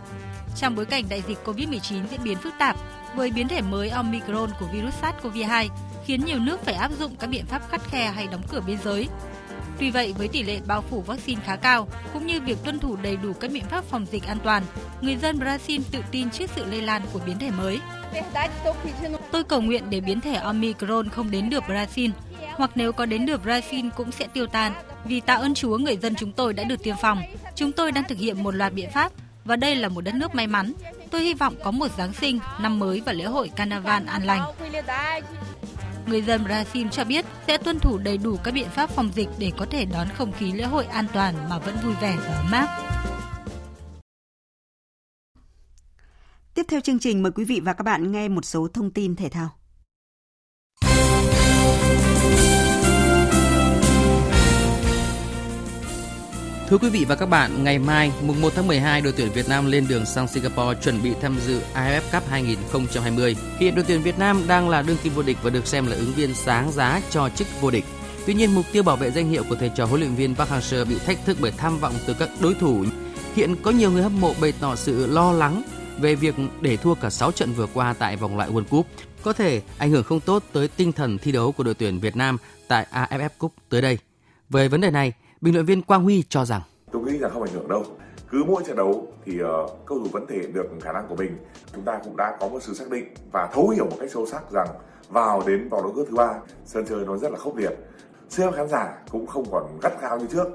Trong 0.57 0.74
bối 0.74 0.84
cảnh 0.84 1.05
đại 1.09 1.22
dịch 1.28 1.38
COVID-19 1.44 2.07
diễn 2.11 2.22
biến 2.24 2.38
phức 2.38 2.55
tạp, 2.59 2.76
với 3.16 3.30
biến 3.30 3.49
thể 3.49 3.61
mới 3.61 3.88
Omicron 3.88 4.51
của 4.61 4.66
virus 4.72 4.94
SARS-CoV-2 5.03 5.68
khiến 6.05 6.24
nhiều 6.24 6.38
nước 6.38 6.64
phải 6.64 6.74
áp 6.74 6.90
dụng 6.99 7.16
các 7.16 7.26
biện 7.26 7.47
pháp 7.47 7.62
khắt 7.70 7.80
khe 7.90 8.11
hay 8.11 8.26
đóng 8.26 8.42
cửa 8.51 8.61
biên 8.66 8.78
giới, 8.84 9.09
Tuy 9.78 9.90
vậy, 9.90 10.14
với 10.18 10.28
tỷ 10.28 10.42
lệ 10.42 10.60
bao 10.66 10.84
phủ 10.90 11.00
vaccine 11.00 11.40
khá 11.44 11.56
cao, 11.56 11.88
cũng 12.12 12.26
như 12.26 12.40
việc 12.40 12.58
tuân 12.64 12.78
thủ 12.78 12.96
đầy 12.96 13.16
đủ 13.16 13.32
các 13.32 13.50
biện 13.50 13.64
pháp 13.64 13.84
phòng 13.84 14.06
dịch 14.12 14.26
an 14.26 14.38
toàn, 14.44 14.62
người 15.00 15.16
dân 15.16 15.38
Brazil 15.38 15.80
tự 15.90 15.98
tin 16.10 16.30
trước 16.30 16.50
sự 16.56 16.64
lây 16.64 16.82
lan 16.82 17.02
của 17.12 17.20
biến 17.26 17.38
thể 17.38 17.50
mới. 17.50 17.80
Tôi 19.32 19.44
cầu 19.44 19.60
nguyện 19.60 19.84
để 19.90 20.00
biến 20.00 20.20
thể 20.20 20.34
Omicron 20.34 21.08
không 21.08 21.30
đến 21.30 21.50
được 21.50 21.64
Brazil, 21.68 22.10
hoặc 22.56 22.70
nếu 22.74 22.92
có 22.92 23.06
đến 23.06 23.26
được 23.26 23.40
Brazil 23.44 23.90
cũng 23.96 24.12
sẽ 24.12 24.26
tiêu 24.26 24.46
tan, 24.46 24.72
vì 25.04 25.20
tạ 25.20 25.34
ơn 25.34 25.54
Chúa 25.54 25.78
người 25.78 25.96
dân 25.96 26.14
chúng 26.14 26.32
tôi 26.32 26.52
đã 26.52 26.64
được 26.64 26.82
tiêm 26.82 26.96
phòng. 27.02 27.22
Chúng 27.54 27.72
tôi 27.72 27.92
đang 27.92 28.04
thực 28.08 28.18
hiện 28.18 28.42
một 28.42 28.54
loạt 28.54 28.72
biện 28.72 28.90
pháp 28.90 29.12
và 29.44 29.56
đây 29.56 29.76
là 29.76 29.88
một 29.88 30.00
đất 30.00 30.14
nước 30.14 30.34
may 30.34 30.46
mắn. 30.46 30.72
Tôi 31.10 31.22
hy 31.22 31.34
vọng 31.34 31.54
có 31.64 31.70
một 31.70 31.88
Giáng 31.98 32.12
sinh, 32.12 32.38
năm 32.60 32.78
mới 32.78 33.02
và 33.06 33.12
lễ 33.12 33.24
hội 33.24 33.50
Carnival 33.56 34.02
an 34.06 34.22
lành 34.22 34.42
người 36.07 36.22
dân 36.22 36.44
Brazil 36.44 36.88
cho 36.88 37.04
biết 37.04 37.24
sẽ 37.46 37.59
tuân 37.59 37.78
thủ 37.78 37.98
đầy 37.98 38.18
đủ 38.18 38.36
các 38.44 38.54
biện 38.54 38.68
pháp 38.68 38.90
phòng 38.90 39.11
dịch 39.14 39.28
để 39.38 39.52
có 39.57 39.66
thể 39.70 39.84
đón 39.84 40.09
không 40.14 40.32
khí 40.32 40.52
lễ 40.52 40.64
hội 40.64 40.84
an 40.84 41.07
toàn 41.12 41.34
mà 41.50 41.59
vẫn 41.59 41.76
vui 41.84 41.94
vẻ 42.00 42.16
và 42.18 42.34
ấm 42.34 42.52
áp. 42.52 42.82
Tiếp 46.54 46.66
theo 46.68 46.80
chương 46.80 46.98
trình, 46.98 47.22
mời 47.22 47.32
quý 47.32 47.44
vị 47.44 47.61
và 47.64 47.72
các 47.72 47.82
bạn 47.82 48.12
nghe 48.12 48.28
một 48.28 48.44
số 48.44 48.68
thông 48.68 48.90
tin 48.90 49.16
thể 49.16 49.28
thao. 49.28 49.50
Thưa 56.68 56.78
quý 56.78 56.88
vị 56.88 57.04
và 57.08 57.14
các 57.14 57.26
bạn, 57.26 57.64
ngày 57.64 57.78
mai, 57.78 58.12
mùng 58.22 58.40
1 58.40 58.52
tháng 58.54 58.66
12, 58.66 59.00
đội 59.00 59.12
tuyển 59.16 59.32
Việt 59.32 59.48
Nam 59.48 59.66
lên 59.66 59.86
đường 59.88 60.06
sang 60.06 60.28
Singapore 60.28 60.80
chuẩn 60.82 61.02
bị 61.02 61.12
tham 61.20 61.36
dự 61.46 61.60
AFF 61.74 62.00
Cup 62.12 62.28
2020. 62.30 63.36
Hiện 63.58 63.74
đội 63.74 63.84
tuyển 63.88 64.02
Việt 64.02 64.18
Nam 64.18 64.42
đang 64.48 64.68
là 64.68 64.82
đương 64.82 64.96
kim 65.02 65.12
vô 65.12 65.22
địch 65.22 65.36
và 65.42 65.50
được 65.50 65.66
xem 65.66 65.86
là 65.86 65.96
ứng 65.96 66.12
viên 66.12 66.34
sáng 66.34 66.72
giá 66.72 67.00
cho 67.10 67.28
chức 67.28 67.46
vô 67.60 67.70
địch. 67.70 67.84
Tuy 68.26 68.34
nhiên, 68.34 68.54
mục 68.54 68.66
tiêu 68.72 68.82
bảo 68.82 68.96
vệ 68.96 69.10
danh 69.10 69.28
hiệu 69.28 69.44
của 69.48 69.54
thầy 69.54 69.70
trò 69.76 69.86
huấn 69.86 70.00
luyện 70.00 70.14
viên 70.14 70.34
Park 70.34 70.50
Hang-seo 70.50 70.84
bị 70.84 70.98
thách 70.98 71.24
thức 71.24 71.36
bởi 71.40 71.52
tham 71.56 71.78
vọng 71.78 71.94
từ 72.06 72.14
các 72.18 72.28
đối 72.40 72.54
thủ. 72.54 72.84
Hiện 73.34 73.56
có 73.62 73.70
nhiều 73.70 73.90
người 73.90 74.02
hâm 74.02 74.20
mộ 74.20 74.34
bày 74.40 74.52
tỏ 74.60 74.76
sự 74.76 75.06
lo 75.06 75.32
lắng 75.32 75.62
về 75.98 76.14
việc 76.14 76.34
để 76.60 76.76
thua 76.76 76.94
cả 76.94 77.10
6 77.10 77.32
trận 77.32 77.52
vừa 77.52 77.66
qua 77.74 77.94
tại 77.98 78.16
vòng 78.16 78.36
loại 78.36 78.50
World 78.50 78.64
Cup 78.64 78.86
có 79.22 79.32
thể 79.32 79.62
ảnh 79.78 79.90
hưởng 79.90 80.04
không 80.04 80.20
tốt 80.20 80.42
tới 80.52 80.68
tinh 80.68 80.92
thần 80.92 81.18
thi 81.18 81.32
đấu 81.32 81.52
của 81.52 81.64
đội 81.64 81.74
tuyển 81.74 82.00
Việt 82.00 82.16
Nam 82.16 82.36
tại 82.68 82.86
AFF 82.92 83.28
Cup 83.38 83.54
tới 83.68 83.82
đây. 83.82 83.98
Về 84.50 84.68
vấn 84.68 84.80
đề 84.80 84.90
này, 84.90 85.12
Bình 85.47 85.55
luận 85.55 85.66
viên 85.66 85.82
Quang 85.82 86.03
Huy 86.03 86.24
cho 86.28 86.44
rằng. 86.44 86.61
Tôi 86.92 87.03
nghĩ 87.03 87.18
rằng 87.18 87.30
không 87.30 87.42
ảnh 87.42 87.53
hưởng 87.55 87.68
đâu. 87.68 87.84
Cứ 88.30 88.44
mỗi 88.47 88.62
trận 88.66 88.76
đấu 88.76 89.07
thì 89.24 89.42
uh, 89.42 89.47
cầu 89.86 89.99
thủ 89.99 90.07
vẫn 90.12 90.26
thể 90.26 90.36
hiện 90.36 90.53
được 90.53 90.66
khả 90.80 90.92
năng 90.92 91.09
của 91.09 91.16
mình. 91.16 91.36
Chúng 91.74 91.84
ta 91.84 92.01
cũng 92.05 92.16
đã 92.16 92.36
có 92.40 92.49
một 92.49 92.62
sự 92.62 92.74
xác 92.74 92.90
định 92.90 93.05
và 93.32 93.51
thấu 93.53 93.68
hiểu 93.68 93.84
một 93.84 93.97
cách 94.01 94.11
sâu 94.11 94.26
sắc 94.26 94.51
rằng 94.51 94.68
vào 95.09 95.42
đến 95.47 95.68
vòng 95.68 95.82
đấu 95.82 95.92
cướp 95.97 96.07
thứ 96.11 96.16
ba 96.16 96.34
sân 96.64 96.84
chơi 96.88 97.05
nó 97.07 97.16
rất 97.16 97.32
là 97.32 97.38
khốc 97.38 97.57
liệt. 97.57 97.70
Xem 98.28 98.53
khán 98.53 98.68
giả 98.68 98.99
cũng 99.11 99.26
không 99.26 99.44
còn 99.53 99.78
gắt 99.82 99.92
gao 100.03 100.18
như 100.18 100.26
trước. 100.26 100.49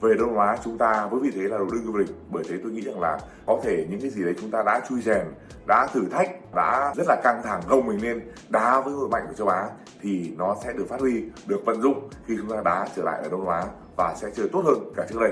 Về 0.00 0.14
Đông 0.18 0.34
hóa 0.34 0.58
chúng 0.64 0.78
ta 0.78 1.06
với 1.06 1.20
vị 1.20 1.30
thế 1.34 1.42
là 1.42 1.58
đầu 1.58 1.68
đương 1.72 1.92
vô 1.92 1.98
địch 1.98 2.16
bởi 2.30 2.44
thế 2.48 2.56
tôi 2.62 2.72
nghĩ 2.72 2.80
rằng 2.80 3.00
là 3.00 3.18
có 3.46 3.60
thể 3.62 3.86
những 3.90 4.00
cái 4.00 4.10
gì 4.10 4.24
đấy 4.24 4.34
chúng 4.40 4.50
ta 4.50 4.62
đã 4.62 4.80
chui 4.88 5.00
rèn 5.00 5.26
đã 5.66 5.88
thử 5.92 6.04
thách 6.10 6.54
đã 6.54 6.92
rất 6.96 7.06
là 7.08 7.16
căng 7.24 7.42
thẳng 7.44 7.60
gồng 7.68 7.86
mình 7.86 8.02
lên 8.02 8.20
đá 8.48 8.80
với 8.80 8.92
đội 8.92 9.08
mạnh 9.08 9.24
của 9.28 9.34
châu 9.34 9.48
Á 9.48 9.68
thì 10.02 10.32
nó 10.38 10.56
sẽ 10.64 10.72
được 10.72 10.86
phát 10.88 11.00
huy 11.00 11.24
được 11.46 11.60
vận 11.66 11.82
dụng 11.82 12.08
khi 12.26 12.34
chúng 12.38 12.50
ta 12.50 12.62
đá 12.64 12.88
trở 12.96 13.02
lại 13.02 13.20
ở 13.22 13.28
Đông 13.30 13.44
hóa 13.44 13.64
và 13.96 14.14
sẽ 14.20 14.28
chơi 14.36 14.48
tốt 14.52 14.62
hơn 14.64 14.78
cả 14.96 15.06
trước 15.10 15.20
đây. 15.20 15.30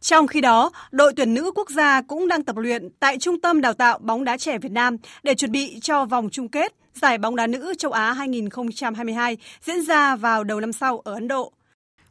Trong 0.00 0.26
khi 0.26 0.40
đó, 0.40 0.70
đội 0.90 1.12
tuyển 1.16 1.34
nữ 1.34 1.52
quốc 1.54 1.70
gia 1.70 2.02
cũng 2.02 2.28
đang 2.28 2.44
tập 2.44 2.56
luyện 2.56 2.88
tại 3.00 3.18
Trung 3.18 3.40
tâm 3.40 3.60
Đào 3.60 3.74
tạo 3.74 3.98
bóng 3.98 4.24
đá 4.24 4.36
trẻ 4.36 4.58
Việt 4.58 4.72
Nam 4.72 4.96
để 5.22 5.34
chuẩn 5.34 5.52
bị 5.52 5.80
cho 5.80 6.04
vòng 6.04 6.28
chung 6.32 6.48
kết 6.48 6.74
giải 6.94 7.18
bóng 7.18 7.36
đá 7.36 7.46
nữ 7.46 7.74
châu 7.78 7.92
Á 7.92 8.12
2022 8.12 9.36
diễn 9.60 9.82
ra 9.82 10.16
vào 10.16 10.44
đầu 10.44 10.60
năm 10.60 10.72
sau 10.72 10.98
ở 10.98 11.14
Ấn 11.14 11.28
Độ. 11.28 11.52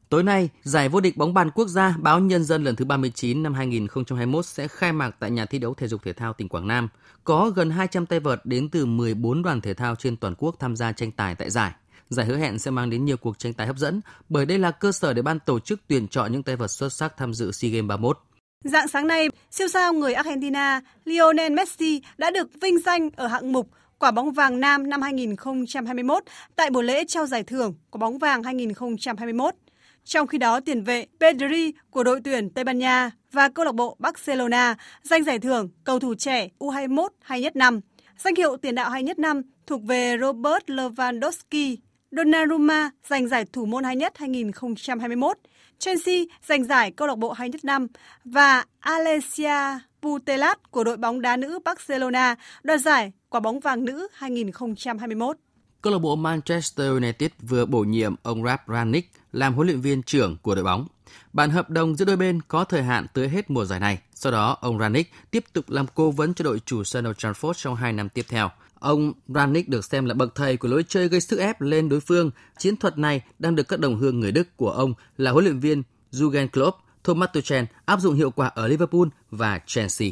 Tối 0.10 0.24
nay, 0.24 0.50
giải 0.64 0.90
vô 0.90 1.00
địch 1.00 1.18
bóng 1.18 1.34
bàn 1.34 1.50
quốc 1.52 1.68
gia 1.68 1.96
báo 2.00 2.20
Nhân 2.20 2.44
dân 2.44 2.64
lần 2.64 2.76
thứ 2.76 2.86
39 2.86 3.44
năm 3.44 3.54
2021 3.54 4.46
sẽ 4.46 4.68
khai 4.68 4.94
mạc 4.94 5.16
tại 5.20 5.32
nhà 5.32 5.46
thi 5.46 5.60
đấu 5.60 5.74
thể 5.74 5.88
dục 5.88 6.02
thể 6.04 6.14
thao 6.14 6.34
tỉnh 6.34 6.50
Quảng 6.50 6.68
Nam. 6.68 6.88
Có 7.24 7.52
gần 7.56 7.70
200 7.70 8.06
tay 8.06 8.20
vợt 8.20 8.42
đến 8.46 8.70
từ 8.70 8.86
14 8.86 9.44
đoàn 9.44 9.62
thể 9.62 9.74
thao 9.74 9.96
trên 9.96 10.18
toàn 10.18 10.36
quốc 10.38 10.56
tham 10.60 10.76
gia 10.76 10.92
tranh 10.92 11.12
tài 11.12 11.36
tại 11.36 11.50
giải. 11.50 11.72
Giải 12.12 12.26
hứa 12.26 12.38
hẹn 12.38 12.60
sẽ 12.60 12.72
mang 12.72 12.90
đến 12.90 13.06
nhiều 13.06 13.18
cuộc 13.18 13.40
tranh 13.40 13.54
tài 13.54 13.68
hấp 13.68 13.78
dẫn 13.78 14.02
bởi 14.30 14.46
đây 14.46 14.60
là 14.60 14.72
cơ 14.72 14.92
sở 14.92 15.14
để 15.14 15.22
ban 15.22 15.40
tổ 15.40 15.60
chức 15.60 15.80
tuyển 15.88 16.08
chọn 16.08 16.32
những 16.32 16.44
tay 16.44 16.56
vợt 16.56 16.72
xuất 16.72 16.94
sắc 16.94 17.18
tham 17.18 17.34
dự 17.34 17.52
SEA 17.52 17.72
Games 17.72 17.88
31. 17.90 18.20
Dạng 18.64 18.88
sáng 18.88 19.08
nay, 19.08 19.30
siêu 19.52 19.68
sao 19.68 19.94
người 19.94 20.14
Argentina 20.14 20.82
Lionel 21.06 21.54
Messi 21.54 22.02
đã 22.18 22.32
được 22.32 22.48
vinh 22.62 22.80
danh 22.80 23.10
ở 23.16 23.28
hạng 23.28 23.52
mục 23.52 23.70
quả 24.00 24.12
bóng 24.12 24.32
vàng 24.32 24.60
nam 24.60 24.90
năm 24.90 25.02
2021 25.02 26.24
tại 26.56 26.70
buổi 26.70 26.84
lễ 26.84 27.04
trao 27.08 27.26
giải 27.26 27.44
thưởng 27.44 27.74
quả 27.92 28.00
bóng 28.00 28.18
vàng 28.18 28.44
2021. 28.44 29.56
Trong 30.04 30.28
khi 30.28 30.38
đó, 30.38 30.60
tiền 30.60 30.84
vệ 30.84 31.06
Pedri 31.20 31.72
của 31.90 32.04
đội 32.04 32.22
tuyển 32.24 32.50
Tây 32.50 32.64
Ban 32.64 32.80
Nha 32.80 33.12
và 33.32 33.50
câu 33.50 33.66
lạc 33.66 33.76
bộ 33.76 33.96
Barcelona 34.00 34.76
giành 35.04 35.24
giải 35.24 35.40
thưởng 35.40 35.70
cầu 35.84 36.00
thủ 36.00 36.16
trẻ 36.16 36.50
U21 36.60 37.08
hay 37.22 37.42
nhất 37.42 37.56
năm. 37.56 37.80
Danh 38.18 38.36
hiệu 38.36 38.58
tiền 38.58 38.76
đạo 38.76 38.90
hay 38.90 39.04
nhất 39.04 39.20
năm 39.20 39.42
thuộc 39.68 39.84
về 39.84 40.18
Robert 40.22 40.64
Lewandowski 40.68 41.78
Donnarumma 42.12 42.90
giành 43.10 43.28
giải 43.28 43.46
thủ 43.54 43.66
môn 43.66 43.84
hay 43.84 43.96
nhất 43.96 44.14
2021, 44.18 45.38
Chelsea 45.80 46.16
giành 46.48 46.64
giải 46.64 46.92
câu 46.92 47.08
lạc 47.08 47.16
bộ 47.16 47.32
hay 47.32 47.50
nhất 47.50 47.66
năm 47.66 47.88
và 48.26 48.66
Alessia 48.80 49.80
Putelat 50.02 50.72
của 50.72 50.84
đội 50.84 50.98
bóng 50.98 51.22
đá 51.22 51.38
nữ 51.38 51.60
Barcelona 51.66 52.36
đoạt 52.64 52.82
giải 52.82 53.12
quả 53.30 53.40
bóng 53.40 53.60
vàng 53.60 53.86
nữ 53.86 54.08
2021. 54.14 55.38
Câu 55.82 55.94
lạc 55.94 56.00
bộ 56.00 56.16
Manchester 56.16 56.92
United 56.92 57.32
vừa 57.40 57.66
bổ 57.66 57.80
nhiệm 57.80 58.16
ông 58.24 58.44
Ralf 58.44 58.58
Rangnick 58.68 59.12
làm 59.32 59.54
huấn 59.54 59.68
luyện 59.68 59.82
viên 59.82 60.04
trưởng 60.04 60.38
của 60.42 60.56
đội 60.56 60.64
bóng. 60.64 60.88
Bản 61.34 61.50
hợp 61.50 61.70
đồng 61.70 61.96
giữa 61.96 62.06
đôi 62.06 62.18
bên 62.18 62.40
có 62.48 62.64
thời 62.64 62.84
hạn 62.84 63.06
tới 63.14 63.30
hết 63.30 63.50
mùa 63.50 63.66
giải 63.66 63.80
này. 63.80 64.00
Sau 64.14 64.32
đó, 64.32 64.58
ông 64.62 64.80
Rangnick 64.80 65.12
tiếp 65.32 65.44
tục 65.54 65.70
làm 65.70 65.86
cố 65.96 66.12
vấn 66.12 66.34
cho 66.34 66.44
đội 66.44 66.60
chủ 66.66 66.84
sân 66.84 67.08
Old 67.08 67.18
Trafford 67.18 67.54
trong 67.54 67.76
2 67.76 67.94
năm 67.94 68.10
tiếp 68.10 68.26
theo. 68.30 68.50
Ông 68.82 69.14
Ranić 69.28 69.64
được 69.68 69.86
xem 69.86 70.06
là 70.06 70.14
bậc 70.14 70.36
thầy 70.36 70.58
của 70.58 70.68
lối 70.68 70.84
chơi 70.88 71.08
gây 71.08 71.22
sức 71.22 71.40
ép 71.40 71.62
lên 71.62 71.90
đối 71.90 72.00
phương. 72.00 72.32
Chiến 72.58 72.78
thuật 72.78 72.98
này 72.98 73.22
đang 73.40 73.56
được 73.56 73.68
các 73.68 73.80
đồng 73.80 73.96
hương 73.96 74.20
người 74.20 74.32
Đức 74.32 74.58
của 74.58 74.72
ông 74.72 74.94
là 75.18 75.32
huấn 75.32 75.46
luyện 75.46 75.60
viên 75.60 75.84
Jurgen 76.12 76.48
Klopp, 76.48 76.78
Thomas 77.04 77.30
Tuchel 77.34 77.66
áp 77.86 78.00
dụng 78.00 78.16
hiệu 78.16 78.32
quả 78.32 78.48
ở 78.48 78.68
Liverpool 78.68 79.08
và 79.32 79.60
Chelsea. 79.66 80.10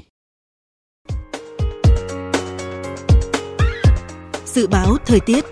Dự 4.45 4.67
báo 4.67 4.97
thời 5.05 5.19
tiết 5.19 5.45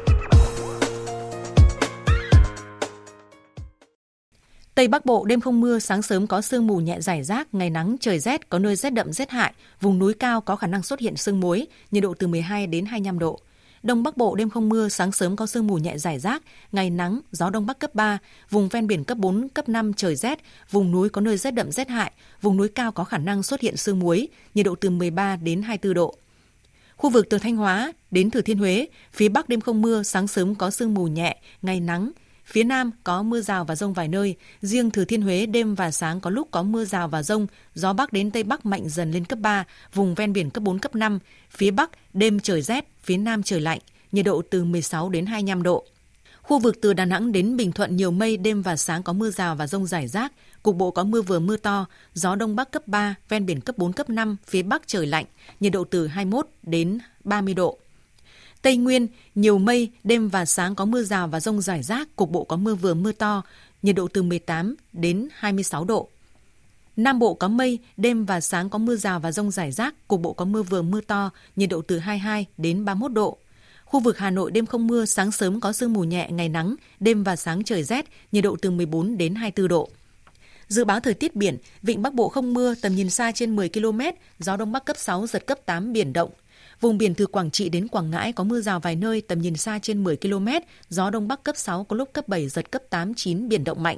Tây 4.77 4.87
Bắc 4.87 5.05
Bộ 5.05 5.25
đêm 5.25 5.41
không 5.41 5.59
mưa, 5.59 5.79
sáng 5.79 6.01
sớm 6.01 6.27
có 6.27 6.41
sương 6.41 6.67
mù 6.67 6.77
nhẹ 6.77 7.01
rải 7.01 7.23
rác, 7.23 7.53
ngày 7.53 7.69
nắng 7.69 7.95
trời 7.99 8.19
rét, 8.19 8.49
có 8.49 8.59
nơi 8.59 8.75
rét 8.75 8.89
đậm 8.89 9.13
rét 9.13 9.31
hại, 9.31 9.53
vùng 9.81 9.99
núi 9.99 10.13
cao 10.13 10.41
có 10.41 10.55
khả 10.55 10.67
năng 10.67 10.83
xuất 10.83 10.99
hiện 10.99 11.17
sương 11.17 11.39
muối, 11.39 11.67
nhiệt 11.91 12.03
độ 12.03 12.13
từ 12.19 12.27
12 12.27 12.67
đến 12.67 12.85
25 12.85 13.19
độ. 13.19 13.39
Đông 13.83 14.03
Bắc 14.03 14.17
Bộ 14.17 14.35
đêm 14.35 14.49
không 14.49 14.69
mưa, 14.69 14.89
sáng 14.89 15.11
sớm 15.11 15.35
có 15.35 15.45
sương 15.45 15.67
mù 15.67 15.77
nhẹ 15.77 15.97
rải 15.97 16.19
rác, 16.19 16.43
ngày 16.71 16.89
nắng, 16.89 17.19
gió 17.31 17.49
đông 17.49 17.65
bắc 17.65 17.79
cấp 17.79 17.95
3, 17.95 18.17
vùng 18.49 18.69
ven 18.69 18.87
biển 18.87 19.03
cấp 19.03 19.17
4, 19.17 19.49
cấp 19.49 19.69
5 19.69 19.93
trời 19.93 20.15
rét, 20.15 20.39
vùng 20.71 20.91
núi 20.91 21.09
có 21.09 21.21
nơi 21.21 21.37
rét 21.37 21.51
đậm 21.51 21.71
rét 21.71 21.89
hại, 21.89 22.11
vùng 22.41 22.57
núi 22.57 22.69
cao 22.69 22.91
có 22.91 23.03
khả 23.03 23.17
năng 23.17 23.43
xuất 23.43 23.61
hiện 23.61 23.77
sương 23.77 23.99
muối, 23.99 24.27
nhiệt 24.53 24.65
độ 24.65 24.75
từ 24.75 24.89
13 24.89 25.35
đến 25.35 25.61
24 25.61 25.93
độ. 25.93 26.15
Khu 26.97 27.09
vực 27.09 27.27
từ 27.29 27.37
Thanh 27.37 27.55
Hóa 27.55 27.93
đến 28.11 28.29
Thừa 28.29 28.41
Thiên 28.41 28.57
Huế, 28.57 28.87
phía 29.13 29.29
Bắc 29.29 29.49
đêm 29.49 29.61
không 29.61 29.81
mưa, 29.81 30.03
sáng 30.03 30.27
sớm 30.27 30.55
có 30.55 30.69
sương 30.69 30.93
mù 30.93 31.07
nhẹ, 31.07 31.37
ngày 31.61 31.79
nắng, 31.79 32.11
Phía 32.47 32.63
Nam 32.63 32.91
có 33.03 33.23
mưa 33.23 33.41
rào 33.41 33.65
và 33.65 33.75
rông 33.75 33.93
vài 33.93 34.07
nơi, 34.07 34.35
riêng 34.61 34.91
Thừa 34.91 35.05
Thiên 35.05 35.21
Huế 35.21 35.45
đêm 35.45 35.75
và 35.75 35.91
sáng 35.91 36.19
có 36.19 36.29
lúc 36.29 36.47
có 36.51 36.63
mưa 36.63 36.85
rào 36.85 37.07
và 37.07 37.23
rông, 37.23 37.47
gió 37.75 37.93
Bắc 37.93 38.13
đến 38.13 38.31
Tây 38.31 38.43
Bắc 38.43 38.65
mạnh 38.65 38.89
dần 38.89 39.11
lên 39.11 39.25
cấp 39.25 39.39
3, 39.39 39.65
vùng 39.93 40.15
ven 40.15 40.33
biển 40.33 40.49
cấp 40.49 40.63
4, 40.63 40.79
cấp 40.79 40.95
5. 40.95 41.19
Phía 41.49 41.71
Bắc 41.71 41.89
đêm 42.13 42.39
trời 42.39 42.61
rét, 42.61 42.87
phía 43.03 43.17
Nam 43.17 43.43
trời 43.43 43.61
lạnh, 43.61 43.79
nhiệt 44.11 44.25
độ 44.25 44.41
từ 44.49 44.63
16 44.63 45.09
đến 45.09 45.25
25 45.25 45.63
độ. 45.63 45.85
Khu 46.41 46.59
vực 46.59 46.77
từ 46.81 46.93
Đà 46.93 47.05
Nẵng 47.05 47.31
đến 47.31 47.57
Bình 47.57 47.71
Thuận 47.71 47.95
nhiều 47.95 48.11
mây, 48.11 48.37
đêm 48.37 48.61
và 48.61 48.75
sáng 48.75 49.03
có 49.03 49.13
mưa 49.13 49.29
rào 49.29 49.55
và 49.55 49.67
rông 49.67 49.85
rải 49.85 50.07
rác, 50.07 50.33
cục 50.63 50.75
bộ 50.75 50.91
có 50.91 51.03
mưa 51.03 51.21
vừa 51.21 51.39
mưa 51.39 51.57
to, 51.57 51.85
gió 52.13 52.35
đông 52.35 52.55
bắc 52.55 52.71
cấp 52.71 52.87
3, 52.87 53.15
ven 53.29 53.45
biển 53.45 53.61
cấp 53.61 53.77
4, 53.77 53.93
cấp 53.93 54.09
5, 54.09 54.37
phía 54.47 54.61
bắc 54.61 54.87
trời 54.87 55.05
lạnh, 55.05 55.25
nhiệt 55.59 55.73
độ 55.73 55.83
từ 55.83 56.07
21 56.07 56.47
đến 56.63 56.99
30 57.23 57.53
độ. 57.53 57.79
Tây 58.67 58.77
Nguyên, 58.77 59.07
nhiều 59.35 59.57
mây, 59.57 59.91
đêm 60.03 60.29
và 60.29 60.45
sáng 60.45 60.75
có 60.75 60.85
mưa 60.85 61.03
rào 61.03 61.27
và 61.27 61.39
rông 61.39 61.61
rải 61.61 61.83
rác, 61.83 62.15
cục 62.15 62.31
bộ 62.31 62.43
có 62.43 62.55
mưa 62.55 62.75
vừa 62.75 62.93
mưa 62.93 63.11
to, 63.11 63.43
nhiệt 63.81 63.95
độ 63.95 64.07
từ 64.07 64.23
18 64.23 64.75
đến 64.93 65.27
26 65.33 65.85
độ. 65.85 66.09
Nam 66.97 67.19
Bộ 67.19 67.33
có 67.33 67.47
mây, 67.47 67.79
đêm 67.97 68.25
và 68.25 68.41
sáng 68.41 68.69
có 68.69 68.79
mưa 68.79 68.95
rào 68.95 69.19
và 69.19 69.31
rông 69.31 69.51
rải 69.51 69.71
rác, 69.71 70.07
cục 70.07 70.21
bộ 70.21 70.33
có 70.33 70.45
mưa 70.45 70.63
vừa 70.63 70.81
mưa 70.81 71.01
to, 71.01 71.29
nhiệt 71.55 71.69
độ 71.69 71.81
từ 71.81 71.99
22 71.99 72.45
đến 72.57 72.85
31 72.85 73.13
độ. 73.13 73.37
Khu 73.85 73.99
vực 73.99 74.17
Hà 74.17 74.29
Nội 74.29 74.51
đêm 74.51 74.65
không 74.65 74.87
mưa, 74.87 75.05
sáng 75.05 75.31
sớm 75.31 75.59
có 75.59 75.73
sương 75.73 75.93
mù 75.93 76.03
nhẹ, 76.03 76.29
ngày 76.31 76.49
nắng, 76.49 76.75
đêm 76.99 77.23
và 77.23 77.35
sáng 77.35 77.63
trời 77.63 77.83
rét, 77.83 78.05
nhiệt 78.31 78.43
độ 78.43 78.57
từ 78.61 78.71
14 78.71 79.17
đến 79.17 79.35
24 79.35 79.67
độ. 79.67 79.89
Dự 80.67 80.85
báo 80.85 80.99
thời 80.99 81.13
tiết 81.13 81.35
biển, 81.35 81.57
vịnh 81.81 82.01
Bắc 82.01 82.13
Bộ 82.13 82.29
không 82.29 82.53
mưa, 82.53 82.75
tầm 82.81 82.95
nhìn 82.95 83.09
xa 83.09 83.31
trên 83.31 83.55
10 83.55 83.69
km, 83.69 83.99
gió 84.39 84.57
đông 84.57 84.71
bắc 84.71 84.85
cấp 84.85 84.97
6, 84.99 85.27
giật 85.27 85.47
cấp 85.47 85.59
8, 85.65 85.93
biển 85.93 86.13
động. 86.13 86.29
Vùng 86.81 86.97
biển 86.97 87.15
từ 87.15 87.27
Quảng 87.27 87.51
Trị 87.51 87.69
đến 87.69 87.87
Quảng 87.87 88.09
Ngãi 88.09 88.33
có 88.33 88.43
mưa 88.43 88.61
rào 88.61 88.79
vài 88.79 88.95
nơi, 88.95 89.21
tầm 89.21 89.41
nhìn 89.41 89.57
xa 89.57 89.79
trên 89.79 90.03
10 90.03 90.17
km, 90.17 90.47
gió 90.89 91.09
đông 91.09 91.27
bắc 91.27 91.43
cấp 91.43 91.57
6 91.57 91.83
có 91.83 91.95
lúc 91.95 92.09
cấp 92.13 92.27
7 92.27 92.49
giật 92.49 92.71
cấp 92.71 92.81
8 92.89 93.13
9 93.13 93.49
biển 93.49 93.63
động 93.63 93.83
mạnh. 93.83 93.97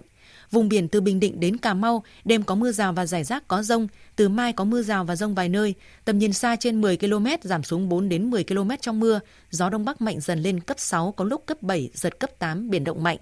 Vùng 0.52 0.70
biển 0.70 0.88
từ 0.88 1.02
Bình 1.02 1.20
Định 1.20 1.40
đến 1.40 1.58
Cà 1.58 1.74
Mau, 1.74 2.04
đêm 2.26 2.44
có 2.44 2.56
mưa 2.56 2.72
rào 2.72 2.94
và 2.94 3.06
rải 3.06 3.24
rác 3.24 3.48
có 3.48 3.64
rông, 3.64 3.88
từ 4.16 4.30
mai 4.30 4.54
có 4.54 4.64
mưa 4.64 4.82
rào 4.82 5.04
và 5.04 5.16
rông 5.16 5.36
vài 5.36 5.50
nơi, 5.50 5.74
tầm 6.06 6.20
nhìn 6.20 6.34
xa 6.34 6.56
trên 6.56 6.82
10 6.82 6.98
km 6.98 7.26
giảm 7.42 7.64
xuống 7.64 7.90
4 7.90 8.10
đến 8.10 8.30
10 8.30 8.44
km 8.44 8.70
trong 8.82 9.00
mưa, 9.00 9.20
gió 9.50 9.70
đông 9.70 9.86
bắc 9.86 10.02
mạnh 10.02 10.20
dần 10.20 10.42
lên 10.42 10.60
cấp 10.60 10.80
6 10.80 11.12
có 11.12 11.26
lúc 11.26 11.44
cấp 11.46 11.62
7 11.62 11.90
giật 11.94 12.20
cấp 12.20 12.30
8 12.40 12.70
biển 12.70 12.84
động 12.84 13.04
mạnh. 13.04 13.18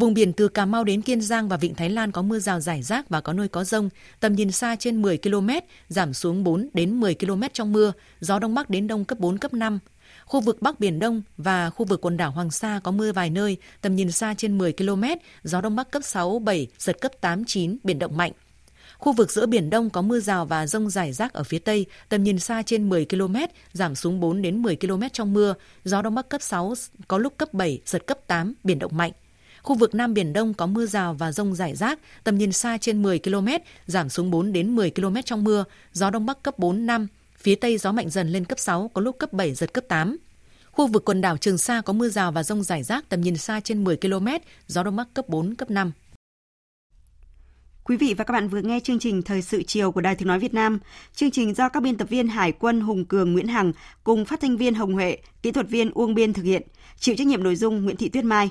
Vùng 0.00 0.14
biển 0.14 0.32
từ 0.32 0.48
Cà 0.48 0.66
Mau 0.66 0.84
đến 0.84 1.02
Kiên 1.02 1.20
Giang 1.20 1.48
và 1.48 1.56
Vịnh 1.56 1.74
Thái 1.74 1.90
Lan 1.90 2.12
có 2.12 2.22
mưa 2.22 2.38
rào 2.38 2.60
rải 2.60 2.82
rác 2.82 3.08
và 3.08 3.20
có 3.20 3.32
nơi 3.32 3.48
có 3.48 3.64
rông, 3.64 3.88
tầm 4.20 4.34
nhìn 4.34 4.52
xa 4.52 4.76
trên 4.76 5.02
10 5.02 5.18
km, 5.18 5.48
giảm 5.88 6.12
xuống 6.14 6.44
4 6.44 6.68
đến 6.74 7.00
10 7.00 7.14
km 7.14 7.42
trong 7.52 7.72
mưa, 7.72 7.92
gió 8.20 8.38
đông 8.38 8.54
bắc 8.54 8.70
đến 8.70 8.86
đông 8.86 9.04
cấp 9.04 9.18
4 9.18 9.38
cấp 9.38 9.54
5. 9.54 9.78
Khu 10.24 10.40
vực 10.40 10.62
Bắc 10.62 10.80
Biển 10.80 10.98
Đông 10.98 11.22
và 11.36 11.70
khu 11.70 11.86
vực 11.86 12.00
quần 12.00 12.16
đảo 12.16 12.30
Hoàng 12.30 12.50
Sa 12.50 12.80
có 12.84 12.90
mưa 12.90 13.12
vài 13.12 13.30
nơi, 13.30 13.56
tầm 13.80 13.96
nhìn 13.96 14.12
xa 14.12 14.34
trên 14.34 14.58
10 14.58 14.72
km, 14.72 15.04
gió 15.42 15.60
đông 15.60 15.76
bắc 15.76 15.90
cấp 15.90 16.02
6, 16.04 16.38
7, 16.38 16.66
giật 16.78 17.00
cấp 17.00 17.12
8, 17.20 17.44
9, 17.44 17.76
biển 17.84 17.98
động 17.98 18.16
mạnh. 18.16 18.32
Khu 18.98 19.12
vực 19.12 19.30
giữa 19.30 19.46
Biển 19.46 19.70
Đông 19.70 19.90
có 19.90 20.02
mưa 20.02 20.20
rào 20.20 20.46
và 20.46 20.66
rông 20.66 20.90
rải 20.90 21.12
rác 21.12 21.32
ở 21.32 21.42
phía 21.42 21.58
Tây, 21.58 21.86
tầm 22.08 22.24
nhìn 22.24 22.38
xa 22.38 22.62
trên 22.62 22.88
10 22.88 23.06
km, 23.10 23.36
giảm 23.72 23.94
xuống 23.94 24.20
4 24.20 24.42
đến 24.42 24.62
10 24.62 24.76
km 24.76 25.02
trong 25.12 25.32
mưa, 25.32 25.54
gió 25.84 26.02
Đông 26.02 26.14
Bắc 26.14 26.28
cấp 26.28 26.42
6, 26.42 26.74
có 27.08 27.18
lúc 27.18 27.34
cấp 27.38 27.54
7, 27.54 27.80
giật 27.86 28.06
cấp 28.06 28.18
8, 28.26 28.54
biển 28.64 28.78
động 28.78 28.96
mạnh. 28.96 29.12
Khu 29.62 29.74
vực 29.74 29.94
Nam 29.94 30.14
Biển 30.14 30.32
Đông 30.32 30.54
có 30.54 30.66
mưa 30.66 30.86
rào 30.86 31.14
và 31.14 31.32
rông 31.32 31.54
rải 31.54 31.74
rác, 31.74 31.98
tầm 32.24 32.38
nhìn 32.38 32.52
xa 32.52 32.78
trên 32.78 33.02
10 33.02 33.18
km, 33.18 33.48
giảm 33.86 34.08
xuống 34.08 34.30
4 34.30 34.52
đến 34.52 34.76
10 34.76 34.90
km 34.90 35.16
trong 35.24 35.44
mưa, 35.44 35.64
gió 35.92 36.10
Đông 36.10 36.26
Bắc 36.26 36.42
cấp 36.42 36.58
4, 36.58 36.86
5, 36.86 37.06
phía 37.38 37.54
Tây 37.54 37.78
gió 37.78 37.92
mạnh 37.92 38.10
dần 38.10 38.28
lên 38.28 38.44
cấp 38.44 38.58
6, 38.58 38.90
có 38.94 39.00
lúc 39.00 39.18
cấp 39.18 39.32
7, 39.32 39.54
giật 39.54 39.72
cấp 39.72 39.84
8. 39.88 40.16
Khu 40.70 40.86
vực 40.86 41.04
quần 41.04 41.20
đảo 41.20 41.36
Trường 41.36 41.58
Sa 41.58 41.80
có 41.80 41.92
mưa 41.92 42.08
rào 42.08 42.32
và 42.32 42.42
rông 42.42 42.62
rải 42.62 42.82
rác, 42.82 43.08
tầm 43.08 43.20
nhìn 43.20 43.36
xa 43.36 43.60
trên 43.60 43.84
10 43.84 43.96
km, 43.96 44.26
gió 44.66 44.82
Đông 44.82 44.96
Bắc 44.96 45.14
cấp 45.14 45.28
4, 45.28 45.54
cấp 45.54 45.70
5. 45.70 45.92
Quý 47.84 47.96
vị 47.96 48.14
và 48.14 48.24
các 48.24 48.32
bạn 48.32 48.48
vừa 48.48 48.60
nghe 48.60 48.80
chương 48.80 48.98
trình 48.98 49.22
Thời 49.22 49.42
sự 49.42 49.62
chiều 49.62 49.92
của 49.92 50.00
Đài 50.00 50.14
Tiếng 50.14 50.28
Nói 50.28 50.38
Việt 50.38 50.54
Nam. 50.54 50.78
Chương 51.14 51.30
trình 51.30 51.54
do 51.54 51.68
các 51.68 51.82
biên 51.82 51.96
tập 51.96 52.08
viên 52.08 52.28
Hải 52.28 52.52
quân 52.52 52.80
Hùng 52.80 53.04
Cường 53.04 53.32
Nguyễn 53.32 53.48
Hằng 53.48 53.72
cùng 54.04 54.24
phát 54.24 54.40
thanh 54.40 54.56
viên 54.56 54.74
Hồng 54.74 54.92
Huệ, 54.92 55.18
kỹ 55.42 55.52
thuật 55.52 55.68
viên 55.68 55.90
Uông 55.90 56.14
Biên 56.14 56.32
thực 56.32 56.42
hiện. 56.42 56.62
Chịu 56.98 57.14
trách 57.18 57.26
nhiệm 57.26 57.42
nội 57.42 57.56
dung 57.56 57.84
Nguyễn 57.84 57.96
Thị 57.96 58.08
Tuyết 58.08 58.24
Mai. 58.24 58.50